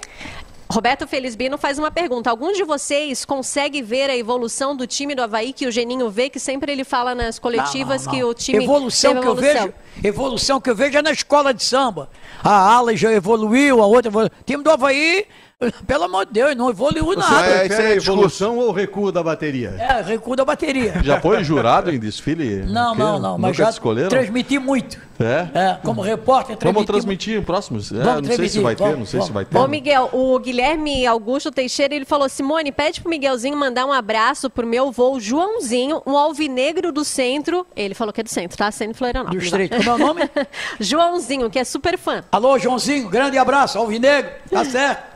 Roberto 0.73 1.05
Felizbino 1.07 1.59
faz 1.59 1.81
uma 1.81 1.91
pergunta. 1.91 2.31
Algum 2.31 2.53
de 2.53 2.63
vocês 2.63 3.25
consegue 3.25 3.83
ver 3.83 4.09
a 4.09 4.17
evolução 4.17 4.77
do 4.77 4.87
time 4.87 5.17
do 5.17 5.23
Havaí 5.23 5.53
que 5.53 5.67
o 5.67 5.73
Geninho 5.73 6.09
vê, 6.09 6.31
que 6.31 6.39
sempre 6.39 6.71
ele 6.71 6.85
fala 6.85 7.13
nas 7.13 7.41
coletivas 7.41 8.07
Não, 8.07 8.13
não, 8.13 8.19
que 8.19 8.23
não. 8.23 8.31
o 8.31 8.35
time 8.35 8.65
evolução 8.65 9.21
que 9.21 9.27
eu 9.27 9.35
vejo 9.35 9.75
evolução 10.03 10.61
que 10.61 10.71
eu 10.71 10.77
vejo 10.77 10.97
é 10.97 11.03
na 11.03 11.11
escola 11.11 11.53
de 11.53 11.65
samba 11.65 12.09
a 12.43 12.73
ala 12.75 12.97
já 12.97 13.13
evoluiu 13.13 13.83
a 13.83 13.87
outra 13.87 14.09
evoluiu. 14.09 14.31
time 14.47 14.63
do 14.63 14.71
Havaí 14.71 15.27
pelo 15.87 16.05
amor 16.05 16.27
de 16.27 16.33
Deus 16.33 16.57
não 16.57 16.71
evoluiu 16.71 17.05
Você 17.07 17.17
nada 17.17 17.47
é- 17.47 17.67
isso 17.67 17.81
é 17.81 17.93
evolução 17.97 18.59
ou 18.59 18.73
recuo 18.73 19.13
da 19.13 19.23
bateria? 19.23 19.75
é 19.79 20.01
recuo 20.03 20.35
da 20.35 20.45
bateria 20.45 20.95
Já 21.03 21.21
foi 21.21 21.43
jurado 21.45 21.91
em 21.91 21.99
desfile? 21.99 22.63
não 22.65 22.95
não 22.95 23.19
não 23.19 23.39
mas 23.39 23.51
Nunca 23.53 23.65
já 23.65 23.71
escolheram? 23.71 24.09
transmiti 24.09 24.59
muito 24.59 24.99
É? 25.21 25.49
é, 25.55 25.79
como 25.83 26.01
repórter 26.01 26.57
Vamos 26.63 26.87
transmiti 26.87 26.87
transmitir 26.87 27.37
em 27.39 27.43
próximos? 27.43 27.93
É, 27.93 27.97
Vamos 28.03 28.07
não 28.07 28.15
sei 28.25 28.31
se 28.31 28.37
transmitir, 28.37 28.63
vai 28.63 28.75
ter, 28.77 28.83
vamos, 28.85 28.99
não 29.01 29.07
sei 29.07 29.21
se 29.21 29.27
vamos. 29.31 29.35
vai 29.35 29.45
ter. 29.45 29.59
Ô, 29.59 29.69
Miguel, 29.69 30.09
o 30.15 30.39
Guilherme 30.39 31.07
Augusto 31.07 31.51
Teixeira, 31.51 31.95
ele 31.95 32.07
falou, 32.07 32.27
Simone, 32.29 32.73
pede 32.73 33.01
pro 33.03 33.11
Miguelzinho 33.11 33.55
mandar 33.57 33.85
um 33.85 33.93
abraço 33.93 34.49
pro 34.49 34.67
meu 34.67 34.91
voo 34.91 35.21
Joãozinho, 35.21 36.01
um 36.07 36.17
alvinegro 36.17 36.91
do 36.91 37.05
centro. 37.05 37.67
Ele 37.77 37.95
falou 37.95 38.13
que 38.15 38.21
é 38.23 38.25
do 38.25 38.31
centro, 38.31 38.57
tá? 38.57 38.71
Sendo 38.71 38.93
do 38.93 38.97
Florianópolis. 38.97 39.45
estreito 39.45 39.77
como 39.77 39.91
é 39.91 39.95
o 39.95 39.99
nome 39.99 40.23
Joãozinho, 40.81 41.51
que 41.51 41.59
é 41.59 41.65
super 41.65 41.99
fã. 41.99 42.25
alô 42.33 42.59
Joãozinho 42.59 43.09
grande 43.09 43.37
abraço 43.37 43.79
Alvinegro 43.79 44.31
tá 44.51 44.65
certo 44.65 45.10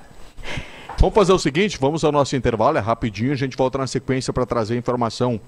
Vamos 1.04 1.16
fazer 1.16 1.34
o 1.34 1.38
seguinte, 1.38 1.76
vamos 1.78 2.02
ao 2.02 2.10
nosso 2.10 2.34
intervalo, 2.34 2.78
é 2.78 2.80
rapidinho, 2.80 3.30
a 3.30 3.36
gente 3.36 3.58
volta 3.58 3.76
na 3.76 3.86
sequência 3.86 4.32
para 4.32 4.46
trazer 4.46 4.74
informação. 4.78 5.38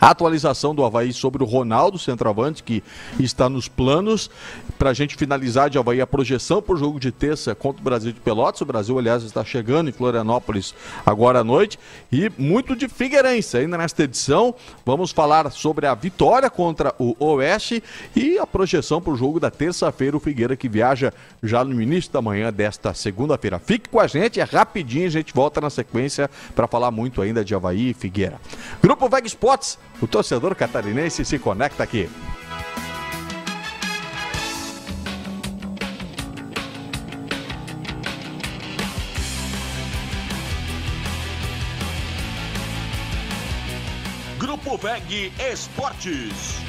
A 0.00 0.10
atualização 0.10 0.74
do 0.74 0.84
Havaí 0.84 1.12
sobre 1.12 1.42
o 1.42 1.46
Ronaldo 1.46 1.98
Centroavante, 1.98 2.62
que 2.62 2.82
está 3.18 3.48
nos 3.48 3.68
planos. 3.68 4.28
Para 4.76 4.90
a 4.90 4.92
gente 4.92 5.16
finalizar 5.16 5.70
de 5.70 5.78
Havaí, 5.78 6.00
a 6.00 6.06
projeção 6.06 6.60
para 6.60 6.74
o 6.74 6.76
jogo 6.76 6.98
de 6.98 7.12
terça 7.12 7.54
contra 7.54 7.80
o 7.80 7.84
Brasil 7.84 8.12
de 8.12 8.20
Pelotas. 8.20 8.60
O 8.60 8.64
Brasil, 8.64 8.98
aliás, 8.98 9.22
está 9.22 9.44
chegando 9.44 9.88
em 9.88 9.92
Florianópolis 9.92 10.74
agora 11.06 11.40
à 11.40 11.44
noite. 11.44 11.78
E 12.10 12.30
muito 12.36 12.74
de 12.74 12.88
Figueirense. 12.88 13.56
Ainda 13.56 13.78
nesta 13.78 14.02
edição, 14.02 14.54
vamos 14.84 15.12
falar 15.12 15.50
sobre 15.52 15.86
a 15.86 15.94
vitória 15.94 16.50
contra 16.50 16.92
o 16.98 17.14
Oeste 17.24 17.82
e 18.16 18.36
a 18.36 18.46
projeção 18.46 19.00
para 19.00 19.12
o 19.12 19.16
jogo 19.16 19.38
da 19.38 19.50
terça-feira. 19.50 20.16
O 20.16 20.20
Figueira 20.20 20.56
que 20.56 20.68
viaja 20.68 21.14
já 21.40 21.64
no 21.64 21.80
início 21.80 22.12
da 22.12 22.20
manhã 22.20 22.52
desta 22.52 22.92
segunda-feira. 22.94 23.60
Fique 23.60 23.88
com 23.88 24.00
a 24.00 24.08
gente, 24.08 24.40
é 24.40 24.44
rapidinho. 24.44 25.06
A 25.06 25.10
gente 25.10 25.32
volta 25.32 25.60
na 25.60 25.70
sequência 25.70 26.28
para 26.54 26.66
falar 26.66 26.90
muito 26.90 27.22
ainda 27.22 27.44
de 27.44 27.54
Havaí 27.54 27.90
e 27.90 27.94
Figueira. 27.94 28.40
Grupo 28.82 29.08
Veg 29.08 29.26
Sports, 29.26 29.78
o 30.00 30.06
torcedor 30.06 30.54
catarinense 30.54 31.24
se 31.24 31.38
conecta 31.38 31.82
aqui. 31.82 32.08
Grupo 44.38 44.76
VEG 44.76 45.32
Esportes. 45.38 46.64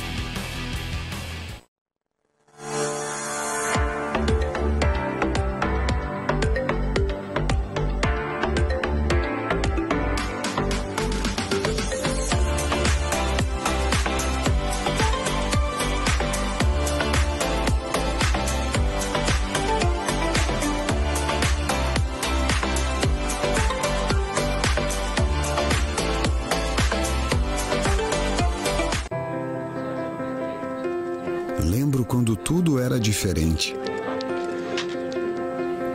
Lembro 31.96 32.10
quando 32.10 32.36
tudo 32.36 32.78
era 32.78 33.00
diferente. 33.00 33.74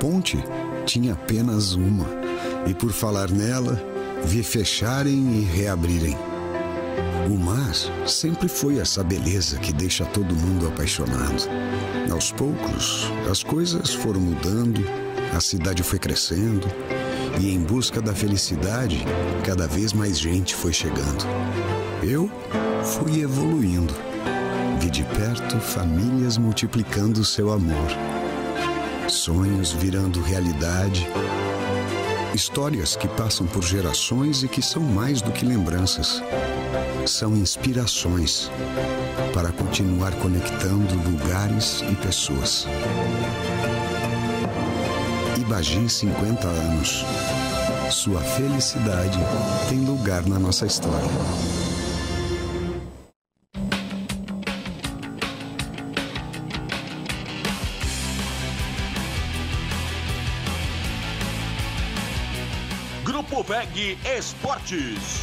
Ponte 0.01 0.43
tinha 0.87 1.13
apenas 1.13 1.75
uma, 1.75 2.07
e 2.67 2.73
por 2.73 2.91
falar 2.91 3.31
nela, 3.31 3.79
vi 4.25 4.43
fecharem 4.43 5.13
e 5.13 5.41
reabrirem. 5.43 6.17
O 7.31 7.37
mar 7.37 7.75
sempre 8.07 8.49
foi 8.49 8.79
essa 8.79 9.05
beleza 9.05 9.59
que 9.59 9.75
deixa 9.75 10.07
todo 10.07 10.35
mundo 10.35 10.67
apaixonado. 10.69 11.47
Aos 12.11 12.33
poucos, 12.33 13.05
as 13.31 13.43
coisas 13.43 13.93
foram 13.93 14.21
mudando, 14.21 14.83
a 15.37 15.41
cidade 15.41 15.83
foi 15.83 15.99
crescendo, 15.99 16.67
e 17.39 17.53
em 17.53 17.61
busca 17.61 18.01
da 18.01 18.15
felicidade, 18.15 19.05
cada 19.45 19.69
vez 19.69 19.93
mais 19.93 20.19
gente 20.19 20.55
foi 20.55 20.73
chegando. 20.73 21.27
Eu 22.03 22.31
fui 22.83 23.21
evoluindo. 23.21 24.10
Vi 24.81 24.89
de 24.89 25.05
perto 25.05 25.61
famílias 25.61 26.39
multiplicando 26.39 27.23
seu 27.23 27.53
amor, 27.53 27.91
sonhos 29.09 29.73
virando 29.73 30.23
realidade, 30.23 31.07
histórias 32.35 32.97
que 32.97 33.07
passam 33.07 33.47
por 33.47 33.63
gerações 33.63 34.43
e 34.43 34.49
que 34.49 34.63
são 34.63 34.83
mais 34.83 35.21
do 35.21 35.33
que 35.33 35.45
lembranças. 35.45 36.23
são 37.07 37.37
inspirações 37.37 38.51
para 39.35 39.53
continuar 39.53 40.13
conectando 40.15 40.95
lugares 41.11 41.83
e 41.91 41.95
pessoas. 41.97 42.67
Ibagi 45.39 45.89
50 45.91 46.47
anos. 46.47 47.05
Sua 47.91 48.21
felicidade 48.21 49.19
tem 49.69 49.81
lugar 49.81 50.25
na 50.27 50.39
nossa 50.39 50.65
história. 50.65 51.60
VEG 63.81 63.97
Esportes. 64.05 65.23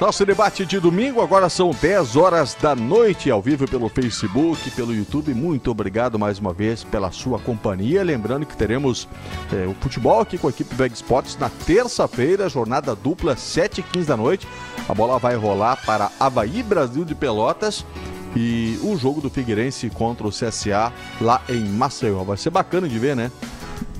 Nosso 0.00 0.26
debate 0.26 0.66
de 0.66 0.80
domingo, 0.80 1.20
agora 1.20 1.48
são 1.48 1.70
10 1.70 2.16
horas 2.16 2.56
da 2.60 2.74
noite, 2.74 3.30
ao 3.30 3.40
vivo 3.40 3.68
pelo 3.68 3.88
Facebook, 3.88 4.70
pelo 4.72 4.92
YouTube. 4.92 5.32
Muito 5.34 5.70
obrigado 5.70 6.18
mais 6.18 6.40
uma 6.40 6.52
vez 6.52 6.82
pela 6.82 7.12
sua 7.12 7.38
companhia. 7.38 8.02
Lembrando 8.02 8.44
que 8.44 8.56
teremos 8.56 9.06
é, 9.52 9.68
o 9.68 9.74
futebol 9.74 10.20
aqui 10.20 10.36
com 10.36 10.48
a 10.48 10.50
equipe 10.50 10.74
Bag 10.74 10.92
Sports 10.94 11.36
na 11.38 11.48
terça-feira, 11.48 12.48
jornada 12.48 12.96
dupla, 12.96 13.36
7h15 13.36 14.04
da 14.06 14.16
noite. 14.16 14.48
A 14.88 14.94
bola 14.94 15.18
vai 15.18 15.36
rolar 15.36 15.76
para 15.86 16.10
Havaí 16.18 16.60
Brasil 16.62 17.04
de 17.04 17.14
Pelotas 17.14 17.84
e 18.36 18.78
o 18.82 18.96
jogo 18.96 19.20
do 19.20 19.28
Figueirense 19.30 19.90
contra 19.90 20.26
o 20.26 20.30
CSA 20.30 20.92
lá 21.20 21.40
em 21.48 21.60
Maceió. 21.64 22.22
Vai 22.24 22.36
ser 22.36 22.50
bacana 22.50 22.88
de 22.88 22.98
ver, 22.98 23.16
né? 23.16 23.30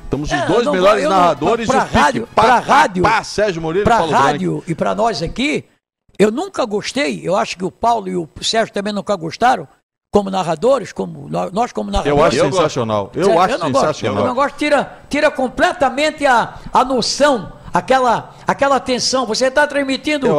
Estamos 0.04 0.30
os 0.30 0.36
É, 0.36 0.46
dois 0.46 0.64
não- 0.64 0.72
melhores 0.72 1.04
eu 1.04 1.10
não- 1.10 1.16
narradores 1.16 1.68
pique 1.68 1.78
rádio- 1.78 2.28
pá, 2.34 2.58
rádio- 2.58 3.02
pá, 3.02 3.22
Sérgio 3.22 3.62
Moreira 3.62 3.84
Para 3.84 3.96
Paulo 3.98 4.10
Branco. 4.12 4.26
rádio 4.26 4.64
e 4.66 4.74
para 4.74 4.94
nós 4.94 5.22
aqui, 5.22 5.64
eu 6.18 6.30
nunca 6.32 6.64
gostei, 6.64 7.20
eu 7.22 7.36
acho 7.36 7.56
que 7.56 7.64
o 7.64 7.70
Paulo 7.70 8.08
e 8.08 8.16
o 8.16 8.28
Sérgio 8.42 8.74
também 8.74 8.92
nunca 8.92 9.14
gostaram, 9.14 9.68
como 10.12 10.28
narradores, 10.28 10.92
como 10.92 11.28
nós 11.52 11.70
como 11.70 11.88
narradores. 11.92 12.18
Eu 12.18 12.24
acho 12.24 12.36
Eu 12.38 12.52
sensacional. 12.52 13.12
Eu 13.14 13.24
Sério, 13.26 13.40
acho 13.40 13.58
não 13.58 13.70
gosto. 13.70 13.86
sensacional. 13.86 14.22
Eu 14.22 14.26
não 14.26 14.34
gosto, 14.34 14.56
tira, 14.56 14.98
tira 15.08 15.30
completamente 15.30 16.26
a, 16.26 16.54
a 16.72 16.84
noção, 16.84 17.52
aquela, 17.72 18.34
aquela 18.46 18.80
tensão. 18.80 19.26
Você 19.26 19.46
está 19.46 19.66
transmitindo 19.66 20.26
o. 20.26 20.30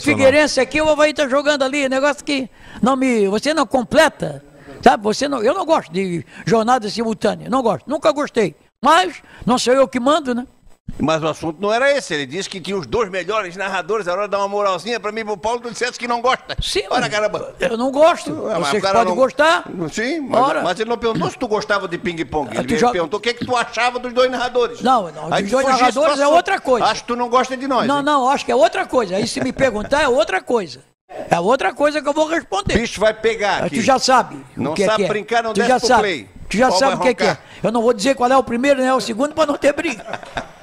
Figueirense 0.00 0.60
aqui, 0.60 0.80
o 0.80 0.88
Havaí 0.88 1.10
está 1.10 1.28
jogando 1.28 1.62
ali, 1.62 1.88
negócio 1.88 2.24
que 2.24 2.48
não 2.82 2.96
me, 2.96 3.28
você 3.28 3.54
não 3.54 3.66
completa, 3.66 4.44
sabe? 4.82 5.02
Você 5.04 5.28
não, 5.28 5.42
eu 5.42 5.54
não 5.54 5.64
gosto 5.64 5.92
de 5.92 6.24
jornada 6.46 6.88
simultânea, 6.88 7.48
não 7.48 7.62
gosto, 7.62 7.88
nunca 7.88 8.10
gostei. 8.12 8.54
Mas 8.80 9.22
não 9.44 9.58
sou 9.58 9.74
eu 9.74 9.88
que 9.88 9.98
mando, 9.98 10.34
né? 10.34 10.46
Mas 11.00 11.22
o 11.22 11.28
assunto 11.28 11.60
não 11.60 11.72
era 11.72 11.90
esse. 11.96 12.12
Ele 12.14 12.26
disse 12.26 12.48
que 12.48 12.60
tinha 12.60 12.76
os 12.76 12.86
dois 12.86 13.08
melhores 13.10 13.54
narradores. 13.56 14.08
A 14.08 14.12
hora 14.12 14.22
de 14.22 14.28
dar 14.28 14.38
uma 14.38 14.48
moralzinha 14.48 14.98
pra 14.98 15.12
mim 15.12 15.24
pro 15.24 15.36
Paulo, 15.36 15.60
tu 15.60 15.70
disseste 15.70 15.98
que 15.98 16.08
não 16.08 16.20
gosta. 16.20 16.56
Sim, 16.60 16.82
Ora, 16.90 17.08
caramba. 17.08 17.54
eu 17.60 17.76
não 17.76 17.90
gosto. 17.92 18.30
Ah, 18.48 18.58
mas 18.58 18.68
Vocês 18.70 18.82
o 18.82 18.86
podem 18.86 19.04
não- 19.04 19.14
gostar. 19.14 19.64
Sim, 19.92 20.20
mas, 20.20 20.40
Ora. 20.40 20.62
mas 20.62 20.80
ele 20.80 20.90
não 20.90 20.98
perguntou 20.98 21.30
se 21.30 21.38
tu 21.38 21.46
gostava 21.46 21.86
de 21.86 21.98
ping-pong. 21.98 22.50
Ah, 22.56 22.60
Ele 22.60 22.72
me 22.72 22.78
joga- 22.78 22.92
perguntou 22.92 23.18
o 23.18 23.20
que, 23.20 23.28
é 23.28 23.34
que 23.34 23.44
tu 23.44 23.54
achava 23.54 23.98
dos 23.98 24.12
dois 24.12 24.30
narradores. 24.30 24.80
Não, 24.80 25.10
não, 25.12 25.32
Aí 25.32 25.42
dos 25.42 25.52
dois 25.52 25.66
narradores 25.66 26.18
é 26.18 26.26
outra 26.26 26.60
coisa. 26.60 26.86
Acho 26.86 27.02
que 27.02 27.08
tu 27.08 27.16
não 27.16 27.28
gosta 27.28 27.56
de 27.56 27.68
nós. 27.68 27.86
Não, 27.86 27.98
hein? 27.98 28.04
não, 28.04 28.28
acho 28.28 28.44
que 28.44 28.50
é 28.50 28.56
outra 28.56 28.84
coisa. 28.86 29.14
Aí 29.16 29.26
se 29.28 29.40
me 29.40 29.52
perguntar, 29.52 30.02
é 30.02 30.08
outra 30.08 30.40
coisa. 30.40 30.80
É 31.30 31.38
outra 31.38 31.72
coisa 31.72 32.02
que 32.02 32.08
eu 32.08 32.12
vou 32.12 32.26
O 32.26 32.28
responder. 32.28 32.76
bicho 32.76 33.00
vai 33.00 33.14
pegar 33.14 33.58
Aí 33.60 33.66
aqui. 33.66 33.76
tu 33.76 33.82
já 33.82 33.98
sabe. 33.98 34.44
Não 34.56 34.72
o 34.72 34.74
que 34.74 34.82
é 34.82 34.86
sabe 34.86 34.96
que 34.98 35.04
é. 35.04 35.08
brincar, 35.08 35.42
não 35.42 35.52
tu 35.52 35.56
desce 35.60 35.68
já 35.68 35.78
sabe. 35.78 36.00
play. 36.02 36.28
Tu 36.48 36.56
já 36.56 36.68
Qual 36.68 36.78
sabe 36.78 36.94
o 36.96 36.98
que, 37.00 37.14
que 37.14 37.24
é. 37.24 37.38
Eu 37.62 37.70
não 37.70 37.82
vou 37.82 37.92
dizer 37.92 38.14
qual 38.14 38.30
é 38.30 38.36
o 38.36 38.42
primeiro 38.42 38.80
nem 38.80 38.90
o 38.90 39.00
segundo 39.00 39.34
para 39.34 39.46
não 39.46 39.56
ter 39.56 39.72
briga. 39.72 40.04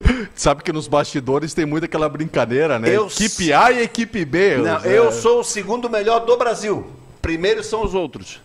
Sabe 0.34 0.62
que 0.62 0.72
nos 0.72 0.86
bastidores 0.88 1.54
tem 1.54 1.66
muito 1.66 1.84
aquela 1.84 2.08
brincadeira, 2.08 2.78
né? 2.78 2.88
Eu 2.94 3.06
Equipe 3.06 3.52
A 3.52 3.72
e 3.72 3.82
equipe 3.82 4.24
B. 4.24 4.58
Não, 4.58 4.76
Os- 4.78 4.84
eu 4.84 5.08
é. 5.08 5.12
sou 5.12 5.40
o 5.40 5.44
segundo 5.44 5.90
melhor 5.90 6.20
do 6.24 6.36
Brasil. 6.36 6.86
Primeiro 7.20 7.62
são 7.64 7.84
os 7.84 7.94
outros. 7.94 8.40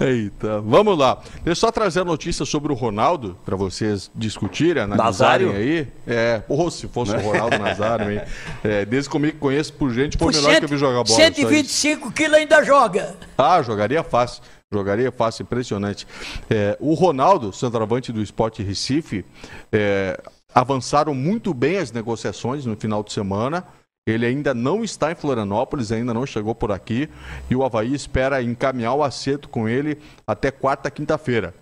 Eita, 0.00 0.60
vamos 0.60 0.96
lá. 0.96 1.16
Deixa 1.42 1.48
eu 1.50 1.56
só 1.56 1.72
trazer 1.72 2.00
a 2.00 2.04
notícia 2.04 2.44
sobre 2.44 2.70
o 2.72 2.74
Ronaldo, 2.74 3.36
para 3.44 3.56
vocês 3.56 4.08
discutirem, 4.14 4.84
analisarem 4.84 5.46
Nazário? 5.48 5.52
aí. 5.52 5.88
É, 6.06 6.38
porra, 6.38 6.70
se 6.70 6.86
fosse 6.86 7.16
o 7.16 7.18
Ronaldo 7.20 7.58
Nazário, 7.58 8.12
hein? 8.12 8.20
É, 8.62 8.84
desde 8.84 9.10
comigo 9.10 9.32
que 9.34 9.40
conheço 9.40 9.72
por 9.72 9.92
gente, 9.92 10.16
foi 10.16 10.28
o 10.28 10.30
Por 10.30 10.36
melhor 10.36 10.50
cento- 10.50 10.58
que 10.60 10.64
eu 10.66 10.68
vi 10.68 10.76
jogar 10.78 11.02
bola. 11.02 11.06
só 11.08 11.14
isso. 11.20 11.34
125 11.34 12.12
quilos 12.12 12.36
ainda 12.38 12.62
joga. 12.62 13.16
Ah, 13.36 13.60
jogaria 13.60 14.04
fácil. 14.04 14.40
Jogaria 14.72 15.10
fácil, 15.10 15.42
impressionante. 15.42 16.06
É, 16.48 16.76
o 16.78 16.94
Ronaldo, 16.94 17.52
centroavante 17.52 18.12
do 18.12 18.22
Sport 18.22 18.60
Recife, 18.60 19.24
é, 19.72 20.20
avançaram 20.54 21.14
muito 21.14 21.52
bem 21.54 21.78
as 21.78 21.92
negociações 21.92 22.64
no 22.64 22.76
final 22.76 23.02
de 23.02 23.12
semana. 23.12 23.64
Ele 24.06 24.24
ainda 24.24 24.54
não 24.54 24.82
está 24.82 25.12
em 25.12 25.14
Florianópolis, 25.14 25.92
ainda 25.92 26.14
não 26.14 26.24
chegou 26.24 26.54
por 26.54 26.72
aqui. 26.72 27.08
E 27.50 27.54
o 27.54 27.62
Havaí 27.62 27.94
espera 27.94 28.42
encaminhar 28.42 28.94
o 28.94 29.02
acerto 29.02 29.48
com 29.48 29.68
ele 29.68 29.98
até 30.26 30.50
quarta, 30.50 30.90
quinta-feira. 30.90 31.54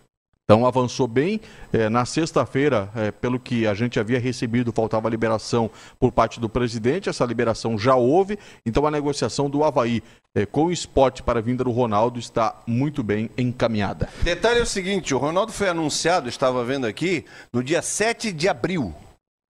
Então 0.49 0.65
avançou 0.65 1.09
bem. 1.09 1.41
Eh, 1.73 1.89
na 1.89 2.05
sexta-feira, 2.05 2.89
eh, 2.95 3.11
pelo 3.11 3.41
que 3.41 3.67
a 3.67 3.75
gente 3.75 3.99
havia 3.99 4.21
recebido, 4.21 4.73
faltava 4.73 5.09
liberação 5.09 5.69
por 5.99 6.13
parte 6.13 6.39
do 6.39 6.49
presidente. 6.49 7.09
Essa 7.09 7.25
liberação 7.25 7.77
já 7.77 7.97
houve. 7.97 8.39
Então 8.65 8.87
a 8.87 8.91
negociação 8.93 9.51
do 9.51 9.65
Havaí 9.65 10.05
eh, 10.37 10.47
com 10.47 10.67
o 10.67 10.73
esporte 10.73 11.21
para 11.21 11.41
a 11.41 11.43
vinda 11.43 11.65
do 11.65 11.73
Ronaldo 11.73 12.21
está 12.21 12.63
muito 12.65 13.03
bem 13.03 13.29
encaminhada. 13.37 14.09
Detalhe 14.23 14.61
é 14.61 14.63
o 14.63 14.67
seguinte: 14.67 15.13
o 15.13 15.19
Ronaldo 15.19 15.51
foi 15.51 15.69
anunciado, 15.69 16.29
estava 16.29 16.65
vendo 16.65 16.87
aqui, 16.87 17.25
no 17.53 17.61
dia 17.61 17.83
7 17.83 18.31
de 18.31 18.49
abril 18.49 18.95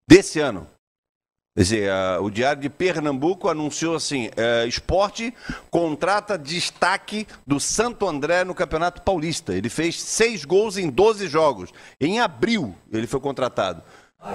desse 0.09 0.38
ano. 0.38 0.64
Quer 1.57 1.62
dizer, 1.62 1.90
a- 1.90 2.18
o 2.20 2.30
Diário 2.30 2.61
de 2.61 2.68
Pernambuco 2.68 3.48
anunciou 3.48 3.94
assim: 3.94 4.28
eh, 4.36 4.66
esporte 4.66 5.32
contrata 5.70 6.36
destaque 6.36 7.26
do 7.46 7.61
Santo 7.61 8.09
André 8.09 8.42
no 8.42 8.55
Campeonato 8.57 9.02
Paulista. 9.02 9.55
Ele 9.55 9.68
fez 9.68 10.02
seis 10.02 10.44
gols 10.44 10.76
em 10.76 10.90
12 10.90 11.28
jogos. 11.28 11.70
Em 12.00 12.18
abril 12.18 12.74
ele 12.92 13.07
foi 13.07 13.20
contratado. 13.20 13.82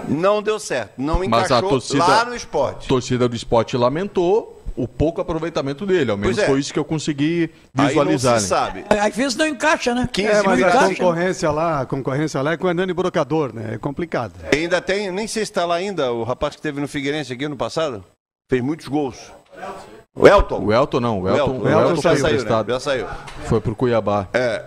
Não 0.08 0.42
deu 0.42 0.60
certo, 0.60 0.94
não 1.02 1.16
Mas 1.28 1.52
a 1.52 1.56
encaixou 1.58 1.70
torcida- 1.72 2.06
lá 2.08 2.24
no 2.24 2.36
esporte. 2.36 2.86
A 2.86 2.88
torcida 2.88 3.28
do 3.28 3.36
esporte 3.36 3.76
lamentou 3.76 4.59
o 4.84 4.88
pouco 4.88 5.20
aproveitamento 5.22 5.86
dele. 5.86 6.12
Ao 6.12 6.18
menos 6.18 6.38
é. 6.38 6.46
foi 6.46 6.60
isso 6.60 6.72
que 6.74 6.80
eu 6.80 6.86
consegui 6.86 7.50
Aí 7.78 7.88
visualizar. 7.88 8.34
não 8.34 8.40
se 8.40 8.50
né? 8.52 8.58
sabe. 8.58 8.86
Às 8.90 9.16
vezes 9.16 9.36
não 9.36 9.48
encaixa, 9.48 9.94
né? 9.94 10.08
15 10.12 10.28
É, 10.28 10.44
mas 10.44 10.58
mil 10.58 10.68
a 10.68 10.72
caixas. 10.72 10.98
concorrência 10.98 11.52
lá, 11.52 11.82
a 11.82 11.86
concorrência 11.86 12.42
lá 12.42 12.54
é 12.54 12.58
com 12.58 12.68
o 12.68 12.70
Hernani 12.70 12.94
Brocador, 12.94 13.54
né? 13.54 13.72
É 13.74 13.78
complicado. 13.78 14.34
Ainda 14.54 14.80
tem, 14.82 15.12
nem 15.12 15.28
sei 15.28 15.46
se 15.46 15.52
está 15.52 15.66
lá 15.66 15.76
ainda, 15.76 16.12
o 16.12 16.24
rapaz 16.24 16.56
que 16.56 16.62
teve 16.62 16.80
no 16.80 16.88
Figueirense 16.88 17.34
aqui 17.34 17.48
no 17.48 17.56
passado. 17.58 18.04
Fez 18.50 18.62
muitos 18.64 18.88
gols. 18.88 19.32
O 20.16 20.28
Elton. 20.28 20.60
O 20.66 20.74
Elton 20.74 21.00
não, 21.00 21.20
o 21.20 21.24
O 21.24 21.30
Elton, 21.30 21.40
Elton, 21.44 21.52
o 21.60 21.62
o 21.64 21.70
Elton 21.70 21.82
Elton 21.90 22.02
já 22.02 22.10
foi 22.12 22.20
saiu, 22.20 22.44
né? 22.44 22.66
Já 22.68 22.80
saiu. 22.80 23.06
Foi 23.46 23.62
pro 23.62 23.76
Cuiabá. 23.76 24.28
É, 24.34 24.64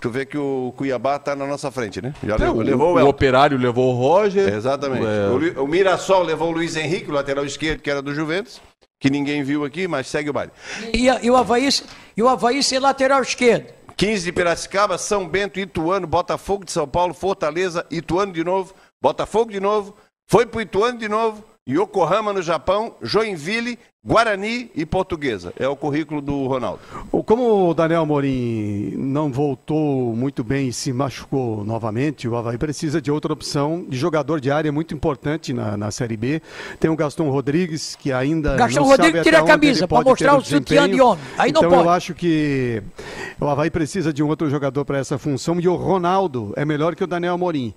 tu 0.00 0.10
vê 0.10 0.26
que 0.26 0.36
o 0.36 0.74
Cuiabá 0.76 1.18
tá 1.18 1.36
na 1.36 1.46
nossa 1.46 1.70
frente, 1.70 2.02
né? 2.02 2.12
Já 2.26 2.34
É, 2.34 2.38
levou, 2.50 2.88
o, 2.88 2.90
o 2.92 2.94
o 2.94 2.98
Elton. 2.98 3.08
Operário 3.08 3.56
levou 3.58 3.94
o 3.94 3.98
Roger. 3.98 4.52
Exatamente. 4.52 5.04
É, 5.06 5.58
O, 5.60 5.64
o 5.64 5.68
Mirassol 5.68 6.22
levou 6.22 6.48
o 6.48 6.52
Luiz 6.52 6.76
Henrique, 6.76 7.10
o 7.10 7.14
lateral 7.14 7.44
esquerdo, 7.44 7.80
que 7.80 7.90
era 7.90 8.02
do 8.02 8.12
Juventus, 8.14 8.60
que 9.00 9.08
ninguém 9.08 9.42
viu 9.42 9.64
aqui, 9.64 9.88
mas 9.88 10.06
segue 10.06 10.28
o 10.28 10.32
baile. 10.32 10.52
E, 10.92 11.06
e 11.06 11.30
o 11.30 11.36
Havaí, 11.36 11.68
e 12.14 12.22
o 12.22 12.28
Havaí 12.28 12.62
ser 12.62 12.78
lateral 12.78 13.22
esquerdo. 13.22 13.72
15 13.96 14.24
de 14.24 14.32
Piracicaba, 14.32 14.98
São 14.98 15.26
Bento, 15.26 15.58
Ituano, 15.58 16.06
Botafogo 16.06 16.64
de 16.64 16.72
São 16.72 16.86
Paulo, 16.86 17.14
Fortaleza, 17.14 17.86
Ituano 17.90 18.32
de 18.32 18.44
novo, 18.44 18.74
Botafogo 19.00 19.50
de 19.50 19.58
novo, 19.58 19.96
foi 20.26 20.46
pro 20.46 20.60
Ituano 20.60 20.98
de 20.98 21.08
novo, 21.08 21.42
Yokohama 21.68 22.32
no 22.32 22.42
Japão, 22.42 22.94
Joinville, 23.00 23.78
Guarani 24.02 24.70
e 24.74 24.86
Portuguesa. 24.86 25.52
É 25.58 25.68
o 25.68 25.76
currículo 25.76 26.22
do 26.22 26.46
Ronaldo. 26.46 26.80
Como 27.26 27.68
o 27.68 27.74
Daniel 27.74 28.06
Morim 28.06 28.94
não 28.96 29.30
voltou 29.30 30.16
muito 30.16 30.42
bem 30.42 30.68
e 30.68 30.72
se 30.72 30.90
machucou 30.90 31.62
novamente, 31.64 32.26
o 32.26 32.34
Havaí 32.34 32.56
precisa 32.56 32.98
de 32.98 33.10
outra 33.10 33.30
opção 33.30 33.84
de 33.86 33.98
jogador 33.98 34.40
de 34.40 34.50
área 34.50 34.72
muito 34.72 34.94
importante 34.94 35.52
na, 35.52 35.76
na 35.76 35.90
Série 35.90 36.16
B. 36.16 36.40
Tem 36.80 36.90
o 36.90 36.96
Gaston 36.96 37.28
Rodrigues, 37.28 37.94
que 37.94 38.10
ainda 38.10 38.56
Gaston 38.56 38.80
não 38.80 38.88
Rodrigues 38.88 39.12
sabe 39.12 39.22
tira 39.22 39.40
a 39.40 39.44
camisa 39.44 39.86
pode 39.86 40.08
mostrar 40.08 40.34
o 40.34 40.40
sutiã 40.42 40.88
de 40.88 40.98
homem. 40.98 41.22
Aí 41.36 41.52
não 41.52 41.60
então 41.60 41.70
pode. 41.70 41.84
eu 41.84 41.90
acho 41.90 42.14
que 42.14 42.82
o 43.38 43.46
Havaí 43.46 43.70
precisa 43.70 44.14
de 44.14 44.22
um 44.22 44.28
outro 44.28 44.48
jogador 44.48 44.82
para 44.86 44.96
essa 44.96 45.18
função 45.18 45.60
e 45.60 45.68
o 45.68 45.76
Ronaldo 45.76 46.54
é 46.56 46.64
melhor 46.64 46.96
que 46.96 47.04
o 47.04 47.06
Daniel 47.06 47.36
Morim. 47.36 47.74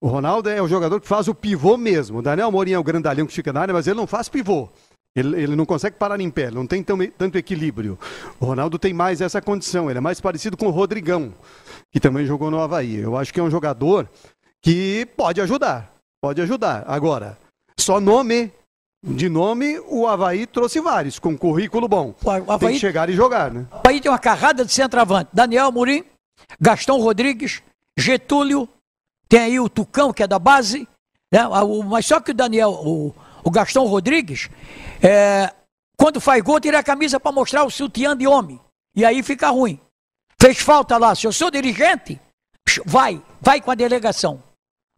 O 0.00 0.08
Ronaldo 0.08 0.48
é 0.48 0.62
o 0.62 0.66
jogador 0.66 1.02
que 1.02 1.06
faz 1.06 1.28
o 1.28 1.34
pivô 1.34 1.76
mesmo. 1.76 2.20
O 2.20 2.22
Daniel 2.22 2.50
Morim 2.50 2.72
é 2.72 2.78
o 2.78 2.82
grandalhão 2.82 3.26
que 3.26 3.34
fica 3.34 3.52
na 3.52 3.60
área, 3.60 3.74
mas 3.74 3.86
ele 3.86 3.96
não 3.96 4.06
faz 4.06 4.26
pivô. 4.26 4.70
Ele, 5.16 5.42
ele 5.42 5.56
não 5.56 5.64
consegue 5.64 5.96
parar 5.96 6.20
em 6.20 6.30
pé, 6.30 6.50
não 6.50 6.66
tem 6.66 6.82
tão- 6.82 6.98
tanto 7.16 7.38
equilíbrio. 7.38 7.98
O 8.38 8.44
Ronaldo 8.44 8.78
tem 8.78 8.92
mais 8.92 9.22
essa 9.22 9.40
condição, 9.40 9.88
ele 9.88 9.96
é 9.98 10.00
mais 10.02 10.20
parecido 10.20 10.56
com 10.58 10.66
o 10.66 10.70
Rodrigão, 10.70 11.32
que 11.90 11.98
também 11.98 12.26
jogou 12.26 12.50
no 12.50 12.60
Havaí. 12.60 12.96
Eu 12.96 13.16
acho 13.16 13.32
que 13.32 13.40
é 13.40 13.42
um 13.42 13.50
jogador 13.50 14.08
que 14.62 15.08
pode 15.16 15.40
ajudar, 15.40 15.90
pode 16.22 16.42
ajudar. 16.42 16.84
Agora, 16.86 17.38
só 17.80 17.98
nome, 17.98 18.52
de 19.02 19.28
nome, 19.28 19.78
o 19.88 20.06
Havaí 20.06 20.46
trouxe 20.46 20.80
vários, 20.80 21.18
com 21.18 21.36
currículo 21.38 21.88
bom. 21.88 22.14
O 22.22 22.24
Tem 22.30 22.44
Havaí, 22.48 22.74
que 22.74 22.80
chegar 22.80 23.08
e 23.08 23.14
jogar, 23.14 23.50
né? 23.50 23.66
o 23.72 23.76
Havaí 23.76 24.00
tem 24.00 24.10
uma 24.10 24.18
carrada 24.18 24.64
de 24.66 24.72
centroavante. 24.72 25.30
Daniel 25.32 25.72
Murim, 25.72 26.04
Gastão 26.60 27.00
Rodrigues, 27.00 27.62
Getúlio, 27.98 28.68
tem 29.28 29.40
aí 29.40 29.60
o 29.60 29.68
Tucão, 29.68 30.12
que 30.12 30.22
é 30.22 30.26
da 30.26 30.38
base, 30.38 30.86
né? 31.32 31.40
mas 31.88 32.04
só 32.04 32.20
que 32.20 32.32
o 32.32 32.34
Daniel, 32.34 32.70
o, 32.70 33.14
o 33.44 33.50
Gastão 33.50 33.86
Rodrigues, 33.86 34.48
é, 35.02 35.52
quando 35.96 36.20
faz 36.20 36.42
gol, 36.42 36.60
tira 36.60 36.78
a 36.78 36.82
camisa 36.82 37.18
para 37.18 37.32
mostrar 37.32 37.64
o 37.64 37.70
sutiã 37.70 38.16
de 38.16 38.26
homem. 38.26 38.60
E 38.94 39.04
aí 39.04 39.22
fica 39.22 39.48
ruim. 39.50 39.80
Fez 40.40 40.58
falta 40.58 40.96
lá. 40.98 41.14
Se 41.14 41.26
eu 41.26 41.32
sou 41.32 41.50
dirigente, 41.50 42.20
vai, 42.84 43.22
vai 43.40 43.60
com 43.60 43.70
a 43.70 43.74
delegação. 43.74 44.42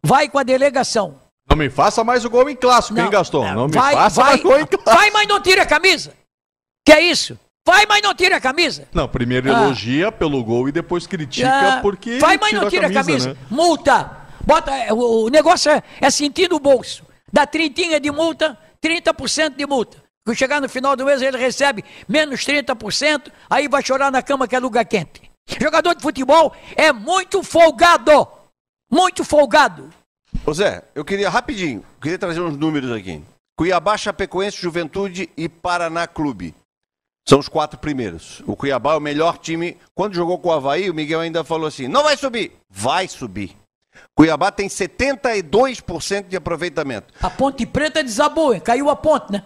Vai 0.03 0.29
com 0.29 0.37
a 0.37 0.43
delegação. 0.43 1.19
Não 1.49 1.57
me 1.57 1.69
faça 1.69 2.03
mais 2.03 2.23
o 2.25 2.29
gol 2.29 2.49
em 2.49 2.55
clássico, 2.55 2.95
não, 2.95 3.05
hein, 3.05 3.09
Gaston? 3.09 3.47
Não, 3.47 3.55
não 3.55 3.67
me 3.67 3.73
vai, 3.73 3.93
faça 3.93 4.21
vai, 4.21 4.31
mais 4.31 4.43
gol 4.43 4.59
em 4.59 4.65
clássico. 4.65 4.91
Vai, 4.93 5.11
mas 5.11 5.27
não 5.27 5.41
tira 5.41 5.63
a 5.63 5.65
camisa. 5.65 6.13
Que 6.85 6.91
é 6.93 7.01
isso? 7.01 7.37
Vai, 7.65 7.85
mas 7.85 8.01
não 8.01 8.13
tira 8.13 8.37
a 8.37 8.41
camisa. 8.41 8.87
Não, 8.93 9.07
primeiro 9.07 9.53
ah. 9.53 9.63
elogia 9.63 10.11
pelo 10.11 10.43
gol 10.43 10.69
e 10.69 10.71
depois 10.71 11.07
critica 11.07 11.77
ah. 11.77 11.81
porque. 11.81 12.17
Vai, 12.19 12.37
mas 12.37 12.53
não 12.53 12.69
tira 12.69 12.87
a 12.87 12.93
camisa. 12.93 12.99
A 12.99 13.03
camisa. 13.03 13.29
Né? 13.33 13.47
Multa. 13.49 14.17
Bota, 14.45 14.71
é, 14.75 14.91
o, 14.93 15.25
o 15.25 15.29
negócio 15.29 15.71
é, 15.71 15.83
é 16.01 16.09
sentir 16.09 16.49
no 16.49 16.59
bolso. 16.59 17.03
Dá 17.31 17.45
trintinha 17.45 17.99
de 17.99 18.09
multa, 18.11 18.57
30% 18.83 19.55
de 19.55 19.65
multa. 19.65 20.03
Quando 20.25 20.37
chegar 20.37 20.61
no 20.61 20.69
final 20.69 20.95
do 20.95 21.05
mês, 21.05 21.21
ele 21.21 21.37
recebe 21.37 21.83
menos 22.07 22.41
30%, 22.41 23.31
aí 23.49 23.67
vai 23.67 23.83
chorar 23.83 24.11
na 24.11 24.21
cama 24.21 24.47
que 24.47 24.55
é 24.55 24.59
lugar 24.59 24.85
quente. 24.85 25.29
Jogador 25.59 25.95
de 25.95 26.03
futebol 26.03 26.53
é 26.75 26.93
muito 26.93 27.41
folgado. 27.41 28.27
Muito 28.91 29.23
folgado. 29.23 29.89
Ô 30.45 30.53
Zé, 30.53 30.83
eu 30.93 31.03
queria 31.03 31.29
rapidinho, 31.29 31.83
queria 32.01 32.17
trazer 32.17 32.41
uns 32.41 32.57
números 32.57 32.91
aqui. 32.91 33.23
Cuiabá, 33.57 33.97
Chapecoense, 33.97 34.61
Juventude 34.61 35.29
e 35.35 35.49
Paraná 35.49 36.07
Clube. 36.07 36.55
São 37.27 37.39
os 37.39 37.49
quatro 37.49 37.77
primeiros. 37.77 38.41
O 38.47 38.55
Cuiabá 38.55 38.93
é 38.93 38.97
o 38.97 39.01
melhor 39.01 39.37
time. 39.37 39.77
Quando 39.93 40.15
jogou 40.15 40.39
com 40.39 40.49
o 40.49 40.51
Havaí, 40.51 40.89
o 40.89 40.93
Miguel 40.93 41.19
ainda 41.19 41.43
falou 41.43 41.67
assim: 41.67 41.87
não 41.87 42.03
vai 42.03 42.15
subir. 42.15 42.53
Vai 42.69 43.07
subir. 43.07 43.55
Cuiabá 44.15 44.51
tem 44.51 44.67
72% 44.67 46.27
de 46.27 46.35
aproveitamento. 46.35 47.13
A 47.21 47.29
Ponte 47.29 47.65
Preta 47.65 48.03
desabou, 48.03 48.53
hein? 48.53 48.59
caiu 48.59 48.89
a 48.89 48.95
ponte, 48.95 49.31
né? 49.31 49.43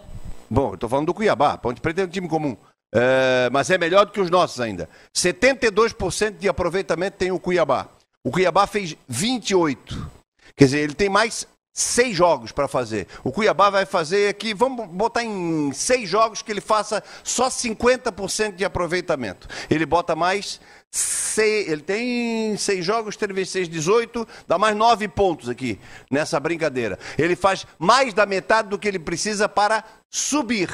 Bom, 0.50 0.72
eu 0.72 0.78
tô 0.78 0.88
falando 0.88 1.06
do 1.06 1.14
Cuiabá. 1.14 1.52
A 1.52 1.58
Ponte 1.58 1.80
Preta 1.80 2.02
é 2.02 2.04
um 2.04 2.08
time 2.08 2.28
comum. 2.28 2.56
É, 2.94 3.48
mas 3.50 3.68
é 3.70 3.76
melhor 3.76 4.06
do 4.06 4.12
que 4.12 4.20
os 4.20 4.30
nossos 4.30 4.60
ainda. 4.60 4.88
72% 5.16 6.38
de 6.38 6.48
aproveitamento 6.48 7.16
tem 7.16 7.32
o 7.32 7.40
Cuiabá. 7.40 7.88
O 8.22 8.30
Cuiabá 8.30 8.66
fez 8.66 8.96
28. 9.08 10.10
Quer 10.56 10.64
dizer, 10.64 10.78
ele 10.78 10.94
tem 10.94 11.08
mais 11.08 11.46
seis 11.72 12.16
jogos 12.16 12.52
para 12.52 12.68
fazer. 12.68 13.08
O 13.24 13.32
Cuiabá 13.32 13.68
vai 13.68 13.84
fazer 13.84 14.28
aqui, 14.28 14.54
vamos 14.54 14.86
botar 14.86 15.24
em 15.24 15.72
seis 15.72 16.08
jogos 16.08 16.40
que 16.40 16.52
ele 16.52 16.60
faça 16.60 17.02
só 17.24 17.48
50% 17.48 18.54
de 18.54 18.64
aproveitamento. 18.64 19.48
Ele 19.68 19.84
bota 19.84 20.14
mais 20.14 20.60
seis, 20.94 21.68
ele 21.68 21.82
tem 21.82 22.56
seis 22.56 22.84
jogos, 22.84 23.16
três 23.16 23.34
vezes 23.34 23.52
seis, 23.52 23.68
18, 23.68 24.26
dá 24.46 24.56
mais 24.56 24.76
nove 24.76 25.08
pontos 25.08 25.48
aqui 25.48 25.78
nessa 26.10 26.38
brincadeira. 26.38 26.98
Ele 27.18 27.34
faz 27.34 27.66
mais 27.78 28.14
da 28.14 28.24
metade 28.24 28.68
do 28.68 28.78
que 28.78 28.86
ele 28.86 28.98
precisa 28.98 29.48
para 29.48 29.84
subir. 30.08 30.70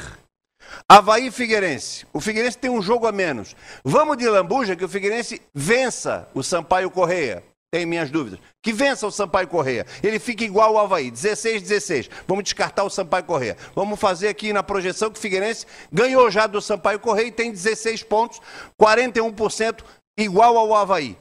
Havaí 0.87 1.27
e 1.27 1.31
Figueirense. 1.31 2.05
O 2.13 2.21
Figueirense 2.21 2.57
tem 2.57 2.69
um 2.69 2.81
jogo 2.81 3.07
a 3.07 3.11
menos. 3.11 3.55
Vamos 3.83 4.17
de 4.17 4.29
lambuja 4.29 4.75
que 4.75 4.85
o 4.85 4.89
Figueirense 4.89 5.41
vença 5.53 6.27
o 6.33 6.43
Sampaio 6.43 6.91
Correia. 6.91 7.43
Tenho 7.73 7.87
minhas 7.87 8.11
dúvidas. 8.11 8.37
Que 8.61 8.73
vença 8.73 9.07
o 9.07 9.11
Sampaio 9.11 9.47
Correia. 9.47 9.85
Ele 10.03 10.19
fica 10.19 10.43
igual 10.43 10.77
ao 10.77 10.83
Havaí, 10.83 11.09
16, 11.09 11.61
16. 11.61 12.09
Vamos 12.27 12.43
descartar 12.43 12.83
o 12.83 12.89
Sampaio 12.89 13.23
Correia. 13.23 13.55
Vamos 13.73 13.97
fazer 13.97 14.27
aqui 14.27 14.51
na 14.51 14.61
projeção 14.61 15.09
que 15.09 15.17
o 15.17 15.21
Figueirense 15.21 15.65
ganhou 15.91 16.29
já 16.29 16.47
do 16.47 16.61
Sampaio 16.61 16.99
Correia 16.99 17.27
e 17.27 17.31
tem 17.31 17.49
16 17.49 18.03
pontos, 18.03 18.41
41% 18.79 19.83
igual 20.17 20.57
ao 20.57 20.73
Havaí. 20.73 21.17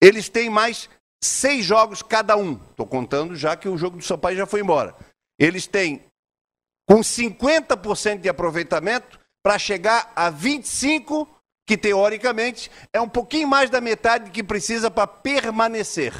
Eles 0.00 0.28
têm 0.28 0.50
mais 0.50 0.88
seis 1.22 1.64
jogos 1.64 2.02
cada 2.02 2.36
um. 2.36 2.60
Estou 2.70 2.86
contando 2.86 3.34
já 3.34 3.56
que 3.56 3.68
o 3.68 3.76
jogo 3.76 3.96
do 3.96 4.04
Sampaio 4.04 4.36
já 4.36 4.46
foi 4.46 4.60
embora. 4.60 4.94
Eles 5.38 5.66
têm 5.66 6.02
com 6.86 7.00
50% 7.00 8.20
de 8.20 8.28
aproveitamento 8.28 9.18
para 9.42 9.58
chegar 9.58 10.12
a 10.14 10.30
25 10.30 11.28
que 11.66 11.76
teoricamente 11.76 12.70
é 12.92 13.00
um 13.00 13.08
pouquinho 13.08 13.48
mais 13.48 13.70
da 13.70 13.80
metade 13.80 14.30
que 14.30 14.42
precisa 14.42 14.90
para 14.90 15.06
permanecer. 15.06 16.12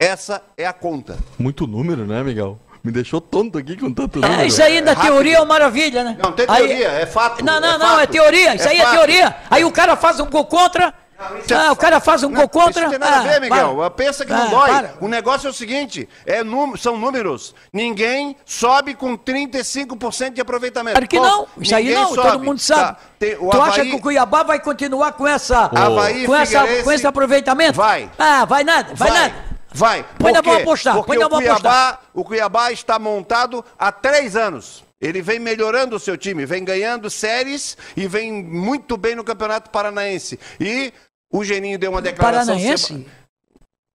Essa 0.00 0.42
é 0.56 0.66
a 0.66 0.72
conta. 0.72 1.18
Muito 1.38 1.66
número, 1.66 2.06
né, 2.06 2.22
Miguel? 2.22 2.58
Me 2.82 2.92
deixou 2.92 3.20
tonto 3.20 3.58
aqui 3.58 3.76
com 3.76 3.92
tanto 3.92 4.20
número. 4.20 4.40
Ah, 4.40 4.44
isso 4.44 4.62
aí 4.62 4.80
da 4.82 4.92
é 4.92 4.94
teoria 4.94 5.36
é 5.36 5.40
uma 5.40 5.46
maravilha, 5.46 6.04
né? 6.04 6.18
Não 6.22 6.32
tem 6.32 6.46
teoria, 6.46 6.90
aí... 6.90 7.02
é 7.02 7.06
fato. 7.06 7.42
Não, 7.42 7.58
não, 7.58 7.74
é 7.74 7.78
não, 7.78 7.86
fato. 7.86 8.00
é 8.00 8.06
teoria. 8.06 8.54
Isso 8.54 8.68
é 8.68 8.72
aí 8.72 8.78
fato. 8.78 8.88
é 8.88 8.96
teoria. 8.96 9.36
Aí 9.50 9.64
o 9.64 9.72
cara 9.72 9.96
faz 9.96 10.20
um 10.20 10.26
gol 10.26 10.44
contra, 10.44 10.88
é 10.88 10.92
ah, 11.18 11.72
o 11.72 11.76
cara 11.76 12.00
faz 12.00 12.22
um 12.22 12.32
gol 12.32 12.48
contra. 12.48 12.70
Isso 12.70 12.80
não 12.80 12.90
tem 12.90 12.98
nada 12.98 13.16
ah, 13.16 13.20
a 13.20 13.22
ver, 13.22 13.40
Miguel. 13.40 13.76
Para. 13.76 13.90
Pensa 13.90 14.24
que 14.24 14.32
ah, 14.32 14.36
não 14.36 14.50
dói. 14.50 14.70
Para. 14.70 14.94
O 15.00 15.08
negócio 15.08 15.46
é 15.46 15.50
o 15.50 15.52
seguinte: 15.52 16.08
é 16.26 16.40
são 16.76 16.96
números. 16.96 17.54
Ninguém 17.72 18.36
sobe 18.44 18.94
com 18.94 19.16
35% 19.16 20.32
de 20.32 20.40
aproveitamento. 20.40 20.94
Claro 20.94 21.08
que 21.08 21.20
não. 21.20 21.46
Isso 21.58 21.74
aí 21.74 21.94
não, 21.94 22.14
sobe. 22.14 22.30
todo 22.30 22.44
mundo 22.44 22.58
sabe. 22.58 22.82
Tá. 22.82 22.98
Tem, 23.18 23.36
tu 23.36 23.50
Havaí... 23.50 23.70
acha 23.70 23.82
que 23.84 23.94
o 23.94 24.00
Cuiabá 24.00 24.42
vai 24.42 24.58
continuar 24.60 25.12
com 25.12 25.26
essa. 25.26 25.70
Havaí, 25.74 26.26
com, 26.26 26.34
essa 26.34 26.66
com 26.82 26.92
esse 26.92 27.06
aproveitamento? 27.06 27.74
Vai. 27.74 28.10
Ah, 28.18 28.44
vai 28.44 28.64
nada, 28.64 28.94
vai, 28.94 29.10
vai. 29.10 29.20
nada. 29.20 29.34
Vai. 29.74 30.06
Põe 30.18 30.32
vamos 30.32 30.62
apostar. 30.62 30.94
Porque 30.94 31.18
o 31.18 31.28
Cuiabá, 31.28 31.98
o 32.14 32.24
Cuiabá 32.24 32.70
está 32.70 32.96
montado 32.98 33.64
há 33.76 33.90
três 33.90 34.36
anos. 34.36 34.84
Ele 35.04 35.20
vem 35.20 35.38
melhorando 35.38 35.96
o 35.96 36.00
seu 36.00 36.16
time, 36.16 36.46
vem 36.46 36.64
ganhando 36.64 37.10
séries 37.10 37.76
e 37.94 38.08
vem 38.08 38.42
muito 38.42 38.96
bem 38.96 39.14
no 39.14 39.22
Campeonato 39.22 39.68
Paranaense. 39.68 40.40
E 40.58 40.92
o 41.30 41.44
Geninho 41.44 41.78
deu 41.78 41.90
uma 41.90 42.00
declaração. 42.00 42.54
Paranaense? 42.54 43.06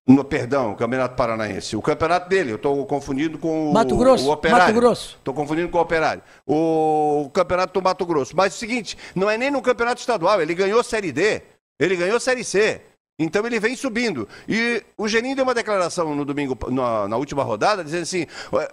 No, 0.06 0.24
perdão, 0.24 0.72
o 0.72 0.76
Campeonato 0.76 1.16
Paranaense. 1.16 1.76
O 1.76 1.82
campeonato 1.82 2.28
dele, 2.28 2.52
eu 2.52 2.56
estou 2.56 2.86
confundindo 2.86 3.38
com 3.38 3.70
o, 3.70 3.72
Mato 3.72 3.96
Grosso, 3.96 4.28
o 4.28 4.32
Operário. 4.32 4.66
Mato 4.66 4.74
Grosso. 4.74 5.16
Estou 5.18 5.34
confundindo 5.34 5.68
com 5.68 5.78
o 5.78 5.80
Operário. 5.80 6.22
O, 6.46 7.24
o 7.26 7.30
Campeonato 7.30 7.72
do 7.72 7.82
Mato 7.82 8.06
Grosso. 8.06 8.36
Mas 8.36 8.52
é 8.52 8.56
o 8.56 8.58
seguinte, 8.58 8.96
não 9.14 9.28
é 9.28 9.36
nem 9.36 9.50
no 9.50 9.60
Campeonato 9.60 10.00
Estadual, 10.00 10.40
ele 10.40 10.54
ganhou 10.54 10.82
Série 10.82 11.12
D, 11.12 11.42
ele 11.78 11.96
ganhou 11.96 12.20
Série 12.20 12.44
C. 12.44 12.80
Então 13.20 13.46
ele 13.46 13.60
vem 13.60 13.76
subindo. 13.76 14.26
E 14.48 14.82
o 14.96 15.06
Geninho 15.06 15.36
deu 15.36 15.44
uma 15.44 15.52
declaração 15.52 16.14
no 16.14 16.24
domingo, 16.24 16.56
na, 16.70 17.06
na 17.06 17.16
última 17.18 17.42
rodada, 17.42 17.84
dizendo 17.84 18.02
assim: 18.02 18.26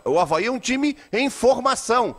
o 0.06 0.18
Havaí 0.18 0.46
é 0.46 0.52
um 0.52 0.58
time 0.58 0.96
em 1.12 1.30
formação. 1.30 2.16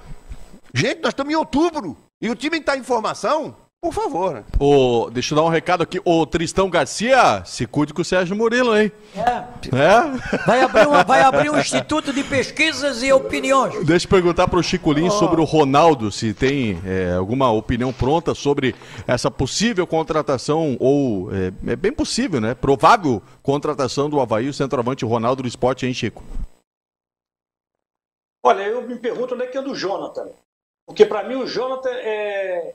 Gente, 0.74 1.00
nós 1.00 1.12
estamos 1.12 1.32
em 1.32 1.36
outubro. 1.36 1.96
E 2.20 2.28
o 2.28 2.34
time 2.34 2.58
está 2.58 2.76
em 2.76 2.82
formação? 2.82 3.56
Por 3.80 3.92
favor. 3.92 4.44
O, 4.58 5.08
deixa 5.08 5.32
eu 5.32 5.36
dar 5.36 5.44
um 5.44 5.48
recado 5.48 5.84
aqui. 5.84 6.00
O 6.04 6.26
Tristão 6.26 6.68
Garcia, 6.68 7.44
se 7.44 7.64
cuide 7.64 7.94
com 7.94 8.02
o 8.02 8.04
Sérgio 8.04 8.34
Murilo, 8.34 8.76
hein? 8.76 8.90
É. 9.14 9.76
é? 9.76 10.38
Vai, 10.44 10.60
abrir 10.62 10.88
uma, 10.88 11.04
vai 11.04 11.22
abrir 11.22 11.48
um 11.48 11.58
instituto 11.58 12.12
de 12.12 12.24
pesquisas 12.24 13.04
e 13.04 13.12
opiniões. 13.12 13.86
Deixa 13.86 14.06
eu 14.06 14.10
perguntar 14.10 14.48
para 14.48 14.58
o 14.58 14.62
Chico 14.64 14.92
Lins 14.92 15.14
oh. 15.14 15.18
sobre 15.18 15.40
o 15.40 15.44
Ronaldo, 15.44 16.10
se 16.10 16.34
tem 16.34 16.80
é, 16.84 17.12
alguma 17.12 17.52
opinião 17.52 17.92
pronta 17.92 18.34
sobre 18.34 18.74
essa 19.06 19.30
possível 19.30 19.86
contratação, 19.86 20.76
ou 20.80 21.32
é, 21.32 21.52
é, 21.70 21.76
bem 21.76 21.92
possível, 21.92 22.40
né? 22.40 22.56
Provável 22.56 23.22
contratação 23.44 24.10
do 24.10 24.20
Havaí, 24.20 24.48
o 24.48 24.54
centroavante 24.54 25.04
Ronaldo 25.04 25.42
do 25.42 25.48
esporte, 25.48 25.86
hein, 25.86 25.94
Chico? 25.94 26.24
Olha, 28.44 28.62
eu 28.62 28.82
me 28.82 28.96
pergunto 28.98 29.36
onde 29.36 29.44
é 29.44 29.46
que 29.46 29.56
é 29.56 29.62
do 29.62 29.74
Jonathan. 29.76 30.30
Porque 30.84 31.06
para 31.06 31.22
mim 31.28 31.36
o 31.36 31.46
Jonathan 31.46 31.90
é, 31.90 32.74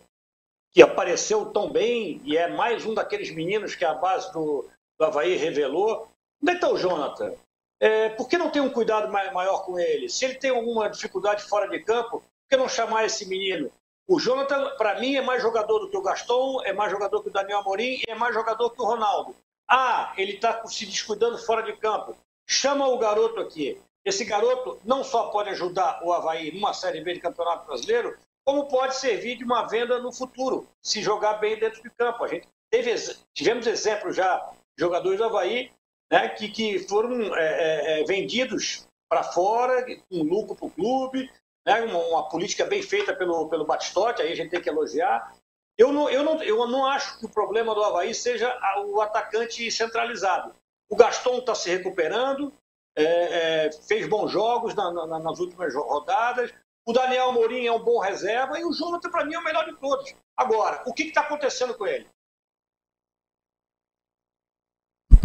que 0.73 0.81
apareceu 0.81 1.45
tão 1.45 1.69
bem 1.69 2.19
e 2.25 2.35
é 2.35 2.47
mais 2.47 2.85
um 2.85 2.93
daqueles 2.93 3.29
meninos 3.29 3.75
que 3.75 3.85
a 3.85 3.93
base 3.93 4.33
do, 4.33 4.67
do 4.97 5.05
Havaí 5.05 5.35
revelou. 5.35 6.09
Onde 6.41 6.51
é 6.51 6.55
está 6.55 6.69
o 6.69 6.77
Jonathan? 6.77 7.33
É, 7.79 8.09
por 8.09 8.27
que 8.27 8.37
não 8.37 8.49
tem 8.49 8.61
um 8.61 8.71
cuidado 8.71 9.11
maior 9.11 9.65
com 9.65 9.77
ele? 9.77 10.09
Se 10.09 10.25
ele 10.25 10.35
tem 10.35 10.49
alguma 10.49 10.89
dificuldade 10.89 11.43
fora 11.43 11.69
de 11.69 11.79
campo, 11.79 12.21
por 12.21 12.49
que 12.49 12.57
não 12.57 12.67
chamar 12.67 13.05
esse 13.05 13.27
menino? 13.27 13.71
O 14.07 14.19
Jonathan, 14.19 14.75
para 14.77 14.99
mim, 14.99 15.15
é 15.15 15.21
mais 15.21 15.41
jogador 15.41 15.79
do 15.79 15.89
que 15.89 15.97
o 15.97 16.01
Gaston, 16.01 16.61
é 16.63 16.73
mais 16.73 16.91
jogador 16.91 17.21
que 17.21 17.29
o 17.29 17.31
Daniel 17.31 17.59
Amorim 17.59 18.01
e 18.05 18.11
é 18.11 18.15
mais 18.15 18.33
jogador 18.33 18.69
que 18.71 18.81
o 18.81 18.85
Ronaldo. 18.85 19.35
Ah, 19.69 20.13
ele 20.17 20.33
está 20.33 20.65
se 20.67 20.85
descuidando 20.85 21.37
fora 21.37 21.61
de 21.61 21.73
campo. 21.77 22.17
Chama 22.47 22.87
o 22.87 22.97
garoto 22.97 23.39
aqui. 23.39 23.79
Esse 24.03 24.25
garoto 24.25 24.79
não 24.83 25.03
só 25.03 25.29
pode 25.29 25.49
ajudar 25.51 26.01
o 26.03 26.11
Havaí 26.11 26.51
numa 26.53 26.73
Série 26.73 27.01
B 27.01 27.13
de 27.13 27.21
Campeonato 27.21 27.65
Brasileiro, 27.65 28.17
como 28.45 28.67
pode 28.67 28.95
servir 28.95 29.37
de 29.37 29.43
uma 29.43 29.67
venda 29.67 29.99
no 29.99 30.11
futuro, 30.11 30.67
se 30.81 31.01
jogar 31.01 31.35
bem 31.35 31.57
dentro 31.57 31.81
de 31.81 31.89
campo. 31.89 32.23
A 32.23 32.27
gente 32.27 32.47
teve, 32.69 32.93
tivemos 33.33 33.67
exemplos 33.67 34.15
já 34.15 34.37
de 34.37 34.83
jogadores 34.83 35.17
do 35.17 35.25
Havaí 35.25 35.71
né, 36.11 36.29
que, 36.29 36.49
que 36.49 36.79
foram 36.79 37.35
é, 37.35 37.41
é, 37.41 38.01
é 38.01 38.03
vendidos 38.03 38.87
para 39.09 39.23
fora, 39.23 39.85
com 40.09 40.23
lucro 40.23 40.55
para 40.55 40.65
o 40.65 40.71
clube, 40.71 41.29
né, 41.65 41.81
uma, 41.81 41.99
uma, 41.99 42.29
política 42.29 42.65
bem 42.65 42.81
feita 42.81 43.15
pelo, 43.15 43.47
pelo 43.47 43.65
Batistote, 43.65 44.21
aí 44.21 44.31
a 44.31 44.35
gente 44.35 44.49
tem 44.49 44.61
que 44.61 44.69
elogiar. 44.69 45.33
Eu 45.77 45.91
não, 45.91 46.09
eu, 46.09 46.23
não, 46.23 46.43
eu 46.43 46.67
não 46.67 46.85
acho 46.85 47.19
que 47.19 47.25
o 47.25 47.29
problema 47.29 47.73
do 47.73 47.83
Havaí 47.83 48.13
seja 48.13 48.55
o 48.85 49.01
atacante 49.01 49.71
centralizado. 49.71 50.53
O 50.89 50.95
Gaston 50.95 51.39
está 51.39 51.55
se 51.55 51.69
recuperando, 51.69 52.53
é, 52.95 53.03
é, 53.65 53.71
fez 53.71 54.07
bons 54.07 54.31
jogos 54.31 54.75
na, 54.75 54.91
na, 54.91 55.19
nas 55.19 55.39
últimas 55.39 55.73
rodadas, 55.73 56.53
o 56.85 56.93
Daniel 56.93 57.31
Mourinho 57.31 57.67
é 57.67 57.71
um 57.71 57.83
bom 57.83 57.99
reserva 57.99 58.59
e 58.59 58.65
o 58.65 58.73
Jonathan, 58.73 59.09
para 59.09 59.25
mim, 59.25 59.33
é 59.33 59.39
o 59.39 59.43
melhor 59.43 59.65
de 59.65 59.75
todos. 59.77 60.13
Agora, 60.35 60.83
o 60.85 60.93
que 60.93 61.03
está 61.03 61.21
acontecendo 61.21 61.73
com 61.75 61.87
ele? 61.87 62.07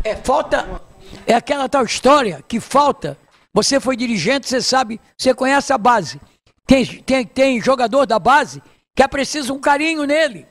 É, 0.04 0.14
falta, 0.16 0.80
É 1.26 1.34
aquela 1.34 1.68
tal 1.68 1.84
história 1.84 2.42
que 2.46 2.60
falta. 2.60 3.18
Você 3.52 3.80
foi 3.80 3.96
dirigente, 3.96 4.48
você 4.48 4.60
sabe, 4.60 5.00
você 5.16 5.34
conhece 5.34 5.72
a 5.72 5.78
base. 5.78 6.20
Tem, 6.66 6.84
tem, 7.02 7.26
tem 7.26 7.60
jogador 7.60 8.06
da 8.06 8.18
base 8.18 8.62
que 8.94 9.02
é 9.02 9.08
preciso 9.08 9.54
um 9.54 9.60
carinho 9.60 10.04
nele. 10.04 10.46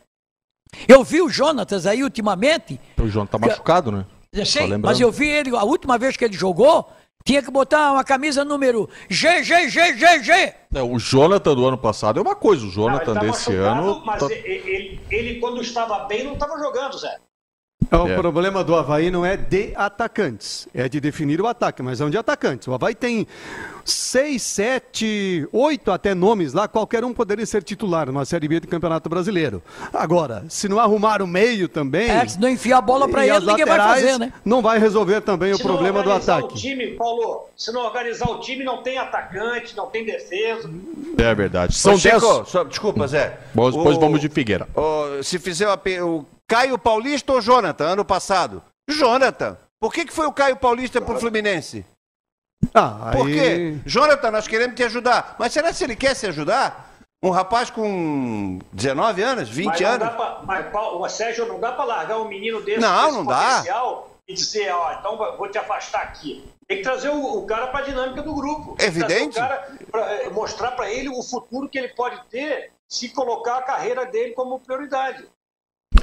Eu 0.88 1.04
vi 1.04 1.22
o 1.22 1.30
Jonatas 1.30 1.86
aí 1.86 2.04
ultimamente. 2.04 2.80
O 3.00 3.08
Jonatas 3.08 3.40
tá 3.40 3.48
machucado, 3.48 3.92
né? 3.92 4.06
Eu 4.34 4.46
sei, 4.46 4.78
mas 4.78 5.00
eu 5.00 5.12
vi 5.12 5.28
ele, 5.28 5.56
a 5.56 5.64
última 5.64 5.98
vez 5.98 6.18
que 6.18 6.26
ele 6.26 6.34
jogou, 6.34 6.92
tinha 7.28 7.44
que 7.44 7.52
botar 7.52 7.92
uma 7.92 8.06
camisa 8.06 8.46
número 8.46 8.90
GGGGG. 9.10 10.32
É, 10.74 10.82
o 10.82 10.98
Jonathan 10.98 11.56
do 11.56 11.68
ano 11.68 11.78
passado 11.78 12.20
é 12.20 12.22
uma 12.22 12.36
coisa, 12.36 12.66
o 12.66 12.70
Jonathan 12.70 13.16
não, 13.16 13.22
desse 13.22 13.54
ano. 13.54 14.02
Mas 14.06 14.20
tá... 14.20 14.32
ele, 14.32 14.64
ele, 14.66 15.02
ele, 15.12 15.40
quando 15.42 15.62
estava 15.62 16.06
bem, 16.06 16.24
não 16.24 16.34
estava 16.34 16.58
jogando, 16.58 16.98
Zé. 16.98 17.18
É, 17.92 17.96
o 17.96 18.08
é. 18.08 18.16
problema 18.16 18.64
do 18.64 18.76
Havaí 18.76 19.10
não 19.10 19.26
é 19.26 19.38
de 19.38 19.72
atacantes, 19.76 20.68
é 20.74 20.90
de 20.90 21.00
definir 21.00 21.42
o 21.42 21.48
ataque, 21.48 21.82
mas 21.82 22.02
é 22.02 22.06
um 22.06 22.10
de 22.10 22.18
atacantes. 22.18 22.68
O 22.68 22.74
Havaí 22.74 22.96
tem 22.96 23.28
seis, 23.86 24.42
sete, 24.42 25.48
oito 25.52 25.92
até 25.92 26.14
nomes 26.14 26.54
lá, 26.54 26.68
qualquer 26.68 27.06
um 27.06 27.14
poderia 27.14 27.46
ser 27.46 27.64
titular 27.64 28.08
numa 28.08 28.26
Série 28.26 28.48
B 28.48 28.60
do 28.60 28.68
Campeonato 28.68 29.08
Brasileiro. 29.10 29.64
Agora, 29.94 30.44
se 30.50 30.68
não 30.68 30.80
arrumar 30.80 31.22
o 31.22 31.28
meio 31.28 31.70
também. 31.70 32.10
É, 32.10 32.28
se 32.28 32.40
não 32.40 32.50
enfiar 32.50 32.80
a 32.80 32.82
bola 32.82 33.08
para 33.08 33.26
ele, 33.26 33.40
ninguém 33.46 33.66
vai 33.66 33.78
fazer, 33.78 34.20
né? 34.20 34.34
Não 34.44 34.62
vai 34.62 34.78
resolver 34.78 35.22
também 35.22 35.54
se 35.54 35.62
o 35.62 35.64
problema 35.64 36.04
do 36.04 36.12
ataque. 36.12 36.54
O 36.54 36.58
time, 36.58 36.88
Paulo, 36.96 37.46
se 37.56 37.72
não 37.72 37.86
organizar 37.86 38.30
o 38.30 38.40
time, 38.40 38.64
não 38.64 38.84
tem 38.84 38.98
atacante, 38.98 39.76
não 39.76 39.88
tem 39.88 40.06
defesa. 40.06 40.70
É 41.18 41.34
verdade. 41.34 41.74
São 41.76 41.94
Ô, 41.94 41.98
Chico, 41.98 42.20
dez... 42.20 42.50
só, 42.50 42.64
desculpa, 42.64 43.08
Zé. 43.08 43.40
Depois 43.54 43.76
o, 43.76 44.00
vamos 44.00 44.20
de 44.20 44.30
Figueira. 44.30 44.68
O, 44.76 45.24
se 45.24 45.40
fizer 45.40 45.68
o 45.70 46.26
Caio 46.48 46.78
Paulista 46.78 47.34
ou 47.34 47.42
Jonathan, 47.42 47.90
ano 47.90 48.06
passado? 48.06 48.64
Jonathan. 48.90 49.58
Por 49.80 49.94
que, 49.94 50.06
que 50.06 50.14
foi 50.14 50.26
o 50.26 50.34
Caio 50.34 50.56
Paulista 50.56 51.02
pro 51.02 51.20
Fluminense? 51.20 51.86
Ah, 52.74 53.10
aí... 53.10 53.18
Por 53.18 53.28
quê? 53.28 53.78
Jonathan, 53.86 54.32
nós 54.32 54.48
queremos 54.48 54.76
te 54.76 54.84
ajudar. 54.84 55.36
Mas 55.38 55.52
será 55.54 55.74
que 55.74 55.84
ele 55.84 55.96
quer 55.96 56.16
se 56.16 56.26
ajudar? 56.28 56.96
Um 57.22 57.32
rapaz 57.32 57.70
com 57.70 58.60
19 58.72 59.22
anos, 59.24 59.50
20 59.50 59.66
mas 59.66 59.82
anos? 59.82 60.10
Pra, 60.10 60.42
mas, 60.44 60.72
Paulo, 60.72 61.10
Sérgio, 61.10 61.48
não 61.48 61.60
dá 61.60 61.72
para 61.72 61.84
largar 61.84 62.20
um 62.20 62.28
menino 62.28 62.62
desse, 62.62 62.80
não, 62.80 63.06
desse 63.06 63.18
não 63.18 63.26
dá. 63.26 63.64
e 64.28 64.34
dizer, 64.34 64.72
ó, 64.72 64.94
então 64.94 65.18
vou 65.18 65.50
te 65.50 65.58
afastar 65.58 66.04
aqui. 66.04 66.48
Tem 66.68 66.78
que 66.78 66.84
trazer 66.84 67.10
o, 67.10 67.40
o 67.40 67.46
cara 67.46 67.68
para 67.68 67.80
a 67.80 67.84
dinâmica 67.84 68.22
do 68.22 68.36
grupo. 68.36 68.76
Evidente. 68.80 69.40
Pra, 69.92 70.02
é, 70.04 70.30
mostrar 70.30 70.72
para 70.72 70.92
ele 70.92 71.10
o 71.10 71.24
futuro 71.24 71.68
que 71.68 71.78
ele 71.78 71.90
pode 71.90 72.24
ter 72.30 72.72
se 72.88 73.10
colocar 73.10 73.58
a 73.58 73.64
carreira 73.64 74.06
dele 74.06 74.34
como 74.34 74.60
prioridade. 74.60 75.28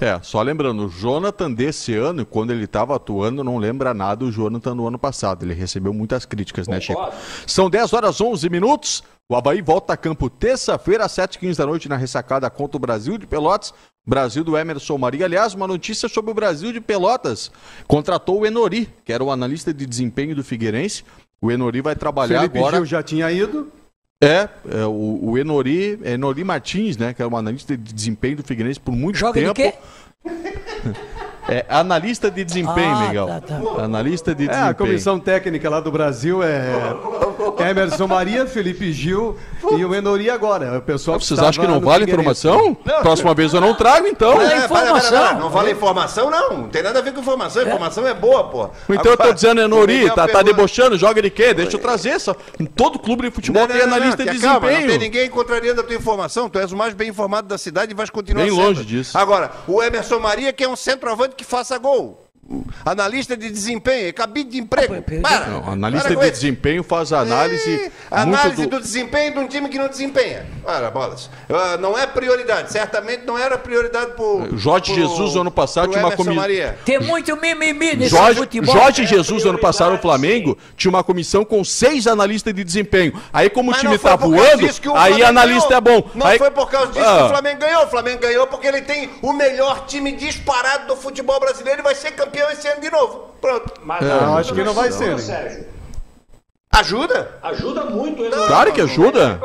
É, 0.00 0.18
só 0.22 0.42
lembrando, 0.42 0.86
o 0.86 0.88
Jonathan 0.88 1.52
desse 1.52 1.94
ano, 1.94 2.26
quando 2.26 2.50
ele 2.50 2.64
estava 2.64 2.96
atuando, 2.96 3.44
não 3.44 3.58
lembra 3.58 3.94
nada 3.94 4.24
o 4.24 4.30
Jonathan 4.30 4.76
do 4.76 4.86
ano 4.86 4.98
passado. 4.98 5.44
Ele 5.44 5.54
recebeu 5.54 5.92
muitas 5.92 6.24
críticas, 6.24 6.66
né, 6.68 6.80
Chico? 6.80 7.12
São 7.46 7.70
10 7.70 7.92
horas 7.92 8.20
11 8.20 8.48
minutos. 8.50 9.02
O 9.28 9.34
Havaí 9.34 9.62
volta 9.62 9.94
a 9.94 9.96
campo 9.96 10.28
terça-feira, 10.28 11.04
às 11.04 11.12
7h15 11.12 11.56
da 11.56 11.66
noite, 11.66 11.88
na 11.88 11.96
ressacada 11.96 12.50
contra 12.50 12.76
o 12.76 12.80
Brasil 12.80 13.16
de 13.16 13.26
Pelotas. 13.26 13.72
Brasil 14.06 14.44
do 14.44 14.56
Emerson 14.56 14.98
Maria. 14.98 15.24
Aliás, 15.24 15.54
uma 15.54 15.66
notícia 15.66 16.08
sobre 16.08 16.30
o 16.30 16.34
Brasil 16.34 16.72
de 16.72 16.80
Pelotas. 16.80 17.50
Contratou 17.86 18.40
o 18.40 18.46
Enori, 18.46 18.88
que 19.02 19.12
era 19.12 19.24
o 19.24 19.30
analista 19.30 19.72
de 19.72 19.86
desempenho 19.86 20.36
do 20.36 20.44
Figueirense. 20.44 21.04
O 21.40 21.50
Enori 21.50 21.80
vai 21.80 21.96
trabalhar 21.96 22.40
Felipe 22.40 22.58
agora. 22.58 22.76
Gil 22.76 22.86
já 22.86 23.02
tinha 23.02 23.30
ido. 23.32 23.72
É, 24.22 24.48
é 24.70 24.86
o, 24.86 25.18
o, 25.22 25.38
Enori, 25.38 25.98
Enori 26.02 26.44
Martins, 26.44 26.96
né, 26.96 27.12
que 27.12 27.22
é 27.22 27.26
um 27.26 27.36
analista 27.36 27.76
de 27.76 27.92
desempenho 27.92 28.36
do 28.36 28.42
Figueirense 28.42 28.80
por 28.80 28.92
muito 28.92 29.18
Joga 29.18 29.40
tempo. 29.40 29.54
De 29.54 29.62
quê? 29.62 29.74
É 31.46 31.66
analista 31.68 32.30
de 32.30 32.42
desempenho, 32.42 32.94
ah, 32.94 33.06
Miguel. 33.06 33.26
Tá, 33.26 33.40
tá. 33.42 33.84
Analista 33.84 34.34
de 34.34 34.46
desempenho. 34.46 34.66
É, 34.66 34.70
a 34.70 34.74
comissão 34.74 35.20
técnica 35.20 35.68
lá 35.68 35.78
do 35.78 35.92
Brasil 35.92 36.42
é 36.42 36.72
Emerson 37.58 38.06
Maria, 38.06 38.46
Felipe 38.46 38.92
Gil 38.92 39.36
e 39.76 39.84
o 39.84 39.94
Enori 39.94 40.30
agora. 40.30 40.78
O 40.78 40.82
pessoal 40.82 41.18
Vocês 41.18 41.40
acham 41.40 41.64
que 41.64 41.70
não 41.70 41.80
vale 41.80 42.04
informação? 42.04 42.76
Não, 42.84 43.02
Próxima 43.02 43.34
vez 43.34 43.52
eu 43.52 43.60
não 43.60 43.74
trago, 43.74 44.06
então. 44.06 44.40
É, 44.40 44.64
informação. 44.64 45.10
Para, 45.10 45.20
para, 45.20 45.28
para. 45.28 45.38
Não 45.38 45.50
vale 45.50 45.70
informação, 45.72 46.30
não. 46.30 46.58
Não 46.58 46.68
tem 46.68 46.82
nada 46.82 46.98
a 46.98 47.02
ver 47.02 47.12
com 47.12 47.20
informação. 47.20 47.62
É. 47.62 47.66
Informação 47.66 48.06
é 48.06 48.14
boa, 48.14 48.44
pô. 48.44 48.70
Então 48.88 49.12
eu 49.12 49.16
tô 49.16 49.32
dizendo, 49.32 49.60
Enori, 49.60 50.10
tá, 50.10 50.28
tá 50.28 50.42
debochando, 50.42 50.96
joga 50.96 51.22
de 51.22 51.30
quê? 51.30 51.54
Deixa 51.54 51.76
eu 51.76 51.80
trazer 51.80 52.20
só. 52.20 52.34
Em 52.58 52.66
todo 52.66 52.98
clube 52.98 53.28
de 53.28 53.30
futebol 53.30 53.62
não, 53.62 53.68
tem 53.68 53.82
analista 53.82 54.24
de 54.24 54.30
desempenho. 54.30 54.60
Calma, 54.60 54.80
não 54.80 54.86
tem 54.86 54.98
ninguém 54.98 55.30
contrariando 55.30 55.80
a 55.80 55.84
tua 55.84 55.96
informação. 55.96 56.48
Tu 56.48 56.58
és 56.58 56.72
o 56.72 56.76
mais 56.76 56.94
bem 56.94 57.08
informado 57.08 57.48
da 57.48 57.58
cidade 57.58 57.92
e 57.92 57.94
vais 57.94 58.10
continuar 58.10 58.44
Bem 58.44 58.52
longe 58.52 58.84
disso. 58.84 59.16
Agora, 59.16 59.50
o 59.66 59.82
Emerson 59.82 60.18
Maria, 60.18 60.52
que 60.52 60.64
é 60.64 60.68
um 60.68 60.76
centroavante 60.76 61.34
que 61.34 61.44
faça 61.44 61.76
gol. 61.78 62.23
Analista 62.84 63.36
de 63.36 63.50
desempenho, 63.50 64.08
é 64.08 64.12
cabide 64.12 64.50
de 64.50 64.58
emprego. 64.58 65.02
Para, 65.22 65.46
não, 65.46 65.72
analista 65.72 66.12
para 66.12 66.24
de 66.26 66.30
desempenho 66.30 66.82
faz 66.82 67.12
a 67.12 67.20
análise. 67.20 67.70
É, 67.70 67.90
análise 68.10 68.66
do... 68.66 68.76
do... 68.76 68.80
desempenho 68.80 69.32
de 69.32 69.38
um 69.38 69.48
time 69.48 69.68
que 69.68 69.78
não 69.78 69.88
desempenha. 69.88 70.46
Para, 70.62 70.90
bolas. 70.90 71.26
Uh, 71.48 71.80
não 71.80 71.98
é 71.98 72.06
prioridade, 72.06 72.70
certamente 72.70 73.24
não 73.24 73.38
era 73.38 73.56
prioridade 73.56 74.12
por. 74.12 74.56
Jorge 74.58 74.92
por, 74.92 75.00
Jesus, 75.00 75.36
ano 75.36 75.50
passado, 75.50 75.90
tinha 75.90 76.04
uma 76.04 76.14
comissão. 76.14 76.44
Tem 76.84 76.98
muito 76.98 77.34
mimimi 77.36 77.96
nesse 77.96 78.10
Jorge, 78.10 78.40
futebol. 78.40 78.74
Jorge 78.74 79.02
é 79.02 79.06
Jesus, 79.06 79.46
ano 79.46 79.58
passado, 79.58 79.92
no 79.92 79.98
Flamengo, 79.98 80.50
sim. 80.50 80.74
tinha 80.76 80.90
uma 80.90 81.02
comissão 81.02 81.44
com 81.44 81.64
seis 81.64 82.06
analistas 82.06 82.54
de 82.54 82.62
desempenho. 82.62 83.18
Aí, 83.32 83.48
como 83.48 83.70
Mas 83.70 83.78
o 83.78 83.80
time 83.80 83.98
tá 83.98 84.16
voando, 84.16 84.68
aí 84.96 85.22
analista 85.22 85.80
ganhou. 85.80 85.96
é 85.96 86.00
bom. 86.02 86.10
Não 86.14 86.26
aí... 86.26 86.38
foi 86.38 86.50
por 86.50 86.70
causa 86.70 86.92
disso 86.92 87.04
ah. 87.04 87.16
que 87.16 87.22
o 87.22 87.28
Flamengo 87.28 87.60
ganhou. 87.60 87.84
O 87.84 87.88
Flamengo 87.88 88.20
ganhou 88.20 88.46
porque 88.46 88.66
ele 88.66 88.82
tem 88.82 89.08
o 89.22 89.32
melhor 89.32 89.86
time 89.86 90.12
disparado 90.12 90.88
do 90.88 90.96
futebol 90.96 91.40
brasileiro 91.40 91.80
e 91.80 91.82
vai 91.82 91.94
ser 91.94 92.12
campeão 92.12 92.33
campeão 92.34 92.50
esse 92.50 92.68
ano 92.68 92.80
de 92.80 92.90
novo. 92.90 93.30
Pronto. 93.40 93.80
Mas 93.82 94.04
é, 94.04 94.12
eu 94.12 94.36
acho 94.36 94.54
que 94.54 94.64
não 94.64 94.74
vai 94.74 94.90
ser. 94.90 95.18
Sérgio. 95.20 95.66
Ajuda? 96.74 97.38
Ajuda 97.40 97.84
muito. 97.84 98.22
Claro 98.46 98.72
que 98.72 98.80
ajuda. 98.80 99.40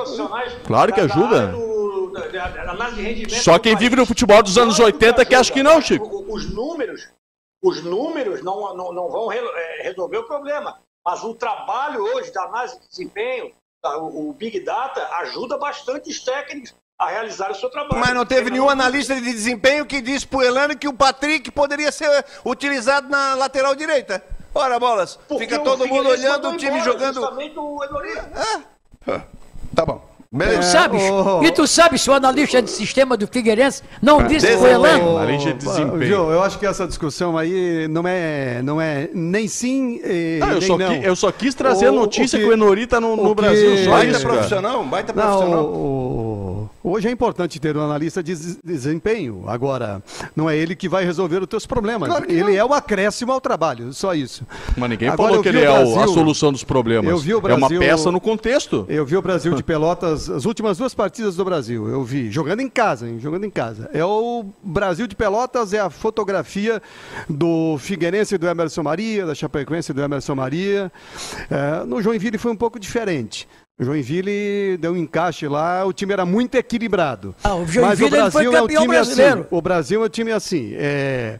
Claro 0.65 0.93
que 0.93 0.99
ajuda. 0.99 1.53
Só 3.29 3.59
quem 3.59 3.75
vive 3.75 3.95
no 3.95 4.05
futebol 4.05 4.41
dos 4.41 4.57
anos 4.57 4.79
80 4.79 5.23
que 5.25 5.35
acha 5.35 5.53
que 5.53 5.61
não, 5.61 5.79
Chico. 5.79 6.25
Os 6.27 6.51
números, 6.51 7.07
os 7.61 7.83
números 7.83 8.41
não, 8.43 8.75
não, 8.75 8.91
não 8.91 9.09
vão 9.09 9.31
é, 9.31 9.39
resolver 9.83 10.17
o 10.17 10.23
problema. 10.23 10.79
Mas 11.05 11.23
o 11.23 11.35
trabalho 11.35 12.01
hoje 12.01 12.31
da 12.31 12.43
análise 12.43 12.79
de 12.79 12.89
desempenho, 12.89 13.51
o 13.83 14.33
Big 14.33 14.59
Data, 14.61 15.07
ajuda 15.17 15.57
bastante 15.57 16.09
os 16.09 16.19
técnicos 16.19 16.73
a 16.99 17.07
realizar 17.07 17.49
o 17.49 17.55
seu 17.55 17.69
trabalho. 17.69 18.01
Mas 18.01 18.13
não 18.13 18.25
teve 18.25 18.49
nenhum 18.49 18.69
analista 18.69 19.15
de 19.15 19.21
desempenho 19.21 19.85
que 19.85 20.01
disse 20.01 20.27
pro 20.27 20.43
Elano 20.43 20.77
que 20.77 20.87
o 20.87 20.93
Patrick 20.93 21.49
poderia 21.49 21.91
ser 21.93 22.25
utilizado 22.43 23.07
na 23.07 23.35
lateral 23.35 23.73
direita. 23.73 24.21
Ora, 24.53 24.77
bolas, 24.77 25.17
Porque 25.27 25.45
fica 25.45 25.59
todo 25.59 25.87
mundo 25.87 26.09
olhando 26.09 26.49
o 26.49 26.57
time 26.57 26.79
embora, 26.79 26.91
jogando. 26.91 27.21
O 27.21 27.79
ah, 29.07 29.21
tá 29.73 29.85
bom. 29.85 30.09
Beleza. 30.31 30.59
Tu 30.59 30.65
sabes, 30.65 31.01
oh, 31.09 31.43
E 31.43 31.51
tu 31.51 31.65
sabes 31.65 32.01
se 32.01 32.09
o 32.09 32.13
analista 32.13 32.61
de 32.61 32.69
sistema 32.69 33.17
do 33.17 33.25
Figueirense 33.25 33.81
não 33.99 34.27
disse 34.27 34.45
o 34.45 34.67
Elano? 34.67 35.17
Analista 35.17 35.53
de 35.53 35.65
desempenho. 35.65 36.31
eu 36.31 36.43
acho 36.43 36.59
que 36.59 36.67
essa 36.67 36.85
discussão 36.85 37.35
aí 37.35 37.87
não 37.87 38.07
é, 38.07 38.61
não 38.61 38.79
é 38.79 39.09
nem 39.11 39.47
sim 39.47 39.99
eh, 40.03 40.37
não, 40.39 40.49
eu, 40.49 40.59
nem 40.59 40.67
só 40.67 40.77
não. 40.77 40.93
eu 40.93 41.15
só 41.15 41.31
quis 41.31 41.55
trazer 41.55 41.87
o, 41.87 41.89
a 41.89 41.91
notícia 41.93 42.37
que, 42.37 42.45
que, 42.45 42.49
o 42.49 42.53
Enori 42.53 42.85
tá 42.85 43.01
no, 43.01 43.15
no 43.15 43.33
Brasil. 43.33 43.85
Só 43.85 43.89
baita 43.89 44.11
isso, 44.11 44.27
profissional, 44.27 44.83
baita 44.83 45.13
profissional. 45.13 45.63
Não, 45.63 46.69
hoje 46.89 47.07
é 47.07 47.11
importante 47.11 47.59
ter 47.59 47.75
um 47.75 47.81
analista 47.81 48.21
de 48.21 48.35
desempenho. 48.63 49.43
Agora, 49.47 50.03
não 50.35 50.49
é 50.49 50.57
ele 50.57 50.75
que 50.75 50.89
vai 50.89 51.03
resolver 51.03 51.41
os 51.41 51.47
teus 51.47 51.65
problemas. 51.65 52.09
Claro 52.09 52.25
ele 52.29 52.43
não. 52.43 52.49
é 52.49 52.65
o 52.65 52.73
acréscimo 52.73 53.31
ao 53.31 53.41
trabalho, 53.41 53.93
só 53.93 54.13
isso. 54.13 54.45
Mas 54.77 54.89
ninguém 54.89 55.09
Agora, 55.09 55.29
falou 55.29 55.43
que 55.43 55.49
ele 55.49 55.61
é 55.61 55.65
Brasil, 55.65 55.99
a 55.99 56.07
solução 56.07 56.51
dos 56.51 56.63
problemas. 56.63 57.09
Eu 57.09 57.17
vi 57.17 57.33
o 57.33 57.41
Brasil, 57.41 57.65
é 57.65 57.69
uma 57.69 57.79
peça 57.79 58.11
no 58.11 58.19
contexto. 58.19 58.85
Eu 58.87 59.05
vi 59.05 59.15
o 59.15 59.21
Brasil 59.21 59.53
de 59.53 59.63
Pelotas 59.69 60.09
as, 60.29 60.45
últimas 60.45 60.77
duas 60.77 60.93
partidas 60.93 61.35
do 61.35 61.45
Brasil, 61.45 61.87
eu 61.87 62.03
vi, 62.03 62.31
jogando 62.31 62.61
em 62.61 62.69
casa, 62.69 63.07
hein, 63.07 63.19
jogando 63.19 63.45
em 63.45 63.49
casa. 63.49 63.89
É 63.93 64.03
o 64.03 64.45
Brasil 64.63 65.07
de 65.07 65.15
Pelotas, 65.15 65.73
é 65.73 65.79
a 65.79 65.89
fotografia 65.89 66.81
do 67.29 67.77
Figueirense 67.79 68.37
do 68.37 68.47
Emerson 68.47 68.83
Maria, 68.83 69.25
da 69.25 69.35
Chapecoense 69.35 69.93
do 69.93 70.01
Emerson 70.01 70.35
Maria. 70.35 70.91
É, 71.49 71.85
no 71.85 72.01
Joinville 72.01 72.37
foi 72.37 72.51
um 72.51 72.55
pouco 72.55 72.79
diferente. 72.79 73.47
Joinville 73.79 74.77
deu 74.77 74.93
um 74.93 74.97
encaixe 74.97 75.47
lá, 75.47 75.85
o 75.85 75.93
time 75.93 76.13
era 76.13 76.25
muito 76.25 76.55
equilibrado. 76.55 77.33
Ah, 77.43 77.55
o 77.55 77.65
Joinville 77.65 77.81
Mas 77.81 78.01
o 78.01 78.09
Brasil 78.09 78.55
é 78.55 78.61
um 78.61 78.67
time 78.67 78.77
assim, 78.77 78.87
brasileiro. 78.87 79.39
Assim, 79.39 79.47
o 79.51 79.61
Brasil 79.61 80.03
é 80.03 80.05
um 80.05 80.09
time 80.09 80.31
assim. 80.31 80.73
É, 80.75 81.39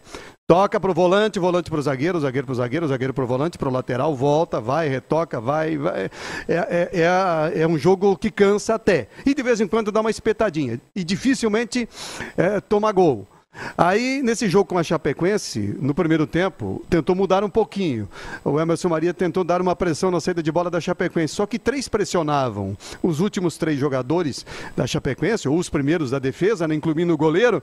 Toca 0.49 0.79
pro 0.79 0.95
volante, 0.95 1.37
volante 1.37 1.69
pro 1.69 1.79
zagueiro, 1.79 2.19
zagueiro 2.19 2.47
pro 2.47 2.55
zagueiro, 2.55 2.87
zagueiro 2.87 3.13
pro 3.13 3.27
volante, 3.27 3.55
pro 3.55 3.69
lateral, 3.69 4.15
volta, 4.15 4.59
vai, 4.59 4.89
retoca, 4.89 5.39
vai. 5.39 5.77
vai. 5.77 6.05
É, 6.05 6.09
é, 6.47 6.89
é, 6.91 7.61
é, 7.61 7.67
um 7.67 7.77
jogo 7.77 8.17
que 8.17 8.31
cansa 8.31 8.73
até. 8.73 9.09
E 9.23 9.35
de 9.35 9.43
vez 9.43 9.61
em 9.61 9.67
quando 9.67 9.91
dá 9.91 10.01
uma 10.01 10.09
espetadinha. 10.09 10.81
E 10.95 11.03
dificilmente 11.03 11.87
é, 12.35 12.59
toma 12.59 12.91
gol. 12.91 13.27
Aí, 13.77 14.21
nesse 14.23 14.47
jogo 14.47 14.69
com 14.69 14.77
a 14.77 14.83
Chapecoense, 14.83 15.77
no 15.79 15.93
primeiro 15.93 16.25
tempo, 16.27 16.83
tentou 16.89 17.15
mudar 17.15 17.43
um 17.43 17.49
pouquinho. 17.49 18.07
O 18.43 18.59
Emerson 18.59 18.89
Maria 18.89 19.13
tentou 19.13 19.43
dar 19.43 19.61
uma 19.61 19.75
pressão 19.75 20.11
na 20.11 20.19
saída 20.19 20.43
de 20.43 20.51
bola 20.51 20.69
da 20.69 20.79
Chapecoense, 20.79 21.35
só 21.35 21.45
que 21.45 21.59
três 21.59 21.87
pressionavam 21.87 22.77
os 23.01 23.19
últimos 23.19 23.57
três 23.57 23.79
jogadores 23.79 24.45
da 24.75 24.85
Chapecoense, 24.87 25.47
ou 25.47 25.57
os 25.57 25.69
primeiros 25.69 26.11
da 26.11 26.19
defesa, 26.19 26.67
né, 26.67 26.75
incluindo 26.75 27.13
o 27.13 27.17
goleiro. 27.17 27.61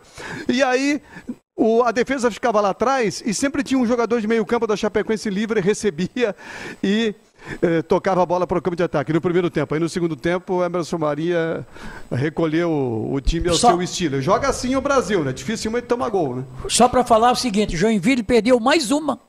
E 0.48 0.62
aí, 0.62 1.00
o, 1.56 1.82
a 1.82 1.90
defesa 1.90 2.30
ficava 2.30 2.60
lá 2.60 2.70
atrás 2.70 3.22
e 3.24 3.32
sempre 3.32 3.62
tinha 3.62 3.80
um 3.80 3.86
jogador 3.86 4.20
de 4.20 4.26
meio 4.26 4.44
campo 4.44 4.66
da 4.66 4.76
Chapecoense 4.76 5.30
livre, 5.30 5.60
recebia 5.60 6.36
e 6.82 7.14
eh, 7.62 7.82
tocava 7.82 8.22
a 8.22 8.26
bola 8.26 8.46
para 8.46 8.58
o 8.58 8.62
campo 8.62 8.76
de 8.76 8.82
ataque 8.82 9.12
no 9.12 9.20
primeiro 9.20 9.50
tempo. 9.50 9.74
Aí 9.74 9.80
no 9.80 9.88
segundo 9.88 10.16
tempo, 10.16 10.54
o 10.54 10.64
Emerson 10.64 10.98
Maria 10.98 11.66
recolheu 12.10 12.70
o 13.10 13.20
time 13.20 13.48
ao 13.48 13.54
Só... 13.54 13.68
seu 13.70 13.82
estilo. 13.82 14.20
Joga 14.20 14.48
assim 14.48 14.76
o 14.76 14.80
Brasil, 14.80 15.24
né? 15.24 15.32
Dificilmente 15.32 15.86
toma 15.86 16.08
gol, 16.08 16.36
né? 16.36 16.44
Só 16.68 16.88
para 16.88 17.04
falar 17.04 17.32
o 17.32 17.36
seguinte, 17.36 17.76
Joinville 17.76 18.22
perdeu 18.22 18.58
mais 18.60 18.90
uma. 18.90 19.20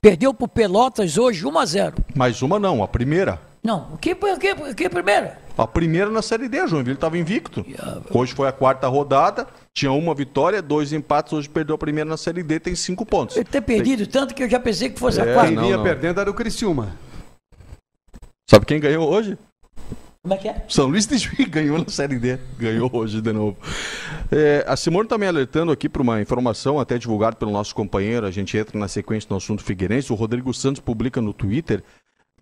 Perdeu 0.00 0.32
para 0.32 0.44
o 0.44 0.48
Pelotas 0.48 1.18
hoje 1.18 1.46
1 1.46 1.58
a 1.58 1.66
0. 1.66 1.94
Mais 2.14 2.42
uma 2.42 2.58
não, 2.58 2.82
a 2.82 2.88
primeira. 2.88 3.40
Não, 3.62 3.88
o 3.94 3.98
que, 3.98 4.14
que, 4.14 4.74
que 4.74 4.88
primeira? 4.90 5.38
A 5.56 5.66
primeira 5.66 6.10
na 6.10 6.20
Série 6.20 6.48
D, 6.48 6.66
Joinville 6.66 6.96
estava 6.96 7.16
invicto. 7.16 7.64
Hoje 8.10 8.34
foi 8.34 8.46
a 8.46 8.52
quarta 8.52 8.86
rodada, 8.88 9.46
tinha 9.72 9.90
uma 9.90 10.14
vitória, 10.14 10.60
dois 10.60 10.92
empates, 10.92 11.32
hoje 11.32 11.48
perdeu 11.48 11.74
a 11.74 11.78
primeira 11.78 12.08
na 12.08 12.16
Série 12.16 12.42
D, 12.42 12.60
tem 12.60 12.74
cinco 12.74 13.06
pontos. 13.06 13.36
Ele 13.36 13.44
tem 13.44 13.62
perdido 13.62 14.06
tem... 14.06 14.20
tanto 14.20 14.34
que 14.34 14.42
eu 14.42 14.50
já 14.50 14.60
pensei 14.60 14.90
que 14.90 14.98
fosse 14.98 15.18
é, 15.18 15.22
a 15.22 15.32
quarta. 15.32 15.52
Quem 15.52 15.62
vinha 15.62 15.78
perdendo 15.78 16.20
era 16.20 16.30
o 16.30 16.34
Criciúma. 16.34 16.94
Sabe 18.48 18.66
quem 18.66 18.80
ganhou 18.80 19.08
hoje? 19.08 19.38
Como 20.22 20.34
é 20.34 20.38
que 20.38 20.48
é? 20.48 20.64
São 20.68 20.86
Luís 20.86 21.06
de 21.06 21.18
Juiz 21.18 21.48
ganhou 21.48 21.78
na 21.78 21.88
Série 21.88 22.18
D. 22.18 22.38
Ganhou 22.58 22.90
hoje 22.92 23.20
de 23.20 23.32
novo. 23.32 23.56
É, 24.32 24.64
a 24.66 24.74
Simone 24.74 25.08
também 25.08 25.26
tá 25.26 25.34
alertando 25.34 25.70
aqui 25.70 25.88
para 25.88 26.00
uma 26.02 26.20
informação 26.20 26.80
até 26.80 26.96
divulgada 26.96 27.36
pelo 27.36 27.50
nosso 27.50 27.74
companheiro. 27.74 28.26
A 28.26 28.30
gente 28.30 28.56
entra 28.56 28.78
na 28.78 28.88
sequência 28.88 29.28
do 29.28 29.36
assunto 29.36 29.62
Figueirense. 29.62 30.12
O 30.12 30.16
Rodrigo 30.16 30.52
Santos 30.54 30.80
publica 30.80 31.20
no 31.20 31.32
Twitter 31.32 31.82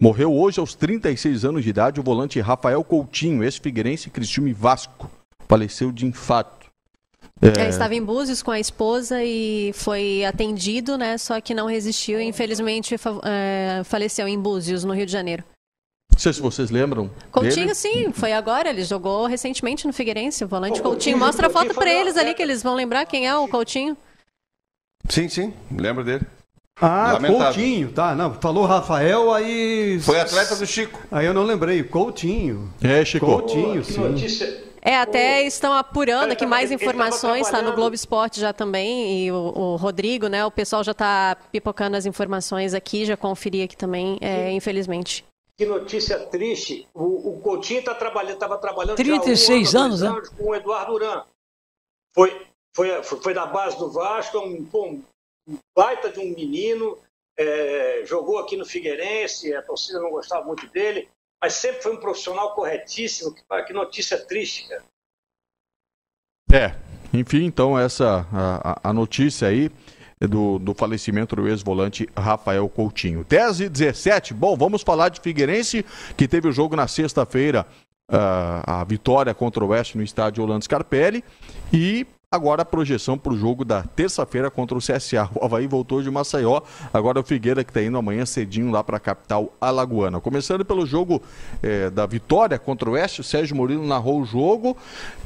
Morreu 0.02 0.32
hoje 0.32 0.58
aos 0.58 0.74
36 0.74 1.44
anos 1.44 1.62
de 1.62 1.70
idade 1.70 2.00
o 2.00 2.02
volante 2.02 2.40
Rafael 2.40 2.82
Coutinho, 2.82 3.44
ex-figueirense 3.44 4.10
Cristiúme 4.10 4.50
e 4.50 4.52
Vasco. 4.52 5.08
Faleceu 5.48 5.92
de 5.92 6.04
infarto. 6.04 6.66
É... 7.40 7.68
estava 7.68 7.94
em 7.94 8.02
Búzios 8.02 8.42
com 8.42 8.50
a 8.50 8.58
esposa 8.58 9.22
e 9.22 9.72
foi 9.74 10.24
atendido, 10.24 10.98
né? 10.98 11.16
Só 11.18 11.40
que 11.40 11.54
não 11.54 11.66
resistiu 11.66 12.20
e 12.20 12.24
infelizmente 12.24 12.96
é, 13.24 13.82
faleceu 13.84 14.26
em 14.26 14.36
Búzios, 14.36 14.82
no 14.82 14.92
Rio 14.92 15.06
de 15.06 15.12
Janeiro. 15.12 15.44
Não 16.22 16.32
sei 16.32 16.34
se 16.34 16.40
vocês 16.40 16.70
lembram. 16.70 17.10
Coutinho, 17.32 17.66
dele. 17.66 17.74
sim, 17.74 18.12
foi 18.12 18.32
agora. 18.32 18.70
Ele 18.70 18.84
jogou 18.84 19.26
recentemente 19.26 19.88
no 19.88 19.92
Figueirense, 19.92 20.44
o 20.44 20.46
volante 20.46 20.80
Coutinho. 20.80 21.18
Mostra 21.18 21.48
a 21.48 21.50
foto 21.50 21.74
para 21.74 21.92
eles 21.92 22.16
ali 22.16 22.32
que 22.32 22.40
eles 22.40 22.62
vão 22.62 22.76
lembrar 22.76 23.04
quem 23.06 23.26
é 23.26 23.36
o 23.36 23.48
Coutinho. 23.48 23.96
Sim, 25.08 25.28
sim, 25.28 25.52
lembro 25.76 26.04
dele. 26.04 26.24
Ah, 26.80 27.14
Lamentável. 27.14 27.46
Coutinho, 27.46 27.90
tá. 27.90 28.14
Não, 28.14 28.34
falou 28.34 28.66
Rafael, 28.66 29.34
aí. 29.34 29.98
Foi 30.00 30.20
atleta 30.20 30.54
do 30.54 30.64
Chico. 30.64 31.00
Aí 31.10 31.26
eu 31.26 31.34
não 31.34 31.42
lembrei. 31.42 31.82
Coutinho. 31.82 32.72
É, 32.80 33.04
Chico. 33.04 33.26
Coutinho, 33.26 33.82
sim. 33.82 33.98
Notícia. 33.98 34.62
É, 34.80 34.96
até 34.96 35.44
estão 35.44 35.72
apurando 35.72 36.30
aqui 36.30 36.46
mais 36.46 36.70
informações, 36.70 37.46
está 37.46 37.60
no 37.60 37.72
Globo 37.72 37.96
Esporte 37.96 38.40
já 38.40 38.52
também, 38.52 39.26
e 39.26 39.32
o, 39.32 39.52
o, 39.54 39.76
Rodrigo, 39.76 40.28
né? 40.28 40.44
O 40.44 40.50
pessoal 40.52 40.84
já 40.84 40.92
está 40.92 41.36
pipocando 41.50 41.96
as 41.96 42.06
informações 42.06 42.74
aqui, 42.74 43.04
já 43.04 43.16
conferi 43.16 43.62
aqui 43.62 43.76
também, 43.76 44.18
é, 44.20 44.52
infelizmente. 44.52 45.24
Que 45.62 45.66
notícia 45.66 46.18
triste. 46.18 46.89
O, 46.93 47.34
o 47.34 47.40
Coutinho 47.40 47.78
estava 47.78 47.97
tá 47.97 48.05
trabalhando, 48.05 48.36
tava 48.36 48.59
trabalhando 48.59 48.97
36 48.97 49.74
um 49.74 49.78
anos, 49.78 50.01
né? 50.01 50.10
com 50.36 50.48
o 50.48 50.55
Eduardo 50.56 50.93
Duran. 50.94 51.24
Foi, 52.12 52.48
foi, 52.74 53.02
foi 53.05 53.32
da 53.32 53.47
base 53.47 53.78
do 53.78 53.89
Vasco, 53.89 54.40
um, 54.40 54.68
um 54.74 55.05
um 55.47 55.59
baita 55.76 56.10
de 56.10 56.18
um 56.18 56.34
menino, 56.34 56.98
é, 57.36 58.02
jogou 58.05 58.39
aqui 58.39 58.56
no 58.56 58.64
Figueirense, 58.64 59.55
a 59.55 59.62
torcida 59.62 60.01
não 60.01 60.10
gostava 60.10 60.44
muito 60.44 60.66
dele, 60.68 61.09
mas 61.40 61.55
sempre 61.55 61.82
foi 61.82 61.94
um 61.94 62.01
profissional 62.01 62.55
corretíssimo. 62.55 63.32
Que, 63.32 63.62
que 63.62 63.72
notícia 63.72 64.18
triste, 64.18 64.68
cara. 64.68 64.84
É, 66.52 66.74
enfim, 67.16 67.44
então 67.44 67.78
essa 67.78 68.26
a, 68.32 68.90
a 68.90 68.93
notícia 68.93 69.47
aí 69.47 69.70
do, 70.26 70.58
do 70.58 70.74
falecimento 70.74 71.36
do 71.36 71.48
ex-volante 71.48 72.08
Rafael 72.16 72.68
Coutinho. 72.68 73.24
10 73.28 73.60
e 73.60 73.68
17, 73.68 74.34
bom, 74.34 74.56
vamos 74.56 74.82
falar 74.82 75.08
de 75.08 75.20
Figueirense, 75.20 75.84
que 76.16 76.28
teve 76.28 76.48
o 76.48 76.52
jogo 76.52 76.76
na 76.76 76.86
sexta-feira, 76.86 77.66
uh, 78.10 78.62
a 78.66 78.84
vitória 78.84 79.34
contra 79.34 79.64
o 79.64 79.68
Oeste 79.68 79.96
no 79.96 80.04
estádio 80.04 80.42
Orlando 80.42 80.64
Scarpelli, 80.64 81.24
e 81.72 82.06
Agora 82.32 82.62
a 82.62 82.64
projeção 82.64 83.18
para 83.18 83.34
o 83.34 83.36
jogo 83.36 83.62
da 83.62 83.82
terça-feira 83.82 84.50
contra 84.50 84.74
o 84.74 84.80
CSA. 84.80 85.28
O 85.34 85.44
Havaí 85.44 85.66
voltou 85.66 86.00
de 86.00 86.10
Maceió, 86.10 86.62
agora 86.90 87.20
o 87.20 87.22
Figueira 87.22 87.62
que 87.62 87.68
está 87.68 87.82
indo 87.82 87.98
amanhã 87.98 88.24
cedinho 88.24 88.70
lá 88.70 88.82
para 88.82 88.96
a 88.96 89.00
capital 89.00 89.52
alagoana. 89.60 90.18
Começando 90.18 90.64
pelo 90.64 90.86
jogo 90.86 91.20
é, 91.62 91.90
da 91.90 92.06
vitória 92.06 92.59
contra 92.59 92.88
o 92.88 92.94
Oeste, 92.94 93.20
o 93.20 93.24
Sérgio 93.24 93.54
Murilo 93.54 93.86
narrou 93.86 94.18
o 94.18 94.24
jogo, 94.24 94.74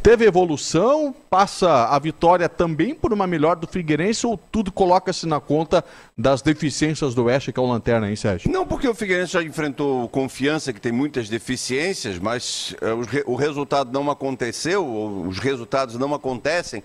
teve 0.02 0.24
evolução, 0.24 1.14
passa 1.30 1.84
a 1.84 1.98
vitória 2.00 2.48
também 2.48 2.92
por 2.92 3.12
uma 3.12 3.24
melhor 3.24 3.54
do 3.54 3.68
Figueirense 3.68 4.26
ou 4.26 4.36
tudo 4.36 4.72
coloca-se 4.72 5.28
na 5.28 5.38
conta 5.38 5.84
das 6.18 6.42
deficiências 6.42 7.14
do 7.14 7.26
Oeste, 7.26 7.52
que 7.52 7.60
é 7.60 7.62
o 7.62 7.66
Lanterna, 7.66 8.10
hein, 8.10 8.16
Sérgio? 8.16 8.50
Não, 8.50 8.66
porque 8.66 8.88
o 8.88 8.94
Figueirense 8.96 9.34
já 9.34 9.44
enfrentou 9.44 10.08
confiança, 10.08 10.72
que 10.72 10.80
tem 10.80 10.90
muitas 10.90 11.28
deficiências, 11.28 12.18
mas 12.18 12.74
é, 12.80 12.92
o, 12.92 13.32
o 13.32 13.36
resultado 13.36 13.92
não 13.92 14.10
aconteceu, 14.10 14.84
os 15.28 15.38
resultados 15.38 15.96
não 15.96 16.12
acontecem 16.12 16.82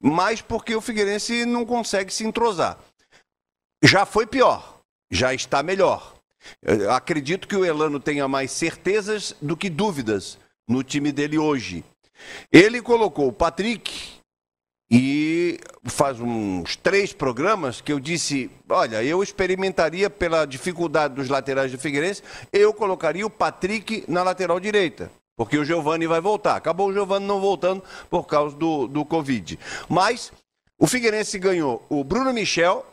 mas 0.00 0.40
porque 0.40 0.74
o 0.74 0.80
Figueirense 0.80 1.44
não 1.44 1.64
consegue 1.64 2.12
se 2.12 2.24
entrosar. 2.24 2.78
Já 3.82 4.06
foi 4.06 4.26
pior, 4.26 4.80
já 5.10 5.34
está 5.34 5.62
melhor. 5.62 6.14
Eu 6.62 6.90
acredito 6.90 7.48
que 7.48 7.56
o 7.56 7.64
Elano 7.64 7.98
tenha 7.98 8.28
mais 8.28 8.50
certezas 8.50 9.34
do 9.40 9.56
que 9.56 9.70
dúvidas 9.70 10.38
no 10.68 10.82
time 10.82 11.10
dele 11.10 11.38
hoje. 11.38 11.84
Ele 12.52 12.80
colocou 12.82 13.28
o 13.28 13.32
Patrick 13.32 14.14
e 14.90 15.58
faz 15.84 16.20
uns 16.20 16.76
três 16.76 17.12
programas 17.12 17.80
que 17.80 17.92
eu 17.92 17.98
disse: 17.98 18.50
olha, 18.68 19.02
eu 19.02 19.22
experimentaria 19.22 20.08
pela 20.10 20.44
dificuldade 20.44 21.14
dos 21.14 21.28
laterais 21.28 21.72
do 21.72 21.78
Figueirense, 21.78 22.22
eu 22.52 22.72
colocaria 22.72 23.26
o 23.26 23.30
Patrick 23.30 24.04
na 24.06 24.22
lateral 24.22 24.60
direita. 24.60 25.10
Porque 25.36 25.58
o 25.58 25.64
Giovani 25.64 26.06
vai 26.06 26.20
voltar. 26.20 26.56
Acabou 26.56 26.88
o 26.88 26.92
Giovani 26.92 27.26
não 27.26 27.40
voltando 27.40 27.82
por 28.08 28.26
causa 28.26 28.56
do, 28.56 28.86
do 28.86 29.04
Covid. 29.04 29.58
Mas 29.88 30.32
o 30.78 30.86
Figueirense 30.86 31.38
ganhou 31.38 31.84
o 31.88 32.04
Bruno 32.04 32.32
Michel, 32.32 32.84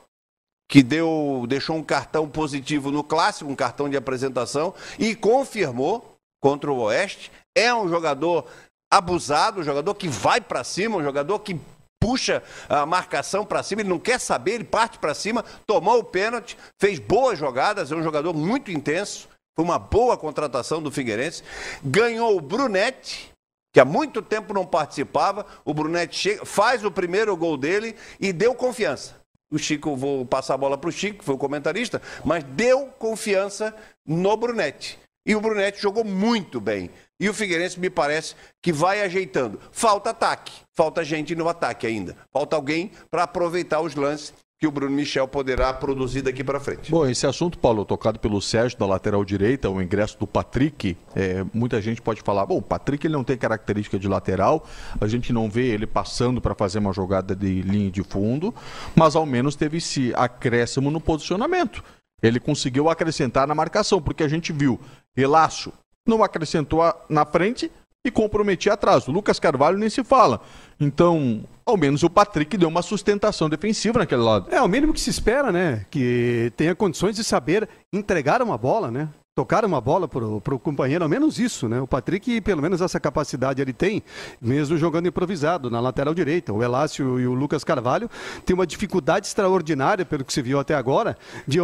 que 0.70 0.82
deu, 0.82 1.46
deixou 1.48 1.76
um 1.76 1.84
cartão 1.84 2.28
positivo 2.30 2.92
no 2.92 3.04
clássico, 3.04 3.52
um 3.52 3.56
cartão 3.56 3.90
de 3.90 3.98
apresentação, 3.98 4.74
e 4.98 5.16
confirmou 5.16 6.18
contra 6.42 6.72
o 6.72 6.80
Oeste. 6.80 7.32
É 7.56 7.74
um 7.74 7.90
jogador 7.90 8.48
abusado, 8.92 9.60
um 9.60 9.64
jogador 9.64 9.94
que 9.96 10.08
vai 10.08 10.42
para 10.42 10.64
cima, 10.64 10.98
um 10.98 11.04
jogador 11.04 11.40
que 11.40 11.60
puxa 12.00 12.42
a 12.68 12.86
marcação 12.86 13.46
para 13.46 13.62
cima, 13.62 13.82
ele 13.82 13.90
não 13.90 14.00
quer 14.00 14.20
saber, 14.20 14.54
ele 14.54 14.64
parte 14.64 14.98
para 14.98 15.14
cima, 15.14 15.46
tomou 15.68 16.00
o 16.00 16.04
pênalti, 16.04 16.58
fez 16.80 16.98
boas 16.98 17.38
jogadas, 17.38 17.92
é 17.92 17.96
um 17.96 18.02
jogador 18.02 18.34
muito 18.34 18.72
intenso. 18.72 19.30
Foi 19.56 19.66
uma 19.66 19.78
boa 19.80 20.18
contratação 20.18 20.82
do 20.82 20.92
Figueirense. 20.92 21.44
Ganhou 21.84 22.38
o 22.38 22.42
Brunetti, 22.42 23.32
que 23.74 23.80
há 23.80 23.86
muito 23.86 24.22
tempo 24.22 24.54
não 24.54 24.66
participava. 24.66 25.46
O 25.66 25.74
Brunetti 25.74 26.18
chega, 26.18 26.46
faz 26.46 26.84
o 26.84 26.92
primeiro 26.92 27.36
gol 27.36 27.58
dele 27.58 27.96
e 28.20 28.32
deu 28.32 28.56
confiança. 28.56 29.20
O 29.52 29.58
Chico, 29.58 29.96
vou 29.98 30.26
passar 30.26 30.54
a 30.54 30.58
bola 30.58 30.78
para 30.78 30.90
o 30.90 30.94
Chico, 30.94 31.20
que 31.20 31.26
foi 31.26 31.36
o 31.36 31.38
comentarista, 31.38 32.02
mas 32.24 32.44
deu 32.44 32.88
confiança 32.98 33.76
no 34.06 34.38
Brunetti. 34.38 34.98
E 35.26 35.36
o 35.36 35.42
Brunetti 35.42 35.82
jogou 35.82 36.04
muito 36.04 36.60
bem. 36.60 36.90
E 37.20 37.30
o 37.30 37.34
Figueirense 37.34 37.80
me 37.80 37.90
parece 37.90 38.34
que 38.62 38.72
vai 38.72 39.02
ajeitando. 39.02 39.60
Falta 39.72 40.10
ataque, 40.10 40.54
falta 40.74 41.04
gente 41.04 41.36
no 41.36 41.48
ataque 41.48 41.86
ainda. 41.86 42.18
Falta 42.32 42.56
alguém 42.56 42.92
para 43.12 43.24
aproveitar 43.24 43.82
os 43.82 43.94
lances 43.94 44.34
que 44.62 44.68
o 44.68 44.72
Bruno 44.72 44.96
Michel 44.96 45.28
poderá 45.28 45.74
produzir 45.74 46.22
daqui 46.22 46.44
para 46.44 46.60
frente. 46.60 46.92
Bom, 46.92 47.08
esse 47.08 47.26
assunto, 47.26 47.58
Paulo, 47.58 47.84
tocado 47.84 48.20
pelo 48.20 48.40
Sérgio 48.40 48.78
da 48.78 48.86
lateral 48.86 49.26
direita, 49.26 49.68
o 49.68 49.82
ingresso 49.82 50.20
do 50.20 50.28
Patrick, 50.28 50.96
é, 51.16 51.44
muita 51.52 51.82
gente 51.82 52.00
pode 52.00 52.22
falar, 52.22 52.46
bom, 52.46 52.58
o 52.58 52.62
Patrick 52.62 53.08
ele 53.08 53.16
não 53.16 53.24
tem 53.24 53.36
característica 53.36 53.98
de 53.98 54.08
lateral, 54.08 54.68
a 55.00 55.08
gente 55.08 55.34
não 55.34 55.50
vê 55.50 55.70
ele 55.70 55.88
passando 55.88 56.40
para 56.40 56.54
fazer 56.54 56.78
uma 56.78 56.94
jogada 56.94 57.36
de 57.36 57.64
linha 57.64 57.90
de 57.90 58.04
fundo, 58.04 58.54
mas 58.96 59.16
ao 59.16 59.26
menos 59.26 59.56
teve 59.56 59.78
esse 59.78 60.14
acréscimo 60.16 60.92
no 60.92 61.02
posicionamento. 61.02 61.84
Ele 62.22 62.40
conseguiu 62.40 62.88
acrescentar 62.88 63.48
na 63.48 63.56
marcação, 63.56 64.00
porque 64.00 64.22
a 64.22 64.28
gente 64.28 64.54
viu 64.54 64.80
Elácio 65.18 65.74
não 66.08 66.24
acrescentou 66.24 66.82
na 67.10 67.26
frente 67.26 67.72
e 68.06 68.10
comprometia 68.10 68.74
atrás. 68.74 69.08
O 69.08 69.12
Lucas 69.12 69.40
Carvalho 69.40 69.78
nem 69.78 69.90
se 69.90 70.04
fala. 70.04 70.42
Então, 70.80 71.44
ao 71.66 71.78
menos 71.78 72.02
o 72.04 72.10
Patrick 72.10 72.58
deu 72.58 72.68
uma 72.68 72.82
sustentação 72.82 73.48
defensiva 73.48 74.00
naquele 74.00 74.22
lado. 74.22 74.48
É, 74.54 74.62
o 74.62 74.68
mínimo 74.68 74.94
que 74.94 75.00
se 75.00 75.10
espera, 75.10 75.52
né? 75.52 75.86
Que 75.92 76.52
tenha 76.58 76.76
condições 76.76 77.16
de 77.16 77.24
saber 77.24 77.70
entregar 77.94 78.42
uma 78.42 78.58
bola, 78.58 78.90
né? 78.90 79.08
Tocar 79.34 79.64
uma 79.64 79.80
bola 79.80 80.10
para 80.10 80.26
o 80.26 80.60
companheiro, 80.60 81.06
ao 81.06 81.10
menos 81.10 81.40
isso, 81.40 81.70
né? 81.70 81.80
O 81.80 81.88
Patrick, 81.88 82.42
pelo 82.42 82.62
menos 82.62 82.82
essa 82.82 83.00
capacidade 83.00 83.62
ele 83.62 83.72
tem, 83.72 84.04
mesmo 84.42 84.76
jogando 84.78 85.08
improvisado 85.08 85.70
na 85.70 85.80
lateral 85.80 86.14
direita. 86.14 86.52
O 86.52 86.62
Elácio 86.62 87.18
e 87.18 87.26
o 87.26 87.34
Lucas 87.34 87.64
Carvalho 87.64 88.10
têm 88.46 88.54
uma 88.54 88.68
dificuldade 88.68 89.28
extraordinária, 89.28 90.04
pelo 90.04 90.26
que 90.26 90.34
se 90.34 90.42
viu 90.42 90.60
até 90.60 90.76
agora, 90.76 91.18
de 91.48 91.60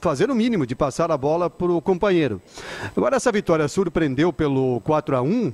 fazer 0.00 0.30
o 0.30 0.34
mínimo, 0.34 0.66
de 0.66 0.74
passar 0.74 1.12
a 1.12 1.16
bola 1.16 1.48
para 1.48 1.70
o 1.70 1.80
companheiro. 1.80 2.42
Agora, 2.96 3.16
essa 3.16 3.30
vitória 3.30 3.68
surpreendeu 3.68 4.32
pelo 4.32 4.80
4 4.80 5.16
a 5.16 5.22
1 5.22 5.52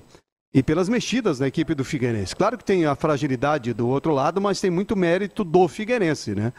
e 0.52 0.62
pelas 0.62 0.88
mexidas 0.88 1.38
na 1.38 1.46
equipe 1.46 1.74
do 1.74 1.84
Figueirense. 1.84 2.34
Claro 2.34 2.56
que 2.56 2.64
tem 2.64 2.86
a 2.86 2.94
fragilidade 2.94 3.74
do 3.74 3.86
outro 3.86 4.14
lado, 4.14 4.40
mas 4.40 4.58
tem 4.58 4.70
muito 4.70 4.96
mérito 4.96 5.44
do 5.44 5.68
Figueirense, 5.68 6.34
né? 6.34 6.54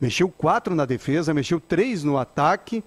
Mexeu 0.00 0.28
quatro 0.28 0.74
na 0.74 0.84
defesa, 0.84 1.32
mexeu 1.32 1.60
três 1.60 2.02
no 2.02 2.18
ataque, 2.18 2.82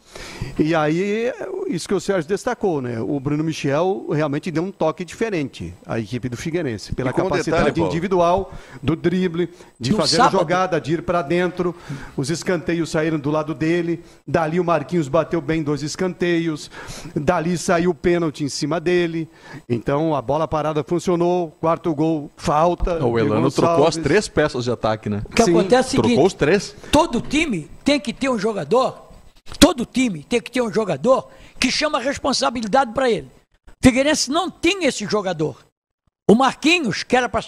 e 0.60 0.76
aí, 0.76 1.32
isso 1.68 1.88
que 1.88 1.94
o 1.94 2.02
Sérgio 2.02 2.28
destacou, 2.28 2.82
né? 2.82 3.00
O 3.00 3.18
Bruno 3.18 3.46
Michel 3.46 4.08
realmente 4.12 4.52
deu 4.52 4.64
um 4.64 4.72
toque 4.74 5.06
diferente 5.06 5.74
à 5.86 6.00
equipe 6.00 6.28
do 6.28 6.36
Figueirense, 6.36 6.94
pela 6.94 7.14
capacidade 7.14 7.72
detalhe, 7.72 7.88
individual, 7.88 8.54
do 8.84 8.94
drible, 8.94 9.50
de 9.80 9.92
no 9.92 9.98
fazer 9.98 10.18
sábado. 10.18 10.36
a 10.36 10.40
jogada, 10.40 10.82
de 10.82 10.96
ir 10.96 11.02
para 11.04 11.22
dentro, 11.22 11.74
os 12.18 12.30
escanteios 12.30 12.90
saíram 12.90 13.18
do 13.18 13.32
lado 13.32 13.54
dele, 13.54 14.04
dali 14.28 14.60
o 14.60 14.66
Marquinhos 14.66 15.08
bateu 15.08 15.40
bem 15.40 15.64
dois 15.64 15.82
escanteios, 15.82 16.70
dali 17.16 17.58
saiu 17.58 17.92
o 17.92 17.96
pênalti 17.96 18.44
em 18.44 18.50
cima 18.50 18.82
dele, 18.82 19.30
então 19.70 20.14
a 20.14 20.25
bola 20.26 20.48
parada 20.48 20.84
funcionou, 20.84 21.52
quarto 21.62 21.94
gol, 21.94 22.32
falta. 22.36 23.06
O 23.06 23.20
Elano 23.20 23.52
trocou 23.52 23.86
as 23.88 23.96
três 23.96 24.28
peças 24.28 24.64
de 24.64 24.72
ataque, 24.72 25.08
né? 25.08 25.22
O 25.26 25.30
que 25.30 25.44
Sim. 25.44 25.52
acontece 25.52 25.76
é 25.76 26.00
o 26.00 26.02
seguinte, 26.02 26.08
trocou 26.08 26.26
os 26.26 26.34
três. 26.34 26.76
Todo 26.92 27.22
time 27.22 27.70
tem 27.84 28.00
que 28.00 28.12
ter 28.12 28.28
um 28.30 28.40
jogador, 28.40 29.10
todo 29.60 29.86
time 29.86 30.24
tem 30.24 30.42
que 30.42 30.50
ter 30.50 30.62
um 30.62 30.74
jogador 30.74 31.30
que 31.60 31.70
chama 31.70 32.00
a 32.00 32.02
responsabilidade 32.02 32.92
para 32.92 33.10
ele. 33.10 33.30
Figueirense 33.84 34.32
não 34.32 34.50
tem 34.50 34.86
esse 34.86 35.06
jogador. 35.06 35.58
O 36.28 36.34
Marquinhos, 36.34 37.04
que 37.04 37.16
era 37.16 37.30
para 37.30 37.44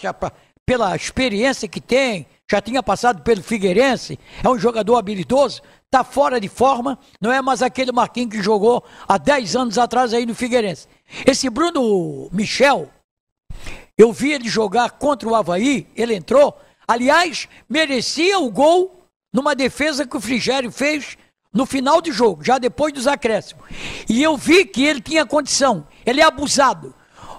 pela 0.64 0.96
experiência 0.96 1.68
que 1.68 1.82
tem, 1.82 2.28
já 2.50 2.62
tinha 2.62 2.84
passado 2.84 3.24
pelo 3.24 3.42
Figueirense, 3.42 4.20
é 4.44 4.48
um 4.48 4.60
jogador 4.60 4.98
habilidoso, 4.98 5.62
está 5.86 6.04
fora 6.04 6.40
de 6.40 6.48
forma, 6.48 7.00
não 7.20 7.32
é 7.32 7.42
mais 7.42 7.64
aquele 7.64 7.92
Marquinhos 7.92 8.36
que 8.36 8.44
jogou 8.44 8.84
há 9.08 9.18
10 9.18 9.56
anos 9.56 9.78
atrás 9.80 10.14
aí 10.14 10.26
no 10.26 10.36
Figueirense. 10.36 10.88
Esse 11.26 11.50
Bruno 11.50 12.30
Michel, 12.32 12.90
eu 13.98 14.12
vi 14.12 14.34
ele 14.34 14.48
jogar 14.48 14.92
contra 14.92 15.28
o 15.28 15.36
Havaí, 15.36 15.88
ele 15.96 16.16
entrou, 16.16 16.60
aliás, 16.88 17.48
merecia 17.68 18.40
o 18.40 18.52
gol 18.52 19.04
numa 19.34 19.56
defesa 19.56 20.06
que 20.06 20.18
o 20.18 20.22
Frigério 20.22 20.72
fez 20.72 21.18
no 21.54 21.66
final 21.66 22.02
do 22.02 22.12
jogo, 22.12 22.44
já 22.44 22.58
depois 22.58 22.94
dos 22.94 23.08
acréscimos. 23.08 23.64
E 24.08 24.22
eu 24.22 24.38
vi 24.38 24.66
que 24.66 24.84
ele 24.86 25.02
tinha 25.02 25.26
condição, 25.26 25.88
ele 26.06 26.22
é 26.22 26.24
abusado. 26.24 26.94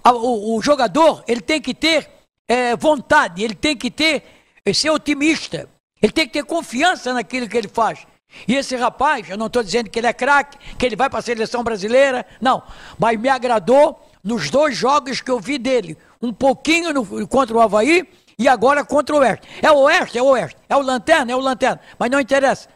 O, 0.05 0.57
o 0.57 0.63
jogador, 0.63 1.23
ele 1.29 1.41
tem 1.41 1.61
que 1.61 1.75
ter 1.75 2.09
é, 2.49 2.75
vontade, 2.77 3.43
ele 3.43 3.55
tem 3.55 3.77
que 3.77 3.91
ter, 3.91 4.25
ser 4.73 4.91
otimista, 4.91 5.69
ele 6.01 6.13
tem 6.13 6.27
que 6.27 6.33
ter 6.33 6.45
confiança 6.45 7.13
naquilo 7.13 7.49
que 7.49 7.57
ele 7.57 7.69
faz. 7.69 8.07
E 8.47 8.55
esse 8.55 8.77
rapaz, 8.77 9.29
eu 9.29 9.37
não 9.37 9.47
estou 9.47 9.63
dizendo 9.63 9.91
que 9.91 9.99
ele 9.99 10.07
é 10.07 10.13
craque, 10.13 10.59
que 10.77 10.85
ele 10.85 10.97
vai 10.97 11.09
para 11.09 11.19
a 11.19 11.23
seleção 11.23 11.65
brasileira, 11.65 12.27
não. 12.41 12.63
Mas 12.99 13.19
me 13.19 13.29
agradou 13.29 14.07
nos 14.23 14.51
dois 14.51 14.77
jogos 14.77 15.21
que 15.21 15.31
eu 15.31 15.41
vi 15.41 15.59
dele. 15.59 15.97
Um 16.21 16.33
pouquinho 16.33 16.93
no, 16.93 17.27
contra 17.27 17.57
o 17.57 17.61
Havaí 17.61 18.07
e 18.39 18.47
agora 18.47 18.85
contra 18.85 19.17
o 19.17 19.19
Oeste. 19.19 19.47
É 19.63 19.71
o 19.71 19.79
Oeste, 19.79 20.19
é 20.19 20.23
o 20.23 20.27
Oeste. 20.27 20.57
É 20.69 20.77
o 20.77 20.83
Lanterna, 20.83 21.33
é 21.33 21.37
o 21.37 21.41
Lanterna. 21.41 21.81
Mas 21.99 22.11
não 22.11 22.21
interessa. 22.21 22.69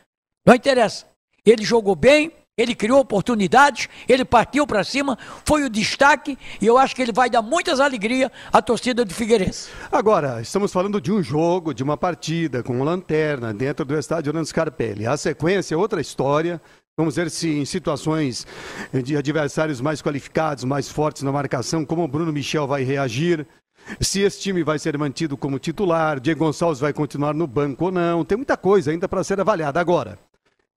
Não 0.47 0.55
interessa. 0.55 1.07
Ele 1.45 1.65
jogou 1.65 1.95
bem, 1.95 2.33
ele 2.57 2.75
criou 2.75 3.01
oportunidades, 3.01 3.89
ele 4.07 4.25
partiu 4.25 4.67
para 4.67 4.85
cima, 4.85 5.19
foi 5.45 5.65
o 5.65 5.71
destaque 5.71 6.37
e 6.61 6.67
eu 6.67 6.77
acho 6.77 6.95
que 6.95 7.01
ele 7.01 7.13
vai 7.13 7.31
dar 7.31 7.41
muitas 7.41 7.81
alegrias 7.81 8.31
à 8.53 8.61
torcida 8.61 9.05
do 9.05 9.15
Figueirense. 9.15 9.71
Agora, 9.91 10.41
estamos 10.41 10.71
falando 10.71 11.01
de 11.01 11.11
um 11.11 11.23
jogo, 11.23 11.73
de 11.73 11.83
uma 11.83 11.97
partida 11.97 12.63
com 12.63 12.83
lanterna 12.83 13.55
dentro 13.55 13.87
do 13.87 13.99
estádio 13.99 14.31
Orlando 14.31 14.47
Scarpelli. 14.47 15.07
A 15.07 15.17
sequência 15.17 15.75
é 15.75 15.79
outra 15.79 16.01
história. 16.01 16.61
Vamos 16.95 17.17
ver 17.17 17.31
se 17.31 17.49
em 17.49 17.65
situações 17.65 18.47
de 19.03 19.17
adversários 19.17 19.81
mais 19.81 20.03
qualificados, 20.03 20.63
mais 20.65 20.91
fortes 20.91 21.23
na 21.23 21.33
marcação, 21.33 21.87
como 21.87 22.05
o 22.05 22.09
Bruno 22.09 22.31
Michel 22.31 22.67
vai 22.67 22.85
reagir. 22.85 23.47
Se 23.99 24.21
esse 24.21 24.41
time 24.41 24.63
vai 24.63 24.79
ser 24.79 24.99
mantido 24.99 25.37
como 25.39 25.59
titular, 25.59 26.21
Diego 26.21 26.45
Gonçalves 26.45 26.81
vai 26.81 26.93
continuar 26.93 27.33
no 27.33 27.47
banco 27.47 27.87
ou 27.87 27.91
não. 27.91 28.27
Tem 28.27 28.37
muita 28.37 28.59
coisa 28.59 28.91
ainda 28.91 29.09
para 29.09 29.25
ser 29.25 29.41
avaliada. 29.41 29.81
Agora, 29.81 30.19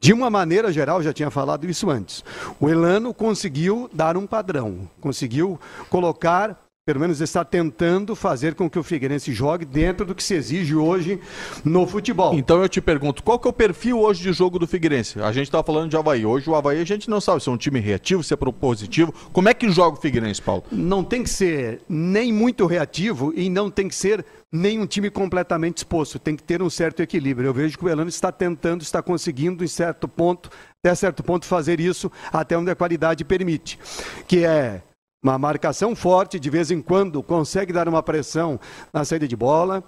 de 0.01 0.13
uma 0.13 0.30
maneira 0.30 0.72
geral, 0.72 1.01
já 1.01 1.13
tinha 1.13 1.31
falado 1.31 1.69
isso 1.69 1.89
antes. 1.89 2.23
O 2.59 2.69
Elano 2.69 3.13
conseguiu 3.13 3.89
dar 3.93 4.17
um 4.17 4.27
padrão, 4.27 4.89
conseguiu 5.01 5.59
colocar 5.89 6.65
pelo 6.88 6.99
menos 6.99 7.19
está 7.19 7.43
tentando 7.43 8.15
fazer 8.15 8.53
com 8.53 8.69
que 8.69 8.77
o 8.77 8.84
Figueirense 8.84 9.34
jogue 9.34 9.65
dentro 9.65 10.05
do 10.05 10.13
que 10.13 10.22
se 10.22 10.35
exige 10.35 10.76
hoje 10.76 11.19
no 11.63 11.88
futebol. 11.88 12.35
Então 12.35 12.61
eu 12.61 12.69
te 12.69 12.80
pergunto, 12.80 13.23
qual 13.23 13.39
que 13.39 13.47
é 13.47 13.49
o 13.49 13.53
perfil 13.53 13.99
hoje 13.99 14.22
de 14.22 14.31
jogo 14.31 14.59
do 14.59 14.67
Figueirense? 14.67 15.19
A 15.19 15.31
gente 15.31 15.45
estava 15.47 15.63
falando 15.63 15.89
de 15.89 15.97
Havaí. 15.97 16.23
Hoje 16.27 16.47
o 16.47 16.53
Havaí 16.53 16.80
a 16.80 16.85
gente 16.85 17.09
não 17.09 17.19
sabe 17.19 17.41
se 17.41 17.49
é 17.49 17.51
um 17.51 17.57
time 17.57 17.80
reativo, 17.80 18.23
se 18.23 18.35
é 18.35 18.38
propositivo. 18.38 19.11
Como 19.34 19.49
é 19.49 19.53
que 19.55 19.67
joga 19.72 19.97
o 19.97 19.99
Figueirense, 19.99 20.39
Paulo? 20.39 20.63
Não 20.72 21.03
tem 21.03 21.23
que 21.23 21.30
ser 21.31 21.81
nem 21.89 22.31
muito 22.31 22.67
reativo 22.67 23.34
e 23.35 23.49
não 23.49 23.72
tem 23.72 23.88
que 23.88 23.95
ser 23.95 24.23
nem 24.51 24.80
um 24.80 24.85
time 24.85 25.09
completamente 25.09 25.77
exposto. 25.77 26.19
Tem 26.19 26.35
que 26.35 26.43
ter 26.43 26.61
um 26.61 26.69
certo 26.69 27.01
equilíbrio. 27.01 27.47
Eu 27.47 27.53
vejo 27.53 27.77
que 27.77 27.85
o 27.85 27.89
Elano 27.89 28.09
está 28.09 28.31
tentando, 28.31 28.81
está 28.81 29.01
conseguindo 29.01 29.63
em 29.63 29.67
certo 29.67 30.07
ponto, 30.07 30.49
até 30.84 30.95
certo 30.95 31.23
ponto, 31.23 31.45
fazer 31.45 31.80
isso 31.80 32.11
até 32.31 32.57
onde 32.57 32.72
a 32.72 32.76
qualidade 32.76 33.26
permite. 33.26 33.80
Que 34.27 34.45
é 34.45 34.81
uma 35.23 35.38
marcação 35.38 35.95
forte, 35.95 36.39
de 36.39 36.49
vez 36.49 36.69
em 36.69 36.81
quando 36.81 37.23
consegue 37.23 37.73
dar 37.73 37.88
uma 37.88 38.03
pressão 38.03 38.59
na 38.93 39.03
saída 39.03 39.27
de 39.27 39.35
bola, 39.35 39.84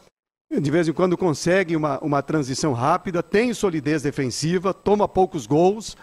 de 0.50 0.72
vez 0.72 0.88
em 0.88 0.94
quando 0.94 1.18
consegue 1.18 1.76
uma, 1.76 2.00
uma 2.00 2.24
transição 2.24 2.74
rápida, 2.74 3.22
tem 3.22 3.54
solidez 3.54 4.02
defensiva, 4.02 4.74
toma 4.74 5.08
poucos 5.08 5.46
gols. 5.46 5.96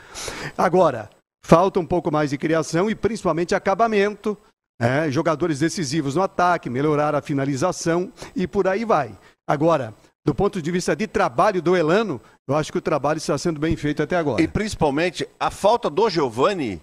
Agora, 0.56 1.10
falta 1.44 1.80
um 1.80 1.86
pouco 1.86 2.12
mais 2.12 2.30
de 2.30 2.38
criação 2.38 2.88
e 2.88 2.94
principalmente 2.94 3.54
acabamento, 3.54 4.36
é, 4.80 5.10
jogadores 5.10 5.60
decisivos 5.60 6.14
no 6.14 6.22
ataque, 6.22 6.70
melhorar 6.70 7.14
a 7.14 7.22
finalização 7.22 8.12
e 8.34 8.46
por 8.46 8.66
aí 8.66 8.84
vai. 8.84 9.16
Agora, 9.46 9.94
do 10.24 10.34
ponto 10.34 10.60
de 10.60 10.70
vista 10.70 10.96
de 10.96 11.06
trabalho 11.06 11.60
do 11.60 11.76
Elano, 11.76 12.20
eu 12.48 12.56
acho 12.56 12.72
que 12.72 12.78
o 12.78 12.82
trabalho 12.82 13.18
está 13.18 13.36
sendo 13.36 13.60
bem 13.60 13.76
feito 13.76 14.02
até 14.02 14.16
agora. 14.16 14.42
E 14.42 14.48
principalmente 14.48 15.28
a 15.38 15.50
falta 15.50 15.88
do 15.90 16.08
Giovani 16.08 16.80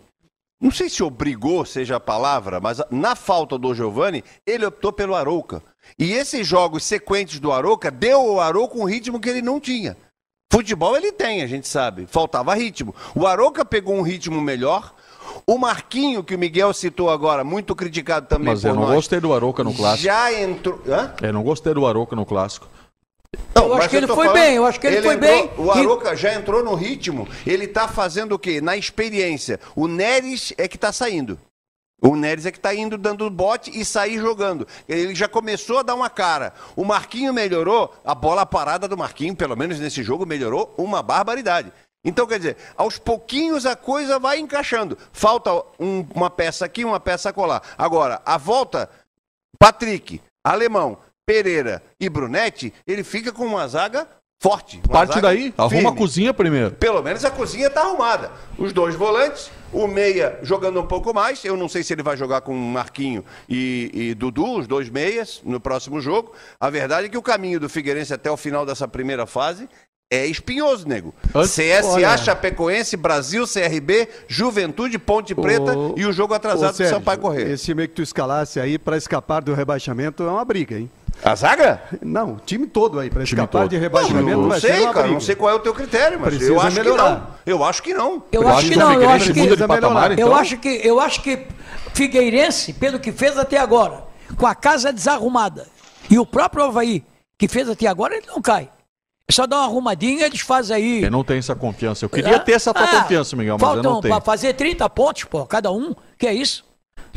não 0.61 0.69
sei 0.69 0.87
se 0.87 1.01
obrigou, 1.01 1.65
seja 1.65 1.95
a 1.95 1.99
palavra, 1.99 2.59
mas 2.59 2.79
na 2.91 3.15
falta 3.15 3.57
do 3.57 3.73
Giovani, 3.73 4.23
ele 4.45 4.63
optou 4.63 4.93
pelo 4.93 5.15
Arouca. 5.15 5.63
E 5.97 6.11
esses 6.11 6.45
jogos 6.45 6.83
sequentes 6.83 7.39
do 7.39 7.51
Arouca 7.51 7.89
deu 7.89 8.19
ao 8.19 8.39
Arouca 8.39 8.77
um 8.77 8.83
ritmo 8.83 9.19
que 9.19 9.27
ele 9.27 9.41
não 9.41 9.59
tinha. 9.59 9.97
Futebol 10.51 10.95
ele 10.95 11.11
tem, 11.11 11.41
a 11.41 11.47
gente 11.47 11.67
sabe. 11.67 12.05
Faltava 12.05 12.53
ritmo. 12.53 12.93
O 13.15 13.25
Arouca 13.25 13.65
pegou 13.65 13.95
um 13.95 14.03
ritmo 14.03 14.39
melhor. 14.39 14.93
O 15.45 15.57
Marquinho, 15.57 16.23
que 16.23 16.35
o 16.35 16.39
Miguel 16.39 16.73
citou 16.73 17.09
agora, 17.09 17.43
muito 17.43 17.75
criticado 17.75 18.27
também 18.27 18.53
Mas 18.53 18.63
eu 18.63 18.73
não 18.73 18.83
nós, 18.83 18.95
gostei 18.95 19.19
do 19.19 19.33
Arouca 19.33 19.63
no 19.63 19.73
clássico. 19.73 20.03
Já 20.03 20.33
entrou. 20.33 20.81
Hã? 20.87 21.13
Eu 21.21 21.33
não 21.33 21.43
gostei 21.43 21.73
do 21.73 21.85
Arouca 21.85 22.15
no 22.15 22.25
clássico. 22.25 22.67
Não, 23.55 23.67
eu 23.67 23.73
acho 23.75 23.89
que 23.89 23.95
ele 23.95 24.07
foi 24.07 24.15
falando, 24.15 24.33
bem, 24.33 24.55
eu 24.55 24.65
acho 24.65 24.79
que 24.79 24.87
ele, 24.87 24.97
ele 24.97 25.05
foi 25.05 25.15
entrou, 25.15 25.31
bem. 25.31 25.49
O 25.57 25.71
Aroca 25.71 26.15
já 26.15 26.33
entrou 26.33 26.63
no 26.63 26.75
ritmo, 26.75 27.27
ele 27.45 27.65
está 27.65 27.87
fazendo 27.87 28.33
o 28.33 28.39
quê? 28.39 28.59
Na 28.59 28.75
experiência. 28.75 29.59
O 29.75 29.87
Neres 29.87 30.53
é 30.57 30.67
que 30.67 30.75
está 30.75 30.91
saindo. 30.91 31.39
O 32.01 32.15
Neres 32.15 32.47
é 32.47 32.51
que 32.51 32.57
está 32.57 32.73
indo 32.73 32.97
dando 32.97 33.29
bote 33.29 33.69
e 33.73 33.85
sair 33.85 34.17
jogando. 34.17 34.67
Ele 34.89 35.13
já 35.13 35.27
começou 35.27 35.79
a 35.79 35.83
dar 35.83 35.93
uma 35.93 36.09
cara. 36.09 36.53
O 36.75 36.83
Marquinho 36.83 37.31
melhorou, 37.31 37.93
a 38.03 38.15
bola 38.15 38.45
parada 38.45 38.87
do 38.87 38.97
Marquinho, 38.97 39.35
pelo 39.35 39.55
menos 39.55 39.79
nesse 39.79 40.01
jogo, 40.01 40.25
melhorou 40.25 40.73
uma 40.77 41.03
barbaridade. 41.03 41.71
Então, 42.03 42.25
quer 42.25 42.39
dizer, 42.39 42.57
aos 42.75 42.97
pouquinhos 42.97 43.65
a 43.65 43.75
coisa 43.75 44.17
vai 44.17 44.39
encaixando. 44.39 44.97
Falta 45.11 45.53
um, 45.79 46.05
uma 46.15 46.29
peça 46.29 46.65
aqui, 46.65 46.83
uma 46.83 46.99
peça 46.99 47.31
colar. 47.31 47.61
Agora, 47.77 48.21
a 48.25 48.37
volta, 48.37 48.89
Patrick, 49.59 50.21
Alemão, 50.43 50.97
Pereira 51.25 51.83
e 51.99 52.09
Brunetti, 52.09 52.73
ele 52.87 53.03
fica 53.03 53.31
com 53.31 53.45
uma 53.45 53.67
zaga 53.67 54.07
forte. 54.41 54.81
Uma 54.87 54.91
Parte 54.93 55.13
zaga 55.13 55.21
daí, 55.21 55.53
arruma 55.55 55.91
a 55.91 55.95
cozinha 55.95 56.33
primeiro. 56.33 56.71
Pelo 56.71 57.03
menos 57.03 57.23
a 57.23 57.29
cozinha 57.29 57.67
está 57.67 57.81
arrumada. 57.81 58.31
Os 58.57 58.73
dois 58.73 58.95
volantes, 58.95 59.51
o 59.71 59.85
meia 59.85 60.39
jogando 60.41 60.81
um 60.81 60.87
pouco 60.87 61.13
mais. 61.13 61.45
Eu 61.45 61.55
não 61.55 61.69
sei 61.69 61.83
se 61.83 61.93
ele 61.93 62.01
vai 62.01 62.17
jogar 62.17 62.41
com 62.41 62.55
Marquinho 62.55 63.23
e, 63.47 63.91
e, 63.93 64.15
Dudu, 64.15 64.57
os 64.57 64.65
dois 64.65 64.89
meias, 64.89 65.39
no 65.45 65.59
próximo 65.59 66.01
jogo. 66.01 66.33
A 66.59 66.71
verdade 66.71 67.05
é 67.05 67.09
que 67.09 67.17
o 67.17 67.21
caminho 67.21 67.59
do 67.59 67.69
Figueirense 67.69 68.11
até 68.11 68.31
o 68.31 68.35
final 68.35 68.65
dessa 68.65 68.87
primeira 68.87 69.27
fase 69.27 69.69
é 70.11 70.25
espinhoso, 70.25 70.85
nego. 70.85 71.15
Antes, 71.33 71.51
CSA, 71.51 71.87
olha... 71.87 72.17
Chapecoense, 72.17 72.97
Brasil, 72.97 73.45
CRB, 73.47 74.09
Juventude, 74.27 74.99
Ponte 74.99 75.33
Preta 75.33 75.77
o... 75.77 75.95
e 75.97 76.05
o 76.05 76.11
jogo 76.11 76.33
atrasado 76.33 76.75
do 76.75 76.85
Sampaio 76.85 77.17
Correia. 77.19 77.53
Esse 77.53 77.73
meio 77.73 77.87
que 77.87 77.95
tu 77.95 78.01
escalasse 78.01 78.59
aí 78.59 78.77
para 78.77 78.97
escapar 78.97 79.41
do 79.41 79.53
rebaixamento 79.53 80.23
é 80.23 80.27
uma 80.29 80.43
briga, 80.43 80.77
hein? 80.77 80.91
A 81.23 81.33
zaga? 81.33 81.81
Não, 82.01 82.37
time 82.45 82.67
todo 82.67 82.99
aí, 82.99 83.09
para 83.09 83.23
escapar 83.23 83.61
todo. 83.61 83.69
de 83.69 83.77
rebaixamento. 83.77 84.29
Não, 84.29 84.47
não 84.49 84.59
sei, 84.59 84.87
cara, 84.87 85.07
não 85.07 85.19
sei 85.19 85.35
qual 85.35 85.51
é 85.51 85.55
o 85.55 85.59
teu 85.59 85.73
critério, 85.73 86.19
mas 86.19 86.29
Precisa 86.29 86.51
eu 86.51 86.59
acho 86.59 86.75
melhorar. 86.75 87.03
que 87.03 87.09
não. 87.11 87.27
Eu 87.45 87.63
acho 87.63 87.83
que 87.83 87.93
não. 87.93 88.23
Eu 88.31 88.47
acho 88.49 88.69
que 88.69 88.75
não, 88.75 88.93
eu 88.93 89.09
acho 89.09 89.33
que, 89.33 89.57
patamar, 89.67 90.11
então? 90.11 90.27
eu 90.27 90.35
acho 90.35 90.57
que 90.57 90.81
eu 90.83 90.99
acho 90.99 91.21
que 91.21 91.47
Figueirense, 91.93 92.73
pelo 92.73 92.99
que 92.99 93.11
fez 93.11 93.37
até 93.37 93.57
agora, 93.57 94.03
com 94.35 94.45
a 94.47 94.55
casa 94.55 94.91
desarrumada, 94.91 95.67
e 96.09 96.17
o 96.17 96.25
próprio 96.25 96.63
Havaí, 96.63 97.03
que 97.37 97.47
fez 97.47 97.69
até 97.69 97.87
agora, 97.87 98.15
ele 98.15 98.27
não 98.27 98.41
cai. 98.41 98.69
É 99.31 99.33
só 99.33 99.47
dar 99.47 99.59
uma 99.59 99.65
arrumadinha, 99.65 100.25
eles 100.25 100.41
fazem 100.41 100.75
aí. 100.75 101.03
Eu 101.03 101.09
não 101.09 101.23
tenho 101.23 101.39
essa 101.39 101.55
confiança. 101.55 102.03
Eu 102.03 102.09
queria 102.09 102.35
ah, 102.35 102.39
ter 102.39 102.51
essa 102.51 102.73
tua 102.73 102.83
ah, 102.83 103.01
confiança, 103.01 103.33
Miguel, 103.37 103.57
mas 103.57 103.77
eu 103.77 103.81
não 103.81 104.01
tenho. 104.01 104.13
Pra 104.13 104.19
fazer 104.21 104.53
30 104.53 104.89
pontos, 104.89 105.23
pô, 105.23 105.45
cada 105.45 105.71
um, 105.71 105.95
que 106.17 106.27
é 106.27 106.33
isso? 106.33 106.65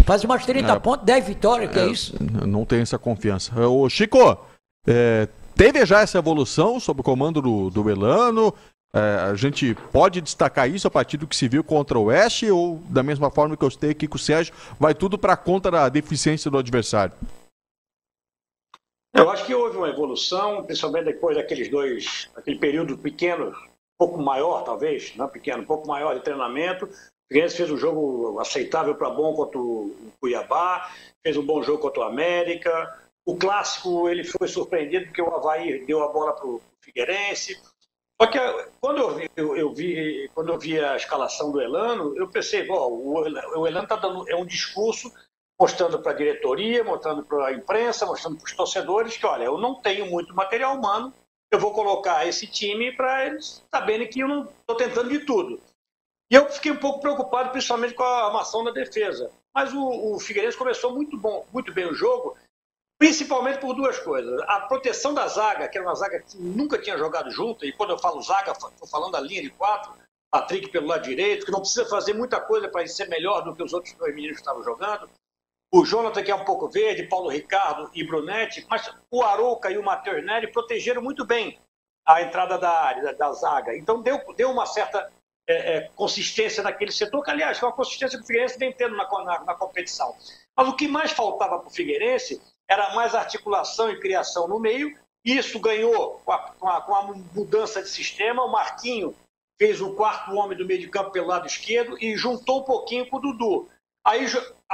Faz 0.04 0.22
umas 0.22 0.46
30 0.46 0.72
é, 0.72 0.78
pontos, 0.78 1.04
10 1.04 1.26
vitórias, 1.26 1.72
que 1.72 1.78
é, 1.78 1.82
é, 1.82 1.86
isso? 1.88 2.14
Não 2.46 2.64
tenho 2.64 2.82
essa 2.82 2.98
confiança. 2.98 3.52
Ô, 3.66 3.88
Chico, 3.88 4.38
é, 4.86 5.26
teve 5.56 5.84
já 5.84 6.02
essa 6.02 6.18
evolução 6.18 6.78
sob 6.78 7.00
o 7.00 7.02
comando 7.02 7.42
do, 7.42 7.68
do 7.68 7.90
Elano? 7.90 8.54
É, 8.94 9.30
a 9.32 9.34
gente 9.34 9.76
pode 9.90 10.20
destacar 10.20 10.70
isso 10.70 10.86
a 10.86 10.90
partir 10.92 11.16
do 11.16 11.26
que 11.26 11.34
se 11.34 11.48
viu 11.48 11.64
contra 11.64 11.98
o 11.98 12.04
Oeste 12.04 12.48
ou 12.48 12.80
da 12.88 13.02
mesma 13.02 13.28
forma 13.28 13.56
que 13.56 13.64
eu 13.64 13.70
citei 13.70 13.90
aqui 13.90 14.06
com 14.06 14.14
o 14.14 14.20
Sérgio, 14.20 14.54
vai 14.78 14.94
tudo 14.94 15.18
para 15.18 15.36
conta 15.36 15.68
da 15.68 15.88
deficiência 15.88 16.48
do 16.48 16.58
adversário? 16.58 17.12
Eu 19.14 19.30
acho 19.30 19.46
que 19.46 19.54
houve 19.54 19.76
uma 19.76 19.88
evolução, 19.88 20.64
principalmente 20.64 21.04
depois 21.04 21.36
daqueles 21.36 21.68
dois, 21.70 22.28
aquele 22.34 22.58
período 22.58 22.98
pequeno, 22.98 23.50
um 23.50 23.96
pouco 23.96 24.20
maior 24.20 24.64
talvez, 24.64 25.14
não 25.14 25.28
pequeno, 25.28 25.62
um 25.62 25.66
pouco 25.66 25.86
maior 25.86 26.14
de 26.14 26.24
treinamento. 26.24 26.86
O 26.86 26.88
Figueirense 27.28 27.56
fez 27.56 27.70
um 27.70 27.76
jogo 27.76 28.40
aceitável 28.40 28.96
para 28.96 29.08
bom 29.10 29.32
contra 29.34 29.56
o 29.56 29.94
Cuiabá, 30.20 30.90
fez 31.22 31.36
um 31.36 31.46
bom 31.46 31.62
jogo 31.62 31.78
contra 31.78 32.00
o 32.00 32.04
América. 32.04 32.92
O 33.24 33.36
clássico 33.36 34.08
ele 34.08 34.24
foi 34.24 34.48
surpreendido 34.48 35.06
porque 35.06 35.22
o 35.22 35.32
Havaí 35.32 35.86
deu 35.86 36.02
a 36.02 36.08
bola 36.08 36.32
para 36.32 36.46
o 36.48 36.60
Figueirense. 36.80 37.56
Só 38.20 38.28
que 38.28 38.38
quando 38.80 38.98
eu 38.98 39.14
vi, 39.14 39.30
eu, 39.36 39.72
vi, 39.72 40.30
quando 40.34 40.52
eu 40.52 40.58
vi 40.58 40.80
a 40.80 40.96
escalação 40.96 41.52
do 41.52 41.60
Elano, 41.60 42.16
eu 42.16 42.28
pensei, 42.28 42.68
ó, 42.68 42.88
o 42.88 43.66
Elano 43.66 43.84
está 43.84 43.94
dando 43.94 44.28
é 44.28 44.34
um 44.34 44.44
discurso 44.44 45.12
mostrando 45.64 45.98
para 45.98 46.12
a 46.12 46.14
diretoria, 46.14 46.84
mostrando 46.84 47.24
para 47.24 47.46
a 47.46 47.52
imprensa, 47.52 48.04
mostrando 48.04 48.36
para 48.36 48.44
os 48.44 48.52
torcedores 48.52 49.16
que, 49.16 49.24
olha, 49.24 49.44
eu 49.44 49.56
não 49.56 49.80
tenho 49.80 50.04
muito 50.06 50.34
material 50.34 50.76
humano, 50.76 51.10
eu 51.50 51.58
vou 51.58 51.72
colocar 51.72 52.26
esse 52.26 52.46
time 52.46 52.94
para 52.94 53.26
eles 53.26 53.64
saberem 53.70 54.06
que 54.06 54.20
eu 54.20 54.28
não 54.28 54.44
estou 54.44 54.76
tentando 54.76 55.08
de 55.08 55.20
tudo. 55.20 55.58
E 56.30 56.34
eu 56.34 56.46
fiquei 56.50 56.70
um 56.70 56.76
pouco 56.76 57.00
preocupado, 57.00 57.50
principalmente 57.50 57.94
com 57.94 58.02
a 58.02 58.26
armação 58.26 58.62
da 58.62 58.72
defesa. 58.72 59.30
Mas 59.54 59.72
o, 59.72 60.14
o 60.14 60.20
Figueirense 60.20 60.58
começou 60.58 60.92
muito 60.92 61.16
bom, 61.16 61.46
muito 61.50 61.72
bem 61.72 61.86
o 61.86 61.94
jogo 61.94 62.36
Principalmente 62.98 63.58
por 63.58 63.74
duas 63.74 63.98
coisas. 63.98 64.40
A 64.46 64.60
proteção 64.60 65.12
da 65.12 65.26
zaga, 65.26 65.68
que 65.68 65.76
era 65.76 65.86
uma 65.86 65.94
zaga 65.94 66.20
que 66.20 66.38
nunca 66.38 66.78
tinha 66.78 66.96
jogado 66.96 67.30
junto, 67.30 67.64
e 67.66 67.72
quando 67.72 67.90
eu 67.90 67.98
falo 67.98 68.22
zaga, 68.22 68.52
estou 68.52 68.88
falando 68.88 69.12
da 69.12 69.20
linha 69.20 69.42
de 69.42 69.50
quatro, 69.50 69.92
Patrick 70.30 70.70
pelo 70.70 70.86
lado 70.86 71.02
direito, 71.02 71.44
que 71.44 71.52
não 71.52 71.60
precisa 71.60 71.84
fazer 71.86 72.14
muita 72.14 72.40
coisa 72.40 72.68
para 72.68 72.86
ser 72.86 73.08
melhor 73.08 73.42
do 73.42 73.54
que 73.54 73.62
os 73.62 73.72
outros 73.72 73.94
dois 73.94 74.14
meninos 74.14 74.36
que 74.36 74.42
estavam 74.42 74.62
jogando. 74.62 75.08
O 75.74 75.84
Jonathan, 75.84 76.22
que 76.22 76.30
é 76.30 76.34
um 76.36 76.44
pouco 76.44 76.68
verde, 76.68 77.08
Paulo 77.08 77.28
Ricardo 77.28 77.90
e 77.92 78.06
Brunetti, 78.06 78.64
mas 78.70 78.88
o 79.10 79.24
Arouca 79.24 79.72
e 79.72 79.76
o 79.76 79.82
Matheus 79.82 80.24
Neri 80.24 80.52
protegeram 80.52 81.02
muito 81.02 81.26
bem 81.26 81.58
a 82.06 82.22
entrada 82.22 82.56
da 82.56 82.70
área, 82.70 83.12
da, 83.12 83.32
zaga. 83.32 83.76
Então 83.76 84.00
deu, 84.00 84.20
deu 84.36 84.52
uma 84.52 84.66
certa 84.66 85.12
é, 85.48 85.76
é, 85.76 85.88
consistência 85.96 86.62
naquele 86.62 86.92
setor, 86.92 87.24
que 87.24 87.30
aliás 87.32 87.60
é 87.60 87.66
uma 87.66 87.72
consistência 87.72 88.16
que 88.16 88.22
o 88.22 88.26
Figueirense 88.28 88.56
vem 88.56 88.72
tendo 88.72 88.94
na, 88.94 89.04
na, 89.24 89.40
na 89.40 89.54
competição. 89.56 90.14
Mas 90.56 90.68
o 90.68 90.76
que 90.76 90.86
mais 90.86 91.10
faltava 91.10 91.58
para 91.58 91.66
o 91.66 91.74
Figueirense 91.74 92.40
era 92.70 92.94
mais 92.94 93.12
articulação 93.12 93.90
e 93.90 93.98
criação 93.98 94.46
no 94.46 94.60
meio. 94.60 94.96
Isso 95.24 95.58
ganhou 95.58 96.20
com 96.24 96.30
a, 96.30 96.38
com 96.38 96.68
a, 96.68 96.80
com 96.82 96.94
a 96.94 97.02
mudança 97.34 97.82
de 97.82 97.88
sistema. 97.88 98.44
O 98.44 98.52
Marquinho 98.52 99.12
fez 99.58 99.80
o 99.80 99.92
quarto 99.96 100.36
homem 100.36 100.56
do 100.56 100.64
meio 100.64 100.78
de 100.78 100.88
campo 100.88 101.10
pelo 101.10 101.26
lado 101.26 101.48
esquerdo 101.48 101.98
e 102.00 102.16
juntou 102.16 102.60
um 102.60 102.64
pouquinho 102.64 103.10
com 103.10 103.16
o 103.16 103.20
Dudu. 103.20 103.68
Aí 104.06 104.28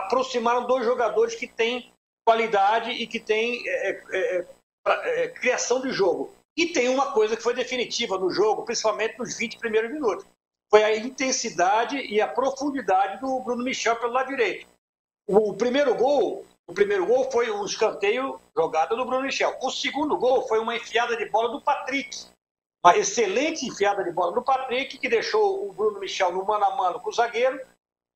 aproximaram 0.04 0.66
dois 0.66 0.84
jogadores 0.84 1.34
que 1.34 1.46
têm 1.46 1.92
qualidade 2.24 2.90
e 2.90 3.06
que 3.06 3.18
têm 3.18 3.62
é, 3.66 3.90
é, 3.90 4.46
é, 4.86 5.24
é, 5.24 5.28
criação 5.28 5.80
de 5.80 5.90
jogo. 5.90 6.34
E 6.56 6.66
tem 6.66 6.88
uma 6.88 7.12
coisa 7.12 7.36
que 7.36 7.42
foi 7.42 7.54
definitiva 7.54 8.18
no 8.18 8.30
jogo, 8.30 8.64
principalmente 8.64 9.18
nos 9.18 9.36
20 9.36 9.58
primeiros 9.58 9.90
minutos. 9.90 10.26
Foi 10.68 10.84
a 10.84 10.96
intensidade 10.96 11.96
e 11.96 12.20
a 12.20 12.28
profundidade 12.28 13.20
do 13.20 13.40
Bruno 13.40 13.64
Michel 13.64 13.96
pelo 13.96 14.12
lado 14.12 14.28
direito. 14.28 14.66
O 15.26 15.54
primeiro 15.54 15.94
gol 15.94 16.44
o 16.70 16.72
primeiro 16.72 17.04
gol 17.04 17.28
foi 17.32 17.50
um 17.50 17.64
escanteio 17.64 18.40
jogada 18.56 18.94
do 18.94 19.04
Bruno 19.04 19.22
Michel. 19.22 19.58
O 19.60 19.72
segundo 19.72 20.16
gol 20.16 20.46
foi 20.46 20.60
uma 20.60 20.76
enfiada 20.76 21.16
de 21.16 21.28
bola 21.28 21.48
do 21.48 21.60
Patrick. 21.60 22.16
Uma 22.84 22.96
excelente 22.96 23.66
enfiada 23.66 24.04
de 24.04 24.12
bola 24.12 24.30
do 24.32 24.40
Patrick, 24.40 24.96
que 24.96 25.08
deixou 25.08 25.68
o 25.68 25.72
Bruno 25.72 25.98
Michel 25.98 26.32
no 26.32 26.46
mano 26.46 26.64
a 26.64 26.76
mano 26.76 27.00
com 27.00 27.10
o 27.10 27.12
zagueiro 27.12 27.60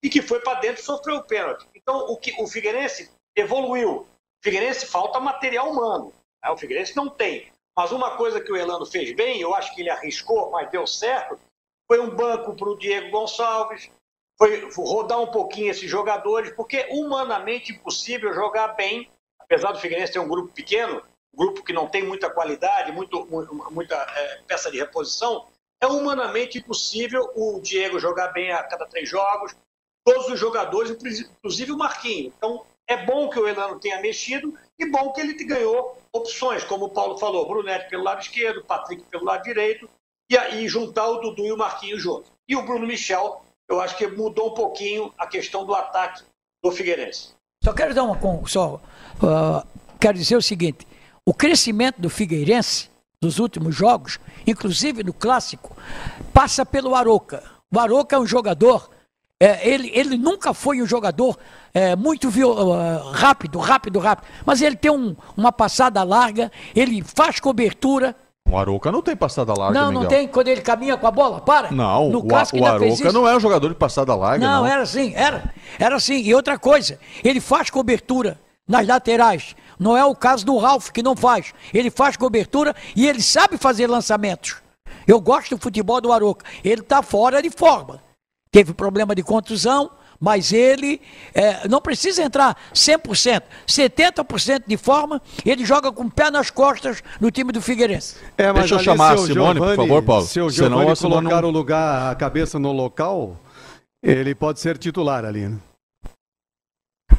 e 0.04 0.10
que 0.10 0.20
foi 0.20 0.38
para 0.40 0.60
dentro 0.60 0.82
e 0.82 0.84
sofreu 0.84 1.16
o 1.16 1.24
pênalti. 1.24 1.66
Então, 1.74 1.96
o, 1.96 2.18
que, 2.18 2.38
o 2.38 2.46
Figueirense 2.46 3.10
evoluiu. 3.34 4.00
O 4.00 4.06
Figueirense 4.42 4.84
falta 4.84 5.18
material 5.18 5.70
humano. 5.70 6.12
Né? 6.42 6.50
O 6.50 6.58
Figueirense 6.58 6.94
não 6.94 7.08
tem. 7.08 7.50
Mas 7.74 7.90
uma 7.90 8.14
coisa 8.14 8.38
que 8.38 8.52
o 8.52 8.56
Elano 8.56 8.84
fez 8.84 9.16
bem, 9.16 9.40
eu 9.40 9.54
acho 9.54 9.74
que 9.74 9.80
ele 9.80 9.88
arriscou, 9.88 10.50
mas 10.50 10.70
deu 10.70 10.86
certo, 10.86 11.40
foi 11.88 12.00
um 12.00 12.10
banco 12.10 12.54
para 12.54 12.68
o 12.68 12.76
Diego 12.76 13.10
Gonçalves, 13.10 13.90
foi 14.38 14.68
rodar 14.76 15.20
um 15.20 15.30
pouquinho 15.30 15.70
esses 15.70 15.90
jogadores, 15.90 16.52
porque 16.52 16.86
humanamente 16.90 17.72
impossível 17.72 18.32
jogar 18.34 18.68
bem, 18.68 19.10
apesar 19.38 19.72
do 19.72 19.80
Figueirense 19.80 20.12
ter 20.12 20.18
um 20.18 20.28
grupo 20.28 20.52
pequeno, 20.52 21.02
um 21.32 21.36
grupo 21.38 21.64
que 21.64 21.72
não 21.72 21.88
tem 21.88 22.04
muita 22.04 22.28
qualidade, 22.28 22.92
muito, 22.92 23.26
muita 23.70 23.96
é, 23.96 24.42
peça 24.46 24.70
de 24.70 24.78
reposição, 24.78 25.46
é 25.80 25.86
humanamente 25.86 26.58
impossível 26.58 27.32
o 27.34 27.58
Diego 27.60 27.98
jogar 27.98 28.28
bem 28.28 28.52
a 28.52 28.62
cada 28.62 28.86
três 28.86 29.08
jogos, 29.08 29.56
todos 30.04 30.28
os 30.28 30.38
jogadores, 30.38 30.90
inclusive 30.90 31.72
o 31.72 31.78
Marquinhos. 31.78 32.32
Então, 32.36 32.64
é 32.86 33.04
bom 33.04 33.30
que 33.30 33.38
o 33.38 33.48
Elano 33.48 33.80
tenha 33.80 34.00
mexido 34.00 34.54
e 34.78 34.90
bom 34.90 35.12
que 35.12 35.20
ele 35.20 35.32
ganhou 35.44 35.96
opções, 36.12 36.62
como 36.64 36.86
o 36.86 36.90
Paulo 36.90 37.16
falou, 37.16 37.48
Brunetti 37.48 37.88
pelo 37.88 38.04
lado 38.04 38.20
esquerdo, 38.20 38.64
Patrick 38.64 39.02
pelo 39.04 39.24
lado 39.24 39.42
direito, 39.42 39.88
e 40.30 40.36
aí 40.36 40.68
juntar 40.68 41.08
o 41.08 41.18
Dudu 41.18 41.46
e 41.46 41.52
o 41.52 41.56
Marquinhos 41.56 42.02
juntos. 42.02 42.30
E 42.46 42.54
o 42.54 42.62
Bruno 42.62 42.86
Michel 42.86 43.42
eu 43.68 43.80
acho 43.80 43.96
que 43.96 44.06
mudou 44.06 44.50
um 44.50 44.54
pouquinho 44.54 45.12
a 45.18 45.26
questão 45.26 45.64
do 45.64 45.74
ataque 45.74 46.22
do 46.62 46.70
Figueirense. 46.70 47.30
Só 47.62 47.72
quero 47.72 47.94
dar 47.94 48.02
uma. 48.02 48.18
Só, 48.46 48.74
uh, 48.74 49.66
quero 49.98 50.18
dizer 50.18 50.36
o 50.36 50.42
seguinte: 50.42 50.86
o 51.24 51.32
crescimento 51.32 52.00
do 52.00 52.10
Figueirense 52.10 52.90
nos 53.20 53.38
últimos 53.38 53.74
jogos, 53.74 54.18
inclusive 54.46 55.02
no 55.02 55.12
clássico, 55.12 55.74
passa 56.32 56.66
pelo 56.66 56.94
Aroca. 56.94 57.42
O 57.72 57.78
Aroca 57.78 58.16
é 58.16 58.18
um 58.18 58.26
jogador. 58.26 58.90
É, 59.40 59.68
ele, 59.68 59.90
ele 59.92 60.16
nunca 60.16 60.54
foi 60.54 60.80
um 60.80 60.86
jogador 60.86 61.36
é, 61.72 61.96
muito 61.96 62.28
uh, 62.28 63.10
rápido, 63.10 63.58
rápido, 63.58 63.98
rápido. 63.98 64.26
Mas 64.46 64.62
ele 64.62 64.76
tem 64.76 64.90
um, 64.90 65.16
uma 65.36 65.52
passada 65.52 66.02
larga, 66.02 66.50
ele 66.74 67.02
faz 67.02 67.40
cobertura, 67.40 68.16
o 68.46 68.58
Arouca 68.58 68.92
não 68.92 69.00
tem 69.00 69.16
passada 69.16 69.54
larga, 69.56 69.80
Não, 69.80 69.88
Miguel. 69.88 70.02
não 70.02 70.08
tem 70.08 70.28
quando 70.28 70.48
ele 70.48 70.60
caminha 70.60 70.98
com 70.98 71.06
a 71.06 71.10
bola, 71.10 71.40
para. 71.40 71.70
Não, 71.70 72.10
no 72.10 72.18
o, 72.20 72.26
o 72.26 72.66
Arouca 72.66 73.10
não 73.10 73.26
é 73.26 73.34
um 73.34 73.40
jogador 73.40 73.68
de 73.70 73.74
passada 73.74 74.14
larga, 74.14 74.46
não. 74.46 74.60
Não, 74.60 74.66
era 74.66 74.82
assim, 74.82 75.14
era. 75.14 75.52
Era 75.78 75.96
assim. 75.96 76.20
E 76.22 76.34
outra 76.34 76.58
coisa, 76.58 76.98
ele 77.24 77.40
faz 77.40 77.70
cobertura 77.70 78.38
nas 78.68 78.86
laterais. 78.86 79.56
Não 79.78 79.96
é 79.96 80.04
o 80.04 80.14
caso 80.14 80.44
do 80.44 80.58
Ralf, 80.58 80.90
que 80.90 81.02
não 81.02 81.16
faz. 81.16 81.52
Ele 81.72 81.90
faz 81.90 82.16
cobertura 82.16 82.76
e 82.94 83.08
ele 83.08 83.22
sabe 83.22 83.56
fazer 83.56 83.88
lançamentos. 83.88 84.56
Eu 85.06 85.20
gosto 85.20 85.56
do 85.56 85.60
futebol 85.60 86.00
do 86.00 86.12
Arouca. 86.12 86.44
Ele 86.62 86.82
está 86.82 87.02
fora 87.02 87.42
de 87.42 87.50
forma. 87.50 88.03
Teve 88.54 88.72
problema 88.72 89.16
de 89.16 89.22
contusão, 89.24 89.90
mas 90.20 90.52
ele 90.52 91.00
é, 91.34 91.66
não 91.66 91.80
precisa 91.80 92.22
entrar 92.22 92.56
100%, 92.72 93.42
70% 93.66 94.62
de 94.64 94.76
forma, 94.76 95.20
ele 95.44 95.64
joga 95.64 95.90
com 95.90 96.04
o 96.04 96.10
pé 96.10 96.30
nas 96.30 96.50
costas 96.52 97.02
no 97.20 97.32
time 97.32 97.50
do 97.50 97.60
Figueirense. 97.60 98.14
É, 98.38 98.52
Deixa 98.52 98.76
eu 98.76 98.78
chamar 98.78 99.14
a 99.14 99.16
Simone, 99.16 99.34
Giovani, 99.34 99.58
por 99.58 99.74
favor, 99.74 100.02
Paulo. 100.04 100.24
Se 100.24 100.40
o 100.40 100.48
Giovani 100.48 100.94
Senão, 100.94 101.16
colocar 101.16 101.42
não... 101.42 101.48
o 101.48 101.50
lugar, 101.50 102.12
a 102.12 102.14
cabeça 102.14 102.56
no 102.56 102.70
local, 102.70 103.36
ele 104.00 104.36
pode 104.36 104.60
ser 104.60 104.78
titular 104.78 105.24
ali, 105.24 105.48
né? 105.48 105.58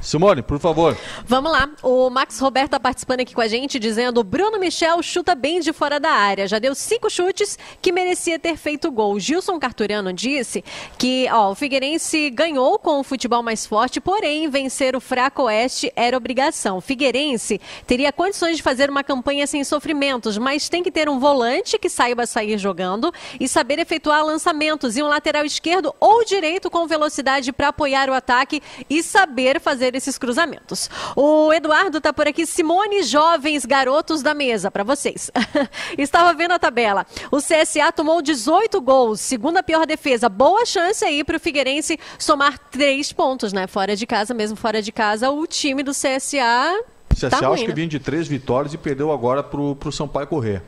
Simone, 0.05 0.43
por 0.43 0.59
favor. 0.59 0.95
Vamos 1.25 1.51
lá. 1.51 1.67
O 1.81 2.11
Max 2.11 2.39
Roberto 2.39 2.67
está 2.67 2.79
participando 2.79 3.21
aqui 3.21 3.33
com 3.33 3.41
a 3.41 3.47
gente, 3.47 3.79
dizendo: 3.79 4.23
Bruno 4.23 4.59
Michel 4.59 5.01
chuta 5.01 5.33
bem 5.33 5.59
de 5.59 5.73
fora 5.73 5.99
da 5.99 6.11
área. 6.11 6.47
Já 6.47 6.59
deu 6.59 6.75
cinco 6.75 7.09
chutes 7.09 7.57
que 7.81 7.91
merecia 7.91 8.37
ter 8.37 8.55
feito 8.55 8.91
gol. 8.91 9.19
Gilson 9.19 9.59
Carturiano 9.59 10.13
disse 10.13 10.63
que 10.95 11.27
ó, 11.31 11.49
o 11.49 11.55
Figueirense 11.55 12.29
ganhou 12.29 12.77
com 12.77 12.99
o 12.99 13.03
futebol 13.03 13.41
mais 13.41 13.65
forte, 13.65 13.99
porém, 13.99 14.47
vencer 14.47 14.95
o 14.95 15.01
fraco 15.01 15.43
Oeste 15.43 15.91
era 15.95 16.15
obrigação. 16.15 16.79
Figueirense 16.79 17.59
teria 17.87 18.13
condições 18.13 18.57
de 18.57 18.63
fazer 18.63 18.91
uma 18.91 19.03
campanha 19.03 19.47
sem 19.47 19.63
sofrimentos, 19.63 20.37
mas 20.37 20.69
tem 20.69 20.83
que 20.83 20.91
ter 20.91 21.09
um 21.09 21.17
volante 21.17 21.79
que 21.79 21.89
saiba 21.89 22.27
sair 22.27 22.59
jogando 22.59 23.11
e 23.39 23.47
saber 23.47 23.79
efetuar 23.79 24.23
lançamentos 24.23 24.97
e 24.97 25.01
um 25.01 25.07
lateral 25.07 25.45
esquerdo 25.45 25.95
ou 25.99 26.23
direito 26.23 26.69
com 26.69 26.85
velocidade 26.85 27.51
para 27.51 27.69
apoiar 27.69 28.07
o 28.07 28.13
ataque 28.13 28.61
e 28.87 29.01
saber 29.01 29.59
fazer 29.59 29.94
esses 29.95 30.17
cruzamentos. 30.17 30.89
O 31.15 31.51
Eduardo 31.53 31.97
está 31.97 32.13
por 32.13 32.27
aqui. 32.27 32.45
Simone, 32.45 33.03
jovens 33.03 33.65
garotos 33.65 34.21
da 34.21 34.33
mesa, 34.33 34.69
para 34.69 34.83
vocês. 34.83 35.31
Estava 35.97 36.33
vendo 36.33 36.53
a 36.53 36.59
tabela. 36.59 37.05
O 37.31 37.37
CSA 37.37 37.91
tomou 37.91 38.21
18 38.21 38.79
gols, 38.81 39.19
segunda 39.21 39.63
pior 39.63 39.85
defesa. 39.85 40.29
Boa 40.29 40.65
chance 40.65 41.03
aí 41.03 41.23
para 41.23 41.37
o 41.37 41.39
Figueirense 41.39 41.99
somar 42.17 42.57
três 42.57 43.11
pontos, 43.11 43.53
né? 43.53 43.67
Fora 43.67 43.95
de 43.95 44.05
casa, 44.05 44.33
mesmo 44.33 44.57
fora 44.57 44.81
de 44.81 44.91
casa, 44.91 45.29
o 45.29 45.45
time 45.47 45.83
do 45.83 45.91
CSA 45.91 46.94
CSA 47.15 47.29
tá 47.29 47.49
acho 47.49 47.63
que 47.63 47.73
vinha 47.73 47.87
de 47.87 47.97
três 47.97 48.27
vitórias 48.27 48.73
e 48.73 48.77
perdeu 48.77 49.09
agora 49.09 49.41
pro, 49.41 49.73
pro 49.75 49.89
Sampaio 49.89 50.27
correr. 50.27 50.61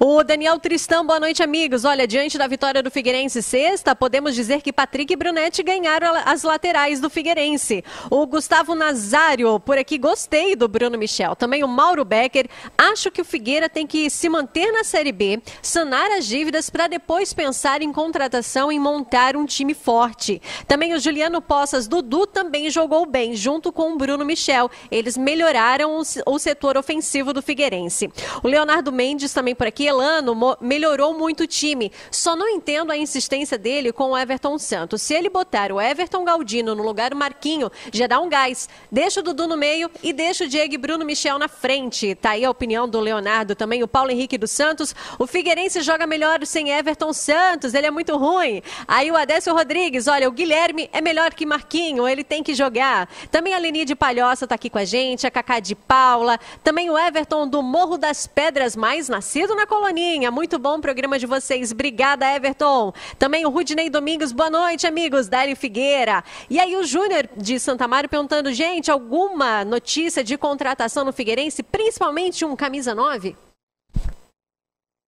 O 0.00 0.22
Daniel 0.24 0.58
Tristão, 0.58 1.06
boa 1.06 1.20
noite, 1.20 1.44
amigos. 1.44 1.84
Olha, 1.84 2.08
diante 2.08 2.36
da 2.36 2.48
vitória 2.48 2.82
do 2.82 2.90
Figueirense 2.90 3.40
sexta, 3.40 3.94
podemos 3.94 4.34
dizer 4.34 4.62
que 4.62 4.72
Patrick 4.72 5.12
e 5.12 5.16
Brunetti 5.16 5.62
ganharam 5.62 6.12
as 6.24 6.42
laterais 6.42 7.00
do 7.00 7.08
Figueirense. 7.08 7.84
O 8.10 8.26
Gustavo 8.26 8.74
Nazário, 8.74 9.60
por 9.60 9.78
aqui, 9.78 9.96
gostei 9.96 10.56
do 10.56 10.66
Bruno 10.66 10.98
Michel. 10.98 11.36
Também 11.36 11.62
o 11.62 11.68
Mauro 11.68 12.04
Becker. 12.04 12.48
Acho 12.76 13.10
que 13.10 13.20
o 13.20 13.24
Figueira 13.24 13.68
tem 13.68 13.86
que 13.86 14.10
se 14.10 14.28
manter 14.28 14.72
na 14.72 14.82
Série 14.82 15.12
B, 15.12 15.40
sanar 15.62 16.10
as 16.10 16.26
dívidas 16.26 16.68
para 16.68 16.88
depois 16.88 17.32
pensar 17.32 17.80
em 17.80 17.92
contratação 17.92 18.72
e 18.72 18.78
montar 18.78 19.36
um 19.36 19.46
time 19.46 19.72
forte. 19.72 20.42
Também 20.66 20.94
o 20.94 20.98
Juliano 20.98 21.40
Poças 21.40 21.86
Dudu 21.86 22.26
também 22.26 22.68
jogou 22.70 23.06
bem, 23.06 23.36
junto 23.36 23.70
com 23.70 23.92
o 23.92 23.96
Bruno 23.96 24.24
Michel. 24.24 24.68
Eles 24.90 25.16
melhoraram 25.16 25.75
o 25.84 26.38
setor 26.38 26.76
ofensivo 26.76 27.32
do 27.32 27.42
Figueirense. 27.42 28.10
O 28.42 28.48
Leonardo 28.48 28.92
Mendes 28.92 29.32
também 29.32 29.54
por 29.54 29.66
aqui, 29.66 29.86
Elano 29.86 30.56
melhorou 30.60 31.12
muito 31.18 31.42
o 31.42 31.46
time. 31.46 31.92
Só 32.10 32.36
não 32.36 32.48
entendo 32.48 32.90
a 32.90 32.96
insistência 32.96 33.58
dele 33.58 33.92
com 33.92 34.10
o 34.10 34.16
Everton 34.18 34.58
Santos. 34.58 35.02
Se 35.02 35.14
ele 35.14 35.28
botar 35.28 35.72
o 35.72 35.80
Everton 35.80 36.24
Galdino 36.24 36.74
no 36.74 36.82
lugar 36.82 37.10
do 37.10 37.16
Marquinho, 37.16 37.70
já 37.92 38.06
dá 38.06 38.20
um 38.20 38.28
gás. 38.28 38.68
Deixa 38.90 39.20
o 39.20 39.22
Dudu 39.22 39.46
no 39.46 39.56
meio 39.56 39.90
e 40.02 40.12
deixa 40.12 40.44
o 40.44 40.48
Diego 40.48 40.74
e 40.74 40.78
Bruno 40.78 41.04
Michel 41.04 41.38
na 41.38 41.48
frente. 41.48 42.14
Tá 42.14 42.30
aí 42.30 42.44
a 42.44 42.50
opinião 42.50 42.88
do 42.88 43.00
Leonardo, 43.00 43.54
também 43.54 43.82
o 43.82 43.88
Paulo 43.88 44.10
Henrique 44.10 44.38
dos 44.38 44.50
Santos. 44.50 44.94
O 45.18 45.26
Figueirense 45.26 45.80
joga 45.82 46.06
melhor 46.06 46.44
sem 46.46 46.70
Everton 46.70 47.12
Santos, 47.12 47.74
ele 47.74 47.86
é 47.86 47.90
muito 47.90 48.16
ruim. 48.16 48.62
Aí 48.86 49.10
o 49.10 49.16
Adécio 49.16 49.52
Rodrigues, 49.54 50.06
olha, 50.06 50.28
o 50.28 50.32
Guilherme 50.32 50.88
é 50.92 51.00
melhor 51.00 51.34
que 51.34 51.44
Marquinho, 51.44 52.06
ele 52.06 52.22
tem 52.22 52.42
que 52.42 52.54
jogar. 52.54 53.08
Também 53.30 53.54
a 53.54 53.58
Leni 53.58 53.84
de 53.84 53.94
Palhoça 53.94 54.46
tá 54.46 54.54
aqui 54.54 54.70
com 54.70 54.78
a 54.78 54.84
gente, 54.84 55.26
a 55.26 55.30
Cacá 55.30 55.58
de 55.66 55.74
Paula, 55.74 56.38
também 56.62 56.88
o 56.88 56.96
Everton 56.96 57.48
do 57.48 57.62
Morro 57.62 57.98
das 57.98 58.26
Pedras 58.26 58.76
Mais 58.76 59.08
Nascido 59.08 59.54
na 59.54 59.66
Coloninha. 59.66 60.30
Muito 60.30 60.58
bom 60.58 60.78
o 60.78 60.80
programa 60.80 61.18
de 61.18 61.26
vocês. 61.26 61.72
Obrigada, 61.72 62.30
Everton. 62.34 62.92
Também 63.18 63.44
o 63.44 63.50
Rudinei 63.50 63.90
Domingos. 63.90 64.32
Boa 64.32 64.50
noite, 64.50 64.86
amigos. 64.86 65.28
Délio 65.28 65.56
Figueira. 65.56 66.22
E 66.48 66.60
aí 66.60 66.76
o 66.76 66.84
Júnior 66.84 67.28
de 67.36 67.58
Santa 67.58 67.88
Mário 67.88 68.08
perguntando, 68.08 68.52
gente, 68.52 68.90
alguma 68.90 69.64
notícia 69.64 70.22
de 70.22 70.38
contratação 70.38 71.04
no 71.04 71.12
Figueirense, 71.12 71.62
principalmente 71.62 72.44
um 72.44 72.54
camisa 72.54 72.94
9? 72.94 73.36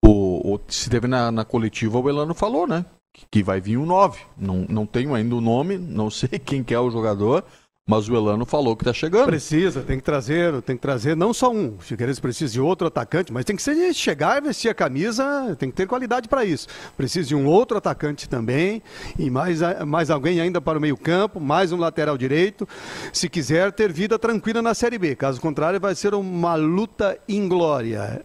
O, 0.04 0.54
o, 0.54 0.60
se 0.68 0.88
teve 0.88 1.06
na, 1.06 1.30
na 1.30 1.44
coletiva, 1.44 1.98
o 1.98 2.08
Elano 2.08 2.34
falou, 2.34 2.66
né? 2.66 2.84
Que, 3.14 3.26
que 3.30 3.42
vai 3.42 3.60
vir 3.60 3.76
um 3.76 3.86
9. 3.86 4.20
Não, 4.36 4.66
não 4.68 4.86
tenho 4.86 5.14
ainda 5.14 5.34
o 5.34 5.40
nome, 5.40 5.76
não 5.78 6.08
sei 6.10 6.38
quem 6.38 6.64
que 6.64 6.74
é 6.74 6.80
o 6.80 6.90
jogador. 6.90 7.44
Mas 7.90 8.06
o 8.06 8.14
Elano 8.14 8.44
falou 8.44 8.76
que 8.76 8.82
está 8.82 8.92
chegando. 8.92 9.24
Precisa, 9.24 9.80
tem 9.80 9.96
que 9.96 10.04
trazer, 10.04 10.60
tem 10.60 10.76
que 10.76 10.82
trazer 10.82 11.16
não 11.16 11.32
só 11.32 11.50
um. 11.50 11.76
O 11.76 11.78
Figueirense 11.78 12.20
precisa 12.20 12.52
de 12.52 12.60
outro 12.60 12.86
atacante, 12.86 13.32
mas 13.32 13.46
tem 13.46 13.56
que 13.56 13.62
ser, 13.62 13.94
chegar 13.94 14.36
e 14.36 14.42
vestir 14.42 14.68
a 14.68 14.74
camisa, 14.74 15.56
tem 15.58 15.70
que 15.70 15.76
ter 15.76 15.86
qualidade 15.86 16.28
para 16.28 16.44
isso. 16.44 16.68
Precisa 16.98 17.26
de 17.26 17.34
um 17.34 17.46
outro 17.46 17.78
atacante 17.78 18.28
também 18.28 18.82
e 19.18 19.30
mais, 19.30 19.60
mais 19.86 20.10
alguém 20.10 20.38
ainda 20.38 20.60
para 20.60 20.76
o 20.76 20.80
meio-campo, 20.82 21.40
mais 21.40 21.72
um 21.72 21.78
lateral 21.78 22.18
direito, 22.18 22.68
se 23.10 23.26
quiser 23.26 23.72
ter 23.72 23.90
vida 23.90 24.18
tranquila 24.18 24.60
na 24.60 24.74
Série 24.74 24.98
B. 24.98 25.16
Caso 25.16 25.40
contrário, 25.40 25.80
vai 25.80 25.94
ser 25.94 26.12
uma 26.12 26.56
luta 26.56 27.18
inglória. 27.26 28.22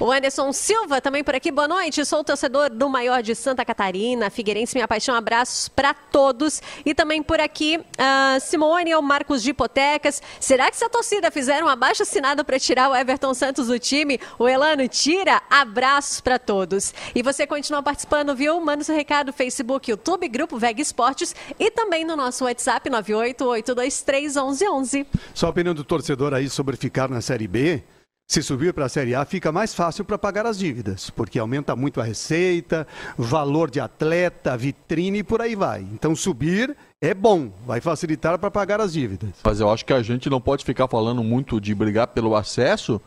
O 0.00 0.10
Anderson 0.10 0.52
Silva 0.52 1.00
também 1.00 1.24
por 1.24 1.34
aqui, 1.34 1.50
boa 1.50 1.66
noite. 1.68 2.04
Sou 2.04 2.22
torcedor 2.22 2.68
do 2.68 2.86
maior 2.88 3.22
de 3.22 3.34
Santa 3.34 3.64
Catarina, 3.64 4.28
Figueirense, 4.28 4.74
minha 4.74 4.86
paixão. 4.88 5.14
Abraços 5.14 5.68
para 5.68 5.94
todos. 5.94 6.60
E 6.84 6.92
também 6.94 7.22
por 7.22 7.40
aqui, 7.40 7.78
uh, 7.78 8.40
Simone, 8.40 8.94
o 8.94 9.00
Marcos 9.00 9.42
de 9.42 9.48
Hipotecas. 9.50 10.20
Será 10.40 10.70
que 10.70 10.76
se 10.76 10.84
a 10.84 10.88
torcida 10.88 11.30
fizer 11.30 11.62
um 11.62 11.68
abaixo 11.68 12.02
assinado 12.02 12.44
para 12.44 12.58
tirar 12.58 12.90
o 12.90 12.94
Everton 12.94 13.32
Santos 13.34 13.68
do 13.68 13.78
time, 13.78 14.20
o 14.38 14.48
Elano 14.48 14.88
tira? 14.88 15.40
Abraços 15.48 16.20
para 16.20 16.38
todos. 16.38 16.92
E 17.14 17.22
você 17.22 17.46
continua 17.46 17.82
participando, 17.82 18.34
viu? 18.34 18.60
Manda 18.60 18.84
seu 18.84 18.96
recado 18.96 19.32
Facebook, 19.32 19.90
YouTube, 19.90 20.28
Grupo 20.28 20.58
Veg 20.58 20.80
Esportes 20.80 21.34
e 21.58 21.70
também 21.70 22.04
no 22.04 22.16
nosso 22.16 22.44
WhatsApp 22.44 22.90
988231111. 22.90 25.06
Só 25.32 25.46
a 25.46 25.50
opinião 25.50 25.74
do 25.74 25.84
torcedor 25.84 26.34
aí 26.34 26.50
sobre 26.50 26.76
ficar 26.76 27.08
na 27.08 27.20
Série 27.20 27.46
B. 27.46 27.84
Se 28.26 28.42
subir 28.42 28.72
para 28.72 28.86
a 28.86 28.88
Série 28.88 29.14
A, 29.14 29.24
fica 29.24 29.52
mais 29.52 29.74
fácil 29.74 30.02
para 30.04 30.16
pagar 30.16 30.46
as 30.46 30.58
dívidas, 30.58 31.10
porque 31.10 31.38
aumenta 31.38 31.76
muito 31.76 32.00
a 32.00 32.04
receita, 32.04 32.86
valor 33.18 33.70
de 33.70 33.80
atleta, 33.80 34.56
vitrine 34.56 35.18
e 35.18 35.22
por 35.22 35.42
aí 35.42 35.54
vai. 35.54 35.82
Então, 35.92 36.16
subir 36.16 36.74
é 37.02 37.12
bom, 37.12 37.52
vai 37.66 37.82
facilitar 37.82 38.38
para 38.38 38.50
pagar 38.50 38.80
as 38.80 38.94
dívidas. 38.94 39.30
Mas 39.44 39.60
eu 39.60 39.70
acho 39.70 39.84
que 39.84 39.92
a 39.92 40.02
gente 40.02 40.30
não 40.30 40.40
pode 40.40 40.64
ficar 40.64 40.88
falando 40.88 41.22
muito 41.22 41.60
de 41.60 41.74
brigar 41.74 42.08
pelo 42.08 42.34
acesso. 42.34 42.98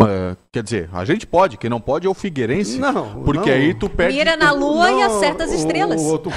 É, 0.00 0.36
quer 0.50 0.62
dizer, 0.62 0.88
a 0.92 1.04
gente 1.04 1.26
pode, 1.26 1.58
quem 1.58 1.68
não 1.68 1.80
pode 1.80 2.06
é 2.06 2.10
o 2.10 2.14
Figueirense. 2.14 2.78
Não, 2.78 3.22
porque 3.24 3.50
não. 3.50 3.56
aí 3.56 3.74
tu 3.74 3.90
perde. 3.90 4.16
Mira 4.16 4.36
na 4.36 4.52
lua 4.52 4.90
não, 4.90 4.98
e 4.98 5.02
acerta 5.02 5.44
as 5.44 5.52
estrelas. 5.52 6.00
O, 6.00 6.04
o, 6.04 6.08
outro 6.08 6.32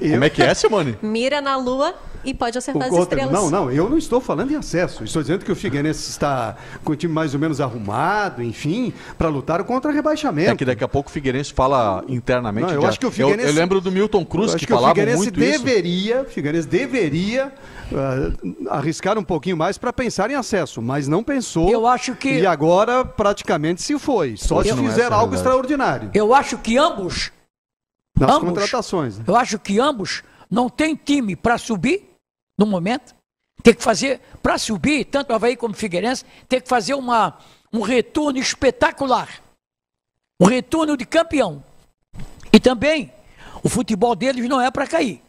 eu... 0.00 0.12
Como 0.12 0.24
é 0.24 0.30
que 0.30 0.42
é, 0.42 0.54
Simone? 0.54 0.96
Mira 1.02 1.42
na 1.42 1.56
lua 1.56 1.94
e 2.24 2.34
pode 2.34 2.58
acertar 2.58 2.88
as 2.88 2.94
estrelas. 2.94 3.32
Não, 3.32 3.50
não, 3.50 3.70
eu 3.70 3.88
não 3.88 3.96
estou 3.96 4.20
falando 4.20 4.50
em 4.50 4.56
acesso. 4.56 5.04
Estou 5.04 5.22
dizendo 5.22 5.44
que 5.44 5.52
o 5.52 5.56
Figueirense 5.56 6.10
está 6.10 6.56
com 6.84 6.92
o 6.92 6.96
time 6.96 7.12
mais 7.12 7.34
ou 7.34 7.40
menos 7.40 7.60
arrumado, 7.60 8.42
enfim, 8.42 8.92
para 9.16 9.28
lutar 9.28 9.62
contra 9.64 9.90
o 9.90 9.94
rebaixamento. 9.94 10.50
É 10.50 10.56
que 10.56 10.64
daqui 10.64 10.84
a 10.84 10.88
pouco 10.88 11.08
o 11.08 11.12
Figueirense 11.12 11.52
fala 11.52 12.04
internamente. 12.08 12.68
Não, 12.68 12.74
eu 12.74 12.80
de... 12.80 12.86
acho 12.86 13.00
que 13.00 13.06
o 13.06 13.10
Figueirense. 13.10 13.44
Eu, 13.44 13.48
eu 13.48 13.54
lembro 13.54 13.80
do 13.80 13.90
Milton 13.90 14.24
Cruz 14.24 14.54
que, 14.54 14.66
que 14.66 14.72
falava 14.72 14.94
muito 14.94 15.08
isso. 15.08 15.20
O 15.20 15.24
Figueirense 15.24 15.64
deveria, 15.64 16.24
Figueirense 16.24 16.68
deveria 16.68 17.52
uh, 17.92 18.70
arriscar 18.70 19.18
um 19.18 19.24
pouquinho 19.24 19.56
mais 19.56 19.78
para 19.78 19.92
pensar 19.92 20.30
em 20.30 20.34
acesso, 20.34 20.82
mas 20.82 21.08
não 21.08 21.22
pensou. 21.22 21.70
Eu 21.70 21.86
acho 21.86 22.14
que. 22.14 22.40
E 22.40 22.46
agora 22.46 23.04
praticamente 23.04 23.82
se 23.82 23.98
foi. 23.98 24.36
Só 24.36 24.62
se 24.62 24.74
fizer 24.74 25.12
algo 25.12 25.34
extraordinário. 25.34 26.10
Eu 26.14 26.34
acho 26.34 26.58
que 26.58 26.76
ambos. 26.76 27.32
Nas 28.18 28.30
ambos, 28.30 28.48
contratações. 28.50 29.18
Né? 29.18 29.24
Eu 29.26 29.36
acho 29.36 29.58
que 29.58 29.80
ambos 29.80 30.22
não 30.50 30.68
têm 30.68 30.94
time 30.94 31.34
para 31.34 31.56
subir 31.56 32.09
no 32.60 32.66
momento. 32.66 33.14
Tem 33.62 33.74
que 33.74 33.82
fazer, 33.82 34.20
para 34.42 34.58
subir, 34.58 35.06
tanto 35.06 35.32
Havaí 35.32 35.56
como 35.56 35.74
Figueirense, 35.74 36.24
tem 36.48 36.60
que 36.60 36.68
fazer 36.68 36.94
uma, 36.94 37.38
um 37.72 37.80
retorno 37.80 38.38
espetacular. 38.38 39.42
Um 40.38 40.46
retorno 40.46 40.96
de 40.96 41.06
campeão. 41.06 41.64
E 42.52 42.60
também, 42.60 43.12
o 43.62 43.68
futebol 43.68 44.14
deles 44.14 44.46
não 44.48 44.60
é 44.60 44.70
para 44.70 44.86
cair. 44.86 45.22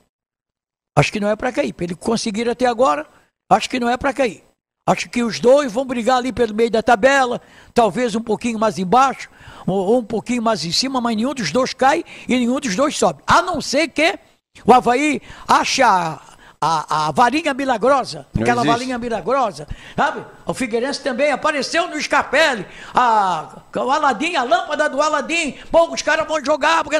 Acho 0.98 1.12
que 1.12 1.20
não 1.20 1.30
é 1.30 1.36
para 1.36 1.52
cair. 1.52 1.74
Para 1.74 1.86
ele 1.86 1.96
conseguir 1.96 2.50
até 2.50 2.66
agora, 2.66 3.08
acho 3.50 3.70
que 3.70 3.80
não 3.80 3.90
é 3.90 3.98
para 3.98 4.14
cair. 4.14 4.44
Acho 4.88 5.10
que 5.10 5.24
os 5.24 5.40
dois 5.40 5.72
vão 5.72 5.86
brigar 5.86 6.18
ali 6.18 6.34
pelo 6.34 6.56
meio 6.56 6.72
da 6.72 6.82
tabela, 6.82 7.40
talvez 7.74 8.16
um 8.16 8.22
pouquinho 8.22 8.58
mais 8.58 8.80
embaixo, 8.80 9.30
ou 9.68 10.00
um 10.00 10.04
pouquinho 10.04 10.42
mais 10.42 10.66
em 10.66 10.72
cima, 10.72 11.00
mas 11.00 11.16
nenhum 11.16 11.34
dos 11.34 11.52
dois 11.52 11.74
cai 11.74 12.04
e 12.28 12.36
nenhum 12.36 12.60
dos 12.60 12.76
dois 12.76 12.98
sobe. 12.98 13.22
A 13.28 13.42
não 13.42 13.62
ser 13.62 13.90
que 13.90 14.18
o 14.66 14.74
Havaí 14.74 15.22
acha 15.48 16.20
a, 16.64 17.08
a 17.08 17.12
varinha 17.12 17.56
milagrosa, 17.56 18.28
Não 18.32 18.44
aquela 18.44 18.62
existe. 18.62 18.78
varinha 18.78 18.98
milagrosa, 19.00 19.68
sabe? 19.96 20.24
O 20.46 20.54
Figueirense 20.54 21.02
também 21.02 21.32
apareceu 21.32 21.88
no 21.88 22.00
Scarpelli, 22.00 22.64
a, 22.94 23.64
o 23.76 23.92
Aladim, 23.92 24.36
a 24.36 24.44
lâmpada 24.44 24.88
do 24.88 25.02
Aladim, 25.02 25.54
pô, 25.72 25.92
os 25.92 26.04
caras 26.04 26.28
vão 26.28 26.44
jogar, 26.46 26.84
porque 26.84 27.00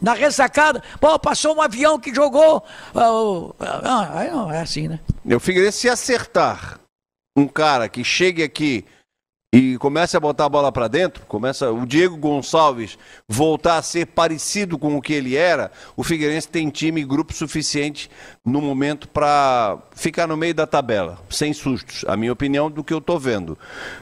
na 0.00 0.14
ressacada, 0.14 0.80
pô, 1.00 1.18
passou 1.18 1.56
um 1.56 1.60
avião 1.60 1.98
que 1.98 2.14
jogou, 2.14 2.64
uh, 2.94 3.54
ah, 3.58 4.28
não, 4.30 4.52
é 4.52 4.60
assim, 4.60 4.86
né? 4.86 5.00
O 5.24 5.40
Figueirense 5.40 5.78
se 5.78 5.88
acertar 5.88 6.78
um 7.36 7.48
cara 7.48 7.88
que 7.88 8.04
chegue 8.04 8.44
aqui 8.44 8.84
e 9.56 9.78
começa 9.78 10.16
a 10.16 10.20
botar 10.20 10.46
a 10.46 10.48
bola 10.48 10.72
para 10.72 10.88
dentro, 10.88 11.24
começa 11.26 11.70
o 11.70 11.86
Diego 11.86 12.16
Gonçalves 12.16 12.98
voltar 13.28 13.76
a 13.76 13.82
ser 13.82 14.06
parecido 14.06 14.76
com 14.76 14.96
o 14.96 15.00
que 15.00 15.12
ele 15.12 15.36
era, 15.36 15.70
o 15.96 16.02
Figueirense 16.02 16.48
tem 16.48 16.68
time 16.70 17.00
e 17.00 17.04
grupo 17.04 17.32
suficiente 17.32 18.10
no 18.44 18.60
momento 18.60 19.06
para 19.06 19.78
ficar 19.94 20.26
no 20.26 20.36
meio 20.36 20.54
da 20.54 20.66
tabela, 20.66 21.20
sem 21.30 21.52
sustos, 21.52 22.04
a 22.08 22.16
minha 22.16 22.32
opinião 22.32 22.68
do 22.68 22.82
que 22.82 22.92
eu 22.92 22.98
estou 22.98 23.16
vendo. 23.16 23.56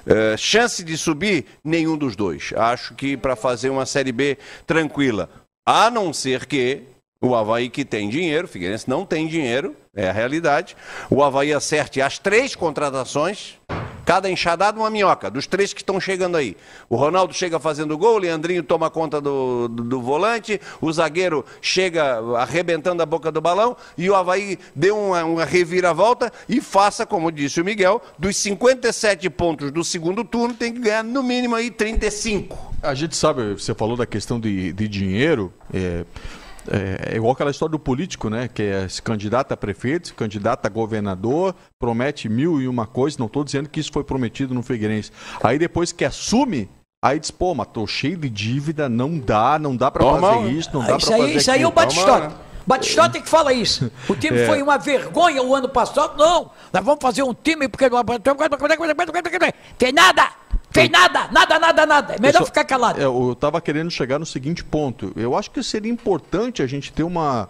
É, 0.07 0.39
chance 0.39 0.83
de 0.83 0.97
subir, 0.97 1.45
nenhum 1.62 1.99
dos 1.99 2.16
dois. 2.16 2.55
Acho 2.57 2.95
que 2.95 3.15
para 3.15 3.37
fazer 3.37 3.69
uma 3.69 3.85
Série 3.85 4.11
B 4.11 4.39
tranquila, 4.66 5.29
a 5.66 5.91
não 5.91 6.15
ser 6.15 6.47
que 6.47 6.81
o 7.20 7.35
Havaí 7.35 7.69
que 7.69 7.85
tem 7.85 8.09
dinheiro, 8.09 8.47
o 8.47 8.49
Figueirense 8.49 8.89
não 8.89 9.05
tem 9.05 9.27
dinheiro, 9.27 9.77
é 9.94 10.09
a 10.09 10.12
realidade. 10.12 10.74
O 11.10 11.23
Havaí 11.23 11.52
acerte 11.52 12.01
as 12.01 12.19
três 12.19 12.56
contratações, 12.56 13.59
cada 14.06 14.31
enxadada 14.31 14.78
uma 14.78 14.89
minhoca, 14.89 15.31
dos 15.31 15.47
três 15.47 15.74
que 15.74 15.82
estão 15.82 16.01
chegando 16.01 16.39
aí. 16.39 16.56
O 16.89 16.97
Ronaldo 16.97 17.35
chega 17.35 17.60
fazendo 17.60 17.98
gol, 17.98 18.14
o 18.14 18.19
Leandrinho 18.19 18.62
toma 18.62 18.89
conta 18.89 19.20
do, 19.20 19.69
do, 19.69 19.85
do, 19.85 20.01
volante, 20.01 20.59
o 20.81 20.90
zagueiro 20.90 21.44
chega 21.60 22.19
arrebentando 22.39 23.02
a 23.02 23.06
boca 23.06 23.31
do 23.31 23.43
balão 23.43 23.77
e 23.98 24.09
o 24.09 24.14
Havaí 24.14 24.59
dê 24.74 24.90
uma, 24.90 25.24
uma 25.24 25.44
reviravolta 25.44 26.32
e 26.48 26.62
faça, 26.62 27.05
como 27.05 27.31
disse 27.31 27.60
o 27.60 27.64
Miguel, 27.64 28.01
dos 28.19 28.35
57 28.39 29.28
pontos 29.28 29.70
do 29.70 29.85
segundo 29.85 30.24
turno, 30.24 30.55
tem 30.55 30.73
que 30.73 30.81
ganhar 30.81 31.05
no 31.05 31.23
mínimo 31.23 31.55
aí 31.55 31.70
35. 31.70 32.73
A 32.82 32.94
gente 32.94 33.14
sabe, 33.14 33.52
você 33.52 33.74
falou 33.74 33.97
da 33.97 34.06
questão 34.06 34.40
de, 34.40 34.73
de 34.73 34.89
dinheiro. 34.89 35.52
É 35.73 36.05
É, 36.70 37.12
é, 37.14 37.16
igual 37.16 37.32
aquela 37.32 37.51
história 37.51 37.72
do 37.72 37.78
político, 37.78 38.28
né? 38.28 38.48
Que 38.48 38.62
é, 38.62 38.89
se 38.89 39.02
candidata 39.02 39.55
a 39.55 39.56
prefeito, 39.56 40.09
se 40.09 40.14
candidata 40.14 40.68
a 40.68 40.70
governador, 40.70 41.55
promete 41.78 42.28
mil 42.28 42.60
e 42.60 42.68
uma 42.68 42.86
coisa. 42.86 43.16
Não 43.18 43.26
estou 43.26 43.44
dizendo 43.44 43.68
que 43.68 43.80
isso 43.80 43.93
foi 43.93 44.05
prometido 44.05 44.55
no 44.55 44.62
Figueirense. 44.62 45.10
Aí 45.43 45.59
depois 45.59 45.93
que 45.93 46.05
assume, 46.05 46.68
aí 47.02 47.18
diz, 47.18 47.30
pô, 47.30 47.55
mas 47.55 47.68
tô 47.68 47.86
cheio 47.86 48.16
de 48.16 48.30
dívida, 48.30 48.89
não 48.89 49.18
dá, 49.18 49.59
não 49.59 49.76
dá 49.76 49.90
para 49.90 50.05
fazer 50.05 50.51
isso, 50.51 50.70
não 50.72 50.84
dá 50.84 50.97
isso 50.97 51.06
para 51.06 51.16
fazer 51.18 51.34
Isso 51.34 51.51
aí 51.51 51.62
é 51.62 51.66
o 51.66 51.72
Batistota. 51.72 52.32
Batistota 52.64 53.18
é 53.18 53.20
que 53.20 53.28
fala 53.28 53.52
isso. 53.52 53.90
O 54.09 54.14
time 54.14 54.39
é. 54.39 54.47
foi 54.47 54.62
uma 54.62 54.78
vergonha 54.78 55.43
o 55.43 55.55
ano 55.55 55.68
passado. 55.68 56.16
Não, 56.16 56.51
nós 56.72 56.84
vamos 56.84 57.01
fazer 57.02 57.22
um 57.24 57.34
time 57.34 57.68
porque... 57.68 57.86
Tem 59.76 59.93
nada! 59.93 60.30
Tem 60.73 60.89
nada, 60.89 61.28
nada, 61.31 61.59
nada, 61.59 61.86
nada. 61.86 62.15
É 62.15 62.20
melhor 62.20 62.40
só, 62.40 62.47
ficar 62.47 62.65
calado. 62.65 63.01
É, 63.01 63.05
eu 63.05 63.32
estava 63.32 63.61
querendo 63.61 63.90
chegar 63.90 64.19
no 64.19 64.27
seguinte 64.27 64.65
ponto. 64.65 65.12
Eu 65.16 65.36
acho 65.36 65.51
que 65.51 65.62
seria 65.62 65.90
importante 65.90 66.62
a 66.62 66.66
gente 66.66 66.93
ter 66.93 67.03
uma. 67.03 67.49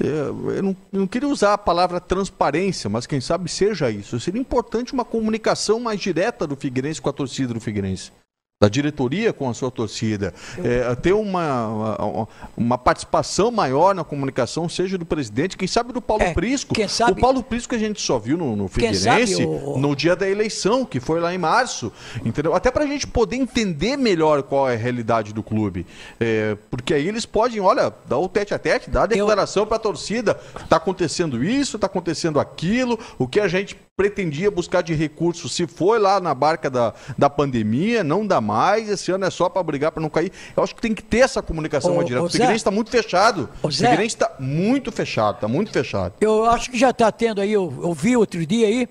É, 0.00 0.06
eu 0.06 0.62
não, 0.62 0.76
eu 0.92 1.00
não, 1.00 1.06
queria 1.06 1.28
usar 1.28 1.54
a 1.54 1.58
palavra 1.58 2.00
transparência, 2.00 2.88
mas 2.88 3.06
quem 3.06 3.20
sabe 3.20 3.50
seja 3.50 3.90
isso. 3.90 4.20
Seria 4.20 4.40
importante 4.40 4.92
uma 4.92 5.04
comunicação 5.04 5.80
mais 5.80 6.00
direta 6.00 6.46
do 6.46 6.54
Figueirense 6.56 7.00
com 7.00 7.08
a 7.08 7.12
torcida 7.12 7.54
do 7.54 7.60
Figueirense 7.60 8.12
da 8.58 8.70
diretoria 8.70 9.34
com 9.34 9.50
a 9.50 9.52
sua 9.52 9.70
torcida, 9.70 10.32
é, 10.64 10.94
ter 10.94 11.12
uma, 11.12 11.68
uma, 11.68 12.28
uma, 12.56 12.78
participação 12.78 13.50
maior 13.50 13.94
na 13.94 14.02
comunicação, 14.02 14.66
seja 14.66 14.96
do 14.96 15.04
presidente, 15.04 15.58
quem 15.58 15.68
sabe 15.68 15.92
do 15.92 16.00
Paulo 16.00 16.22
é, 16.22 16.32
Prisco. 16.32 16.74
Sabe, 16.88 17.12
o 17.12 17.16
Paulo 17.16 17.42
Prisco 17.42 17.74
a 17.74 17.78
gente 17.78 18.00
só 18.00 18.18
viu 18.18 18.38
no, 18.38 18.56
no 18.56 18.66
Figueirense 18.66 19.44
o... 19.44 19.76
no 19.76 19.94
dia 19.94 20.16
da 20.16 20.26
eleição, 20.26 20.86
que 20.86 20.98
foi 20.98 21.20
lá 21.20 21.34
em 21.34 21.38
março, 21.38 21.92
entendeu? 22.24 22.54
Até 22.54 22.70
para 22.70 22.84
a 22.84 22.86
gente 22.86 23.06
poder 23.06 23.36
entender 23.36 23.98
melhor 23.98 24.42
qual 24.42 24.70
é 24.70 24.72
a 24.72 24.78
realidade 24.78 25.34
do 25.34 25.42
clube, 25.42 25.86
é, 26.18 26.56
porque 26.70 26.94
aí 26.94 27.06
eles 27.06 27.26
podem, 27.26 27.60
olha, 27.60 27.92
dar 28.08 28.16
o 28.16 28.26
tete 28.26 28.54
a 28.54 28.58
tete, 28.58 28.88
dar 28.88 29.02
a 29.02 29.06
declaração 29.06 29.64
Eu... 29.64 29.66
para 29.66 29.76
a 29.76 29.80
torcida, 29.80 30.40
está 30.58 30.76
acontecendo 30.76 31.44
isso, 31.44 31.76
está 31.76 31.88
acontecendo 31.88 32.40
aquilo, 32.40 32.98
o 33.18 33.28
que 33.28 33.38
a 33.38 33.48
gente 33.48 33.76
pretendia 33.96 34.50
buscar 34.50 34.82
de 34.82 34.94
recursos, 34.94 35.52
se 35.52 35.66
foi 35.66 35.98
lá 35.98 36.20
na 36.20 36.34
barca 36.34 36.68
da, 36.68 36.92
da 37.16 37.30
pandemia, 37.30 38.04
não 38.04 38.26
dá 38.26 38.42
mais, 38.42 38.90
esse 38.90 39.10
ano 39.10 39.24
é 39.24 39.30
só 39.30 39.48
para 39.48 39.62
brigar 39.62 39.90
para 39.90 40.02
não 40.02 40.10
cair. 40.10 40.30
Eu 40.54 40.62
acho 40.62 40.74
que 40.74 40.82
tem 40.82 40.94
que 40.94 41.02
ter 41.02 41.20
essa 41.20 41.42
comunicação 41.42 42.04
direta. 42.04 42.26
O 42.26 42.28
Figueirense 42.28 42.56
está 42.56 42.70
muito 42.70 42.90
fechado. 42.90 43.48
O 43.62 43.70
Figueirense 43.70 44.14
está 44.14 44.36
muito 44.38 44.92
fechado, 44.92 45.36
está 45.36 45.48
muito 45.48 45.72
fechado. 45.72 46.14
Eu 46.20 46.44
acho 46.44 46.70
que 46.70 46.78
já 46.78 46.90
está 46.90 47.10
tendo 47.10 47.40
aí, 47.40 47.50
eu, 47.50 47.72
eu 47.82 47.94
vi 47.94 48.14
outro 48.16 48.44
dia 48.44 48.66
aí, 48.66 48.86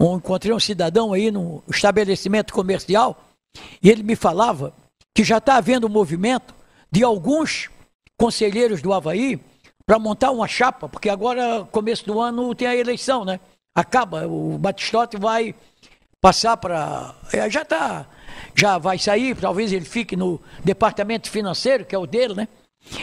um, 0.00 0.16
encontrei 0.16 0.52
um 0.52 0.58
cidadão 0.58 1.12
aí 1.12 1.30
no 1.30 1.62
estabelecimento 1.70 2.52
comercial, 2.52 3.22
e 3.80 3.88
ele 3.88 4.02
me 4.02 4.16
falava 4.16 4.74
que 5.14 5.22
já 5.22 5.38
está 5.38 5.56
havendo 5.56 5.86
um 5.86 5.90
movimento 5.90 6.52
de 6.90 7.04
alguns 7.04 7.70
conselheiros 8.18 8.82
do 8.82 8.92
Havaí 8.92 9.40
para 9.86 10.00
montar 10.00 10.32
uma 10.32 10.48
chapa, 10.48 10.88
porque 10.88 11.08
agora, 11.08 11.64
começo 11.70 12.04
do 12.06 12.20
ano, 12.20 12.52
tem 12.56 12.66
a 12.66 12.74
eleição, 12.74 13.24
né? 13.24 13.38
Acaba, 13.74 14.26
o 14.26 14.58
Batistote 14.58 15.16
vai 15.16 15.54
passar 16.20 16.56
para. 16.56 17.14
É, 17.32 17.50
já 17.50 17.64
tá, 17.64 18.06
já 18.54 18.78
vai 18.78 18.98
sair, 18.98 19.36
talvez 19.36 19.72
ele 19.72 19.84
fique 19.84 20.16
no 20.16 20.40
departamento 20.64 21.30
financeiro, 21.30 21.84
que 21.84 21.94
é 21.94 21.98
o 21.98 22.06
dele, 22.06 22.34
né? 22.34 22.48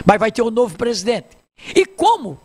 Mas 0.06 0.20
vai 0.20 0.32
ter 0.32 0.42
um 0.42 0.50
novo 0.50 0.78
presidente. 0.78 1.38
E 1.76 1.86
como 1.86 2.40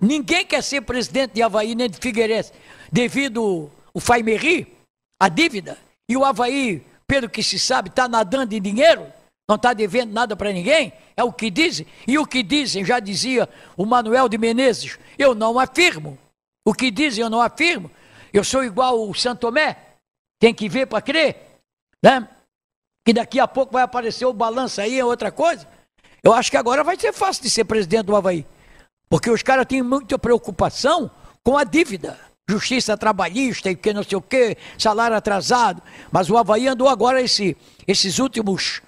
ninguém 0.00 0.44
quer 0.44 0.62
ser 0.62 0.82
presidente 0.82 1.34
de 1.34 1.42
Havaí 1.42 1.74
nem 1.74 1.88
de 1.88 1.98
Figueirense, 1.98 2.52
devido 2.90 3.70
o 3.92 4.00
Faimeri, 4.00 4.72
a 5.18 5.28
dívida, 5.28 5.78
e 6.08 6.16
o 6.16 6.24
Havaí, 6.24 6.84
pelo 7.06 7.28
que 7.28 7.42
se 7.42 7.58
sabe, 7.58 7.88
está 7.88 8.08
nadando 8.08 8.54
em 8.54 8.60
dinheiro, 8.60 9.06
não 9.48 9.56
está 9.56 9.72
devendo 9.72 10.12
nada 10.12 10.36
para 10.36 10.52
ninguém, 10.52 10.92
é 11.16 11.24
o 11.24 11.32
que 11.32 11.50
dizem. 11.50 11.86
E 12.06 12.18
o 12.18 12.26
que 12.26 12.42
dizem, 12.42 12.84
já 12.84 13.00
dizia 13.00 13.48
o 13.76 13.84
Manuel 13.84 14.28
de 14.28 14.38
Menezes, 14.38 14.98
eu 15.18 15.34
não 15.34 15.58
afirmo. 15.58 16.18
O 16.64 16.72
que 16.72 16.90
dizem 16.90 17.22
eu 17.22 17.30
não 17.30 17.40
afirmo. 17.40 17.90
Eu 18.32 18.44
sou 18.44 18.64
igual 18.64 19.08
o 19.08 19.14
Santo 19.14 19.40
Tomé. 19.40 19.76
Tem 20.38 20.54
que 20.54 20.68
ver 20.68 20.86
para 20.86 21.02
crer. 21.02 21.60
Né? 22.02 22.28
Que 23.04 23.12
daqui 23.12 23.38
a 23.40 23.48
pouco 23.48 23.72
vai 23.72 23.82
aparecer 23.82 24.24
o 24.24 24.32
balanço 24.32 24.80
aí, 24.80 24.98
é 24.98 25.04
outra 25.04 25.30
coisa. 25.30 25.68
Eu 26.22 26.32
acho 26.32 26.50
que 26.50 26.56
agora 26.56 26.84
vai 26.84 26.98
ser 26.98 27.12
fácil 27.12 27.42
de 27.42 27.50
ser 27.50 27.64
presidente 27.64 28.04
do 28.04 28.16
Havaí. 28.16 28.46
Porque 29.08 29.28
os 29.28 29.42
caras 29.42 29.66
têm 29.66 29.82
muita 29.82 30.18
preocupação 30.18 31.10
com 31.42 31.58
a 31.58 31.64
dívida. 31.64 32.18
Justiça 32.48 32.96
trabalhista 32.96 33.70
e 33.70 33.76
que 33.76 33.92
não 33.92 34.02
sei 34.02 34.16
o 34.16 34.22
quê, 34.22 34.56
salário 34.78 35.16
atrasado. 35.16 35.82
Mas 36.10 36.30
o 36.30 36.36
Havaí 36.36 36.68
andou 36.68 36.88
agora 36.88 37.20
esse, 37.20 37.56
esses 37.86 38.18
últimos 38.18 38.82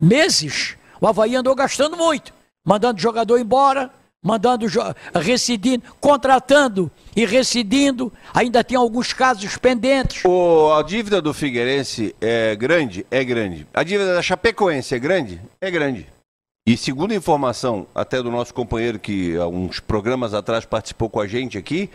meses, 0.00 0.76
o 1.00 1.06
Havaí 1.06 1.36
andou 1.36 1.54
gastando 1.54 1.96
muito. 1.96 2.32
Mandando 2.64 3.00
jogador 3.00 3.38
embora, 3.38 3.92
mandando, 4.22 4.66
residindo, 5.14 5.82
contratando 6.00 6.90
e 7.16 7.26
residindo. 7.26 8.12
Ainda 8.32 8.62
tem 8.62 8.76
alguns 8.76 9.12
casos 9.12 9.56
pendentes. 9.56 10.22
O, 10.24 10.72
a 10.72 10.82
dívida 10.82 11.20
do 11.20 11.34
Figueirense 11.34 12.14
é 12.20 12.54
grande? 12.54 13.04
É 13.10 13.24
grande. 13.24 13.66
A 13.74 13.82
dívida 13.82 14.14
da 14.14 14.22
Chapecoense 14.22 14.94
é 14.94 14.98
grande? 14.98 15.40
É 15.60 15.70
grande. 15.70 16.06
E 16.64 16.76
segundo 16.76 17.12
informação 17.12 17.88
até 17.92 18.22
do 18.22 18.30
nosso 18.30 18.54
companheiro 18.54 18.96
que 18.96 19.36
há 19.36 19.48
uns 19.48 19.80
programas 19.80 20.32
atrás 20.32 20.64
participou 20.64 21.10
com 21.10 21.18
a 21.18 21.26
gente 21.26 21.58
aqui, 21.58 21.90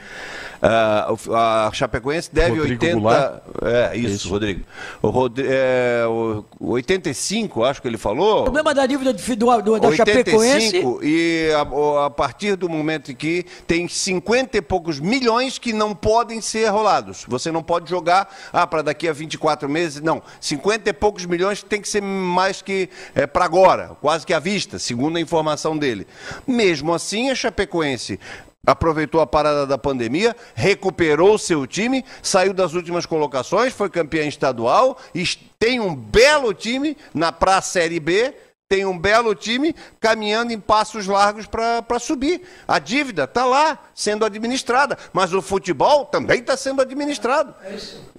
uh, 0.61 1.33
a 1.33 1.69
Chapecoense 1.71 2.29
deve 2.33 2.59
Rodrigo 2.59 2.83
80... 2.83 2.99
Goulart. 2.99 3.41
É, 3.63 3.95
isso, 3.95 4.15
isso. 4.15 4.29
Rodrigo. 4.29 4.65
O, 5.01 5.07
Rod... 5.07 5.39
é, 5.39 6.03
o 6.05 6.43
85, 6.59 7.63
acho 7.63 7.81
que 7.81 7.87
ele 7.87 7.97
falou. 7.97 8.41
O 8.41 8.43
problema 8.43 8.73
da 8.73 8.85
dívida 8.85 9.13
do, 9.13 9.21
do, 9.61 9.79
da 9.79 9.87
85, 9.87 9.95
Chapecoense... 9.95 10.83
e 11.01 11.49
a, 11.55 12.05
a, 12.07 12.09
partir 12.09 12.57
do 12.57 12.67
momento 12.67 13.15
que 13.15 13.45
tem 13.65 13.87
50 13.87 14.57
e 14.57 14.61
poucos 14.61 14.99
milhões 14.99 15.57
que 15.57 15.71
não 15.71 15.95
podem 15.95 16.41
ser 16.41 16.67
rolados. 16.67 17.23
Você 17.29 17.53
não 17.53 17.63
pode 17.63 17.89
jogar, 17.89 18.35
ah, 18.51 18.67
para 18.67 18.81
daqui 18.81 19.07
a 19.07 19.13
24 19.13 19.69
meses, 19.69 20.01
não. 20.01 20.21
50 20.41 20.89
e 20.89 20.91
poucos 20.91 21.25
milhões 21.25 21.63
tem 21.63 21.81
que 21.81 21.87
ser 21.87 22.01
mais 22.01 22.61
que 22.61 22.89
é, 23.15 23.25
para 23.25 23.45
agora, 23.45 23.95
quase 24.01 24.25
que 24.25 24.33
a 24.33 24.39
vista 24.39 24.56
segundo 24.79 25.17
a 25.17 25.21
informação 25.21 25.77
dele. 25.77 26.07
Mesmo 26.45 26.93
assim, 26.93 27.29
a 27.29 27.35
Chapecoense 27.35 28.19
aproveitou 28.67 29.21
a 29.21 29.25
parada 29.25 29.65
da 29.65 29.77
pandemia, 29.77 30.35
recuperou 30.53 31.37
seu 31.37 31.65
time, 31.65 32.03
saiu 32.21 32.53
das 32.53 32.73
últimas 32.73 33.05
colocações, 33.05 33.71
foi 33.71 33.89
campeã 33.89 34.25
estadual 34.25 34.99
e 35.15 35.23
tem 35.57 35.79
um 35.79 35.95
belo 35.95 36.53
time 36.53 36.97
na 37.13 37.31
pra 37.31 37.61
Série 37.61 37.99
B. 37.99 38.33
Tem 38.69 38.85
um 38.85 38.99
belo 38.99 39.33
time 39.33 39.73
caminhando 39.97 40.51
em 40.51 40.59
passos 40.59 41.07
largos 41.07 41.45
para 41.45 41.99
subir. 42.01 42.41
A 42.67 42.79
dívida 42.79 43.23
está 43.23 43.45
lá, 43.45 43.79
sendo 43.95 44.25
administrada. 44.25 44.97
Mas 45.13 45.33
o 45.33 45.41
futebol 45.41 46.03
também 46.03 46.41
está 46.41 46.57
sendo 46.57 46.81
administrado. 46.81 47.55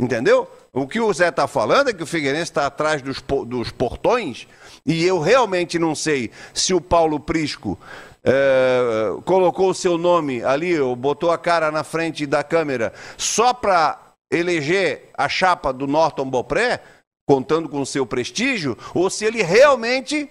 Entendeu? 0.01 0.51
O 0.73 0.89
que 0.89 1.01
o 1.01 1.13
Zé 1.13 1.29
está 1.29 1.47
falando 1.47 1.91
é 1.91 1.93
que 1.93 2.03
o 2.03 2.07
Figueirense 2.07 2.45
está 2.45 2.65
atrás 2.65 3.03
dos, 3.03 3.23
dos 3.47 3.71
portões 3.71 4.49
e 4.89 5.05
eu 5.05 5.21
realmente 5.21 5.79
não 5.79 5.95
sei 5.95 6.31
se 6.55 6.73
o 6.73 6.81
Paulo 6.81 7.21
Prisco 7.21 7.79
é, 8.25 9.13
colocou 9.27 9.69
o 9.69 9.75
seu 9.75 9.99
nome 9.99 10.43
ali, 10.43 10.81
ou 10.81 10.97
botou 10.97 11.31
a 11.31 11.37
cara 11.37 11.71
na 11.71 11.85
frente 11.85 12.25
da 12.25 12.43
câmera 12.43 12.95
só 13.19 13.53
para 13.53 14.01
eleger 14.33 15.11
a 15.17 15.29
chapa 15.29 15.75
do 15.75 15.87
Norton 15.87 16.25
Bopré, 16.25 16.81
contando 17.29 17.69
com 17.69 17.83
o 17.83 17.87
seu 17.87 18.07
prestígio, 18.07 18.79
ou 18.95 19.11
se 19.11 19.27
ele 19.27 19.43
realmente 19.43 20.31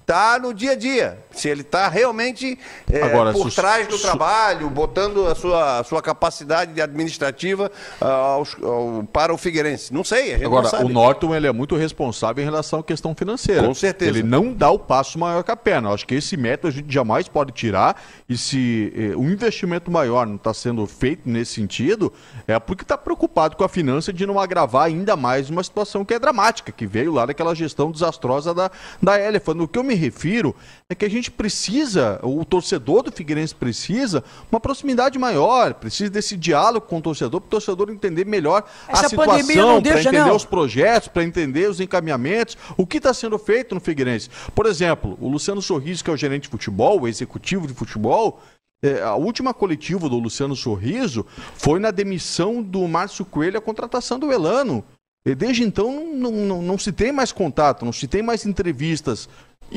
está 0.00 0.38
no 0.38 0.54
dia 0.54 0.72
a 0.72 0.76
dia. 0.76 1.18
Se 1.32 1.48
ele 1.48 1.62
está 1.62 1.88
realmente 1.88 2.58
é, 2.90 3.02
Agora, 3.02 3.32
por 3.32 3.50
trás 3.52 3.86
do 3.88 3.98
trabalho, 3.98 4.68
botando 4.70 5.26
a 5.26 5.34
sua, 5.34 5.80
a 5.80 5.84
sua 5.84 6.02
capacidade 6.02 6.80
administrativa 6.80 7.70
uh, 8.00 8.04
aos, 8.04 8.56
ao, 8.62 9.04
para 9.12 9.32
o 9.32 9.38
Figueirense. 9.38 9.92
Não 9.92 10.04
sei, 10.04 10.34
a 10.34 10.38
gente 10.38 10.46
Agora, 10.46 10.64
não 10.64 10.70
sabe. 10.70 10.84
o 10.84 10.88
Norton 10.88 11.34
ele 11.34 11.46
é 11.46 11.52
muito 11.52 11.76
responsável 11.76 12.42
em 12.42 12.44
relação 12.44 12.80
à 12.80 12.82
questão 12.82 13.14
financeira. 13.14 13.62
Com 13.62 13.74
certeza. 13.74 14.10
Ele 14.10 14.22
não 14.22 14.52
dá 14.52 14.70
o 14.70 14.78
passo 14.78 15.18
maior 15.18 15.42
que 15.42 15.50
a 15.50 15.56
perna. 15.56 15.90
acho 15.90 16.06
que 16.06 16.14
esse 16.14 16.36
método 16.36 16.68
a 16.68 16.70
gente 16.70 16.92
jamais 16.92 17.28
pode 17.28 17.52
tirar 17.52 18.00
e 18.28 18.36
se 18.36 18.92
eh, 18.96 19.16
o 19.16 19.24
investimento 19.24 19.90
maior 19.90 20.26
não 20.26 20.36
está 20.36 20.52
sendo 20.54 20.86
feito 20.86 21.28
nesse 21.28 21.54
sentido, 21.54 22.12
é 22.46 22.58
porque 22.58 22.82
está 22.82 22.96
preocupado 22.96 23.56
com 23.56 23.64
a 23.64 23.68
finança 23.68 24.12
de 24.12 24.26
não 24.26 24.38
agravar 24.38 24.86
ainda 24.86 25.16
mais 25.16 25.50
uma 25.50 25.62
situação 25.62 26.04
que 26.04 26.14
é 26.14 26.18
dramática, 26.18 26.72
que 26.72 26.86
veio 26.86 27.12
lá 27.12 27.26
daquela 27.26 27.54
gestão 27.54 27.90
desastrosa 27.90 28.54
da, 28.54 28.70
da 29.02 29.20
Elephant. 29.20 29.60
O 29.60 29.68
que 29.68 29.78
eu 29.78 29.84
me 29.84 29.94
refiro 29.94 30.54
é 30.88 30.94
que 30.94 31.04
a 31.04 31.10
gente 31.10 31.21
precisa, 31.30 32.18
o 32.22 32.44
torcedor 32.44 33.02
do 33.02 33.12
Figueirense 33.12 33.54
precisa, 33.54 34.22
uma 34.50 34.60
proximidade 34.60 35.18
maior, 35.18 35.74
precisa 35.74 36.10
desse 36.10 36.36
diálogo 36.36 36.86
com 36.86 36.98
o 36.98 37.02
torcedor, 37.02 37.40
para 37.40 37.46
o 37.46 37.50
torcedor 37.50 37.90
entender 37.90 38.26
melhor 38.26 38.64
Essa 38.88 39.06
a 39.06 39.08
situação, 39.08 39.82
para 39.82 40.00
entender 40.00 40.24
não. 40.24 40.36
os 40.36 40.44
projetos, 40.44 41.08
para 41.08 41.24
entender 41.24 41.68
os 41.68 41.80
encaminhamentos, 41.80 42.56
o 42.76 42.86
que 42.86 42.98
está 42.98 43.14
sendo 43.14 43.38
feito 43.38 43.74
no 43.74 43.80
Figueirense. 43.80 44.30
Por 44.54 44.66
exemplo, 44.66 45.16
o 45.20 45.28
Luciano 45.28 45.62
Sorriso, 45.62 46.02
que 46.02 46.10
é 46.10 46.12
o 46.12 46.16
gerente 46.16 46.44
de 46.44 46.48
futebol, 46.48 47.00
o 47.00 47.08
executivo 47.08 47.66
de 47.66 47.74
futebol, 47.74 48.40
é, 48.84 49.00
a 49.00 49.14
última 49.14 49.54
coletiva 49.54 50.08
do 50.08 50.18
Luciano 50.18 50.56
Sorriso 50.56 51.24
foi 51.54 51.78
na 51.78 51.92
demissão 51.92 52.60
do 52.60 52.86
Márcio 52.88 53.24
Coelho, 53.24 53.58
a 53.58 53.62
contratação 53.62 54.18
do 54.18 54.32
Elano. 54.32 54.84
E 55.24 55.36
desde 55.36 55.62
então 55.62 56.04
não, 56.12 56.32
não, 56.32 56.62
não, 56.62 56.78
se 56.78 56.90
tem 56.90 57.12
mais 57.12 57.30
contato, 57.30 57.84
não 57.84 57.92
se 57.92 58.08
tem 58.08 58.22
mais 58.22 58.44
entrevistas 58.44 59.28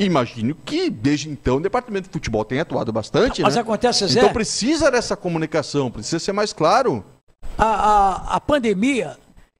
imagino 0.04 0.54
que 0.64 0.90
desde 0.90 1.28
então 1.28 1.56
o 1.56 1.60
departamento 1.60 2.08
de 2.08 2.12
futebol 2.12 2.44
tem 2.44 2.60
atuado 2.60 2.92
bastante. 2.92 3.42
Mas 3.42 3.54
né? 3.54 3.60
acontece, 3.60 4.06
Zé. 4.06 4.20
Então 4.20 4.32
precisa 4.32 4.90
dessa 4.90 5.16
comunicação, 5.16 5.90
precisa 5.90 6.18
ser 6.18 6.32
mais 6.32 6.52
claro. 6.52 7.04
A, 7.56 7.64
a, 7.64 8.36
a 8.36 8.40
pandemia 8.40 9.16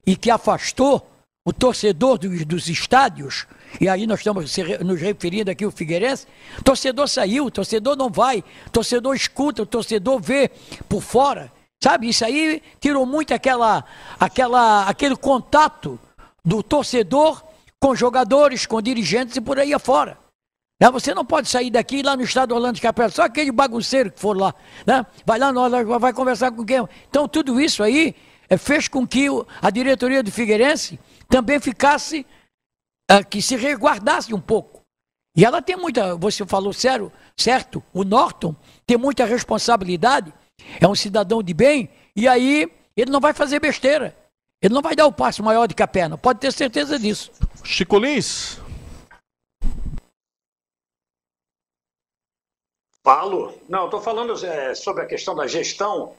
e 0.07 0.17
que 0.17 0.31
afastou 0.31 1.11
o 1.45 1.53
torcedor 1.53 2.19
dos, 2.19 2.45
dos 2.45 2.69
estádios, 2.69 3.47
e 3.81 3.89
aí 3.89 4.07
nós 4.07 4.19
estamos 4.19 4.53
nos 4.85 5.01
referindo 5.01 5.51
aqui 5.51 5.65
o 5.65 5.71
Figueirense, 5.71 6.27
torcedor 6.65 7.09
saiu, 7.09 7.51
torcedor 7.51 7.97
não 7.97 8.11
vai, 8.11 8.43
torcedor 8.73 9.15
escuta, 9.15 9.63
o 9.63 9.67
torcedor 9.67 10.21
vê 10.21 10.51
por 10.89 11.01
fora. 11.01 11.53
Sabe, 11.83 12.09
isso 12.09 12.25
aí 12.25 12.63
tirou 12.81 13.05
muito 13.05 13.33
aquela, 13.33 13.85
aquela, 14.19 14.89
aquele 14.89 15.15
contato 15.15 16.01
do 16.45 16.63
torcedor 16.63 17.43
com 17.79 17.95
jogadores, 17.95 18.67
com 18.67 18.81
dirigentes 18.81 19.37
e 19.37 19.41
por 19.41 19.59
aí 19.59 19.73
afora. 19.75 20.19
Né? 20.81 20.91
Você 20.91 21.15
não 21.15 21.25
pode 21.25 21.49
sair 21.49 21.71
daqui 21.71 22.03
lá 22.03 22.17
no 22.17 22.23
estado 22.23 22.55
Orlando 22.55 22.75
de 22.75 22.83
Capela, 22.83 23.09
só 23.09 23.23
aquele 23.23 23.51
bagunceiro 23.51 24.11
que 24.11 24.21
for 24.21 24.37
lá, 24.37 24.55
né? 24.87 25.05
vai 25.25 25.39
lá, 25.39 25.51
vai 25.99 26.13
conversar 26.13 26.51
com 26.53 26.65
quem. 26.65 26.87
Então, 27.09 27.27
tudo 27.27 27.61
isso 27.61 27.83
aí 27.83 28.15
é, 28.49 28.57
fez 28.57 28.89
com 28.89 29.07
que 29.07 29.27
a 29.61 29.71
diretoria 29.71 30.23
do 30.23 30.31
Figueirense 30.31 30.99
também 31.29 31.59
ficasse, 31.61 32.27
é, 33.11 33.23
que 33.25 33.41
se 33.41 33.57
resguardasse 33.57 34.35
um 34.35 34.41
pouco. 34.41 34.83
E 35.37 35.45
ela 35.45 35.61
tem 35.61 35.77
muita, 35.77 36.17
você 36.17 36.47
falou 36.47 36.73
sério, 36.73 37.13
certo, 37.37 37.83
o 37.93 38.05
Norton 38.05 38.55
tem 38.87 38.97
muita 38.97 39.27
responsabilidade, 39.27 40.33
é 40.81 40.89
um 40.89 40.95
cidadão 40.95 41.43
de 41.43 41.53
bem, 41.53 41.91
e 42.15 42.27
aí 42.27 42.71
ele 42.97 43.11
não 43.11 43.21
vai 43.21 43.35
fazer 43.35 43.61
besteira. 43.61 44.17
Ele 44.63 44.73
não 44.73 44.81
vai 44.81 44.97
dar 44.97 45.07
o 45.07 45.13
passo 45.13 45.43
maior 45.43 45.67
de 45.67 45.75
que 45.75 45.83
a 45.83 45.87
perna, 45.87 46.17
pode 46.17 46.41
ter 46.41 46.51
certeza 46.51 46.99
disso. 46.99 47.31
Chico 47.63 47.99
Lins, 47.99 48.59
Falo. 53.07 53.55
Não, 53.69 53.85
estou 53.85 54.01
falando 54.01 54.35
é, 54.45 54.75
sobre 54.75 55.05
a 55.05 55.07
questão 55.07 55.33
da 55.33 55.47
gestão. 55.47 56.17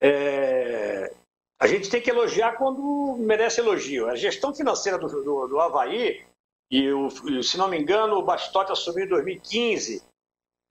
É, 0.00 1.12
a 1.60 1.66
gente 1.66 1.90
tem 1.90 2.00
que 2.00 2.08
elogiar 2.08 2.52
quando 2.52 3.16
merece 3.18 3.60
elogio. 3.60 4.08
A 4.08 4.16
gestão 4.16 4.54
financeira 4.54 4.96
do, 4.96 5.08
do, 5.08 5.46
do 5.46 5.60
Havaí, 5.60 6.24
e, 6.70 6.90
o, 6.90 7.10
se 7.42 7.58
não 7.58 7.68
me 7.68 7.78
engano, 7.78 8.16
o 8.16 8.22
Bastote 8.22 8.72
assumiu 8.72 9.04
em 9.04 9.08
2015. 9.10 10.02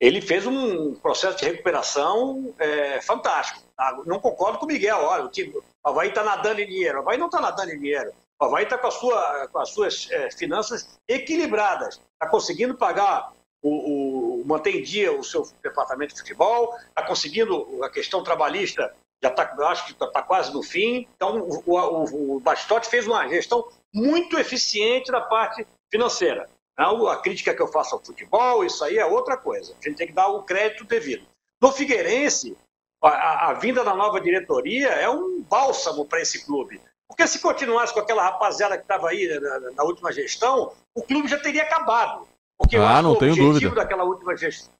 Ele 0.00 0.20
fez 0.20 0.48
um 0.48 0.96
processo 0.96 1.38
de 1.38 1.44
recuperação 1.44 2.52
é, 2.58 3.00
fantástico. 3.00 3.62
Ah, 3.78 4.02
não 4.04 4.18
concordo 4.18 4.58
com 4.58 4.64
o 4.64 4.68
Miguel. 4.68 4.98
Olha, 4.98 5.26
o, 5.26 5.28
time, 5.28 5.56
o 5.56 5.62
Havaí 5.84 6.08
está 6.08 6.24
nadando 6.24 6.60
em 6.60 6.66
dinheiro. 6.66 6.98
O 6.98 7.02
Havaí 7.02 7.18
não 7.18 7.26
está 7.26 7.40
nadando 7.40 7.70
em 7.70 7.78
dinheiro. 7.78 8.12
O 8.40 8.44
Havaí 8.46 8.64
está 8.64 8.76
com, 8.76 8.88
com 8.90 9.58
as 9.60 9.68
suas 9.68 10.08
é, 10.10 10.28
finanças 10.32 10.98
equilibradas. 11.06 12.00
Está 12.14 12.28
conseguindo 12.28 12.74
pagar 12.74 13.32
o, 13.62 14.40
o, 14.40 14.44
manter 14.44 14.76
em 14.76 14.82
dia 14.82 15.12
o 15.12 15.22
seu 15.22 15.48
departamento 15.62 16.14
de 16.14 16.20
futebol, 16.20 16.76
está 16.88 17.02
conseguindo 17.06 17.82
a 17.82 17.88
questão 17.88 18.22
trabalhista, 18.24 18.94
já 19.22 19.30
está, 19.30 19.54
acho 19.68 19.86
que 19.86 19.92
está 19.92 20.22
quase 20.22 20.52
no 20.52 20.62
fim. 20.62 21.06
Então, 21.14 21.46
o, 21.48 21.62
o, 21.66 22.36
o 22.36 22.40
Bastotti 22.40 22.88
fez 22.88 23.06
uma 23.06 23.28
gestão 23.28 23.68
muito 23.94 24.36
eficiente 24.38 25.12
na 25.12 25.20
parte 25.20 25.66
financeira. 25.90 26.48
A 26.76 27.16
crítica 27.16 27.54
que 27.54 27.62
eu 27.62 27.68
faço 27.68 27.94
ao 27.94 28.02
futebol, 28.02 28.64
isso 28.64 28.82
aí 28.82 28.98
é 28.98 29.06
outra 29.06 29.36
coisa. 29.36 29.72
A 29.72 29.88
gente 29.88 29.98
tem 29.98 30.06
que 30.06 30.12
dar 30.12 30.28
o 30.28 30.42
crédito 30.42 30.84
devido. 30.84 31.24
No 31.60 31.70
Figueirense, 31.70 32.56
a, 33.00 33.50
a 33.50 33.52
vinda 33.54 33.84
da 33.84 33.94
nova 33.94 34.20
diretoria 34.20 34.88
é 34.88 35.08
um 35.08 35.42
bálsamo 35.42 36.04
para 36.04 36.20
esse 36.20 36.44
clube. 36.44 36.80
Porque 37.06 37.26
se 37.26 37.40
continuasse 37.40 37.92
com 37.92 38.00
aquela 38.00 38.22
rapaziada 38.22 38.76
que 38.76 38.84
estava 38.84 39.10
aí 39.10 39.28
na, 39.38 39.70
na, 39.72 39.84
última 39.84 40.10
gestão, 40.12 40.72
o 40.94 41.02
clube 41.02 41.28
já 41.28 41.38
teria 41.38 41.62
acabado. 41.62 42.26
Porque 42.62 42.76
ah, 42.76 43.02
não 43.02 43.16
tenho 43.16 43.34
dúvida. 43.34 43.74
daquela 43.74 44.04
última 44.04 44.36
gestão. 44.36 44.72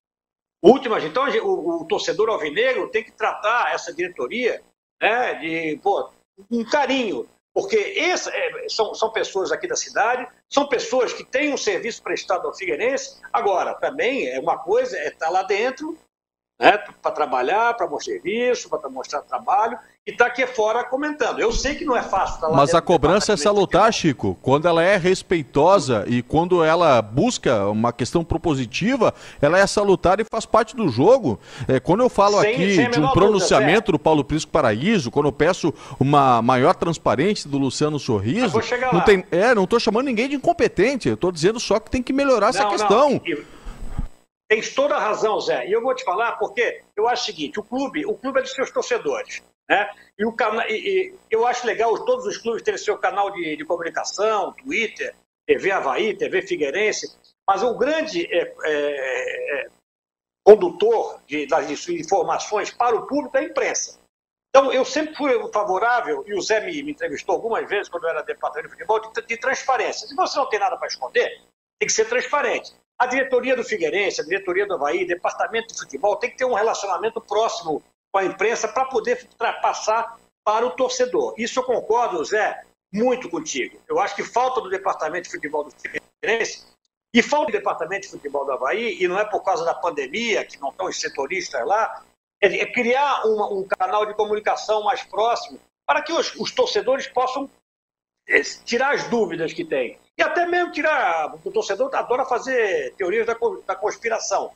Última, 0.62 1.00
então 1.00 1.24
o, 1.40 1.82
o, 1.82 1.84
torcedor 1.86 2.30
alvinegro 2.30 2.88
tem 2.88 3.02
que 3.02 3.10
tratar 3.10 3.74
essa 3.74 3.92
diretoria 3.92 4.62
né, 5.00 5.34
de 5.34 5.80
pô, 5.82 6.08
um 6.48 6.64
carinho, 6.64 7.28
porque 7.52 7.76
esse, 7.76 8.30
é, 8.30 8.68
são, 8.68 8.94
são 8.94 9.10
pessoas 9.10 9.50
aqui 9.50 9.66
da 9.66 9.74
cidade, 9.74 10.26
são 10.48 10.68
pessoas 10.68 11.12
que 11.12 11.24
têm 11.24 11.52
um 11.52 11.56
serviço 11.56 12.00
prestado 12.00 12.46
ao 12.46 12.54
Figueirense. 12.54 13.20
Agora, 13.32 13.74
também 13.74 14.28
é 14.28 14.38
uma 14.38 14.56
coisa 14.56 14.96
é 14.96 15.08
estar 15.08 15.30
lá 15.30 15.42
dentro 15.42 15.98
né, 16.60 16.78
para 16.78 17.10
trabalhar, 17.10 17.74
para 17.74 17.88
mostrar 17.88 18.12
serviço, 18.12 18.70
para 18.70 18.88
mostrar 18.88 19.22
trabalho, 19.22 19.76
e 20.04 20.10
está 20.10 20.26
aqui 20.26 20.44
fora 20.48 20.82
comentando. 20.82 21.38
Eu 21.38 21.52
sei 21.52 21.76
que 21.76 21.84
não 21.84 21.96
é 21.96 22.02
fácil 22.02 22.48
lá 22.48 22.56
Mas 22.56 22.74
a 22.74 22.80
cobrança 22.80 23.34
é 23.34 23.36
salutar, 23.36 23.92
Chico. 23.92 24.36
Quando 24.42 24.66
ela 24.66 24.82
é 24.82 24.96
respeitosa 24.96 26.04
e 26.08 26.22
quando 26.22 26.64
ela 26.64 27.00
busca 27.00 27.68
uma 27.68 27.92
questão 27.92 28.24
propositiva, 28.24 29.14
ela 29.40 29.58
é 29.58 29.66
salutar 29.66 30.18
e 30.18 30.24
faz 30.24 30.44
parte 30.44 30.74
do 30.74 30.88
jogo. 30.88 31.38
É, 31.68 31.78
quando 31.78 32.00
eu 32.00 32.08
falo 32.08 32.40
sem, 32.40 32.52
aqui 32.52 32.74
sem 32.74 32.90
de 32.90 32.98
um 32.98 33.12
pronunciamento 33.12 33.72
dúvida, 33.72 33.92
do 33.92 33.98
Paulo 34.00 34.24
Prisco 34.24 34.50
Paraíso, 34.50 35.08
quando 35.08 35.26
eu 35.26 35.32
peço 35.32 35.72
uma 36.00 36.42
maior 36.42 36.74
transparência 36.74 37.48
do 37.48 37.56
Luciano 37.56 37.98
Sorriso, 38.00 38.60
não, 38.92 39.02
tem, 39.02 39.24
é, 39.30 39.54
não 39.54 39.64
estou 39.64 39.78
chamando 39.78 40.06
ninguém 40.06 40.28
de 40.28 40.34
incompetente, 40.34 41.08
eu 41.08 41.14
estou 41.14 41.30
dizendo 41.30 41.60
só 41.60 41.78
que 41.78 41.88
tem 41.88 42.02
que 42.02 42.12
melhorar 42.12 42.52
não, 42.52 42.60
essa 42.60 42.64
questão. 42.66 43.10
Não. 43.10 43.44
Tens 44.48 44.74
toda 44.74 44.96
a 44.96 45.00
razão, 45.00 45.40
Zé. 45.40 45.68
E 45.68 45.72
eu 45.72 45.80
vou 45.80 45.94
te 45.94 46.04
falar 46.04 46.32
porque 46.32 46.80
eu 46.96 47.08
acho 47.08 47.22
o 47.22 47.26
seguinte: 47.26 47.60
o 47.60 47.62
clube, 47.62 48.04
o 48.04 48.14
clube 48.14 48.40
é 48.40 48.42
dos 48.42 48.52
seus 48.52 48.70
torcedores. 48.70 49.40
Né? 49.72 49.90
E, 50.18 50.26
o 50.26 50.32
cana... 50.32 50.66
E, 50.68 50.74
e 50.74 51.14
eu 51.30 51.46
acho 51.46 51.66
legal 51.66 52.04
todos 52.04 52.26
os 52.26 52.36
clubes 52.36 52.62
terem 52.62 52.76
seu 52.76 52.98
canal 52.98 53.30
de, 53.30 53.56
de 53.56 53.64
comunicação, 53.64 54.52
Twitter, 54.52 55.14
TV 55.46 55.70
Havaí, 55.70 56.14
TV 56.14 56.42
Figueirense, 56.42 57.16
mas 57.48 57.62
o 57.62 57.74
grande 57.74 58.26
é, 58.26 58.54
é, 58.64 59.64
é, 59.64 59.66
condutor 60.44 61.22
de, 61.26 61.46
das 61.46 61.88
informações 61.88 62.70
para 62.70 62.94
o 62.94 63.06
público 63.06 63.34
é 63.38 63.40
a 63.40 63.44
imprensa. 63.44 63.98
Então, 64.50 64.70
eu 64.70 64.84
sempre 64.84 65.14
fui 65.16 65.32
favorável, 65.50 66.22
e 66.26 66.34
o 66.34 66.42
Zé 66.42 66.60
me, 66.60 66.82
me 66.82 66.92
entrevistou 66.92 67.34
algumas 67.34 67.66
vezes 67.66 67.88
quando 67.88 68.04
eu 68.04 68.10
era 68.10 68.22
departamento 68.22 68.68
de 68.68 68.74
futebol, 68.74 69.00
de, 69.00 69.26
de 69.26 69.36
transparência. 69.38 70.06
Se 70.06 70.14
você 70.14 70.38
não 70.38 70.50
tem 70.50 70.60
nada 70.60 70.76
para 70.76 70.88
esconder, 70.88 71.30
tem 71.78 71.86
que 71.86 71.92
ser 71.92 72.04
transparente. 72.04 72.74
A 72.98 73.06
diretoria 73.06 73.56
do 73.56 73.64
Figueirense, 73.64 74.20
a 74.20 74.24
diretoria 74.24 74.66
do 74.66 74.74
Havaí, 74.74 75.06
departamento 75.06 75.72
de 75.72 75.80
futebol, 75.80 76.16
tem 76.16 76.28
que 76.28 76.36
ter 76.36 76.44
um 76.44 76.52
relacionamento 76.52 77.22
próximo 77.22 77.82
com 78.12 78.18
a 78.18 78.24
imprensa 78.24 78.68
para 78.68 78.84
poder 78.84 79.26
passar 79.62 80.18
para 80.44 80.66
o 80.66 80.70
torcedor. 80.70 81.34
Isso 81.38 81.58
eu 81.58 81.64
concordo, 81.64 82.22
Zé, 82.24 82.62
muito 82.92 83.28
contigo. 83.30 83.80
Eu 83.88 83.98
acho 83.98 84.14
que 84.14 84.22
falta 84.22 84.60
do 84.60 84.68
departamento 84.68 85.24
de 85.24 85.30
futebol 85.34 85.64
do 85.64 85.70
Figueirense 85.70 86.66
e 87.14 87.22
falta 87.22 87.46
do 87.46 87.58
departamento 87.58 88.02
de 88.02 88.10
futebol 88.10 88.44
do 88.44 88.52
Havaí, 88.52 89.02
e 89.02 89.08
não 89.08 89.18
é 89.18 89.24
por 89.24 89.42
causa 89.42 89.64
da 89.64 89.74
pandemia, 89.74 90.44
que 90.44 90.60
não 90.60 90.70
estão 90.70 90.86
os 90.86 91.00
setoristas 91.00 91.66
lá, 91.66 92.04
é, 92.40 92.60
é 92.60 92.72
criar 92.72 93.24
uma, 93.26 93.50
um 93.50 93.66
canal 93.66 94.04
de 94.06 94.14
comunicação 94.14 94.82
mais 94.82 95.02
próximo 95.04 95.58
para 95.86 96.02
que 96.02 96.12
os, 96.12 96.34
os 96.36 96.52
torcedores 96.52 97.06
possam 97.06 97.48
é, 98.28 98.40
tirar 98.40 98.94
as 98.94 99.04
dúvidas 99.08 99.52
que 99.52 99.64
têm. 99.64 99.98
E 100.16 100.22
até 100.22 100.46
mesmo 100.46 100.72
tirar. 100.72 101.34
O 101.44 101.50
torcedor 101.50 101.94
adora 101.94 102.24
fazer 102.24 102.94
teorias 102.96 103.26
da, 103.26 103.36
da 103.66 103.74
conspiração. 103.74 104.52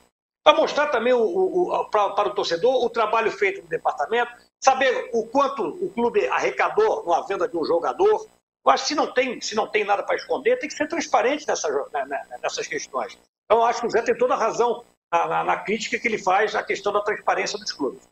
Para 0.46 0.58
mostrar 0.58 0.86
também 0.86 1.12
o, 1.12 1.24
o, 1.24 1.90
pra, 1.90 2.10
para 2.10 2.28
o 2.28 2.32
torcedor 2.32 2.84
o 2.84 2.88
trabalho 2.88 3.32
feito 3.32 3.62
no 3.62 3.68
departamento, 3.68 4.30
saber 4.62 5.10
o 5.12 5.26
quanto 5.26 5.64
o 5.64 5.90
clube 5.90 6.24
arrecadou 6.28 7.04
na 7.04 7.20
venda 7.22 7.48
de 7.48 7.56
um 7.56 7.64
jogador. 7.64 8.28
Eu 8.64 8.70
acho 8.70 8.84
que 8.84 8.88
se 8.90 8.94
não 8.94 9.12
tem, 9.12 9.40
se 9.40 9.56
não 9.56 9.66
tem 9.66 9.82
nada 9.82 10.04
para 10.04 10.14
esconder, 10.14 10.56
tem 10.60 10.68
que 10.68 10.76
ser 10.76 10.86
transparente 10.86 11.48
nessa, 11.48 11.68
né, 11.92 12.04
né, 12.06 12.38
nessas 12.40 12.64
questões. 12.68 13.18
Então, 13.44 13.64
acho 13.64 13.80
que 13.80 13.88
o 13.88 13.90
Zé 13.90 14.02
tem 14.02 14.16
toda 14.16 14.34
a 14.34 14.36
razão 14.36 14.84
na, 15.12 15.26
na, 15.26 15.42
na 15.42 15.56
crítica 15.56 15.98
que 15.98 16.06
ele 16.06 16.18
faz 16.18 16.54
à 16.54 16.62
questão 16.62 16.92
da 16.92 17.00
transparência 17.00 17.58
dos 17.58 17.72
clubes. 17.72 18.06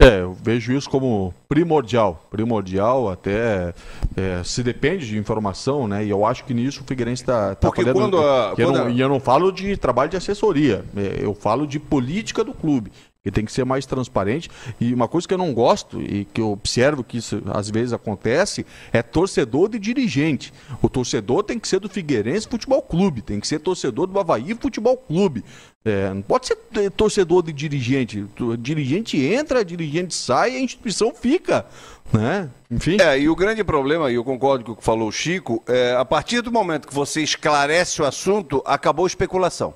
É, 0.00 0.20
eu 0.20 0.32
vejo 0.32 0.72
isso 0.72 0.88
como 0.88 1.34
primordial, 1.48 2.24
primordial 2.30 3.10
até 3.10 3.74
é, 4.16 4.42
se 4.44 4.62
depende 4.62 5.08
de 5.08 5.18
informação, 5.18 5.88
né? 5.88 6.04
E 6.04 6.10
eu 6.10 6.24
acho 6.24 6.44
que 6.44 6.54
nisso 6.54 6.82
o 6.82 6.84
Figueirense 6.86 7.22
está 7.24 7.56
tá 7.56 7.68
fazendo. 7.72 7.94
Quando 7.94 8.18
a, 8.18 8.52
quando 8.54 8.60
eu 8.60 8.72
não, 8.72 8.90
E 8.90 9.00
eu 9.00 9.08
não 9.08 9.18
falo 9.18 9.50
de 9.50 9.76
trabalho 9.76 10.08
de 10.08 10.16
assessoria, 10.16 10.84
é, 10.96 11.18
eu 11.20 11.34
falo 11.34 11.66
de 11.66 11.80
política 11.80 12.44
do 12.44 12.54
clube 12.54 12.92
tem 13.30 13.44
que 13.44 13.52
ser 13.52 13.64
mais 13.64 13.86
transparente. 13.86 14.50
E 14.80 14.92
uma 14.92 15.08
coisa 15.08 15.26
que 15.26 15.34
eu 15.34 15.38
não 15.38 15.52
gosto 15.52 16.00
e 16.00 16.24
que 16.24 16.40
eu 16.40 16.50
observo 16.50 17.02
que 17.04 17.18
isso 17.18 17.42
às 17.52 17.70
vezes 17.70 17.92
acontece 17.92 18.64
é 18.92 19.02
torcedor 19.02 19.68
de 19.68 19.78
dirigente. 19.78 20.52
O 20.82 20.88
torcedor 20.88 21.42
tem 21.42 21.58
que 21.58 21.68
ser 21.68 21.80
do 21.80 21.88
Figueirense 21.88 22.48
Futebol 22.48 22.82
Clube, 22.82 23.22
tem 23.22 23.40
que 23.40 23.46
ser 23.46 23.58
torcedor 23.58 24.06
do 24.06 24.18
Havaí 24.18 24.54
Futebol 24.54 24.96
Clube. 24.96 25.44
É, 25.84 26.12
não 26.12 26.22
pode 26.22 26.46
ser 26.46 26.58
é, 26.76 26.90
torcedor 26.90 27.42
de 27.42 27.52
dirigente. 27.52 28.26
O 28.40 28.56
dirigente 28.56 29.16
entra, 29.24 29.64
dirigente 29.64 30.14
sai 30.14 30.56
a 30.56 30.60
instituição 30.60 31.14
fica. 31.14 31.64
Né? 32.12 32.50
Enfim. 32.70 32.96
É, 33.00 33.18
e 33.18 33.28
o 33.28 33.36
grande 33.36 33.62
problema, 33.62 34.10
e 34.10 34.14
eu 34.14 34.24
concordo 34.24 34.64
com 34.64 34.72
o 34.72 34.76
que 34.76 34.84
falou 34.84 35.08
o 35.08 35.12
Chico, 35.12 35.62
é, 35.66 35.94
a 35.94 36.04
partir 36.04 36.40
do 36.40 36.50
momento 36.50 36.88
que 36.88 36.94
você 36.94 37.22
esclarece 37.22 38.02
o 38.02 38.04
assunto, 38.04 38.62
acabou 38.66 39.04
a 39.04 39.08
especulação. 39.08 39.74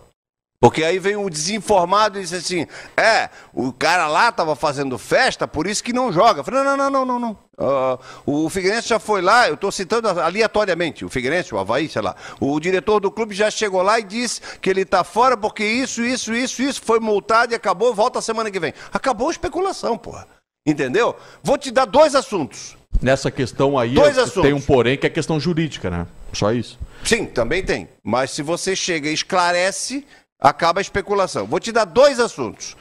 Porque 0.62 0.84
aí 0.84 1.00
vem 1.00 1.16
o 1.16 1.28
desinformado 1.28 2.20
e 2.20 2.22
diz 2.22 2.32
assim: 2.32 2.68
é, 2.96 3.28
o 3.52 3.72
cara 3.72 4.06
lá 4.06 4.28
estava 4.28 4.54
fazendo 4.54 4.96
festa, 4.96 5.48
por 5.48 5.66
isso 5.66 5.82
que 5.82 5.92
não 5.92 6.12
joga. 6.12 6.38
Eu 6.38 6.44
falei, 6.44 6.62
não, 6.62 6.76
não, 6.76 6.88
não, 6.88 7.04
não, 7.04 7.18
não. 7.18 7.38
Uh, 7.58 7.98
o 8.24 8.48
Figueirense 8.48 8.88
já 8.88 9.00
foi 9.00 9.20
lá, 9.20 9.48
eu 9.48 9.54
estou 9.54 9.72
citando 9.72 10.08
aleatoriamente, 10.08 11.04
o 11.04 11.08
Figueirense, 11.08 11.52
o 11.52 11.58
Havaí, 11.58 11.88
sei 11.88 12.00
lá. 12.00 12.14
O 12.38 12.60
diretor 12.60 13.00
do 13.00 13.10
clube 13.10 13.34
já 13.34 13.50
chegou 13.50 13.82
lá 13.82 13.98
e 13.98 14.04
disse 14.04 14.40
que 14.60 14.70
ele 14.70 14.82
está 14.82 15.02
fora 15.02 15.36
porque 15.36 15.64
isso, 15.64 16.00
isso, 16.00 16.32
isso, 16.32 16.62
isso, 16.62 16.80
foi 16.80 17.00
multado 17.00 17.52
e 17.52 17.56
acabou, 17.56 17.92
volta 17.92 18.20
semana 18.20 18.48
que 18.48 18.60
vem. 18.60 18.72
Acabou 18.92 19.30
a 19.30 19.32
especulação, 19.32 19.98
porra. 19.98 20.28
Entendeu? 20.64 21.16
Vou 21.42 21.58
te 21.58 21.72
dar 21.72 21.86
dois 21.86 22.14
assuntos. 22.14 22.76
Nessa 23.00 23.32
questão 23.32 23.76
aí, 23.76 23.94
dois 23.94 24.16
assuntos. 24.16 24.42
tem 24.42 24.52
um 24.52 24.60
porém 24.60 24.96
que 24.96 25.08
é 25.08 25.10
questão 25.10 25.40
jurídica, 25.40 25.90
né? 25.90 26.06
Só 26.32 26.52
isso. 26.52 26.78
Sim, 27.02 27.26
também 27.26 27.64
tem. 27.64 27.88
Mas 28.02 28.30
se 28.30 28.42
você 28.42 28.76
chega 28.76 29.08
e 29.08 29.12
esclarece 29.12 30.06
acaba 30.42 30.80
a 30.80 30.82
especulação. 30.82 31.46
Vou 31.46 31.60
te 31.60 31.70
dar 31.70 31.84
dois 31.84 32.18
assuntos. 32.18 32.76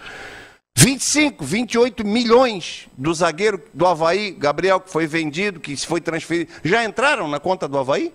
25, 0.76 1.44
28 1.44 2.06
milhões 2.06 2.88
do 2.98 3.14
zagueiro 3.14 3.62
do 3.74 3.86
Havaí, 3.86 4.32
Gabriel, 4.32 4.80
que 4.80 4.90
foi 4.90 5.06
vendido, 5.06 5.60
que 5.60 5.76
foi 5.76 6.00
transferido, 6.00 6.52
já 6.64 6.84
entraram 6.84 7.28
na 7.28 7.40
conta 7.40 7.68
do 7.68 7.78
Havaí? 7.78 8.14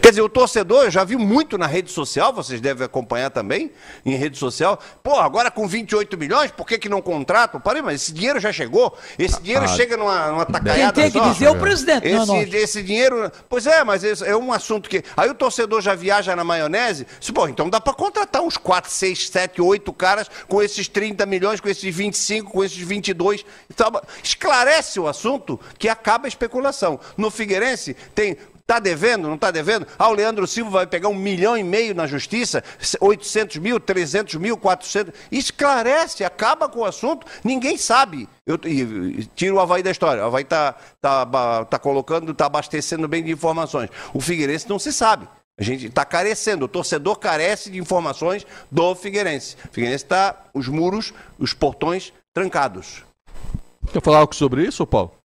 Quer 0.00 0.10
dizer, 0.10 0.22
o 0.22 0.28
torcedor, 0.28 0.84
eu 0.84 0.90
já 0.90 1.04
vi 1.04 1.16
muito 1.16 1.58
na 1.58 1.66
rede 1.66 1.90
social, 1.90 2.32
vocês 2.32 2.60
devem 2.60 2.84
acompanhar 2.84 3.28
também, 3.28 3.72
em 4.06 4.14
rede 4.14 4.38
social. 4.38 4.78
Pô, 5.02 5.18
agora 5.18 5.50
com 5.50 5.66
28 5.66 6.16
milhões, 6.16 6.50
por 6.50 6.66
que, 6.66 6.78
que 6.78 6.88
não 6.88 7.02
contratam? 7.02 7.60
Parei, 7.60 7.82
mas 7.82 8.02
esse 8.02 8.12
dinheiro 8.12 8.38
já 8.38 8.52
chegou. 8.52 8.96
Esse 9.18 9.40
dinheiro 9.42 9.64
ah, 9.64 9.68
chega 9.68 9.96
numa, 9.96 10.28
numa 10.28 10.46
tacaiada 10.46 10.92
Quem 10.92 11.10
tem 11.10 11.12
que 11.12 11.18
só. 11.18 11.32
dizer 11.32 11.44
é 11.46 11.50
o 11.50 11.58
presidente, 11.58 12.06
esse, 12.06 12.26
não 12.26 12.36
esse 12.40 12.82
dinheiro... 12.82 13.30
Pois 13.48 13.66
é, 13.66 13.82
mas 13.82 14.04
é 14.22 14.36
um 14.36 14.52
assunto 14.52 14.88
que... 14.88 15.02
Aí 15.16 15.28
o 15.28 15.34
torcedor 15.34 15.80
já 15.80 15.94
viaja 15.94 16.34
na 16.36 16.44
maionese, 16.44 17.06
se, 17.20 17.32
pô, 17.32 17.48
então 17.48 17.68
dá 17.68 17.80
para 17.80 17.92
contratar 17.92 18.42
uns 18.42 18.56
4, 18.56 18.90
6, 18.90 19.28
7, 19.28 19.60
8 19.60 19.92
caras 19.92 20.30
com 20.48 20.62
esses 20.62 20.88
30 20.88 21.26
milhões, 21.26 21.60
com 21.60 21.68
esses 21.68 21.94
25, 21.94 22.52
com 22.52 22.64
esses 22.64 22.78
22. 22.78 23.44
Então, 23.68 23.90
esclarece 24.22 25.00
o 25.00 25.08
assunto 25.08 25.58
que 25.78 25.88
acaba 25.88 26.26
a 26.26 26.28
especulação. 26.28 26.98
No 27.16 27.30
Figueirense 27.30 27.96
tem 28.14 28.36
Está 28.70 28.78
devendo? 28.78 29.26
Não 29.26 29.34
está 29.34 29.50
devendo? 29.50 29.84
Ah, 29.98 30.08
o 30.08 30.12
Leandro 30.12 30.46
Silva 30.46 30.70
vai 30.70 30.86
pegar 30.86 31.08
um 31.08 31.14
milhão 31.14 31.58
e 31.58 31.64
meio 31.64 31.92
na 31.92 32.06
justiça, 32.06 32.62
800 33.00 33.56
mil, 33.56 33.80
300 33.80 34.36
mil, 34.36 34.56
400. 34.56 35.12
Esclarece, 35.32 36.22
acaba 36.22 36.68
com 36.68 36.78
o 36.78 36.84
assunto, 36.84 37.26
ninguém 37.42 37.76
sabe. 37.76 38.28
Eu, 38.46 38.56
tira 39.34 39.52
o 39.52 39.58
Havaí 39.58 39.82
da 39.82 39.90
história. 39.90 40.22
O 40.22 40.26
Havaí 40.26 40.44
está 40.44 40.76
tá, 41.00 41.64
tá 41.64 41.78
colocando, 41.80 42.30
está 42.30 42.46
abastecendo 42.46 43.08
bem 43.08 43.24
de 43.24 43.32
informações. 43.32 43.90
O 44.14 44.20
Figueirense 44.20 44.70
não 44.70 44.78
se 44.78 44.92
sabe. 44.92 45.26
A 45.58 45.64
gente 45.64 45.86
está 45.86 46.04
carecendo, 46.04 46.66
o 46.66 46.68
torcedor 46.68 47.18
carece 47.18 47.72
de 47.72 47.78
informações 47.80 48.46
do 48.70 48.94
Figueirense. 48.94 49.56
O 49.68 49.74
Figueirense 49.74 50.04
está, 50.04 50.44
os 50.54 50.68
muros, 50.68 51.12
os 51.40 51.52
portões 51.52 52.12
trancados. 52.32 53.02
Quer 53.92 54.00
falar 54.00 54.18
algo 54.18 54.32
sobre 54.32 54.62
isso, 54.64 54.86
Paulo? 54.86 55.19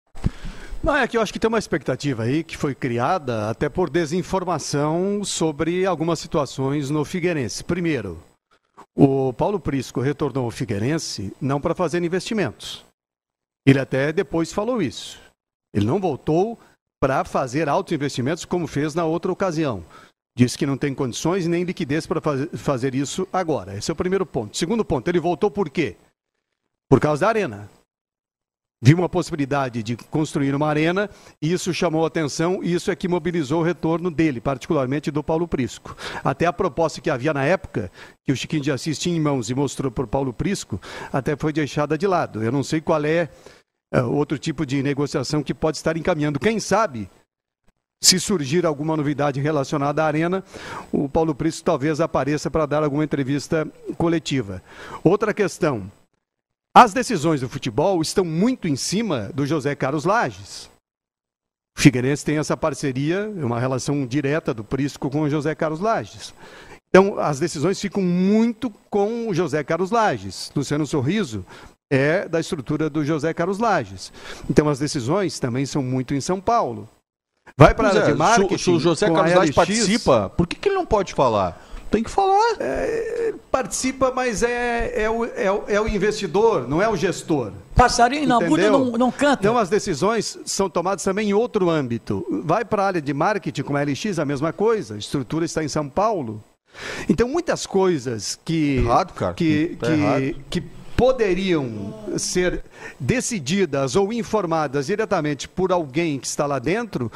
Não, 0.85 0.95
é 0.95 1.07
que 1.07 1.17
eu 1.17 1.21
acho 1.21 1.33
que 1.33 1.39
tem 1.39 1.47
uma 1.47 1.57
expectativa 1.57 2.21
aí 2.21 2.43
que 2.43 2.55
foi 2.55 2.75
criada 2.75 3.49
até 3.49 3.67
por 3.67 3.89
desinformação 3.89 5.23
sobre 5.23 5.83
algumas 5.83 6.19
situações 6.19 6.91
no 6.91 7.03
Figueirense. 7.03 7.63
Primeiro, 7.63 8.21
o 8.95 9.33
Paulo 9.33 9.59
Prisco 9.59 9.99
retornou 9.99 10.45
ao 10.45 10.51
Figueirense 10.51 11.35
não 11.41 11.59
para 11.59 11.73
fazer 11.73 12.03
investimentos. 12.03 12.85
Ele 13.65 13.79
até 13.79 14.13
depois 14.13 14.53
falou 14.53 14.79
isso. 14.79 15.19
Ele 15.73 15.87
não 15.87 15.99
voltou 15.99 16.55
para 17.01 17.25
fazer 17.25 17.67
altos 17.67 17.91
investimentos 17.91 18.45
como 18.45 18.67
fez 18.67 18.93
na 18.93 19.05
outra 19.05 19.31
ocasião. 19.31 19.83
Disse 20.37 20.55
que 20.55 20.67
não 20.67 20.77
tem 20.77 20.93
condições 20.93 21.47
nem 21.47 21.63
liquidez 21.63 22.05
para 22.05 22.21
fazer 22.55 22.93
isso 22.93 23.27
agora. 23.33 23.75
Esse 23.75 23.89
é 23.89 23.93
o 23.93 23.97
primeiro 23.97 24.23
ponto. 24.25 24.55
Segundo 24.55 24.85
ponto, 24.85 25.07
ele 25.07 25.19
voltou 25.19 25.49
por 25.49 25.67
quê? 25.67 25.97
Por 26.87 26.99
causa 26.99 27.21
da 27.21 27.29
arena 27.29 27.71
viu 28.85 28.99
uma 28.99 29.09
possibilidade 29.09 29.81
de 29.81 29.97
construir 29.97 30.53
uma 30.53 30.67
arena, 30.67 31.09
e 31.41 31.51
isso 31.51 31.73
chamou 31.73 32.05
atenção 32.05 32.59
isso 32.61 32.91
é 32.91 32.95
que 32.95 33.07
mobilizou 33.07 33.61
o 33.61 33.63
retorno 33.63 34.11
dele, 34.11 34.39
particularmente 34.39 35.09
do 35.09 35.23
Paulo 35.23 35.47
Prisco. 35.47 35.97
Até 36.23 36.45
a 36.45 36.53
proposta 36.53 37.01
que 37.01 37.09
havia 37.09 37.33
na 37.33 37.43
época, 37.43 37.91
que 38.23 38.31
o 38.31 38.35
Chiquinho 38.35 38.61
de 38.61 38.71
Assis 38.71 38.99
tinha 38.99 39.17
em 39.17 39.19
mãos 39.19 39.49
e 39.49 39.55
mostrou 39.55 39.89
para 39.89 40.03
o 40.03 40.07
Paulo 40.07 40.31
Prisco, 40.31 40.79
até 41.11 41.35
foi 41.35 41.51
deixada 41.51 41.97
de 41.97 42.05
lado. 42.05 42.43
Eu 42.43 42.51
não 42.51 42.61
sei 42.61 42.79
qual 42.79 43.03
é 43.03 43.27
uh, 43.91 44.01
outro 44.03 44.37
tipo 44.37 44.63
de 44.67 44.83
negociação 44.83 45.41
que 45.41 45.55
pode 45.55 45.77
estar 45.77 45.97
encaminhando. 45.97 46.39
Quem 46.39 46.59
sabe, 46.59 47.09
se 47.99 48.19
surgir 48.19 48.67
alguma 48.67 48.95
novidade 48.95 49.41
relacionada 49.41 50.03
à 50.03 50.05
arena, 50.05 50.43
o 50.91 51.09
Paulo 51.09 51.33
Prisco 51.33 51.65
talvez 51.65 51.99
apareça 51.99 52.51
para 52.51 52.67
dar 52.67 52.83
alguma 52.83 53.03
entrevista 53.03 53.67
coletiva. 53.97 54.61
Outra 55.03 55.33
questão, 55.33 55.89
as 56.75 56.93
decisões 56.93 57.39
do 57.39 57.47
futebol 57.47 58.01
estão 58.01 58.25
muito 58.25 58.67
em 58.67 58.75
cima 58.75 59.31
do 59.33 59.45
José 59.45 59.73
Carlos 59.75 60.03
Lages. 60.03 60.69
O 61.77 61.81
Figueirense 61.81 62.25
tem 62.25 62.37
essa 62.37 62.57
parceria, 62.57 63.29
uma 63.29 63.61
relação 63.61 64.05
direta 64.05 64.53
do 64.53 64.61
Prisco 64.61 65.09
com 65.09 65.21
o 65.21 65.29
José 65.29 65.55
Carlos 65.55 65.79
Lages. 65.79 66.33
Então, 66.89 67.17
as 67.17 67.39
decisões 67.39 67.79
ficam 67.79 68.03
muito 68.03 68.69
com 68.89 69.29
o 69.29 69.33
José 69.33 69.63
Carlos 69.63 69.89
Lages. 69.89 70.51
Luciano 70.53 70.85
Sorriso 70.85 71.45
é 71.89 72.27
da 72.27 72.41
estrutura 72.41 72.89
do 72.89 73.05
José 73.05 73.33
Carlos 73.33 73.57
Lages. 73.57 74.11
Então, 74.49 74.67
as 74.67 74.77
decisões 74.77 75.39
também 75.39 75.65
são 75.65 75.81
muito 75.81 76.13
em 76.13 76.19
São 76.19 76.41
Paulo. 76.41 76.89
Vai 77.57 77.73
para 77.73 77.87
a 77.87 77.91
área 77.91 77.99
é, 77.99 78.05
de 78.07 78.13
marketing. 78.13 78.57
Se, 78.57 78.63
se 78.65 78.69
o 78.69 78.79
José 78.81 79.09
Carlos 79.09 79.33
Lages 79.33 79.55
participa, 79.55 80.29
por 80.29 80.45
que, 80.45 80.57
que 80.57 80.67
ele 80.67 80.75
não 80.75 80.85
pode 80.85 81.13
falar? 81.13 81.61
Tem 81.95 82.03
que 82.03 82.09
falar. 82.09 82.57
É, 82.59 83.33
participa, 83.49 84.11
mas 84.13 84.43
é, 84.43 85.03
é, 85.03 85.09
o, 85.09 85.23
é, 85.23 85.49
o, 85.49 85.63
é 85.65 85.79
o 85.79 85.87
investidor, 85.87 86.67
não 86.67 86.81
é 86.81 86.89
o 86.89 86.97
gestor. 86.97 87.53
Passarinho 87.73 88.27
não, 88.27 88.45
Buda 88.45 88.69
não, 88.69 88.91
não 88.91 89.09
canta. 89.09 89.39
Então 89.39 89.57
as 89.57 89.69
decisões 89.69 90.37
são 90.43 90.69
tomadas 90.69 91.05
também 91.05 91.29
em 91.29 91.33
outro 91.33 91.69
âmbito. 91.69 92.25
Vai 92.43 92.65
para 92.65 92.83
a 92.83 92.87
área 92.87 93.01
de 93.01 93.13
marketing, 93.13 93.61
como 93.61 93.77
a 93.77 93.83
LX, 93.83 94.19
a 94.19 94.25
mesma 94.25 94.51
coisa. 94.51 94.95
A 94.95 94.97
estrutura 94.97 95.45
está 95.45 95.63
em 95.63 95.69
São 95.69 95.87
Paulo. 95.87 96.43
Então 97.07 97.29
muitas 97.29 97.65
coisas 97.65 98.37
que. 98.43 98.79
Errado, 98.79 99.13
cara. 99.13 99.33
Que, 99.33 99.77
tá 99.79 99.87
que, 99.87 100.35
que 100.49 100.63
poderiam 100.97 101.93
ser 102.17 102.61
decididas 102.99 103.95
ou 103.95 104.11
informadas 104.11 104.87
diretamente 104.87 105.47
por 105.47 105.71
alguém 105.71 106.19
que 106.19 106.27
está 106.27 106.45
lá 106.45 106.59
dentro, 106.59 107.09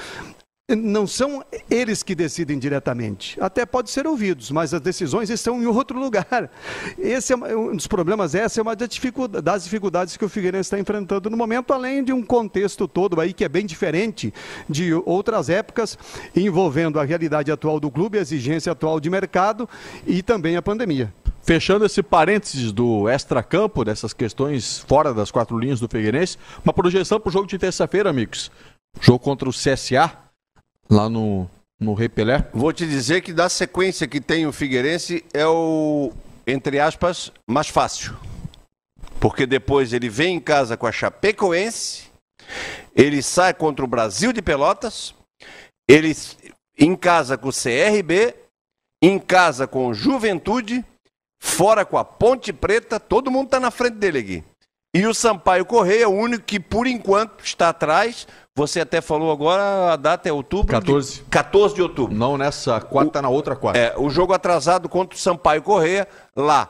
não 0.76 1.08
são 1.08 1.44
eles 1.70 2.04
que 2.04 2.14
decidem 2.14 2.60
diretamente. 2.60 3.40
Até 3.42 3.66
pode 3.66 3.90
ser 3.90 4.06
ouvidos, 4.08 4.52
mas 4.52 4.74
as 4.74 4.82
decisões 4.82 5.30
estão 5.30 5.62
em 5.62 5.66
outro 5.66 5.98
lugar. 6.00 6.52
Esse 6.98 7.34
é 7.34 7.36
um 7.36 7.76
dos 7.76 7.88
problemas, 7.88 8.36
essa 8.36 8.60
é 8.60 8.62
uma 8.62 8.76
das 8.76 9.64
dificuldades 9.64 10.18
que 10.18 10.26
o 10.26 10.30
Figueirense 10.30 10.68
está 10.68 10.80
enfrentando 10.80 11.30
no 11.30 11.38
momento, 11.38 11.74
além 11.74 12.04
de 12.04 12.14
um 12.14 12.22
contexto 12.22 12.88
todo 12.88 13.20
aí 13.20 13.34
que 13.34 13.44
é 13.44 13.50
bem 13.50 13.66
diferente 13.66 14.34
de 14.70 14.94
outras 14.94 15.50
épocas, 15.50 15.98
envolvendo 16.36 17.00
a 17.00 17.04
realidade 17.04 17.52
atual 17.52 17.80
do 17.80 17.90
clube, 17.90 18.18
a 18.18 18.22
exigência 18.22 18.72
atual 18.72 19.00
de 19.00 19.10
mercado 19.10 19.68
e 20.06 20.22
também 20.22 20.56
a 20.56 20.62
pandemia. 20.62 21.14
Fechando 21.42 21.86
esse 21.86 22.04
parênteses 22.04 22.72
do 22.72 23.10
extracampo, 23.10 23.84
dessas 23.84 24.14
questões 24.14 24.80
fora 24.80 25.14
das 25.14 25.32
quatro 25.32 25.58
linhas 25.58 25.80
do 25.80 25.88
Figueirense, 25.88 26.38
uma 26.64 26.74
projeção 26.74 27.20
para 27.20 27.30
o 27.30 27.32
jogo 27.32 27.48
de 27.48 27.58
terça-feira, 27.58 28.10
amigos. 28.10 28.52
Jogo 29.02 29.20
contra 29.20 29.48
o 29.48 29.52
CSA, 29.52 30.29
lá 30.90 31.10
no, 31.10 31.50
no 31.80 31.94
Repelé? 31.94 32.48
Vou 32.54 32.74
te 32.74 32.86
dizer 32.86 33.22
que 33.22 33.32
da 33.32 33.48
sequência 33.48 34.08
que 34.08 34.20
tem 34.20 34.48
o 34.48 34.52
Figueirense 34.52 35.24
é 35.34 35.46
o, 35.46 36.12
entre 36.48 36.80
aspas, 36.80 37.32
mais 37.48 37.68
fácil. 37.68 38.18
Porque 39.20 39.46
depois 39.46 39.94
ele 39.94 40.10
vem 40.10 40.38
em 40.38 40.40
casa 40.40 40.76
com 40.76 40.88
a 40.88 40.92
Chapecoense, 40.92 42.10
ele 42.96 43.22
sai 43.22 43.54
contra 43.54 43.84
o 43.84 43.88
Brasil 43.88 44.34
de 44.34 44.42
Pelotas, 44.42 45.14
ele 45.88 46.16
em 46.78 46.96
casa 46.96 47.38
com 47.38 47.50
o 47.50 47.54
CRB, 47.54 48.34
em 49.02 49.20
casa 49.20 49.68
com 49.68 49.88
o 49.88 49.94
Juventude, 49.94 50.84
fora 51.42 51.86
com 51.86 51.98
a 51.98 52.06
Ponte 52.06 52.54
Preta, 52.54 53.00
todo 53.00 53.32
mundo 53.32 53.46
está 53.46 53.60
na 53.60 53.72
frente 53.72 53.96
dele 53.96 54.20
aqui. 54.20 54.44
E 54.96 55.06
o 55.06 55.14
Sampaio 55.14 55.66
Correia 55.66 56.04
é 56.04 56.08
o 56.08 56.12
único 56.12 56.44
que, 56.44 56.60
por 56.60 56.88
enquanto, 56.88 57.44
está 57.44 57.70
atrás, 57.70 58.28
você 58.60 58.82
até 58.82 59.00
falou 59.00 59.32
agora, 59.32 59.94
a 59.94 59.96
data 59.96 60.28
é 60.28 60.34
outubro? 60.34 60.68
14. 60.68 61.16
De, 61.16 61.24
14 61.24 61.76
de 61.76 61.82
outubro. 61.82 62.14
Não 62.14 62.38
nessa 62.38 62.82
quarta, 62.82 63.20
o, 63.20 63.22
na 63.22 63.30
outra 63.30 63.56
quarta. 63.56 63.80
É, 63.80 63.98
o 63.98 64.10
jogo 64.10 64.34
atrasado 64.34 64.90
contra 64.90 65.16
o 65.16 65.20
Sampaio 65.20 65.62
Correia, 65.62 66.06
lá. 66.36 66.70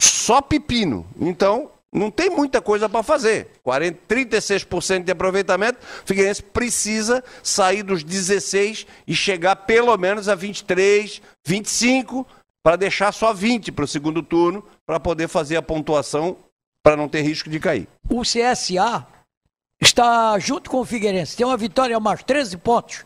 Só 0.00 0.42
pepino. 0.42 1.06
Então, 1.20 1.70
não 1.92 2.10
tem 2.10 2.28
muita 2.28 2.60
coisa 2.60 2.88
para 2.88 3.04
fazer. 3.04 3.48
40, 3.62 4.00
36% 4.08 5.04
de 5.04 5.12
aproveitamento. 5.12 5.78
O 5.78 6.06
Figueirense 6.06 6.42
precisa 6.42 7.22
sair 7.44 7.84
dos 7.84 8.02
16 8.02 8.84
e 9.06 9.14
chegar 9.14 9.54
pelo 9.54 9.96
menos 9.96 10.28
a 10.28 10.34
23, 10.34 11.22
25, 11.46 12.26
para 12.60 12.74
deixar 12.74 13.12
só 13.12 13.32
20 13.32 13.70
para 13.70 13.84
o 13.84 13.88
segundo 13.88 14.20
turno, 14.20 14.64
para 14.84 14.98
poder 14.98 15.28
fazer 15.28 15.56
a 15.56 15.62
pontuação 15.62 16.36
para 16.82 16.96
não 16.96 17.08
ter 17.08 17.22
risco 17.22 17.48
de 17.48 17.60
cair. 17.60 17.86
O 18.10 18.22
CSA 18.22 19.13
está 19.84 20.38
junto 20.38 20.70
com 20.70 20.80
o 20.80 20.84
Figueirense, 20.84 21.36
tem 21.36 21.46
uma 21.46 21.56
vitória 21.56 21.98
mais 22.00 22.22
13 22.22 22.56
pontos. 22.56 23.04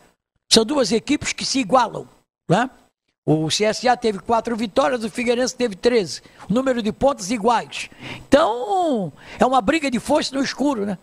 São 0.51 0.65
duas 0.65 0.91
equipes 0.91 1.33
que 1.33 1.45
se 1.45 1.59
igualam. 1.59 2.07
Né? 2.49 2.69
O 3.25 3.47
CSA 3.47 3.95
teve 3.95 4.19
quatro 4.19 4.55
vitórias, 4.55 5.03
o 5.03 5.09
Figueirense 5.09 5.55
teve 5.55 5.75
13. 5.75 6.21
O 6.49 6.53
número 6.53 6.81
de 6.81 6.91
pontos 6.91 7.29
iguais. 7.29 7.89
Então, 8.27 9.13
é 9.37 9.45
uma 9.45 9.61
briga 9.61 9.91
de 9.91 9.99
força 9.99 10.33
no 10.35 10.41
escuro, 10.41 10.85
né? 10.85 10.97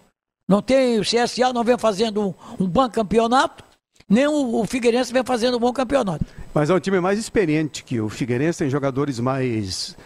Não 0.49 0.63
tem, 0.63 0.99
o 0.99 1.03
CSA 1.03 1.53
não 1.53 1.63
vem 1.63 1.79
fazendo 1.79 2.29
um, 2.29 2.35
um 2.65 2.67
bom 2.67 2.89
campeonato, 2.89 3.65
nem 4.09 4.27
o, 4.27 4.61
o 4.61 4.67
Figueirense 4.67 5.13
vem 5.13 5.25
fazendo 5.25 5.57
um 5.57 5.61
bom 5.61 5.73
campeonato. 5.73 6.25
Mas 6.55 6.71
é 6.71 6.75
um 6.75 6.81
time 6.81 7.01
mais 7.01 7.19
experiente 7.19 7.85
que 7.85 8.01
o 8.01 8.09
Figueirense, 8.09 8.61
tem 8.61 8.71
jogadores 8.71 9.19
mais 9.21 9.97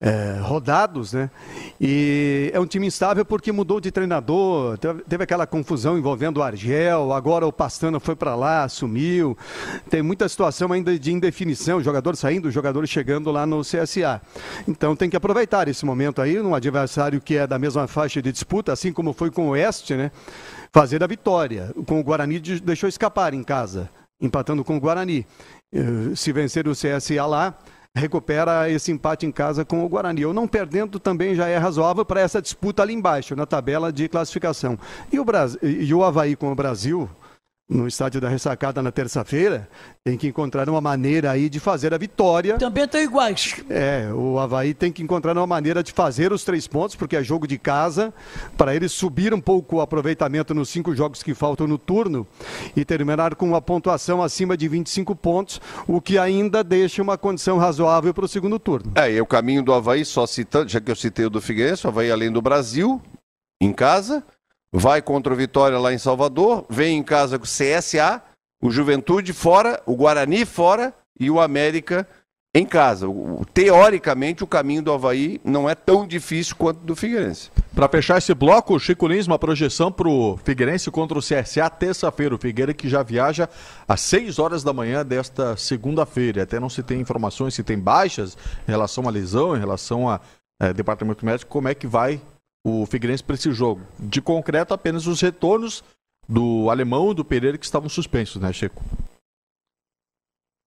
é, 0.00 0.38
rodados, 0.40 1.12
né? 1.12 1.30
E 1.78 2.50
é 2.54 2.58
um 2.58 2.64
time 2.64 2.86
instável 2.86 3.22
porque 3.22 3.52
mudou 3.52 3.80
de 3.80 3.90
treinador, 3.90 4.78
teve, 5.06 5.22
aquela 5.22 5.46
confusão 5.46 5.98
envolvendo 5.98 6.38
o 6.38 6.42
Argel, 6.42 7.12
agora 7.12 7.46
o 7.46 7.52
Pastana 7.52 8.00
foi 8.00 8.16
para 8.16 8.34
lá, 8.34 8.64
assumiu. 8.64 9.36
Tem 9.90 10.00
muita 10.00 10.26
situação 10.26 10.72
ainda 10.72 10.98
de 10.98 11.12
indefinição, 11.12 11.82
jogador 11.82 12.16
saindo, 12.16 12.50
jogador 12.50 12.86
chegando 12.86 13.30
lá 13.30 13.44
no 13.44 13.60
CSA. 13.60 14.22
Então 14.66 14.96
tem 14.96 15.10
que 15.10 15.16
aproveitar 15.16 15.68
esse 15.68 15.84
momento 15.84 16.22
aí, 16.22 16.38
num 16.38 16.54
adversário 16.54 17.20
que 17.20 17.36
é 17.36 17.46
da 17.46 17.58
mesma 17.58 17.86
faixa 17.86 18.22
de 18.22 18.32
disputa, 18.32 18.72
assim 18.72 18.92
como 18.92 19.12
foi 19.12 19.30
com 19.30 19.48
o 19.48 19.50
Oeste, 19.50 19.94
né? 19.94 20.10
Fazer 20.72 21.04
a 21.04 21.06
vitória. 21.06 21.74
Com 21.86 22.00
o 22.00 22.04
Guarani 22.04 22.40
deixou 22.40 22.88
escapar 22.88 23.34
em 23.34 23.42
casa, 23.42 23.90
empatando 24.18 24.64
com 24.64 24.78
o 24.78 24.80
Guarani. 24.80 25.26
Eh, 25.72 26.16
se 26.16 26.32
vencer 26.32 26.66
o 26.66 26.72
CSA 26.72 27.24
lá, 27.26 27.54
recupera 27.96 28.70
esse 28.70 28.92
empate 28.92 29.26
em 29.26 29.32
casa 29.32 29.64
com 29.64 29.84
o 29.84 29.88
Guarani. 29.88 30.24
Ou 30.24 30.32
não 30.32 30.46
perdendo 30.46 30.98
também 30.98 31.34
já 31.34 31.48
é 31.48 31.56
razoável 31.56 32.04
para 32.04 32.20
essa 32.20 32.40
disputa 32.40 32.82
ali 32.82 32.94
embaixo, 32.94 33.34
na 33.34 33.46
tabela 33.46 33.92
de 33.92 34.08
classificação. 34.08 34.78
E 35.12 35.18
o, 35.18 35.24
Brasil, 35.24 35.58
e 35.62 35.92
o 35.92 36.04
Havaí 36.04 36.36
com 36.36 36.52
o 36.52 36.54
Brasil, 36.54 37.08
no 37.70 37.86
estádio 37.86 38.20
da 38.20 38.28
ressacada 38.28 38.82
na 38.82 38.90
terça-feira, 38.90 39.68
tem 40.04 40.18
que 40.18 40.26
encontrar 40.26 40.68
uma 40.68 40.80
maneira 40.80 41.30
aí 41.30 41.48
de 41.48 41.60
fazer 41.60 41.94
a 41.94 41.98
vitória. 41.98 42.58
Também 42.58 42.82
estão 42.82 43.00
iguais. 43.00 43.62
É, 43.70 44.10
o 44.12 44.40
Havaí 44.40 44.74
tem 44.74 44.90
que 44.90 45.04
encontrar 45.04 45.36
uma 45.36 45.46
maneira 45.46 45.80
de 45.80 45.92
fazer 45.92 46.32
os 46.32 46.42
três 46.42 46.66
pontos, 46.66 46.96
porque 46.96 47.14
é 47.14 47.22
jogo 47.22 47.46
de 47.46 47.56
casa, 47.56 48.12
para 48.56 48.74
eles 48.74 48.90
subir 48.90 49.32
um 49.32 49.40
pouco 49.40 49.76
o 49.76 49.80
aproveitamento 49.80 50.52
nos 50.52 50.68
cinco 50.68 50.96
jogos 50.96 51.22
que 51.22 51.32
faltam 51.32 51.68
no 51.68 51.78
turno 51.78 52.26
e 52.74 52.84
terminar 52.84 53.36
com 53.36 53.46
uma 53.46 53.62
pontuação 53.62 54.20
acima 54.20 54.56
de 54.56 54.66
25 54.66 55.14
pontos, 55.14 55.60
o 55.86 56.00
que 56.00 56.18
ainda 56.18 56.64
deixa 56.64 57.00
uma 57.00 57.16
condição 57.16 57.56
razoável 57.56 58.12
para 58.12 58.24
o 58.24 58.28
segundo 58.28 58.58
turno. 58.58 58.90
É, 58.96 59.12
e 59.12 59.20
o 59.20 59.26
caminho 59.26 59.62
do 59.62 59.72
Havaí, 59.72 60.04
só 60.04 60.26
citando, 60.26 60.68
já 60.68 60.80
que 60.80 60.90
eu 60.90 60.96
citei 60.96 61.26
o 61.26 61.30
do 61.30 61.40
Figueirense, 61.40 61.86
o 61.86 61.88
Havaí 61.88 62.10
além 62.10 62.32
do 62.32 62.42
Brasil, 62.42 63.00
em 63.60 63.72
casa, 63.72 64.24
vai 64.72 65.02
contra 65.02 65.32
o 65.32 65.36
Vitória 65.36 65.78
lá 65.78 65.92
em 65.92 65.98
Salvador, 65.98 66.64
vem 66.68 66.98
em 66.98 67.02
casa 67.02 67.38
com 67.38 67.44
o 67.44 67.48
CSA, 67.48 68.22
o 68.62 68.70
Juventude 68.70 69.32
fora, 69.32 69.82
o 69.86 69.96
Guarani 69.96 70.44
fora 70.44 70.94
e 71.18 71.30
o 71.30 71.40
América 71.40 72.06
em 72.54 72.66
casa. 72.66 73.06
Teoricamente, 73.54 74.42
o 74.42 74.46
caminho 74.46 74.82
do 74.82 74.92
Havaí 74.92 75.40
não 75.44 75.70
é 75.70 75.74
tão 75.74 76.06
difícil 76.06 76.56
quanto 76.56 76.80
do 76.80 76.96
Figueirense. 76.96 77.50
Para 77.74 77.88
fechar 77.88 78.18
esse 78.18 78.34
bloco, 78.34 78.78
Chico 78.78 79.06
Lins, 79.06 79.26
uma 79.26 79.38
projeção 79.38 79.92
para 79.92 80.08
o 80.08 80.36
Figueirense 80.36 80.90
contra 80.90 81.16
o 81.16 81.22
CSA 81.22 81.70
terça-feira. 81.70 82.34
O 82.34 82.38
Figueira 82.38 82.74
que 82.74 82.88
já 82.88 83.02
viaja 83.02 83.48
às 83.86 84.00
6 84.00 84.38
horas 84.38 84.64
da 84.64 84.72
manhã 84.72 85.06
desta 85.06 85.56
segunda-feira. 85.56 86.42
Até 86.42 86.58
não 86.58 86.68
se 86.68 86.82
tem 86.82 87.00
informações 87.00 87.54
se 87.54 87.62
tem 87.62 87.78
baixas 87.78 88.36
em 88.66 88.70
relação 88.70 89.06
à 89.06 89.10
lesão, 89.10 89.56
em 89.56 89.60
relação 89.60 90.08
a 90.08 90.20
é, 90.60 90.72
departamento 90.72 91.24
médico, 91.24 91.50
como 91.50 91.68
é 91.68 91.74
que 91.74 91.86
vai 91.86 92.20
o 92.64 92.86
Figueirense 92.86 93.24
para 93.24 93.34
esse 93.34 93.52
jogo. 93.52 93.80
De 93.98 94.20
concreto, 94.20 94.74
apenas 94.74 95.06
os 95.06 95.20
retornos 95.20 95.82
do 96.28 96.70
alemão 96.70 97.10
e 97.10 97.14
do 97.14 97.24
Pereira 97.24 97.58
que 97.58 97.64
estavam 97.64 97.88
suspensos, 97.88 98.40
né, 98.40 98.52
Chico? 98.52 98.82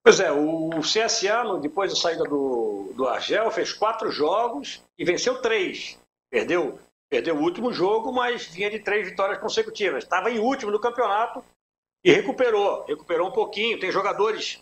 Pois 0.03 0.19
é, 0.19 0.31
o 0.31 0.81
CSA, 0.81 1.59
depois 1.61 1.93
da 1.93 1.97
saída 1.97 2.25
do, 2.25 2.91
do 2.93 3.07
Argel, 3.07 3.49
fez 3.51 3.71
quatro 3.71 4.11
jogos 4.11 4.83
e 4.99 5.05
venceu 5.05 5.41
três. 5.41 5.97
Perdeu, 6.29 6.77
perdeu 7.09 7.37
o 7.37 7.41
último 7.41 7.71
jogo, 7.71 8.11
mas 8.11 8.47
vinha 8.47 8.69
de 8.69 8.79
três 8.79 9.07
vitórias 9.07 9.39
consecutivas. 9.39 10.03
Estava 10.03 10.29
em 10.29 10.39
último 10.39 10.71
no 10.71 10.79
campeonato 10.79 11.41
e 12.03 12.11
recuperou. 12.11 12.83
Recuperou 12.85 13.29
um 13.29 13.31
pouquinho. 13.31 13.79
Tem 13.79 13.91
jogadores 13.91 14.61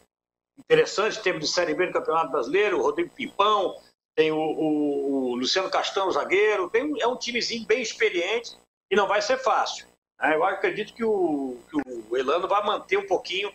interessantes, 0.59 1.17
teve 1.17 1.39
de 1.39 1.47
Série 1.47 1.73
B 1.73 1.87
do 1.87 1.93
Campeonato 1.93 2.31
Brasileiro, 2.31 2.77
o 2.77 2.83
Rodrigo 2.83 3.09
Pimpão, 3.09 3.75
tem 4.21 4.31
o, 4.31 4.37
o, 4.37 5.31
o 5.31 5.35
Luciano 5.35 5.71
Castão, 5.71 6.11
zagueiro, 6.11 6.69
tem, 6.69 7.01
é 7.01 7.07
um 7.07 7.17
timezinho 7.17 7.65
bem 7.65 7.81
experiente 7.81 8.55
e 8.91 8.95
não 8.95 9.07
vai 9.07 9.19
ser 9.19 9.39
fácil. 9.39 9.87
Né? 10.21 10.35
Eu 10.35 10.43
acredito 10.43 10.93
que 10.93 11.03
o, 11.03 11.57
que 11.67 11.75
o 12.07 12.15
Elano 12.15 12.47
vai 12.47 12.63
manter 12.63 12.97
um 12.97 13.07
pouquinho 13.07 13.51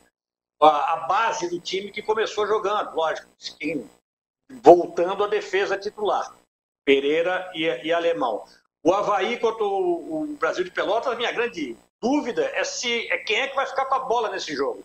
a, 0.60 0.94
a, 0.94 0.96
base 1.06 1.48
do 1.48 1.60
time 1.60 1.92
que 1.92 2.02
começou 2.02 2.48
jogando, 2.48 2.96
lógico, 2.96 3.28
voltando 4.60 5.22
à 5.22 5.28
defesa 5.28 5.78
titular, 5.78 6.34
Pereira 6.84 7.48
e, 7.54 7.62
e 7.62 7.92
Alemão. 7.92 8.44
O 8.82 8.92
Havaí 8.92 9.38
contra 9.38 9.62
o, 9.62 10.22
o, 10.22 10.26
Brasil 10.38 10.64
de 10.64 10.72
Pelotas, 10.72 11.12
a 11.12 11.16
minha 11.16 11.30
grande 11.30 11.76
dúvida 12.02 12.44
é 12.54 12.64
se 12.64 13.08
é 13.08 13.18
quem 13.18 13.40
é 13.40 13.46
que 13.46 13.54
vai 13.54 13.66
ficar 13.66 13.84
com 13.84 13.94
a 13.94 14.00
bola 14.00 14.30
nesse 14.30 14.52
jogo. 14.52 14.82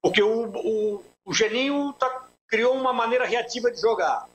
Porque 0.00 0.22
o, 0.22 0.46
o, 0.46 1.04
o 1.24 1.34
Geninho 1.34 1.92
tá, 1.94 2.28
criou 2.46 2.72
uma 2.72 2.92
maneira 2.92 3.24
reativa 3.24 3.68
de 3.68 3.80
jogar. 3.80 4.28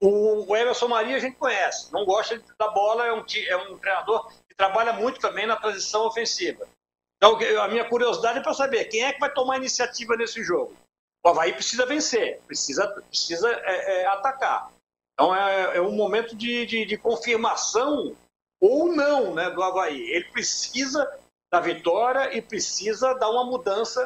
O, 0.00 0.54
Emerson 0.54 0.88
Maria 0.88 1.16
a 1.16 1.20
gente 1.20 1.36
conhece, 1.36 1.92
não 1.92 2.04
gosta 2.04 2.40
da 2.58 2.68
bola, 2.68 3.06
é 3.06 3.12
um, 3.12 3.24
é 3.46 3.56
um 3.56 3.78
treinador 3.78 4.28
que 4.46 4.54
trabalha 4.54 4.92
muito 4.92 5.20
também 5.20 5.46
na 5.46 5.56
transição 5.56 6.06
ofensiva. 6.06 6.68
Então, 7.16 7.38
a 7.62 7.68
minha 7.68 7.88
curiosidade 7.88 8.38
é 8.38 8.42
para 8.42 8.52
saber 8.52 8.84
quem 8.86 9.04
é 9.04 9.12
que 9.12 9.20
vai 9.20 9.32
tomar 9.32 9.56
iniciativa 9.56 10.16
nesse 10.16 10.42
jogo. 10.44 10.76
O 11.24 11.28
Havaí 11.28 11.52
precisa 11.54 11.86
vencer, 11.86 12.40
precisa, 12.46 12.86
precisa 12.88 13.50
é, 13.50 14.02
é, 14.02 14.06
atacar. 14.06 14.70
Então, 15.14 15.34
é, 15.34 15.78
é 15.78 15.80
um 15.80 15.92
momento 15.92 16.36
de, 16.36 16.66
de, 16.66 16.84
de, 16.84 16.98
confirmação 16.98 18.14
ou 18.60 18.94
não 18.94 19.34
né, 19.34 19.48
do 19.50 19.62
Havaí. 19.62 19.98
Ele 20.10 20.26
precisa 20.26 21.10
da 21.50 21.58
vitória 21.58 22.36
e 22.36 22.42
precisa 22.42 23.14
dar 23.14 23.30
uma 23.30 23.44
mudança, 23.44 24.04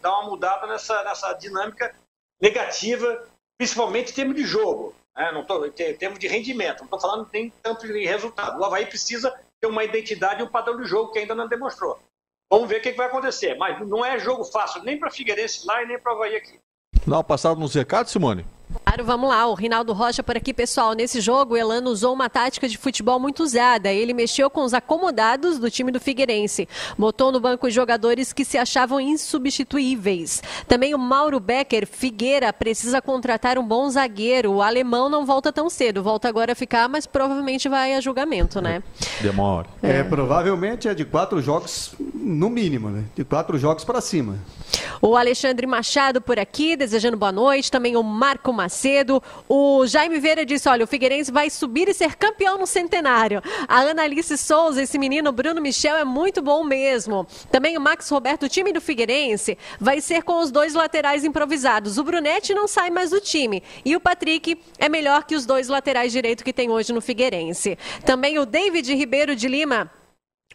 dar 0.00 0.18
uma 0.18 0.30
mudada 0.30 0.66
nessa, 0.66 1.02
nessa 1.04 1.32
dinâmica 1.34 1.94
negativa, 2.40 3.24
principalmente 3.56 4.10
em 4.10 4.14
termos 4.14 4.34
de 4.34 4.44
jogo. 4.44 4.94
Né? 5.18 5.32
Não 5.32 5.44
tô, 5.44 5.66
em 5.66 5.72
termos 5.72 6.20
de 6.20 6.28
rendimento, 6.28 6.78
não 6.78 6.84
estou 6.84 7.00
falando 7.00 7.28
nem 7.32 7.52
tanto 7.62 7.86
de 7.86 8.06
resultado. 8.06 8.58
O 8.60 8.64
Havaí 8.64 8.86
precisa 8.86 9.34
ter 9.60 9.66
uma 9.66 9.82
identidade 9.82 10.40
e 10.40 10.44
um 10.44 10.48
padrão 10.48 10.80
de 10.80 10.86
jogo 10.86 11.10
que 11.10 11.18
ainda 11.18 11.34
não 11.34 11.48
demonstrou. 11.48 11.98
Vamos 12.50 12.68
ver 12.68 12.78
o 12.78 12.80
que, 12.80 12.92
vai 12.92 13.08
acontecer. 13.08 13.56
Mas 13.56 13.86
não 13.86 14.04
é 14.04 14.18
jogo 14.18 14.44
fácil 14.44 14.82
nem 14.84 14.98
para 14.98 15.10
Figueirense 15.10 15.66
lá 15.66 15.82
e 15.82 15.86
nem 15.86 15.98
para 15.98 16.12
o 16.12 16.16
Havaí 16.16 16.36
aqui. 16.36 16.60
Dá 17.04 17.16
uma 17.16 17.24
passada 17.24 17.58
nos 17.58 17.74
recados, 17.74 18.12
Simone? 18.12 18.46
Claro, 18.88 19.04
vamos 19.04 19.28
lá. 19.28 19.46
O 19.46 19.52
Rinaldo 19.52 19.92
Rocha 19.92 20.22
por 20.22 20.34
aqui, 20.34 20.54
pessoal. 20.54 20.94
Nesse 20.94 21.20
jogo, 21.20 21.52
o 21.52 21.56
Elano 21.58 21.90
usou 21.90 22.14
uma 22.14 22.30
tática 22.30 22.66
de 22.66 22.78
futebol 22.78 23.20
muito 23.20 23.42
usada. 23.42 23.92
Ele 23.92 24.14
mexeu 24.14 24.48
com 24.48 24.62
os 24.62 24.72
acomodados 24.72 25.58
do 25.58 25.70
time 25.70 25.92
do 25.92 26.00
Figueirense. 26.00 26.66
Botou 26.96 27.30
no 27.30 27.38
banco 27.38 27.68
jogadores 27.68 28.32
que 28.32 28.46
se 28.46 28.56
achavam 28.56 28.98
insubstituíveis. 28.98 30.42
Também 30.66 30.94
o 30.94 30.98
Mauro 30.98 31.38
Becker, 31.38 31.86
Figueira, 31.86 32.50
precisa 32.50 33.02
contratar 33.02 33.58
um 33.58 33.62
bom 33.62 33.90
zagueiro. 33.90 34.52
O 34.52 34.62
alemão 34.62 35.10
não 35.10 35.26
volta 35.26 35.52
tão 35.52 35.68
cedo. 35.68 36.02
Volta 36.02 36.26
agora 36.26 36.52
a 36.52 36.56
ficar, 36.56 36.88
mas 36.88 37.06
provavelmente 37.06 37.68
vai 37.68 37.92
a 37.92 38.00
julgamento, 38.00 38.58
né? 38.62 38.82
Demora. 39.20 39.66
É, 39.82 39.98
é 39.98 40.02
provavelmente 40.02 40.88
é 40.88 40.94
de 40.94 41.04
quatro 41.04 41.42
jogos, 41.42 41.94
no 42.14 42.48
mínimo, 42.48 42.88
né? 42.88 43.04
De 43.14 43.22
quatro 43.22 43.58
jogos 43.58 43.84
para 43.84 44.00
cima. 44.00 44.38
O 45.02 45.14
Alexandre 45.14 45.66
Machado 45.66 46.22
por 46.22 46.38
aqui, 46.38 46.74
desejando 46.74 47.18
boa 47.18 47.30
noite. 47.30 47.70
Também 47.70 47.94
o 47.94 48.02
Marco 48.02 48.50
Macedo. 48.50 48.77
O 49.48 49.86
Jaime 49.86 50.18
Vieira 50.18 50.44
disse: 50.44 50.68
olha, 50.68 50.84
o 50.84 50.86
Figueirense 50.86 51.32
vai 51.32 51.50
subir 51.50 51.88
e 51.88 51.94
ser 51.94 52.16
campeão 52.16 52.58
no 52.58 52.66
centenário. 52.66 53.42
A 53.66 53.80
Analice 53.80 54.36
Souza, 54.36 54.82
esse 54.82 54.98
menino 54.98 55.32
Bruno 55.32 55.60
Michel 55.60 55.96
é 55.96 56.04
muito 56.04 56.42
bom 56.42 56.62
mesmo. 56.64 57.26
Também 57.50 57.76
o 57.76 57.80
Max 57.80 58.08
Roberto, 58.08 58.44
o 58.44 58.48
time 58.48 58.72
do 58.72 58.80
Figueirense, 58.80 59.58
vai 59.80 60.00
ser 60.00 60.22
com 60.22 60.40
os 60.40 60.50
dois 60.50 60.74
laterais 60.74 61.24
improvisados. 61.24 61.98
O 61.98 62.04
Brunetti 62.04 62.54
não 62.54 62.68
sai 62.68 62.90
mais 62.90 63.10
do 63.10 63.20
time. 63.20 63.62
E 63.84 63.96
o 63.96 64.00
Patrick 64.00 64.60
é 64.78 64.88
melhor 64.88 65.24
que 65.24 65.34
os 65.34 65.46
dois 65.46 65.68
laterais 65.68 66.12
direito 66.12 66.44
que 66.44 66.52
tem 66.52 66.70
hoje 66.70 66.92
no 66.92 67.00
Figueirense. 67.00 67.78
Também 68.04 68.38
o 68.38 68.46
David 68.46 68.94
Ribeiro 68.94 69.34
de 69.34 69.48
Lima 69.48 69.90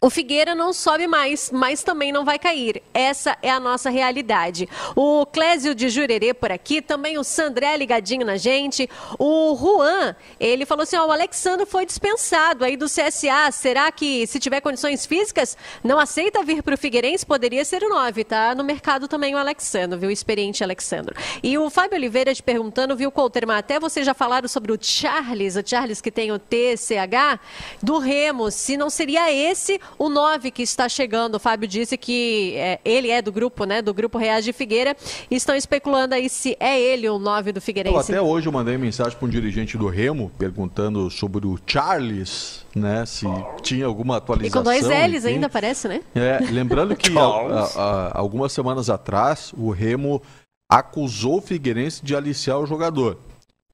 o 0.02 0.10
Figueira 0.10 0.54
não 0.54 0.72
sobe 0.72 1.06
mais, 1.06 1.50
mas 1.52 1.82
também 1.82 2.12
não 2.12 2.24
vai 2.24 2.38
cair. 2.38 2.82
Essa 2.92 3.38
é 3.40 3.48
a 3.48 3.60
nossa 3.60 3.88
realidade. 3.88 4.68
O 4.94 5.24
Clésio 5.24 5.74
de 5.74 5.88
Jurerê 5.88 6.34
por 6.34 6.50
aqui, 6.50 6.82
também 6.82 7.16
o 7.16 7.24
Sandré 7.24 7.76
ligadinho 7.76 8.26
na 8.26 8.36
gente. 8.36 8.90
O 9.18 9.56
Juan, 9.56 10.14
ele 10.38 10.66
falou 10.66 10.82
assim: 10.82 10.96
ó, 10.96 11.06
o 11.06 11.12
Alexandre 11.12 11.64
foi 11.64 11.86
dispensado 11.86 12.64
aí 12.64 12.76
do 12.76 12.86
CSA. 12.86 13.50
Será 13.52 13.90
que, 13.92 14.26
se 14.26 14.38
tiver 14.40 14.60
condições 14.60 15.06
físicas, 15.06 15.56
não 15.82 15.98
aceita 15.98 16.42
vir 16.42 16.62
para 16.62 16.74
o 16.74 16.78
Figueirense? 16.78 17.24
Poderia 17.24 17.64
ser 17.64 17.82
o 17.84 17.88
9, 17.88 18.24
tá? 18.24 18.54
No 18.54 18.64
mercado 18.64 19.06
também 19.06 19.34
o 19.34 19.38
Alexandre, 19.38 19.98
viu? 19.98 20.08
O 20.08 20.12
experiente 20.12 20.62
Alexandre. 20.64 21.14
E 21.42 21.56
o 21.56 21.70
Fábio 21.70 21.96
Oliveira 21.96 22.34
te 22.34 22.42
perguntando, 22.42 22.96
viu, 22.96 23.12
Colterman? 23.12 23.56
Até 23.56 23.78
vocês 23.78 24.04
já 24.04 24.12
falaram 24.12 24.48
sobre 24.48 24.72
o 24.72 24.78
Charles, 24.78 25.56
o 25.56 25.62
Charles 25.64 26.00
que 26.00 26.10
tem 26.10 26.32
o 26.32 26.38
TCH, 26.38 27.40
do 27.82 27.98
Remo, 27.98 28.50
se 28.50 28.76
não 28.76 28.90
seria 28.90 29.32
esse 29.32 29.80
o 29.98 30.08
9 30.08 30.50
que 30.50 30.62
está 30.62 30.88
chegando. 30.88 31.36
O 31.36 31.38
Fábio 31.38 31.68
disse 31.68 31.96
que 31.96 32.54
é, 32.56 32.80
ele 32.84 33.10
é 33.10 33.20
do 33.20 33.32
grupo, 33.32 33.64
né? 33.64 33.82
Do 33.82 33.92
grupo 33.94 34.18
Reais 34.18 34.44
de 34.44 34.52
Figueira. 34.52 34.96
E 35.30 35.36
estão 35.36 35.54
especulando 35.54 36.14
aí 36.14 36.28
se 36.28 36.56
é 36.60 36.80
ele 36.80 37.08
o 37.08 37.18
9 37.18 37.52
do 37.52 37.60
Figueirense. 37.60 38.12
até 38.12 38.20
hoje 38.20 38.46
eu 38.46 38.52
mandei 38.52 38.76
mensagem 38.76 39.16
para 39.18 39.26
um 39.26 39.30
dirigente 39.30 39.76
do 39.76 39.88
Remo 39.88 40.30
perguntando 40.38 41.10
sobre 41.10 41.46
o 41.46 41.58
Charles, 41.66 42.64
né? 42.74 43.04
Se 43.06 43.26
tinha 43.62 43.86
alguma 43.86 44.18
atualização. 44.18 44.62
E 44.62 44.64
com 44.64 44.70
dois 44.70 44.84
L's 44.86 45.24
enfim. 45.24 45.34
ainda 45.34 45.48
parece, 45.48 45.88
né? 45.88 46.02
É, 46.14 46.38
lembrando 46.50 46.96
que 46.96 47.10
a, 47.18 47.22
a, 47.22 47.64
a, 47.76 48.18
algumas 48.18 48.52
semanas 48.52 48.90
atrás 48.90 49.52
o 49.56 49.70
Remo 49.70 50.22
acusou 50.70 51.38
o 51.38 51.40
Figueirense 51.40 52.04
de 52.04 52.16
aliciar 52.16 52.58
o 52.58 52.66
jogador. 52.66 53.18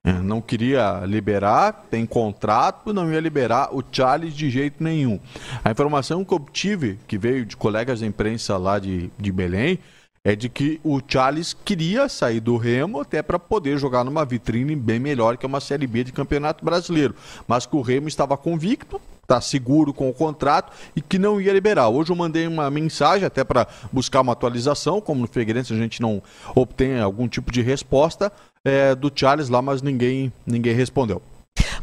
É, 0.02 0.12
não 0.12 0.40
queria 0.40 1.02
liberar, 1.04 1.86
tem 1.90 2.06
contrato, 2.06 2.92
não 2.92 3.12
ia 3.12 3.20
liberar 3.20 3.68
o 3.74 3.84
Charles 3.92 4.32
de 4.34 4.48
jeito 4.48 4.82
nenhum. 4.82 5.20
A 5.62 5.70
informação 5.70 6.24
que 6.24 6.32
obtive, 6.32 6.98
que 7.06 7.18
veio 7.18 7.44
de 7.44 7.54
colegas 7.54 8.00
da 8.00 8.06
imprensa 8.06 8.56
lá 8.56 8.78
de, 8.78 9.10
de 9.18 9.30
Belém, 9.30 9.78
é 10.24 10.34
de 10.34 10.48
que 10.48 10.80
o 10.82 11.00
Charles 11.06 11.54
queria 11.64 12.08
sair 12.08 12.40
do 12.40 12.56
Remo 12.56 13.00
até 13.00 13.22
para 13.22 13.38
poder 13.38 13.78
jogar 13.78 14.04
numa 14.04 14.24
vitrine 14.24 14.74
bem 14.74 14.98
melhor 14.98 15.36
que 15.36 15.46
uma 15.46 15.60
Série 15.60 15.86
B 15.86 16.04
de 16.04 16.12
Campeonato 16.12 16.64
Brasileiro. 16.64 17.14
Mas 17.46 17.66
que 17.66 17.76
o 17.76 17.82
Remo 17.82 18.08
estava 18.08 18.36
convicto, 18.36 19.00
está 19.22 19.40
seguro 19.40 19.94
com 19.94 20.08
o 20.08 20.14
contrato 20.14 20.72
e 20.96 21.00
que 21.00 21.18
não 21.18 21.40
ia 21.40 21.52
liberar. 21.52 21.88
Hoje 21.88 22.10
eu 22.10 22.16
mandei 22.16 22.46
uma 22.46 22.70
mensagem 22.70 23.26
até 23.26 23.44
para 23.44 23.66
buscar 23.92 24.22
uma 24.22 24.32
atualização, 24.32 25.00
como 25.00 25.20
no 25.20 25.28
Figueirense 25.28 25.72
a 25.72 25.76
gente 25.76 26.02
não 26.02 26.22
obtém 26.54 26.98
algum 27.00 27.28
tipo 27.28 27.52
de 27.52 27.62
resposta 27.62 28.32
é, 28.64 28.94
do 28.94 29.10
Charles 29.14 29.48
lá, 29.48 29.62
mas 29.62 29.82
ninguém, 29.82 30.32
ninguém 30.46 30.74
respondeu. 30.74 31.22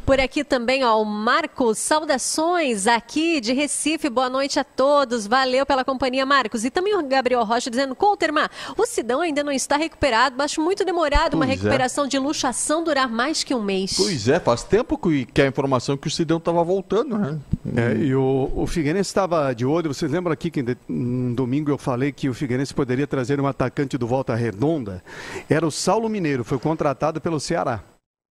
Por 0.08 0.22
aqui 0.22 0.42
também, 0.42 0.86
ó, 0.86 1.02
o 1.02 1.04
Marcos, 1.04 1.80
saudações 1.80 2.88
aqui 2.88 3.42
de 3.42 3.52
Recife, 3.52 4.10
boa 4.10 4.30
noite 4.30 4.58
a 4.58 4.64
todos, 4.64 5.28
valeu 5.28 5.66
pela 5.66 5.84
companhia, 5.84 6.26
Marcos. 6.26 6.64
E 6.64 6.70
também 6.70 6.96
o 6.96 7.06
Gabriel 7.06 7.44
Rocha 7.44 7.70
dizendo, 7.70 7.94
Coltermar, 7.94 8.50
o 8.78 8.86
Sidão 8.86 9.20
ainda 9.20 9.44
não 9.44 9.52
está 9.52 9.76
recuperado, 9.76 10.42
acho 10.42 10.62
muito 10.62 10.86
demorado 10.86 11.32
pois 11.32 11.34
uma 11.34 11.44
é. 11.44 11.50
recuperação 11.50 12.06
é. 12.06 12.08
de 12.08 12.18
luxação 12.18 12.86
durar 12.86 13.10
mais 13.10 13.44
que 13.44 13.54
um 13.54 13.62
mês. 13.62 13.96
Pois 13.98 14.30
é, 14.30 14.40
faz 14.40 14.64
tempo 14.64 14.98
que, 14.98 15.26
que 15.26 15.42
a 15.42 15.48
informação 15.48 15.96
é 15.96 15.98
que 15.98 16.08
o 16.08 16.12
Sidão 16.12 16.38
estava 16.38 16.64
voltando, 16.64 17.18
né? 17.18 17.38
É, 17.76 17.98
e 17.98 18.16
o, 18.16 18.50
o 18.56 18.66
Figueirense 18.66 19.10
estava 19.10 19.54
de 19.54 19.66
olho, 19.66 19.94
vocês 19.94 20.10
lembram 20.10 20.32
aqui 20.32 20.50
que 20.50 20.64
um 20.90 21.34
domingo 21.34 21.70
eu 21.70 21.78
falei 21.78 22.14
que 22.14 22.30
o 22.30 22.34
Figueirense 22.34 22.74
poderia 22.74 23.06
trazer 23.06 23.42
um 23.42 23.46
atacante 23.46 23.98
do 23.98 24.08
Volta 24.08 24.34
Redonda? 24.36 25.04
Era 25.50 25.68
o 25.68 25.72
Saulo 25.72 26.08
Mineiro, 26.08 26.46
foi 26.46 26.58
contratado 26.58 27.20
pelo 27.20 27.42
Ceará. 27.42 27.84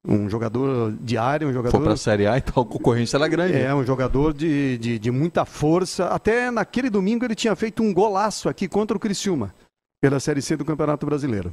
Um 0.06 0.30
jogador 0.30 0.92
de 1.00 1.18
área, 1.18 1.48
um 1.48 1.52
jogador. 1.52 1.76
For 1.76 1.82
para 1.82 1.94
a 1.94 1.96
Série 1.96 2.26
A, 2.26 2.38
então 2.38 2.62
a 2.62 2.66
concorrência 2.66 3.16
era 3.16 3.26
grande. 3.26 3.56
É, 3.56 3.74
um 3.74 3.84
jogador 3.84 4.32
de, 4.32 4.78
de, 4.78 4.96
de, 4.98 5.10
muita 5.10 5.44
força. 5.44 6.06
Até 6.06 6.50
naquele 6.50 6.88
domingo 6.88 7.24
ele 7.24 7.34
tinha 7.34 7.56
feito 7.56 7.82
um 7.82 7.92
golaço 7.92 8.48
aqui 8.48 8.68
contra 8.68 8.96
o 8.96 9.00
Criciúma, 9.00 9.52
pela 10.00 10.20
Série 10.20 10.40
C 10.40 10.56
do 10.56 10.64
Campeonato 10.64 11.04
Brasileiro. 11.04 11.52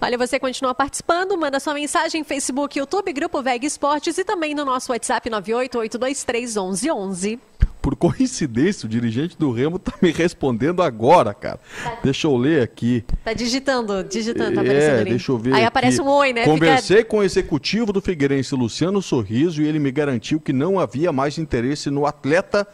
Olha, 0.00 0.16
você 0.16 0.38
continua 0.38 0.72
participando, 0.74 1.36
manda 1.36 1.58
sua 1.58 1.74
mensagem 1.74 2.20
em 2.20 2.24
Facebook, 2.24 2.78
YouTube, 2.78 3.12
Grupo 3.12 3.42
VEG 3.42 3.66
Esportes 3.66 4.16
e 4.16 4.24
também 4.24 4.54
no 4.54 4.64
nosso 4.64 4.92
WhatsApp 4.92 5.28
988231111 5.28 7.40
por 7.86 7.94
coincidência, 7.94 8.84
o 8.84 8.88
dirigente 8.88 9.38
do 9.38 9.52
Remo 9.52 9.78
tá 9.78 9.92
me 10.02 10.10
respondendo 10.10 10.82
agora, 10.82 11.32
cara. 11.32 11.60
Tá. 11.84 12.00
Deixa 12.02 12.26
eu 12.26 12.36
ler 12.36 12.60
aqui. 12.60 13.04
Tá 13.22 13.32
digitando, 13.32 14.02
digitando, 14.02 14.56
tá 14.56 14.64
é, 14.64 15.02
ali. 15.02 15.10
deixa 15.10 15.30
eu 15.30 15.38
ver 15.38 15.50
Aí 15.50 15.58
aqui. 15.58 15.66
aparece 15.66 16.02
um 16.02 16.08
oi, 16.08 16.32
né? 16.32 16.44
Conversei 16.44 16.96
Fica... 16.96 17.10
com 17.10 17.18
o 17.18 17.22
executivo 17.22 17.92
do 17.92 18.00
Figueirense, 18.00 18.56
Luciano 18.56 19.00
Sorriso, 19.00 19.62
e 19.62 19.68
ele 19.68 19.78
me 19.78 19.92
garantiu 19.92 20.40
que 20.40 20.52
não 20.52 20.80
havia 20.80 21.12
mais 21.12 21.38
interesse 21.38 21.88
no 21.88 22.06
atleta 22.06 22.66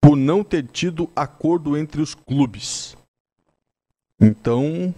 por 0.00 0.16
não 0.16 0.42
ter 0.42 0.66
tido 0.66 1.10
acordo 1.14 1.76
entre 1.76 2.00
os 2.00 2.14
clubes. 2.14 2.96
Então, 4.18 4.94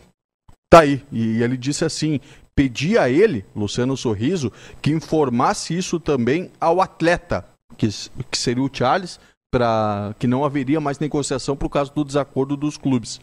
tá 0.70 0.82
aí. 0.82 1.02
E 1.10 1.42
ele 1.42 1.56
disse 1.56 1.84
assim: 1.84 2.20
pedi 2.54 2.96
a 2.96 3.10
ele, 3.10 3.44
Luciano 3.56 3.96
Sorriso, 3.96 4.52
que 4.80 4.92
informasse 4.92 5.76
isso 5.76 5.98
também 5.98 6.48
ao 6.60 6.80
atleta, 6.80 7.44
que, 7.76 7.88
que 8.30 8.38
seria 8.38 8.62
o 8.62 8.70
Charles, 8.72 9.18
para 9.52 10.14
que 10.18 10.26
não 10.26 10.46
haveria 10.46 10.80
mais 10.80 10.98
negociação 10.98 11.54
por 11.54 11.68
causa 11.68 11.92
do 11.94 12.02
desacordo 12.02 12.56
dos 12.56 12.78
clubes. 12.78 13.20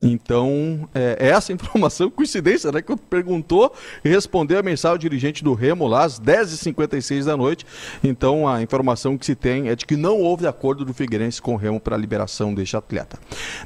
Então, 0.00 0.88
é, 0.94 1.16
é 1.18 1.28
essa 1.30 1.50
informação, 1.52 2.08
coincidência, 2.08 2.70
né? 2.70 2.80
Que 2.80 2.94
perguntou 2.94 3.74
e 4.04 4.08
respondeu 4.08 4.58
a 4.60 4.62
mensagem 4.62 4.92
ao 4.92 4.98
dirigente 4.98 5.42
do 5.42 5.52
Remo 5.52 5.88
lá 5.88 6.04
às 6.04 6.20
10h56 6.20 7.24
da 7.24 7.36
noite. 7.36 7.66
Então, 8.04 8.46
a 8.46 8.62
informação 8.62 9.18
que 9.18 9.26
se 9.26 9.34
tem 9.34 9.68
é 9.68 9.74
de 9.74 9.84
que 9.84 9.96
não 9.96 10.20
houve 10.20 10.46
acordo 10.46 10.84
do 10.84 10.94
Figueirense 10.94 11.42
com 11.42 11.54
o 11.54 11.56
Remo 11.56 11.80
para 11.80 11.96
a 11.96 11.98
liberação 11.98 12.54
deste 12.54 12.76
atleta. 12.76 13.18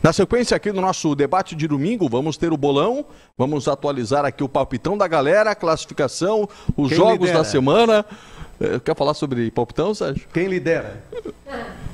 Na 0.02 0.10
sequência 0.10 0.56
aqui 0.56 0.72
do 0.72 0.80
nosso 0.80 1.14
debate 1.14 1.54
de 1.54 1.68
domingo, 1.68 2.08
vamos 2.08 2.38
ter 2.38 2.52
o 2.54 2.56
bolão, 2.56 3.04
vamos 3.36 3.68
atualizar 3.68 4.24
aqui 4.24 4.42
o 4.42 4.48
palpitão 4.48 4.96
da 4.96 5.06
galera, 5.06 5.50
a 5.50 5.54
classificação, 5.54 6.48
os 6.74 6.88
Quem 6.88 6.96
jogos 6.96 7.26
lidera? 7.26 7.38
da 7.38 7.44
semana. 7.44 8.06
É, 8.60 8.80
quer 8.80 8.96
falar 8.96 9.14
sobre 9.14 9.50
palpitão, 9.50 9.94
Sérgio? 9.94 10.26
Quem 10.32 10.48
lidera? 10.48 11.02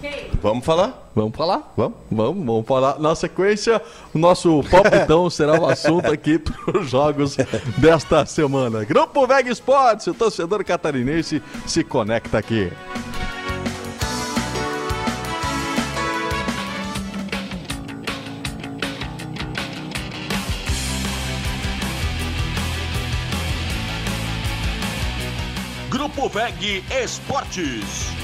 Quem? 0.01 0.31
Vamos 0.43 0.65
falar? 0.65 1.11
Vamos 1.15 1.37
falar? 1.37 1.73
Vamos, 1.77 1.99
vamos, 2.11 2.47
vamos 2.47 2.67
falar. 2.67 2.99
Na 2.99 3.15
sequência, 3.15 3.81
o 4.15 4.19
nosso 4.19 4.63
palpitão 4.71 5.29
será 5.29 5.61
o 5.61 5.67
assunto 5.67 6.11
aqui 6.11 6.39
para 6.41 6.81
os 6.81 6.91
jogos 6.91 7.37
desta 7.79 8.25
semana. 8.27 8.85
Grupo 8.85 9.27
Veg 9.27 9.49
Esportes, 9.49 10.07
o 10.07 10.15
torcedor 10.15 10.65
catarinense 10.65 11.43
se 11.67 11.85
conecta 11.85 12.39
aqui. 12.39 12.73
VEG 26.29 26.83
Esportes. 26.91 28.24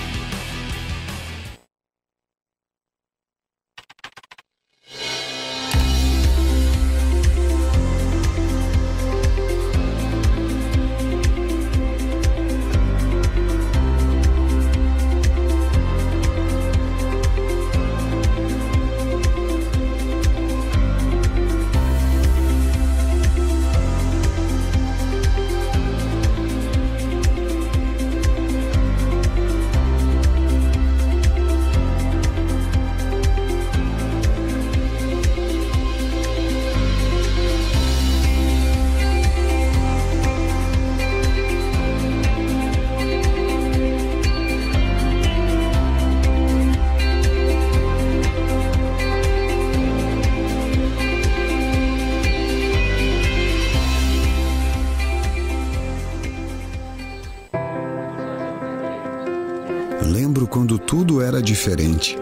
Diferente. 61.61 62.17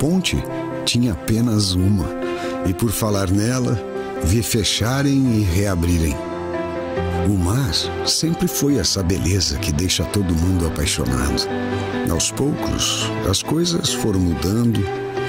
Ponte 0.00 0.42
tinha 0.84 1.12
apenas 1.12 1.72
uma, 1.72 2.08
e 2.66 2.74
por 2.74 2.90
falar 2.90 3.30
nela, 3.30 3.80
vi 4.24 4.42
fecharem 4.42 5.36
e 5.36 5.42
reabrirem. 5.42 6.16
O 7.28 7.38
mar 7.38 7.72
sempre 8.04 8.48
foi 8.48 8.76
essa 8.76 9.04
beleza 9.04 9.56
que 9.58 9.70
deixa 9.70 10.04
todo 10.04 10.34
mundo 10.34 10.66
apaixonado. 10.66 11.46
Aos 12.10 12.32
poucos, 12.32 13.08
as 13.30 13.40
coisas 13.40 13.92
foram 13.92 14.18
mudando, 14.18 14.80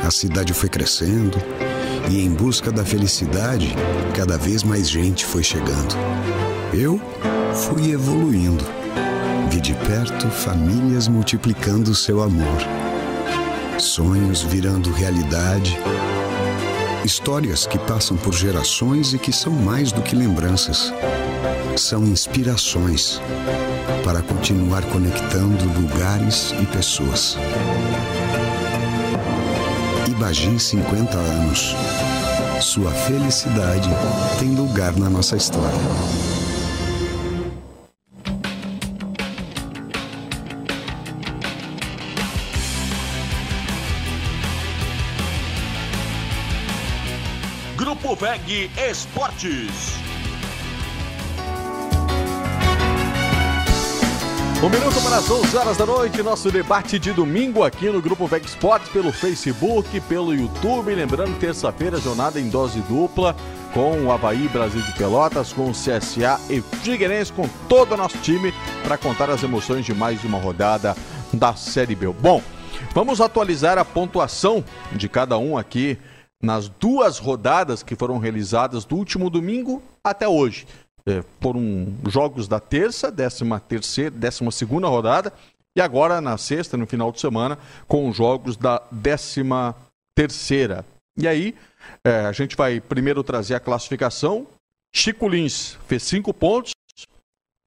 a 0.04 0.10
cidade 0.10 0.52
foi 0.52 0.70
crescendo 0.70 1.38
e, 2.10 2.26
em 2.26 2.32
busca 2.32 2.72
da 2.72 2.84
felicidade, 2.84 3.72
cada 4.16 4.36
vez 4.36 4.64
mais 4.64 4.90
gente 4.90 5.24
foi 5.24 5.44
chegando. 5.44 5.96
Eu 6.74 7.00
fui 7.54 7.92
evoluindo 7.92 8.83
Vi 9.54 9.62
de 9.62 9.76
perto 9.76 10.28
famílias 10.32 11.08
multiplicando 11.08 11.94
seu 11.94 12.24
amor, 12.24 12.58
sonhos 13.78 14.42
virando 14.42 14.92
realidade, 14.92 15.78
histórias 17.06 17.68
que 17.68 17.78
passam 17.78 18.18
por 18.18 18.34
gerações 18.34 19.14
e 19.14 19.20
que 19.20 19.32
são 19.32 19.54
mais 19.54 19.92
do 19.92 20.02
que 20.02 20.16
lembranças. 20.16 20.92
são 21.78 22.04
inspirações 22.04 23.22
para 24.04 24.24
continuar 24.24 24.82
conectando 24.86 25.66
lugares 25.80 26.52
e 26.60 26.66
pessoas. 26.66 27.38
Ibagi 30.10 30.60
50 30.60 31.16
anos. 31.16 31.76
Sua 32.60 32.90
felicidade 32.90 33.88
tem 34.40 34.56
lugar 34.56 34.96
na 34.96 35.12
nossa 35.12 35.36
história. 35.36 36.33
VEG 48.44 48.70
Esportes. 48.90 49.94
Um 54.62 54.70
minuto 54.70 55.02
para 55.02 55.18
as 55.18 55.30
11 55.30 55.58
horas 55.58 55.78
da 55.78 55.86
noite, 55.86 56.22
nosso 56.22 56.52
debate 56.52 57.00
de 57.00 57.12
domingo 57.12 57.64
aqui 57.64 57.90
no 57.90 58.02
Grupo 58.02 58.28
VEG 58.28 58.46
Sports, 58.46 58.90
pelo 58.90 59.12
Facebook, 59.12 60.00
pelo 60.02 60.34
YouTube. 60.34 60.94
Lembrando, 60.94 61.38
terça-feira, 61.40 62.00
jornada 62.00 62.40
em 62.40 62.50
dose 62.50 62.80
dupla, 62.82 63.36
com 63.74 64.06
o 64.06 64.12
Havaí 64.12 64.48
Brasil 64.50 64.82
de 64.82 64.92
Pelotas, 64.94 65.54
com 65.54 65.70
o 65.70 65.72
CSA 65.72 66.40
e 66.50 66.62
Figueirense, 66.82 67.32
com 67.32 67.48
todo 67.70 67.94
o 67.94 67.98
nosso 67.98 68.18
time, 68.18 68.54
para 68.84 68.98
contar 68.98 69.30
as 69.30 69.44
emoções 69.44 69.86
de 69.86 69.94
mais 69.94 70.24
uma 70.24 70.40
rodada 70.40 70.96
da 71.32 71.56
Série 71.56 71.96
B. 71.96 72.08
Bom, 72.08 72.42
vamos 72.94 73.22
atualizar 73.22 73.78
a 73.78 73.86
pontuação 73.86 74.64
de 74.92 75.08
cada 75.08 75.38
um 75.38 75.58
aqui 75.58 75.98
nas 76.44 76.68
duas 76.68 77.18
rodadas 77.18 77.82
que 77.82 77.96
foram 77.96 78.18
realizadas 78.20 78.86
do 78.86 78.96
último 78.96 79.30
domingo 79.30 79.82
até 80.04 80.28
hoje 80.28 80.68
é, 81.06 81.24
foram 81.42 81.88
jogos 82.08 82.48
da 82.48 82.60
terça, 82.60 83.12
décima 83.12 83.60
terceira, 83.60 84.12
décima 84.12 84.52
segunda 84.52 84.88
rodada, 84.88 85.34
e 85.76 85.82
agora 85.82 86.22
na 86.22 86.38
sexta, 86.38 86.78
no 86.78 86.88
final 86.88 87.12
de 87.12 87.20
semana, 87.20 87.58
com 87.88 88.10
os 88.10 88.16
jogos 88.16 88.56
da 88.56 88.82
décima 88.92 89.76
terceira. 90.16 90.86
E 91.18 91.28
aí, 91.28 91.56
é, 92.04 92.26
a 92.26 92.32
gente 92.32 92.56
vai 92.56 92.80
primeiro 92.80 93.24
trazer 93.24 93.56
a 93.56 93.60
classificação. 93.60 94.48
Chico 94.96 95.28
Lins 95.28 95.78
fez 95.88 96.04
cinco 96.04 96.34
pontos, 96.34 96.72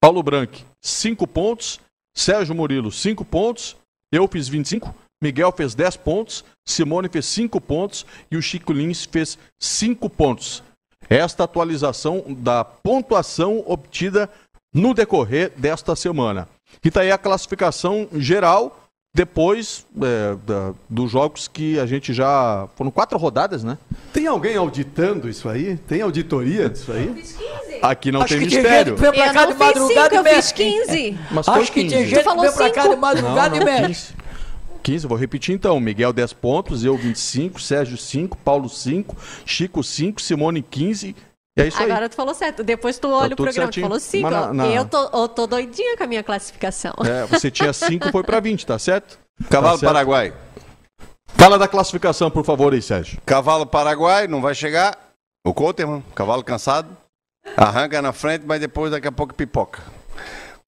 Paulo 0.01 0.23
Branco, 0.23 0.57
cinco 0.81 1.27
pontos, 1.27 1.79
Sérgio 2.15 2.55
Murilo, 2.55 2.91
cinco 2.91 3.25
pontos, 3.25 3.75
eu 4.11 4.27
fiz 4.27 4.47
25, 4.47 4.95
Miguel 5.21 5.51
fez 5.51 5.75
10 5.75 5.97
pontos, 5.97 6.45
Simone 6.67 7.09
fez 7.09 7.25
5 7.25 7.59
pontos 7.61 8.05
e 8.29 8.37
o 8.37 8.41
Chico 8.41 8.73
Lins 8.73 9.05
fez 9.05 9.37
5 9.59 10.09
pontos 10.09 10.63
esta 11.09 11.45
atualização 11.45 12.23
da 12.27 12.65
pontuação 12.65 13.63
obtida 13.65 14.29
no 14.73 14.93
decorrer 14.93 15.53
desta 15.55 15.95
semana. 15.95 16.47
E 16.83 16.89
está 16.89 17.01
aí 17.01 17.11
a 17.11 17.17
classificação 17.17 18.07
geral 18.13 18.87
depois 19.15 19.85
é, 19.99 20.35
da, 20.45 20.73
dos 20.87 21.09
jogos 21.09 21.47
que 21.47 21.79
a 21.79 21.85
gente 21.87 22.13
já. 22.13 22.67
Foram 22.75 22.91
quatro 22.91 23.17
rodadas, 23.17 23.63
né? 23.63 23.77
Tem 24.13 24.27
alguém 24.27 24.55
auditando 24.57 25.27
isso 25.27 25.49
aí? 25.49 25.77
Tem 25.87 26.01
auditoria 26.01 26.69
disso 26.69 26.91
aí? 26.91 27.23
Aqui 27.81 28.11
não 28.11 28.21
Acho 28.21 28.35
tem 28.35 28.43
mistério. 28.43 28.95
Tem 28.95 29.05
gente 29.05 29.11
que 29.11 29.11
veio 29.11 29.13
pra 29.13 29.33
cá 29.33 29.45
de 29.45 29.53
madrugada 29.55 30.17
cinco, 30.17 30.27
e 30.27 30.29
Eu 30.29 30.35
fiz 30.35 30.51
15. 30.51 31.19
Mas 31.31 31.47
Acho 31.47 31.71
que 31.71 31.83
15. 31.83 31.95
tem 31.95 32.05
gente 32.05 32.23
que 32.23 32.39
veio 32.41 32.53
pra 32.53 32.69
cá 32.69 32.87
de 32.87 32.95
madrugada 32.95 33.59
não, 33.59 33.65
não, 33.65 33.73
e 33.73 33.81
mexe. 33.81 34.13
15, 34.77 35.07
vou 35.07 35.17
repetir 35.17 35.53
então. 35.53 35.79
Miguel 35.79 36.13
10 36.13 36.33
pontos, 36.33 36.83
eu 36.83 36.95
25, 36.97 37.59
Sérgio 37.61 37.97
5, 37.97 38.37
Paulo 38.37 38.69
5, 38.69 39.15
Chico 39.45 39.83
5, 39.83 40.21
Simone 40.21 40.61
15. 40.61 41.15
E 41.57 41.61
é 41.61 41.67
isso 41.67 41.81
Agora 41.81 42.05
aí. 42.05 42.09
tu 42.09 42.15
falou 42.15 42.33
certo. 42.33 42.63
Depois 42.63 42.99
tu 42.99 43.09
olha 43.09 43.29
tá 43.29 43.33
o 43.33 43.37
programa, 43.37 43.65
certinho. 43.65 43.85
tu 43.85 43.89
falou 43.89 43.99
5. 43.99 44.29
Na, 44.29 44.53
na... 44.53 44.67
Eu, 44.67 44.85
tô, 44.85 45.09
eu 45.11 45.27
tô 45.27 45.47
doidinha 45.47 45.97
com 45.97 46.03
a 46.03 46.07
minha 46.07 46.23
classificação. 46.23 46.93
É, 47.03 47.25
você 47.25 47.49
tinha 47.49 47.73
5, 47.73 48.11
foi 48.11 48.23
para 48.23 48.39
20, 48.39 48.65
tá 48.65 48.77
certo? 48.77 49.17
Cavalo 49.49 49.73
tá 49.73 49.79
certo? 49.79 49.91
Paraguai. 49.91 50.33
Fala 51.27 51.57
da 51.57 51.67
classificação, 51.67 52.31
por 52.31 52.45
favor, 52.45 52.73
aí, 52.73 52.81
Sérgio. 52.81 53.19
Cavalo 53.25 53.65
Paraguai, 53.65 54.27
não 54.27 54.41
vai 54.41 54.55
chegar. 54.55 54.97
O 55.45 55.53
Coterman, 55.53 56.03
cavalo 56.15 56.43
cansado. 56.43 56.95
Arranca 57.55 58.01
na 58.01 58.11
frente, 58.11 58.43
mas 58.45 58.59
depois 58.59 58.91
daqui 58.91 59.07
a 59.07 59.11
pouco 59.11 59.33
pipoca. 59.33 59.81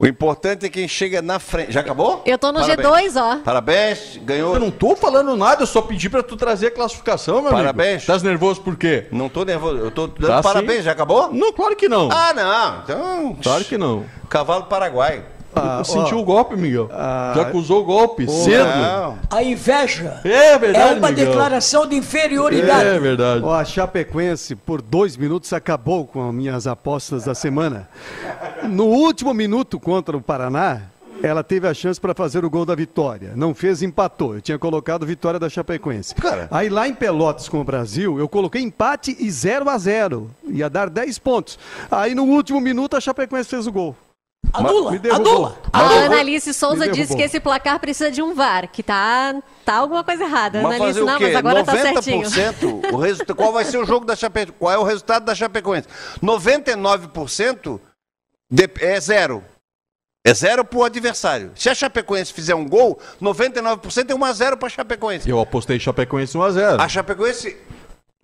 O 0.01 0.07
importante 0.07 0.65
é 0.65 0.69
quem 0.69 0.87
chega 0.87 1.21
na 1.21 1.39
frente. 1.39 1.73
Já 1.73 1.81
acabou? 1.81 2.23
Eu 2.25 2.37
tô 2.37 2.53
no 2.53 2.61
Parabéns. 2.61 3.13
G2, 3.13 3.21
ó. 3.21 3.39
Parabéns, 3.43 4.17
ganhou. 4.23 4.53
Eu 4.53 4.59
não 4.61 4.71
tô 4.71 4.95
falando 4.95 5.35
nada, 5.35 5.63
eu 5.63 5.67
só 5.67 5.81
pedi 5.81 6.09
pra 6.09 6.23
tu 6.23 6.37
trazer 6.37 6.67
a 6.67 6.71
classificação, 6.71 7.41
meu 7.41 7.51
Parabéns. 7.51 8.05
Tá 8.05 8.17
nervoso 8.19 8.61
por 8.61 8.77
quê? 8.77 9.07
Não 9.11 9.27
tô 9.27 9.43
nervoso, 9.43 9.75
eu 9.75 9.91
tô 9.91 10.07
dando 10.07 10.27
tá 10.27 10.41
parabéns. 10.41 10.77
Sim. 10.77 10.83
Já 10.85 10.93
acabou? 10.93 11.33
Não, 11.33 11.51
claro 11.51 11.75
que 11.75 11.89
não. 11.89 12.09
Ah, 12.13 12.33
não. 12.33 12.81
Então. 12.83 13.37
Claro 13.43 13.65
que 13.65 13.77
não. 13.77 14.05
Cavalo 14.29 14.67
Paraguai. 14.67 15.21
Ah, 15.55 15.83
sentiu 15.83 16.19
o 16.19 16.23
golpe, 16.23 16.55
Miguel. 16.55 16.89
Ah, 16.91 17.33
Já 17.35 17.41
acusou 17.43 17.81
o 17.81 17.85
golpe 17.85 18.29
cedo. 18.29 18.65
Não. 18.65 19.17
A 19.29 19.43
inveja 19.43 20.21
é, 20.23 20.57
verdade, 20.57 20.93
é 20.95 20.97
uma 20.97 21.09
Miguel. 21.09 21.25
declaração 21.27 21.87
de 21.87 21.95
inferioridade. 21.95 22.87
É 22.87 22.99
verdade. 22.99 23.43
Ó, 23.43 23.53
a 23.53 23.65
Chapecoense, 23.65 24.55
por 24.55 24.81
dois 24.81 25.17
minutos, 25.17 25.51
acabou 25.53 26.05
com 26.05 26.27
as 26.27 26.33
minhas 26.33 26.67
apostas 26.67 27.25
da 27.25 27.33
semana. 27.35 27.89
No 28.63 28.85
último 28.85 29.33
minuto 29.33 29.79
contra 29.79 30.15
o 30.15 30.21
Paraná, 30.21 30.83
ela 31.21 31.43
teve 31.43 31.67
a 31.67 31.73
chance 31.73 31.99
para 31.99 32.13
fazer 32.13 32.45
o 32.45 32.49
gol 32.49 32.65
da 32.65 32.75
vitória. 32.75 33.33
Não 33.35 33.53
fez, 33.53 33.81
empatou. 33.81 34.35
Eu 34.35 34.41
tinha 34.41 34.57
colocado 34.57 35.05
vitória 35.05 35.39
da 35.39 35.49
Chapecoense. 35.49 36.15
Cara. 36.15 36.47
Aí 36.51 36.69
lá 36.69 36.87
em 36.87 36.93
Pelotas 36.93 37.49
com 37.49 37.59
o 37.59 37.63
Brasil, 37.63 38.17
eu 38.17 38.29
coloquei 38.29 38.61
empate 38.61 39.15
e 39.19 39.29
0 39.29 39.69
a 39.69 39.77
0 39.77 40.29
Ia 40.47 40.69
dar 40.69 40.89
10 40.89 41.19
pontos. 41.19 41.59
Aí 41.91 42.15
no 42.15 42.23
último 42.23 42.61
minuto 42.61 42.95
a 42.95 43.01
Chapecoense 43.01 43.49
fez 43.49 43.67
o 43.67 43.71
gol. 43.71 43.95
Anula, 44.51 44.91
anula. 45.13 45.57
A 45.71 45.81
Ana 45.81 46.19
Alice 46.19 46.53
Souza 46.53 46.87
disse 46.89 47.15
que 47.15 47.21
esse 47.21 47.39
placar 47.39 47.79
precisa 47.79 48.09
de 48.09 48.21
um 48.21 48.33
VAR, 48.33 48.67
que 48.67 48.81
tá, 48.81 49.35
tá 49.63 49.75
alguma 49.75 50.03
coisa 50.03 50.23
errada. 50.23 50.61
Mas 50.61 50.75
Ana 50.75 50.85
Alice, 50.85 50.99
não, 51.01 51.19
mas 51.19 51.35
agora 51.35 51.63
90%, 51.63 51.65
tá 51.65 52.01
certinho. 52.01 52.81
O 52.91 52.97
resultado, 52.97 53.35
qual 53.35 53.53
vai 53.53 53.63
ser 53.63 53.77
o 53.77 53.85
jogo 53.85 54.05
da 54.05 54.15
Chapecoense? 54.15 54.57
Qual 54.59 54.73
é 54.73 54.77
o 54.77 54.83
resultado 54.83 55.25
da 55.25 55.35
Chapecoense? 55.35 55.87
99% 56.23 57.79
de, 58.51 58.69
é 58.79 58.99
zero. 58.99 59.43
É 60.25 60.33
zero 60.33 60.65
pro 60.65 60.83
adversário. 60.83 61.51
Se 61.55 61.69
a 61.69 61.75
Chapecoense 61.75 62.33
fizer 62.33 62.55
um 62.55 62.67
gol, 62.67 62.99
99% 63.21 64.09
é 64.09 64.15
1 64.15 64.25
a 64.25 64.33
0 64.33 64.57
para 64.57 64.67
a 64.67 64.69
Chapecoense. 64.69 65.29
Eu 65.29 65.39
apostei 65.39 65.79
Chapecoense 65.79 66.37
1 66.37 66.41
a 66.41 66.51
0. 66.51 66.81
A 66.81 66.89
Chapecoense 66.89 67.55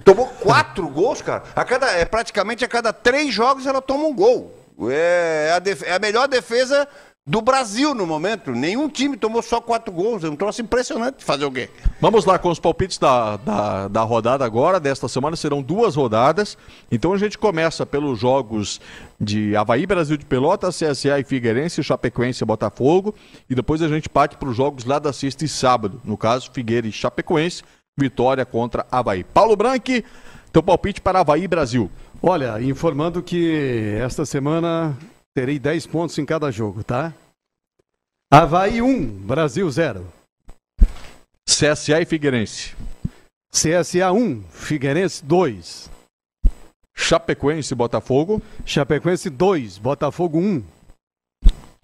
tomou 0.03 0.27
quatro 0.27 0.87
gols, 0.89 1.21
cara. 1.21 1.43
A 1.55 1.63
cada, 1.63 1.87
é 1.91 2.03
praticamente 2.03 2.65
a 2.65 2.67
cada 2.67 2.91
três 2.91 3.33
jogos 3.33 3.65
ela 3.65 3.81
toma 3.81 4.05
um 4.05 4.15
gol. 4.15 4.64
É 4.89 5.53
a, 5.55 5.59
def... 5.59 5.83
é 5.83 5.93
a 5.93 5.99
melhor 5.99 6.27
defesa 6.27 6.87
do 7.27 7.41
Brasil 7.41 7.95
no 7.95 8.05
momento. 8.05 8.51
Nenhum 8.51 8.87
time 8.87 9.17
tomou 9.17 9.41
só 9.41 9.59
quatro 9.59 9.91
gols. 9.91 10.23
É 10.23 10.29
um 10.29 10.35
troço 10.35 10.61
impressionante 10.61 11.23
fazer 11.23 11.45
o 11.45 11.51
quê? 11.51 11.69
Vamos 11.99 12.23
lá 12.23 12.37
com 12.37 12.49
os 12.49 12.59
palpites 12.59 12.99
da, 12.99 13.37
da, 13.37 13.87
da, 13.87 14.01
rodada 14.03 14.45
agora. 14.45 14.79
Desta 14.79 15.07
semana 15.07 15.35
serão 15.35 15.61
duas 15.61 15.95
rodadas. 15.95 16.55
Então 16.91 17.13
a 17.13 17.17
gente 17.17 17.37
começa 17.37 17.83
pelos 17.85 18.19
jogos 18.19 18.79
de 19.19 19.55
Havaí, 19.55 19.87
Brasil 19.87 20.17
de 20.17 20.25
Pelotas, 20.25 20.77
CSA 20.77 21.19
e 21.19 21.23
Figueirense, 21.23 21.83
Chapecoense 21.83 22.43
e 22.43 22.45
Botafogo. 22.45 23.15
E 23.49 23.55
depois 23.55 23.81
a 23.81 23.87
gente 23.87 24.07
parte 24.07 24.37
para 24.37 24.49
os 24.49 24.55
jogos 24.55 24.85
lá 24.85 24.99
da 24.99 25.11
sexta 25.11 25.45
e 25.45 25.47
sábado. 25.47 25.99
No 26.03 26.17
caso, 26.17 26.51
Figueira 26.53 26.85
e 26.87 26.91
Chapecoense. 26.91 27.63
Vitória 27.97 28.45
contra 28.45 28.85
Havaí. 28.91 29.23
Paulo 29.23 29.55
Branque, 29.55 30.03
teu 30.51 30.61
palpite 30.61 31.01
para 31.01 31.21
Havaí 31.21 31.47
Brasil. 31.47 31.89
Olha, 32.21 32.61
informando 32.61 33.21
que 33.21 33.97
esta 33.99 34.25
semana 34.25 34.97
terei 35.33 35.59
10 35.59 35.87
pontos 35.87 36.17
em 36.17 36.25
cada 36.25 36.51
jogo, 36.51 36.83
tá? 36.83 37.13
Havaí 38.31 38.81
1, 38.81 39.07
Brasil 39.19 39.69
0. 39.69 40.05
CSA 41.45 42.01
e 42.01 42.05
Figueirense. 42.05 42.75
CSA 43.51 44.11
1, 44.11 44.43
Figueirense 44.49 45.23
2. 45.23 45.91
Chapecoense 46.95 47.73
e 47.73 47.77
Botafogo. 47.77 48.41
Chapecoense 48.65 49.29
2, 49.29 49.77
Botafogo 49.77 50.39
1. 50.39 50.63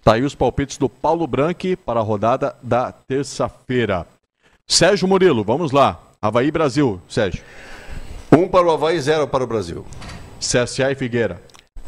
Tá 0.02 0.14
aí 0.14 0.22
os 0.22 0.34
palpites 0.34 0.78
do 0.78 0.88
Paulo 0.88 1.26
Branque 1.26 1.76
para 1.76 2.00
a 2.00 2.02
rodada 2.02 2.56
da 2.62 2.90
terça-feira. 2.90 4.06
Sérgio 4.66 5.06
Murilo, 5.06 5.44
vamos 5.44 5.70
lá. 5.70 6.00
Havaí 6.20 6.50
Brasil, 6.50 7.00
Sérgio. 7.08 7.44
Um 8.32 8.48
para 8.48 8.66
o 8.66 8.70
Havaí, 8.72 9.00
zero 9.00 9.28
para 9.28 9.44
o 9.44 9.46
Brasil. 9.46 9.86
CSA 10.42 10.90
e 10.90 10.94
Figueira. 10.96 11.40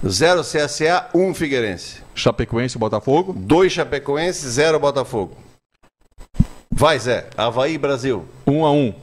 0 0.06 0.42
CSA, 0.42 1.08
1 1.12 1.20
um 1.20 1.34
Figueirense. 1.34 2.02
Chapecoense 2.14 2.76
e 2.76 2.78
Botafogo. 2.78 3.32
2 3.32 3.72
Chapecoense, 3.72 4.48
0 4.48 4.78
Botafogo. 4.78 5.36
Vai, 6.70 6.98
Zé. 6.98 7.26
Havaí 7.36 7.76
Brasil. 7.76 8.24
1 8.46 8.52
um 8.52 8.64
a 8.64 8.70
1 8.70 8.76
um. 8.76 8.94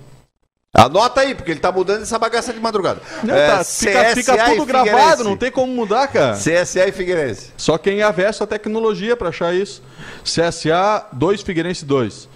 Anota 0.73 1.19
aí, 1.19 1.35
porque 1.35 1.51
ele 1.51 1.59
tá 1.59 1.69
mudando 1.69 2.03
essa 2.03 2.17
bagaça 2.17 2.53
de 2.53 2.59
madrugada. 2.59 3.01
Não, 3.23 3.35
é, 3.35 3.47
tá, 3.47 3.63
fica, 3.63 4.15
fica 4.15 4.45
tudo 4.45 4.65
gravado, 4.65 5.21
não 5.21 5.35
tem 5.35 5.51
como 5.51 5.71
mudar, 5.73 6.07
cara. 6.07 6.37
CSA 6.37 6.87
e 6.87 6.91
Figueirense. 6.93 7.51
Só 7.57 7.77
quem 7.77 7.99
é 7.99 8.03
avesso 8.03 8.43
à 8.43 8.47
tecnologia 8.47 9.17
para 9.17 9.29
achar 9.29 9.53
isso. 9.53 9.83
CSA 10.23 11.07
2, 11.11 11.41
Figueirense 11.41 11.83
2. 11.83 12.29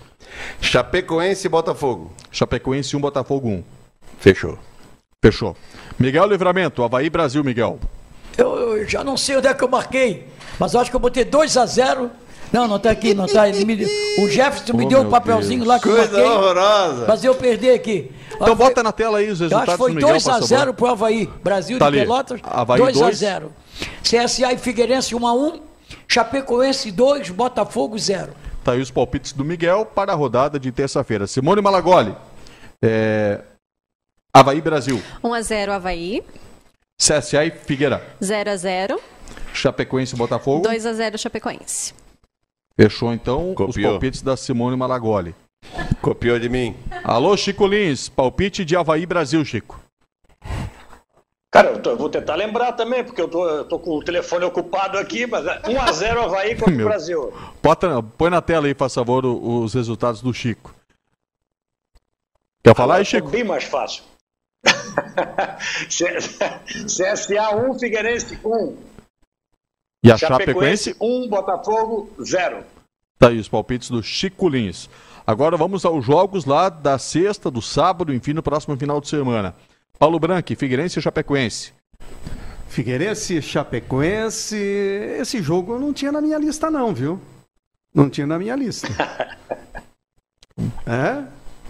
Chapecoense 0.60 1.48
e 1.48 1.50
Botafogo. 1.50 2.12
Chapecoense 2.30 2.96
1, 2.96 3.00
Botafogo 3.00 3.48
1. 3.48 3.64
Fechou. 4.20 4.60
Fechou. 5.24 5.56
Miguel 5.98 6.28
Livramento, 6.28 6.84
Havaí 6.84 7.10
Brasil, 7.10 7.44
Miguel. 7.44 7.80
Eu, 8.38 8.78
eu, 8.78 8.88
já 8.88 9.04
não 9.04 9.16
sei 9.16 9.38
onde 9.38 9.48
é 9.48 9.54
que 9.54 9.64
eu 9.64 9.70
marquei, 9.70 10.28
mas 10.60 10.74
eu 10.74 10.80
acho 10.80 10.90
que 10.90 10.96
eu 10.96 11.00
botei 11.00 11.24
2 11.24 11.56
a 11.58 11.66
0 11.66 12.12
Não, 12.52 12.68
não 12.68 12.78
tá 12.78 12.92
aqui, 12.92 13.14
não 13.14 13.26
tá. 13.28 13.44
Me, 13.48 13.86
o 14.20 14.30
Jefferson 14.30 14.74
oh, 14.74 14.78
me 14.78 14.88
deu 14.88 15.00
o 15.00 15.04
um 15.04 15.10
papelzinho 15.10 15.60
Deus. 15.60 15.68
lá 15.70 15.80
que 15.80 15.90
Coisa 15.90 16.18
eu 16.20 16.30
marquei. 16.30 16.32
horrorosa. 16.32 17.06
Mas 17.08 17.24
eu 17.24 17.36
perdi 17.36 17.70
aqui. 17.70 18.12
Então 18.36 18.56
bota 18.56 18.84
na 18.84 18.92
tela 18.92 19.20
aí 19.20 19.30
os 19.30 19.40
resultados 19.40 19.70
acho 19.70 19.78
que 19.78 19.92
foi 19.92 20.02
2 20.02 20.28
a 20.28 20.40
0 20.42 20.74
pro 20.74 20.88
Havaí. 20.88 21.30
Brasil 21.42 21.80
tá 21.80 21.90
de 21.90 21.98
ali. 21.98 22.06
Pelotas, 22.06 22.42
2 22.78 23.02
a 23.02 23.12
0 23.12 23.52
CSA 24.04 24.54
e 24.54 24.58
Figueirense 24.58 25.16
1 25.16 25.28
a 25.28 25.34
1 25.34 25.60
Chapecoense 26.08 26.92
2, 26.92 27.30
Botafogo 27.32 27.98
0. 27.98 28.32
Tá 28.64 28.74
aí 28.74 28.82
os 28.82 28.92
palpites 28.92 29.32
do 29.32 29.44
Miguel 29.46 29.86
para 29.86 30.12
a 30.12 30.16
rodada 30.16 30.60
de 30.60 30.72
terça-feira. 30.72 31.28
Simone 31.28 31.62
Malagoli. 31.62 32.16
É... 32.82 33.42
Havaí 34.36 34.60
Brasil. 34.60 35.02
1 35.24 35.34
a 35.34 35.41
0 35.41 35.72
Havaí. 35.72 36.22
CSA 36.99 37.45
e 37.45 37.52
Figueira. 37.52 38.06
0 38.22 38.52
a 38.52 38.57
0 38.57 39.02
Chapecoense 39.53 40.14
e 40.14 40.18
Botafogo. 40.18 40.62
2 40.64 40.86
a 40.86 40.91
0 40.91 41.18
Chapecoense. 41.18 41.94
Fechou 42.78 43.14
então 43.14 43.56
Copiou. 43.56 43.70
os 43.70 43.78
palpites 43.78 44.22
da 44.22 44.36
Simone 44.36 44.76
Malagoli. 44.76 45.34
Copiou 46.02 46.38
de 46.38 46.49
mim. 46.49 46.76
Alô, 47.02 47.38
Chico 47.38 47.66
Lins, 47.66 48.10
palpite 48.10 48.66
de 48.66 48.76
Havaí 48.76 49.06
Brasil, 49.06 49.45
Chico. 49.45 49.80
Cara, 51.49 51.70
eu, 51.70 51.82
tô, 51.82 51.91
eu, 51.91 51.98
vou 51.98 52.10
tentar 52.10 52.36
lembrar 52.36 52.74
também, 52.74 53.06
porque 53.06 53.22
eu 53.22 53.30
tô, 53.30 53.48
eu 53.48 53.64
tô 53.64 53.80
com 53.80 53.91
o 53.91 54.03
telefone 54.03 54.44
ocupado 54.44 54.98
aqui, 54.98 55.26
mas 55.26 55.45
1x0 55.45 56.02
é 56.03 56.10
Havaí 56.26 56.56
contra 56.57 56.74
o 56.74 56.84
Brasil. 56.84 57.34
Bota, 57.64 58.03
põe 58.03 58.30
na 58.30 58.41
tela 58.41 58.68
aí, 58.68 58.76
por 58.76 58.90
favor, 58.90 59.24
os 59.26 59.74
resultados 59.74 60.22
do 60.22 60.34
Chico. 60.34 60.76
Quer 62.62 62.76
falar 62.76 62.95
aí, 62.95 63.06
Chico? 63.06 63.30
Bem 63.30 63.45
mais 63.45 63.64
fácil. 63.64 64.03
CSA 66.86 67.56
1, 67.56 67.80
Figueirense 67.80 68.38
1. 68.44 68.78
E 70.04 70.12
a 70.12 70.18
Chapecoense? 70.18 70.96
1, 71.00 71.30
Botafogo 71.30 72.10
0. 72.22 72.64
Tá 73.18 73.30
aí 73.30 73.40
os 73.40 73.48
palpites 73.48 73.90
do 73.90 74.04
Chico 74.04 74.50
Lins. 74.50 74.90
Agora 75.26 75.58
vamos 75.58 75.84
aos 75.86 76.06
jogos 76.06 76.46
lá 76.46 76.70
da 76.70 77.00
sexta, 77.00 77.50
do 77.50 77.62
sábado, 77.62 78.14
enfim, 78.14 78.34
no 78.34 78.44
próximo 78.44 78.78
final 78.78 79.02
de 79.02 79.08
semana. 79.08 79.56
Paulo 79.98 80.20
Branco, 80.20 80.56
Figueirense 80.56 81.00
e 81.00 81.02
Chapecoense. 81.02 81.74
Figueirense, 82.68 83.42
Chapecoense, 83.42 84.56
esse 84.56 85.42
jogo 85.42 85.74
eu 85.74 85.80
não 85.80 85.94
tinha 85.94 86.12
na 86.12 86.22
minha 86.22 86.38
lista 86.38 86.70
não, 86.70 86.94
viu? 86.94 87.20
Não 87.94 88.10
tinha 88.10 88.28
na 88.28 88.38
minha 88.38 88.56
lista. 88.56 88.88
é? 90.86 91.24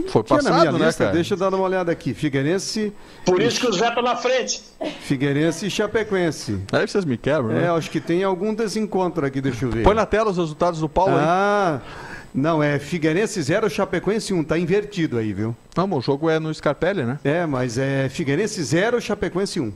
Foi 0.08 0.24
passado, 0.24 0.78
né, 0.78 0.86
lista. 0.86 1.06
cara? 1.06 1.16
Deixa 1.16 1.34
eu 1.34 1.38
dar 1.38 1.50
uma 1.50 1.64
olhada 1.64 1.92
aqui. 1.92 2.14
Figueirense... 2.14 2.94
Por 3.26 3.42
isso 3.42 3.60
que 3.60 3.68
o 3.68 3.74
Zé 3.74 3.90
tá 3.92 4.02
na 4.02 4.16
frente. 4.16 4.62
Figueirense 5.02 5.66
e 5.66 5.70
Chapecoense. 5.70 6.60
Aí 6.72 6.88
vocês 6.88 7.06
me 7.06 7.18
quebram, 7.18 7.54
né? 7.54 7.66
É, 7.66 7.68
acho 7.70 7.90
que 7.90 8.02
tem 8.02 8.24
algum 8.24 8.54
desencontro 8.54 9.26
aqui, 9.26 9.40
deixa 9.40 9.66
eu 9.66 9.72
ver. 9.72 9.84
Põe 9.84 9.96
na 9.96 10.06
tela 10.06 10.32
os 10.32 10.38
resultados 10.38 10.80
do 10.80 10.90
Paulo 10.90 11.16
ah, 11.18 11.82
aí. 11.82 12.16
Não, 12.34 12.62
é 12.62 12.78
Figueirense 12.78 13.42
0, 13.42 13.70
Chapecoense 13.70 14.34
1. 14.34 14.38
Um, 14.38 14.44
tá 14.44 14.60
invertido 14.60 15.18
aí, 15.18 15.32
viu? 15.32 15.56
Não, 15.76 15.90
o 15.94 16.02
jogo 16.02 16.30
é 16.30 16.38
no 16.38 16.54
Scarpelli, 16.54 17.04
né? 17.04 17.18
É, 17.24 17.46
mas 17.46 17.78
é 17.78 18.10
Figueirense 18.10 18.62
0, 18.62 19.00
Chapecoense 19.00 19.62
1. 19.62 19.64
Um. 19.64 19.74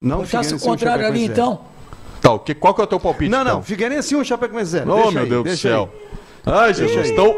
Não 0.00 0.24
Figueirense 0.24 0.54
o 0.54 0.60
contrário 0.60 1.06
ali, 1.06 1.24
então. 1.24 1.60
Tá, 2.22 2.38
que, 2.38 2.54
qual 2.54 2.74
que 2.74 2.80
é 2.80 2.84
o 2.84 2.86
teu 2.86 2.98
palpite? 2.98 3.30
Não, 3.30 3.42
então? 3.42 3.56
não, 3.56 3.62
Figueirense 3.62 4.16
1, 4.16 4.24
Chapecoense 4.24 4.70
0. 4.70 4.90
Oh, 4.90 5.10
meu 5.10 5.22
aí, 5.24 5.28
Deus 5.28 5.44
do 5.44 5.56
céu. 5.56 5.90
Aí. 5.92 6.18
Ai, 6.46 6.74
Jesus, 6.74 7.10
então... 7.10 7.34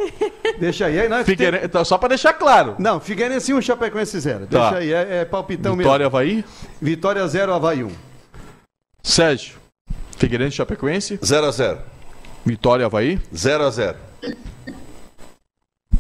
Deixa 0.59 0.87
aí. 0.87 1.01
aí 1.01 1.09
nós 1.09 1.27
Figueirense, 1.27 1.69
tem... 1.69 1.85
Só 1.85 1.99
para 1.99 2.11
deixar 2.11 2.33
claro. 2.35 2.77
Não, 2.79 3.01
Figueirense 3.01 3.53
1, 3.53 3.63
Chapecoense 3.63 4.19
0. 4.19 4.47
Tá. 4.47 4.71
Deixa 4.71 4.77
aí, 4.77 4.93
é, 4.93 5.21
é 5.21 5.25
palpitão 5.25 5.77
Vitória, 5.77 6.07
mesmo. 6.09 6.19
Vitória, 6.21 6.43
Havaí? 6.43 6.45
Vitória 6.81 7.27
0, 7.27 7.53
Havaí 7.53 7.85
1. 7.85 7.91
Sérgio, 9.03 9.59
Figueirense, 10.17 10.57
Chapecoense? 10.57 11.19
0 11.25 11.47
a 11.47 11.51
0 11.51 11.79
Vitória, 12.45 12.87
Havaí? 12.87 13.19
0 13.35 13.65
a 13.65 13.71
0 13.71 13.97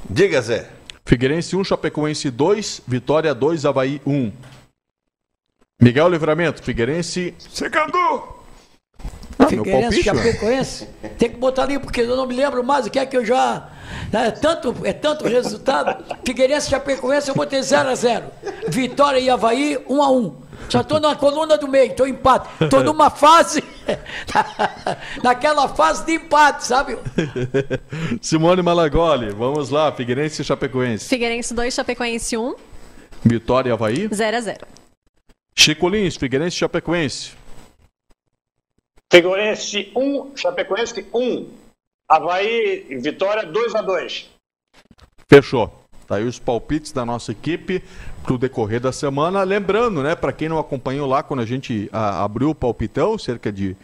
Diga, 0.08 0.40
Zé. 0.42 0.68
Figueirense 1.04 1.56
1, 1.56 1.64
Chapecoense 1.64 2.30
2, 2.30 2.82
Vitória 2.86 3.34
2, 3.34 3.64
Havaí 3.64 4.00
1. 4.04 4.32
Miguel 5.80 6.08
Livramento, 6.08 6.62
Figueirense. 6.62 7.34
Secador! 7.38 8.39
Ah, 9.40 9.46
Figueirense, 9.46 10.02
Chapecoense. 10.02 10.88
Tem 11.18 11.30
que 11.30 11.36
botar 11.36 11.62
ali, 11.62 11.78
porque 11.78 12.02
eu 12.02 12.16
não 12.16 12.26
me 12.26 12.34
lembro 12.34 12.62
mais 12.62 12.86
o 12.86 12.90
que 12.90 12.98
é 12.98 13.06
que 13.06 13.16
eu 13.16 13.24
já. 13.24 13.68
Né, 14.12 14.28
é 14.28 14.30
tanto, 14.30 14.74
é 14.84 14.92
tanto 14.92 15.26
resultado. 15.26 16.04
Figueirense, 16.24 16.68
Chapecoense, 16.68 17.30
eu 17.30 17.34
botei 17.34 17.60
0x0. 17.60 18.22
Vitória 18.68 19.18
e 19.18 19.30
Havaí, 19.30 19.78
1x1. 19.88 20.34
Já 20.68 20.82
estou 20.82 21.00
na 21.00 21.16
coluna 21.16 21.56
do 21.56 21.66
meio, 21.66 21.90
estou 21.90 22.06
empate. 22.06 22.48
Estou 22.60 22.84
numa 22.84 23.08
fase, 23.08 23.64
naquela 25.24 25.68
fase 25.68 26.04
de 26.04 26.12
empate, 26.12 26.66
sabe? 26.66 26.98
Simone 28.20 28.62
Malagoli, 28.62 29.30
vamos 29.30 29.70
lá, 29.70 29.90
Figueirense 29.90 30.42
e 30.42 30.44
Chapecoense. 30.44 31.08
Figueirense 31.08 31.54
2, 31.54 31.72
Chapecoense 31.74 32.36
1. 32.36 32.54
Vitória 33.24 33.70
e 33.70 33.72
Havaí? 33.72 34.08
0 34.12 34.36
a 34.36 34.40
0 34.40 34.66
Chico 35.56 35.88
Lins, 35.88 36.16
Figueirense 36.16 36.56
e 36.56 36.60
Chapecoense. 36.60 37.39
Figueirense 39.10 39.90
1, 39.94 40.36
Chapecoense 40.36 41.04
1. 41.12 41.48
Havaí, 42.08 42.86
Vitória 43.00 43.44
2 43.44 43.74
a 43.74 43.82
2 43.82 44.30
Fechou. 45.28 45.72
Tá 46.06 46.16
aí 46.16 46.24
os 46.24 46.38
palpites 46.38 46.92
da 46.92 47.04
nossa 47.04 47.32
equipe 47.32 47.82
para 48.22 48.34
o 48.34 48.38
decorrer 48.38 48.80
da 48.80 48.92
semana. 48.92 49.42
Lembrando, 49.42 50.02
né, 50.02 50.14
para 50.14 50.32
quem 50.32 50.48
não 50.48 50.58
acompanhou 50.58 51.08
lá, 51.08 51.22
quando 51.22 51.40
a 51.40 51.46
gente 51.46 51.88
a, 51.92 52.24
abriu 52.24 52.50
o 52.50 52.54
palpitão, 52.54 53.18
cerca 53.18 53.52
de 53.52 53.76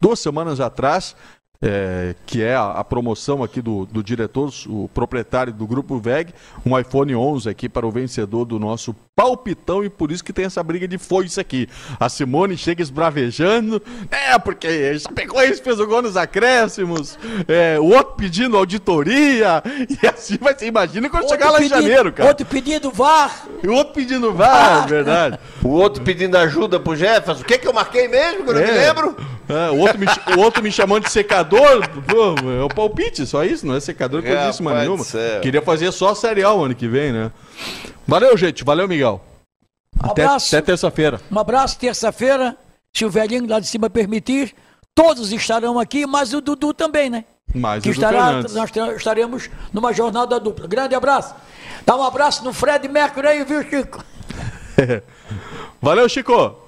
duas 0.00 0.18
semanas 0.20 0.60
atrás, 0.60 1.16
é, 1.62 2.16
que 2.26 2.42
é 2.42 2.56
a, 2.56 2.72
a, 2.72 2.84
promoção 2.84 3.42
aqui 3.42 3.62
do, 3.62 3.86
do 3.86 4.02
diretor, 4.02 4.52
o 4.66 4.88
proprietário 4.92 5.52
do 5.52 5.64
Grupo 5.64 5.96
VEG, 5.98 6.34
um 6.66 6.76
iPhone 6.76 7.14
11 7.14 7.48
aqui 7.48 7.68
para 7.68 7.86
o 7.86 7.90
vencedor 7.90 8.44
do 8.44 8.58
nosso 8.58 8.94
palpitão 9.14 9.84
e 9.84 9.88
por 9.90 10.10
isso 10.10 10.24
que 10.24 10.32
tem 10.32 10.46
essa 10.46 10.62
briga 10.62 10.88
de 10.88 10.98
foice 10.98 11.38
aqui. 11.38 11.68
A 12.00 12.08
Simone 12.08 12.56
chega 12.56 12.82
esbravejando, 12.82 13.80
é, 14.10 14.36
porque 14.38 14.98
Chapecoense 14.98 15.62
fez 15.62 15.78
o 15.78 15.86
gol 15.86 16.02
nos 16.02 16.16
acréscimos, 16.16 17.16
é, 17.46 17.78
o 17.78 17.84
outro 17.84 18.14
pedindo 18.16 18.56
auditoria, 18.56 19.62
e 20.02 20.06
assim 20.06 20.38
vai 20.40 20.58
ser, 20.58 20.66
imagina 20.66 21.08
quando 21.08 21.22
outro 21.22 21.36
chegar 21.36 21.50
lá 21.52 21.58
pedido, 21.58 21.78
em 21.78 21.82
janeiro, 21.82 22.12
cara. 22.12 22.28
Outro 22.28 22.46
pedindo 22.46 22.90
VAR. 22.90 23.46
E 23.62 23.68
o 23.68 23.74
outro 23.74 23.94
pedindo 23.94 24.32
VAR, 24.32 24.82
ah. 24.82 24.86
verdade. 24.86 25.38
O 25.62 25.68
outro 25.68 26.02
pedindo 26.02 26.36
ajuda 26.36 26.80
pro 26.80 26.96
Jefferson. 26.96 27.42
O 27.42 27.44
que 27.44 27.58
que 27.58 27.68
eu 27.68 27.72
marquei 27.72 28.08
mesmo, 28.08 28.44
que 28.44 28.50
eu 28.50 28.54
não 28.54 28.60
é. 28.60 28.66
me 28.66 28.72
lembro? 28.72 29.16
É, 29.48 29.70
o, 29.70 29.78
outro 29.78 29.98
me, 29.98 30.06
o 30.36 30.40
outro 30.40 30.62
me 30.62 30.72
chamando 30.72 31.04
de 31.04 31.10
secador, 31.10 31.51
pô, 31.56 32.50
é 32.50 32.64
o 32.64 32.68
palpite, 32.68 33.26
só 33.26 33.44
isso, 33.44 33.66
não 33.66 33.74
é 33.74 33.80
secador 33.80 34.22
que 34.22 34.28
eu 34.28 34.46
disse, 34.46 34.62
mas 34.62 34.78
nenhuma. 34.78 35.04
Queria 35.42 35.62
fazer 35.62 35.92
só 35.92 36.14
serial 36.14 36.64
ano 36.64 36.74
que 36.74 36.88
vem, 36.88 37.12
né? 37.12 37.30
Valeu, 38.06 38.36
gente. 38.36 38.64
Valeu, 38.64 38.88
Miguel. 38.88 39.22
Um 40.02 40.10
até, 40.10 40.24
abraço. 40.24 40.56
Até 40.56 40.66
terça-feira. 40.66 41.20
Um 41.30 41.38
abraço, 41.38 41.78
terça-feira. 41.78 42.56
Se 42.92 43.04
o 43.04 43.10
velhinho 43.10 43.48
lá 43.48 43.58
de 43.58 43.66
cima 43.66 43.88
permitir, 43.88 44.54
todos 44.94 45.32
estarão 45.32 45.78
aqui, 45.78 46.06
mas 46.06 46.32
o 46.34 46.40
Dudu 46.40 46.74
também, 46.74 47.08
né? 47.08 47.24
Mais 47.54 47.82
que 47.82 47.90
estará, 47.90 48.42
nós 48.42 48.70
estaremos 48.96 49.50
numa 49.72 49.92
jornada 49.92 50.38
dupla. 50.40 50.66
Grande 50.66 50.94
abraço. 50.94 51.34
Dá 51.84 51.96
um 51.96 52.02
abraço 52.02 52.44
no 52.44 52.52
Fred 52.52 52.88
Mercury 52.88 53.26
aí, 53.26 53.44
viu, 53.44 53.62
Chico? 53.62 54.02
Valeu, 55.80 56.08
Chico. 56.08 56.61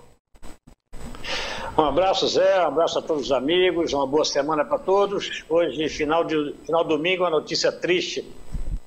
Um 1.77 1.83
abraço, 1.83 2.29
Zé, 2.29 2.61
um 2.61 2.69
abraço 2.69 3.01
a 3.01 3.03
todos 3.03 3.25
os 3.25 3.33
amigos, 3.33 3.93
uma 3.93 4.07
boa 4.07 4.25
semana 4.25 4.65
para 4.65 4.79
todos. 4.79 5.43
Hoje, 5.49 5.89
final 5.89 6.23
de 6.23 6.55
final 6.65 6.85
domingo, 6.85 7.25
uma 7.25 7.31
notícia 7.31 7.73
triste 7.73 8.25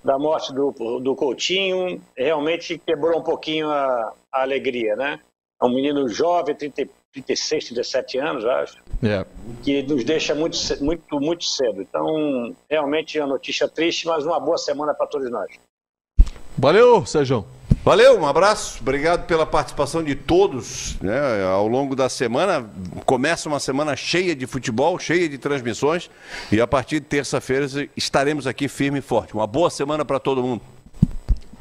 da 0.01 0.17
morte 0.17 0.53
do, 0.53 0.71
do 1.01 1.13
Coutinho. 1.13 2.01
Realmente 2.15 2.77
quebrou 2.77 3.19
um 3.19 3.23
pouquinho 3.23 3.69
a, 3.69 4.13
a 4.31 4.41
alegria, 4.41 4.95
né? 4.95 5.19
É 5.61 5.65
um 5.65 5.69
menino 5.69 6.07
jovem, 6.07 6.55
30, 6.55 6.87
36, 7.11 7.65
37 7.65 8.19
anos, 8.19 8.45
acho, 8.45 8.77
yeah. 9.03 9.27
que 9.63 9.81
nos 9.83 10.05
deixa 10.05 10.33
muito, 10.33 10.57
muito, 10.79 11.19
muito 11.19 11.43
cedo. 11.43 11.81
Então, 11.81 12.55
realmente 12.69 13.17
é 13.17 13.21
uma 13.21 13.33
notícia 13.33 13.67
triste, 13.67 14.07
mas 14.07 14.25
uma 14.25 14.39
boa 14.39 14.57
semana 14.57 14.93
para 14.93 15.07
todos 15.07 15.29
nós. 15.29 15.51
Valeu, 16.57 17.05
Sérgio. 17.05 17.43
Valeu, 17.87 18.19
um 18.19 18.25
abraço, 18.25 18.79
obrigado 18.81 19.25
pela 19.27 19.45
participação 19.45 20.03
de 20.03 20.13
todos 20.13 20.97
né, 20.99 21.45
ao 21.45 21.69
longo 21.69 21.95
da 21.95 22.09
semana. 22.09 22.69
Começa 23.05 23.47
uma 23.47 23.61
semana 23.61 23.95
cheia 23.95 24.35
de 24.35 24.45
futebol, 24.45 24.99
cheia 24.99 25.29
de 25.29 25.37
transmissões 25.37 26.11
e 26.51 26.59
a 26.59 26.67
partir 26.67 26.99
de 26.99 27.05
terça-feira 27.05 27.65
estaremos 27.95 28.45
aqui 28.45 28.67
firme 28.67 28.99
e 28.99 29.01
forte. 29.01 29.33
Uma 29.33 29.47
boa 29.47 29.69
semana 29.69 30.03
para 30.03 30.19
todo 30.19 30.43
mundo. 30.43 30.61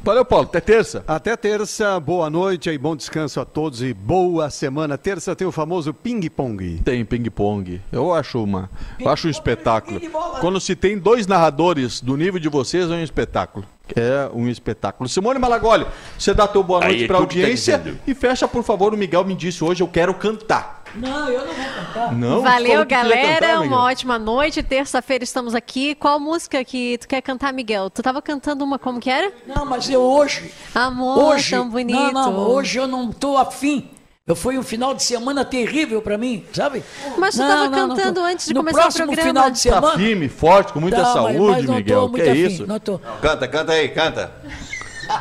Valeu, 0.02 0.24
Paulo. 0.24 0.46
Até 0.46 0.60
terça. 0.60 1.04
Até 1.06 1.36
terça. 1.36 2.00
Boa 2.00 2.28
noite 2.28 2.70
e 2.70 2.76
bom 2.76 2.96
descanso 2.96 3.40
a 3.40 3.44
todos 3.44 3.80
e 3.80 3.94
boa 3.94 4.50
semana. 4.50 4.98
Terça 4.98 5.36
tem 5.36 5.46
o 5.46 5.52
famoso 5.52 5.94
ping-pong. 5.94 6.80
Tem 6.84 7.04
ping-pong. 7.04 7.80
Eu 7.92 8.12
acho 8.12 8.42
uma, 8.42 8.68
eu 8.98 9.08
acho 9.08 9.28
um 9.28 9.30
espetáculo. 9.30 10.00
Quando 10.40 10.60
se 10.60 10.74
tem 10.74 10.98
dois 10.98 11.28
narradores 11.28 12.00
do 12.00 12.16
nível 12.16 12.40
de 12.40 12.48
vocês, 12.48 12.90
é 12.90 12.94
um 12.94 13.02
espetáculo. 13.02 13.64
É 13.94 14.28
um 14.34 14.48
espetáculo. 14.48 15.08
Simone 15.08 15.38
Malagoli, 15.38 15.86
você 16.18 16.34
dá 16.34 16.48
teu 16.48 16.62
boa 16.62 16.80
noite 16.80 17.06
para 17.06 17.16
a 17.16 17.18
tá 17.18 17.22
audiência 17.22 17.78
tá 17.78 17.90
e 18.06 18.14
fecha, 18.14 18.48
por 18.48 18.64
favor, 18.64 18.92
o 18.92 18.96
Miguel 18.96 19.24
me 19.24 19.34
disse 19.34 19.62
hoje, 19.62 19.82
eu 19.82 19.88
quero 19.88 20.12
cantar. 20.14 20.82
Não, 20.94 21.28
eu 21.28 21.44
não 21.46 21.52
vou 21.52 21.64
cantar. 21.64 22.12
Não? 22.12 22.42
Valeu, 22.42 22.86
galera. 22.86 23.40
cantar, 23.40 23.60
uma 23.60 23.82
ótima 23.82 24.18
noite. 24.18 24.62
Terça-feira 24.62 25.24
estamos 25.24 25.54
aqui. 25.54 25.94
Qual 25.94 26.18
música 26.18 26.64
que 26.64 26.96
tu 26.98 27.08
quer 27.08 27.20
cantar, 27.20 27.52
Miguel? 27.52 27.90
Tu 27.90 28.02
tava 28.02 28.22
cantando 28.22 28.64
uma 28.64 28.78
como 28.78 28.98
que 28.98 29.10
era? 29.10 29.30
Não, 29.46 29.66
mas 29.66 29.90
eu 29.90 30.00
hoje. 30.00 30.50
Amor, 30.74 31.18
hoje 31.18 31.50
tão 31.50 31.68
bonito. 31.68 32.12
Não, 32.12 32.32
não, 32.32 32.38
hoje 32.38 32.78
eu 32.78 32.86
não 32.86 33.12
tô 33.12 33.36
afim. 33.36 33.90
Eu 34.28 34.34
foi 34.34 34.58
um 34.58 34.62
final 34.64 34.92
de 34.92 35.04
semana 35.04 35.44
terrível 35.44 36.02
pra 36.02 36.18
mim, 36.18 36.44
sabe? 36.52 36.82
Mas 37.16 37.36
tu 37.36 37.42
Não, 37.42 37.48
tava 37.48 37.68
não, 37.68 37.86
não 37.86 37.96
cantando 37.96 38.20
tô. 38.20 38.26
antes 38.26 38.46
de 38.48 38.54
no 38.54 38.58
começar 38.60 38.78
o 38.78 38.82
próximo 38.82 39.06
programa. 39.06 39.28
final 39.28 39.50
de 39.52 39.58
semana. 39.60 39.86
Tá 39.92 39.96
firme, 39.96 40.28
forte, 40.28 40.72
com 40.72 40.80
muita 40.80 40.96
Tá, 40.96 41.12
saúde, 41.12 41.38
não 41.62 41.64
tô 41.66 41.72
Miguel. 41.74 42.10
Que 42.10 42.20
é 42.22 42.30
afim, 42.32 42.40
isso? 42.46 42.66
Não 42.66 42.80
tô. 42.80 42.98
Canta, 43.22 43.46
canta 43.46 43.72
aí, 43.72 43.88
canta. 43.88 44.32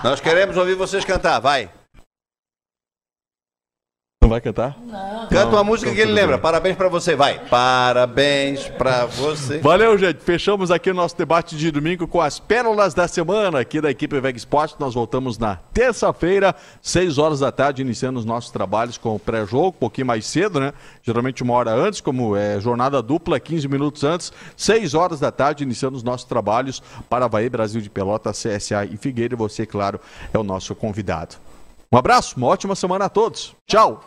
Nós 0.04 0.20
queremos 0.20 0.58
ouvir 0.58 0.74
vocês 0.74 1.06
cantar, 1.06 1.38
vai. 1.38 1.70
Não 4.26 4.30
vai 4.30 4.42
cantar? 4.42 4.76
Canta 5.30 5.56
uma 5.56 5.64
música 5.64 5.92
então 5.92 5.96
que 5.96 6.02
ele 6.02 6.12
lembra. 6.12 6.38
bem. 6.38 6.42
Parabéns 6.42 6.76
pra 6.76 6.90
você, 6.90 7.16
vai. 7.16 7.40
Parabéns 7.48 8.68
pra 8.70 9.06
você. 9.06 9.60
Valeu, 9.60 9.96
gente. 10.00 10.18
Fechamos 10.18 10.72
aqui 10.72 10.90
o 10.90 10.96
nosso 10.96 11.16
debate 11.16 11.56
de 11.56 11.70
domingo 11.70 12.08
com 12.08 12.20
as 12.20 12.40
pérolas 12.40 12.96
da 12.96 13.08
semana 13.08 13.60
aqui 13.60 13.80
da 13.80 13.92
equipe 13.92 14.20
Veg 14.20 14.36
Esporte. 14.36 14.78
Nós 14.80 14.96
voltamos 14.96 15.38
na 15.38 15.58
terça-feira, 15.72 16.56
6 16.82 17.20
horas 17.20 17.42
da 17.42 17.52
tarde, 17.52 17.84
iniciando 17.84 18.18
os 18.18 18.26
nossos 18.26 18.50
trabalhos 18.50 18.98
com 18.98 19.14
o 19.14 19.20
pré-jogo, 19.20 19.68
um 19.68 19.72
pouquinho 19.74 20.08
mais 20.08 20.26
cedo, 20.26 20.60
né? 20.60 20.74
Geralmente 21.04 21.44
uma 21.44 21.54
hora 21.54 21.76
antes, 21.76 22.02
como 22.02 22.36
é 22.36 22.60
jornada 22.60 23.04
dupla, 23.04 23.40
15 23.40 23.68
minutos 23.68 24.04
antes, 24.04 24.34
6 24.58 24.96
horas 24.96 25.20
da 25.20 25.32
tarde, 25.32 25.64
iniciando 25.64 25.98
os 25.98 26.04
nossos 26.04 26.26
trabalhos 26.26 26.82
para 27.08 27.26
Havaí, 27.26 27.48
Brasil 27.48 27.80
de 27.80 27.92
Pelota, 27.92 28.32
CSA 28.32 28.86
e 28.86 28.98
Figueira. 28.98 29.36
E 29.36 29.38
você, 29.38 29.68
claro, 29.68 30.00
é 30.34 30.38
o 30.40 30.44
nosso 30.44 30.74
convidado. 30.74 31.36
Um 31.92 31.98
abraço, 31.98 32.36
uma 32.38 32.48
ótima 32.48 32.74
semana 32.74 33.06
a 33.06 33.10
todos. 33.10 33.56
Tchau. 33.68 34.04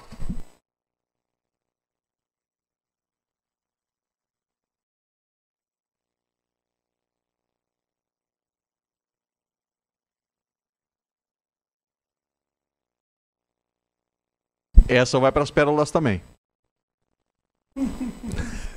Essa 14.88 15.18
vai 15.18 15.30
para 15.30 15.42
as 15.42 15.50
pérolas 15.50 15.90
também. 15.90 16.22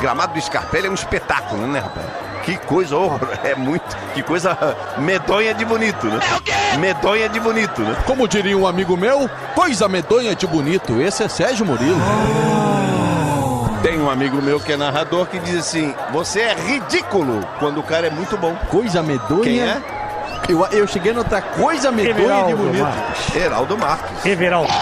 Gramado 0.00 0.32
do 0.34 0.40
Scarpelli 0.40 0.86
é 0.86 0.90
um 0.90 0.94
espetáculo, 0.94 1.66
né, 1.66 1.80
rapaz? 1.80 2.06
Que 2.44 2.56
coisa 2.56 2.96
horror, 2.96 3.28
é 3.44 3.54
muito, 3.54 3.96
que 4.14 4.22
coisa 4.22 4.56
medonha 4.96 5.52
de 5.52 5.64
bonito, 5.64 6.06
né? 6.06 6.20
É 6.32 6.36
o 6.36 6.40
quê? 6.40 6.52
Medonha 6.78 7.28
de 7.28 7.40
bonito, 7.40 7.82
né? 7.82 7.96
Como 8.06 8.26
diria 8.28 8.56
um 8.56 8.66
amigo 8.66 8.96
meu, 8.96 9.28
coisa 9.54 9.88
medonha 9.88 10.34
de 10.34 10.46
bonito. 10.46 11.00
Esse 11.00 11.24
é 11.24 11.28
Sérgio 11.28 11.66
Murilo. 11.66 12.00
Tem 13.82 14.00
um 14.00 14.10
amigo 14.10 14.40
meu 14.42 14.58
que 14.58 14.72
é 14.72 14.76
narrador 14.76 15.26
que 15.26 15.38
diz 15.38 15.58
assim: 15.60 15.94
"Você 16.12 16.40
é 16.40 16.54
ridículo 16.54 17.46
quando 17.58 17.78
o 17.78 17.82
cara 17.82 18.06
é 18.06 18.10
muito 18.10 18.36
bom". 18.36 18.54
Coisa 18.68 19.02
medonha. 19.02 19.42
Quem 19.42 19.60
é? 19.60 19.80
Eu, 20.48 20.64
eu 20.68 20.86
cheguei 20.86 21.12
a 21.12 21.14
notar 21.14 21.42
coisa 21.42 21.92
medonha 21.92 22.44
de 22.46 22.54
bonito. 22.54 22.82
Marques. 22.82 23.36
Heraldo 23.36 23.76
Marques. 23.76 24.24
Everaldo. 24.24 24.72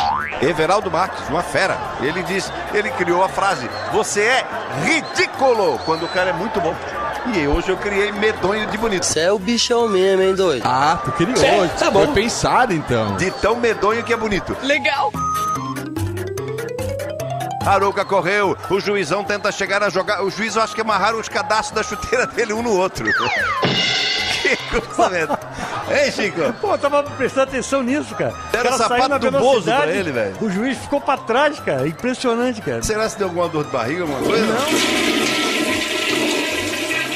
Everaldo 0.40 0.90
Marques, 0.90 1.28
uma 1.28 1.42
fera. 1.42 1.76
Ele 2.00 2.22
diz, 2.22 2.52
ele 2.72 2.90
criou 2.90 3.24
a 3.24 3.28
frase: 3.28 3.68
"Você 3.92 4.20
é 4.20 4.46
ridículo 4.84 5.78
quando 5.84 6.04
o 6.04 6.08
cara 6.08 6.30
é 6.30 6.32
muito 6.32 6.60
bom". 6.60 6.74
E 7.34 7.46
hoje 7.48 7.70
eu 7.70 7.76
criei 7.76 8.12
medonho 8.12 8.66
de 8.68 8.78
bonito. 8.78 9.04
Você 9.04 9.20
é 9.20 9.32
o 9.32 9.38
bichão 9.38 9.88
mesmo, 9.88 10.22
hein, 10.22 10.34
doido? 10.34 10.62
Ah, 10.64 11.00
tu 11.04 11.10
criou. 11.12 11.68
Tá 11.78 11.90
bom. 11.90 12.04
Foi 12.04 12.14
pensado 12.14 12.72
então. 12.72 13.16
De 13.16 13.30
tão 13.32 13.56
medonho 13.56 14.04
que 14.04 14.12
é 14.12 14.16
bonito. 14.16 14.56
Legal. 14.62 15.10
Arouca 17.66 18.04
correu, 18.04 18.56
o 18.70 18.78
juizão 18.78 19.24
tenta 19.24 19.50
chegar 19.50 19.82
a 19.82 19.90
jogar. 19.90 20.22
O 20.22 20.30
juiz 20.30 20.54
eu 20.54 20.62
acho 20.62 20.72
que 20.72 20.80
amarraram 20.80 21.18
os 21.18 21.28
cadastros 21.28 21.74
da 21.74 21.82
chuteira 21.82 22.24
dele 22.24 22.52
um 22.52 22.62
no 22.62 22.70
outro. 22.70 23.04
que 24.40 25.10
velho. 25.10 25.36
Hein, 25.90 26.10
Chico? 26.10 26.52
Pô, 26.54 26.72
eu 26.72 26.78
tava 26.78 27.02
prestando 27.02 27.48
atenção 27.48 27.82
nisso, 27.82 28.14
cara. 28.14 28.32
O 28.32 28.52
Deram 28.52 28.70
cara 28.70 28.76
sapato 28.76 29.30
do 29.30 29.38
Bozo 29.38 29.64
pra 29.64 29.86
ele, 29.86 30.10
velho. 30.10 30.36
O 30.40 30.50
juiz 30.50 30.78
ficou 30.78 31.00
pra 31.00 31.16
trás, 31.16 31.60
cara. 31.60 31.86
Impressionante, 31.86 32.60
cara. 32.60 32.82
Será 32.82 33.08
que 33.08 33.16
deu 33.16 33.28
alguma 33.28 33.48
dor 33.48 33.64
de 33.64 33.70
barriga, 33.70 34.02
alguma 34.02 34.20
coisa? 34.20 34.46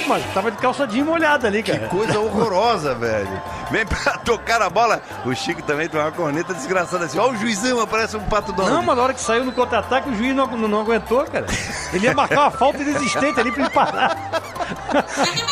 Mas 0.06 0.24
tava 0.34 0.50
de 0.50 0.56
calça 0.56 0.88
jeans 0.88 1.06
molhada 1.06 1.46
ali, 1.46 1.62
cara. 1.62 1.78
Que 1.78 1.88
coisa 1.88 2.18
horrorosa, 2.18 2.94
velho. 2.96 3.42
Vem 3.70 3.86
pra 3.86 4.18
tocar 4.18 4.60
a 4.60 4.68
bola. 4.68 5.00
O 5.24 5.32
Chico 5.34 5.62
também 5.62 5.88
tem 5.88 6.00
uma 6.00 6.10
corneta 6.10 6.52
desgraçada 6.52 7.04
assim. 7.04 7.18
Ó, 7.18 7.30
o 7.30 7.36
juizão 7.36 7.80
aparece 7.80 8.16
um 8.16 8.24
pato 8.24 8.52
dono. 8.52 8.68
Não, 8.68 8.82
mas 8.82 8.96
na 8.96 9.02
hora 9.04 9.14
que 9.14 9.20
saiu 9.20 9.44
no 9.44 9.52
contra-ataque, 9.52 10.10
o 10.10 10.14
juiz 10.16 10.34
não, 10.34 10.48
não, 10.48 10.66
não 10.66 10.80
aguentou, 10.80 11.24
cara. 11.26 11.46
Ele 11.92 12.06
ia 12.06 12.14
marcar 12.14 12.40
uma 12.40 12.50
falta 12.50 12.82
inexistente 12.82 13.38
ali 13.38 13.52
pra 13.52 13.62
ele 13.62 13.70
parar. 13.70 14.16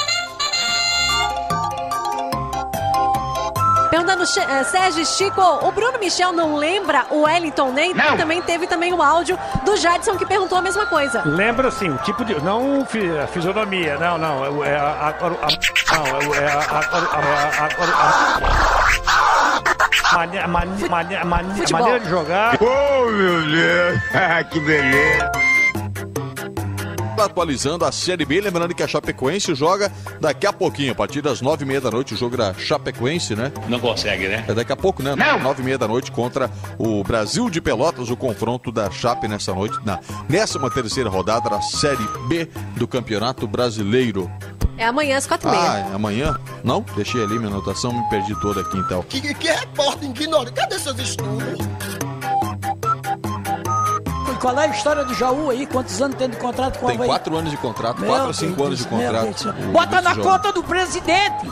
Perguntando, 3.99 4.23
eh, 4.23 4.63
Sérgio 4.65 5.05
Chico, 5.05 5.41
o 5.41 5.73
Bruno 5.73 5.99
Michel 5.99 6.33
não 6.33 6.55
lembra 6.55 7.05
o 7.11 7.23
Wellington 7.23 7.73
Ney? 7.73 7.93
Também 8.17 8.41
teve 8.43 8.69
também 8.69 8.93
o 8.93 9.03
áudio 9.03 9.37
do 9.65 9.77
Jadson 9.77 10.17
que 10.17 10.25
perguntou 10.25 10.57
a 10.57 10.63
mesma 10.63 10.87
coisa. 10.87 11.23
Lembra 11.27 11.67
assim, 11.69 11.91
o 11.91 11.99
tipo 11.99 12.25
de. 12.25 12.41
Não 12.41 12.87
a 13.23 13.27
fisionomia, 13.27 13.99
não, 13.99 14.17
não. 14.17 14.65
É, 14.65 14.69
é 14.71 14.77
a, 14.77 14.83
a, 14.85 15.09
a- 15.09 15.15
Não, 15.97 16.07
é, 16.07 16.27
o- 16.29 16.35
é 16.35 16.47
a. 16.47 16.59
a, 16.59 16.79
a, 16.79 16.99
a, 17.59 17.67
a, 20.13 20.15
a 20.15 20.17
mane- 20.17 20.47
mane- 20.47 20.89
mane- 20.89 21.25
mane- 21.25 21.55
Futebol. 21.59 21.81
maneira 21.81 22.01
de 22.01 22.09
jogar. 22.09 22.57
Oh, 22.61 23.05
meu 23.11 23.43
Deus. 23.43 24.01
que 24.51 24.61
beleza. 24.61 25.31
Atualizando 27.25 27.85
a 27.85 27.93
Série 27.93 28.25
B, 28.25 28.41
lembrando 28.41 28.75
que 28.75 28.83
a 28.83 28.89
Chapecoense 28.89 29.55
joga 29.55 29.93
daqui 30.21 30.47
a 30.47 30.53
pouquinho, 30.53 30.93
a 30.93 30.95
partir 30.95 31.21
das 31.21 31.41
nove 31.41 31.65
e 31.65 31.69
meia 31.69 31.81
da 31.81 31.91
noite, 31.91 32.15
o 32.15 32.17
jogo 32.17 32.37
da 32.37 32.55
Chapecoense, 32.55 33.35
né? 33.35 33.53
Não 33.69 33.81
consegue, 33.81 34.29
né? 34.29 34.45
É 34.47 34.55
daqui 34.55 34.73
a 34.73 34.77
pouco, 34.77 35.03
né? 35.03 35.15
Não. 35.17 35.39
Nove 35.41 35.63
e 35.63 35.65
meia 35.65 35.79
da 35.79 35.89
noite 35.89 36.11
contra 36.13 36.51
o 36.79 37.03
Brasil 37.03 37.51
de 37.51 37.61
Pelotas, 37.61 38.11
o 38.11 38.17
confronto 38.17 38.71
da 38.71 38.91
Chape 38.91 39.29
nessa 39.29 39.53
noite, 39.53 39.79
na 39.85 39.99
13 40.29 40.59
terceira 40.73 41.11
rodada 41.11 41.51
da 41.51 41.61
Série 41.61 42.07
B 42.29 42.49
do 42.77 42.87
Campeonato 42.87 43.47
Brasileiro. 43.47 44.31
É 44.77 44.87
amanhã 44.87 45.17
às 45.17 45.27
quatro 45.27 45.49
e 45.49 45.51
meia. 45.51 45.71
Ah, 45.71 45.79
é 45.91 45.95
amanhã? 45.95 46.39
Não? 46.63 46.85
Deixei 46.95 47.23
ali 47.23 47.37
minha 47.37 47.51
anotação, 47.51 47.93
me 47.93 48.09
perdi 48.09 48.39
toda 48.41 48.61
aqui 48.61 48.79
então. 48.79 49.03
Que, 49.03 49.35
que 49.35 49.49
repórter 49.49 50.09
ignorante? 50.09 50.53
Cadê 50.53 50.79
seus 50.79 50.99
estudos? 51.01 51.59
Qual 54.41 54.59
é 54.59 54.65
a 54.65 54.69
história 54.69 55.05
do 55.05 55.15
Jaú 55.15 55.51
aí? 55.51 55.67
Quantos 55.67 56.01
anos 56.01 56.17
tem 56.17 56.29
de 56.31 56.37
contrato 56.37 56.79
com 56.79 56.87
o 56.87 56.89
Tem 56.89 56.97
Havaí? 56.97 57.09
quatro 57.09 57.37
anos 57.37 57.51
de 57.51 57.57
contrato, 57.57 58.01
Meu 58.01 58.09
quatro 58.11 58.31
a 58.31 58.35
cinco 58.35 58.55
Deus 58.57 58.67
anos 58.67 58.79
de 58.79 58.87
contrato. 58.87 59.23
Deus 59.25 59.35
do 59.35 59.41
céu. 59.43 59.53
O- 59.69 59.73
Bota 59.73 60.01
na 60.01 60.15
jogo. 60.15 60.29
conta 60.29 60.53
do 60.53 60.63
presidente. 60.63 61.51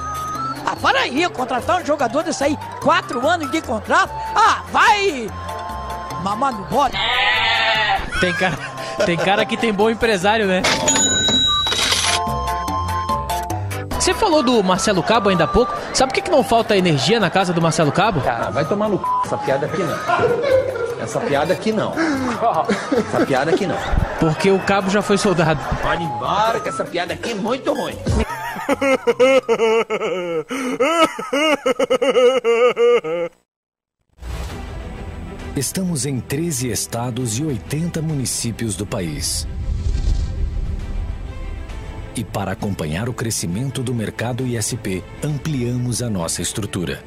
Ah, 0.65 0.77
para 0.81 1.01
aí, 1.01 1.23
eu 1.23 1.31
contratar 1.31 1.81
um 1.81 1.85
jogador 1.87 2.23
desse 2.23 2.43
aí, 2.45 2.59
quatro 2.83 3.27
anos 3.27 3.51
de 3.51 3.61
contrato? 3.63 4.11
Ah, 4.35 4.63
vai 4.73 5.29
mamar 6.23 6.53
no 6.53 6.65
bode. 6.67 6.97
Tem 8.21 8.33
cara, 8.33 8.57
tem 9.05 9.17
cara 9.17 9.45
que 9.45 9.57
tem 9.57 9.73
bom 9.73 9.91
empresário, 9.91 10.47
né? 10.47 10.63
Você 13.99 14.15
falou 14.15 14.43
do 14.43 14.63
Marcelo 14.63 15.03
Cabo 15.03 15.29
ainda 15.31 15.45
há 15.45 15.49
pouco. 15.49 15.73
Sabe 15.93 16.11
por 16.13 16.15
que, 16.15 16.23
que 16.23 16.31
não 16.31 16.45
falta 16.45 16.77
energia 16.77 17.19
na 17.19 17.29
casa 17.29 17.53
do 17.53 17.61
Marcelo 17.61 17.91
Cabo? 17.91 18.21
Cara, 18.21 18.51
vai 18.51 18.65
tomar 18.65 18.89
no 18.89 18.99
c... 18.99 19.05
essa 19.25 19.37
piada 19.39 19.67
aqui 19.67 19.83
não. 19.83 20.86
Essa 21.01 21.21
piada 21.21 21.53
aqui 21.53 21.73
não. 21.73 21.93
Essa 23.09 23.27
piada 23.27 23.51
aqui 23.51 23.67
não. 23.67 23.77
Porque 24.19 24.51
o 24.51 24.59
Cabo 24.61 24.91
já 24.91 25.03
foi 25.03 25.19
soldado. 25.19 25.61
Pode 25.83 26.03
ir 26.03 26.07
embora 26.07 26.61
que 26.61 26.69
essa 26.69 26.85
piada 26.85 27.15
aqui 27.15 27.33
é 27.33 27.35
muito 27.35 27.73
ruim. 27.73 27.97
Estamos 35.57 36.05
em 36.05 36.21
13 36.21 36.71
estados 36.71 37.39
e 37.39 37.45
80 37.45 38.03
municípios 38.03 38.77
do 38.77 38.85
país. 38.85 39.47
E 42.15 42.25
para 42.25 42.53
acompanhar 42.53 43.09
o 43.09 43.15
crescimento 43.15 43.83
do 43.83 43.95
mercado 43.95 44.47
ISP, 44.47 45.05
ampliamos 45.23 46.03
a 46.03 46.09
nossa 46.09 46.41
estrutura. 46.43 47.03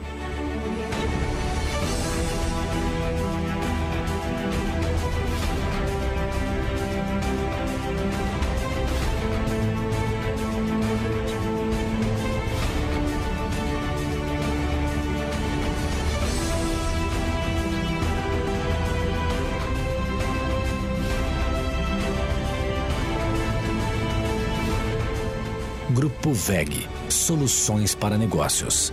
Soluções 27.10 27.94
para 27.94 28.18
Negócios. 28.18 28.92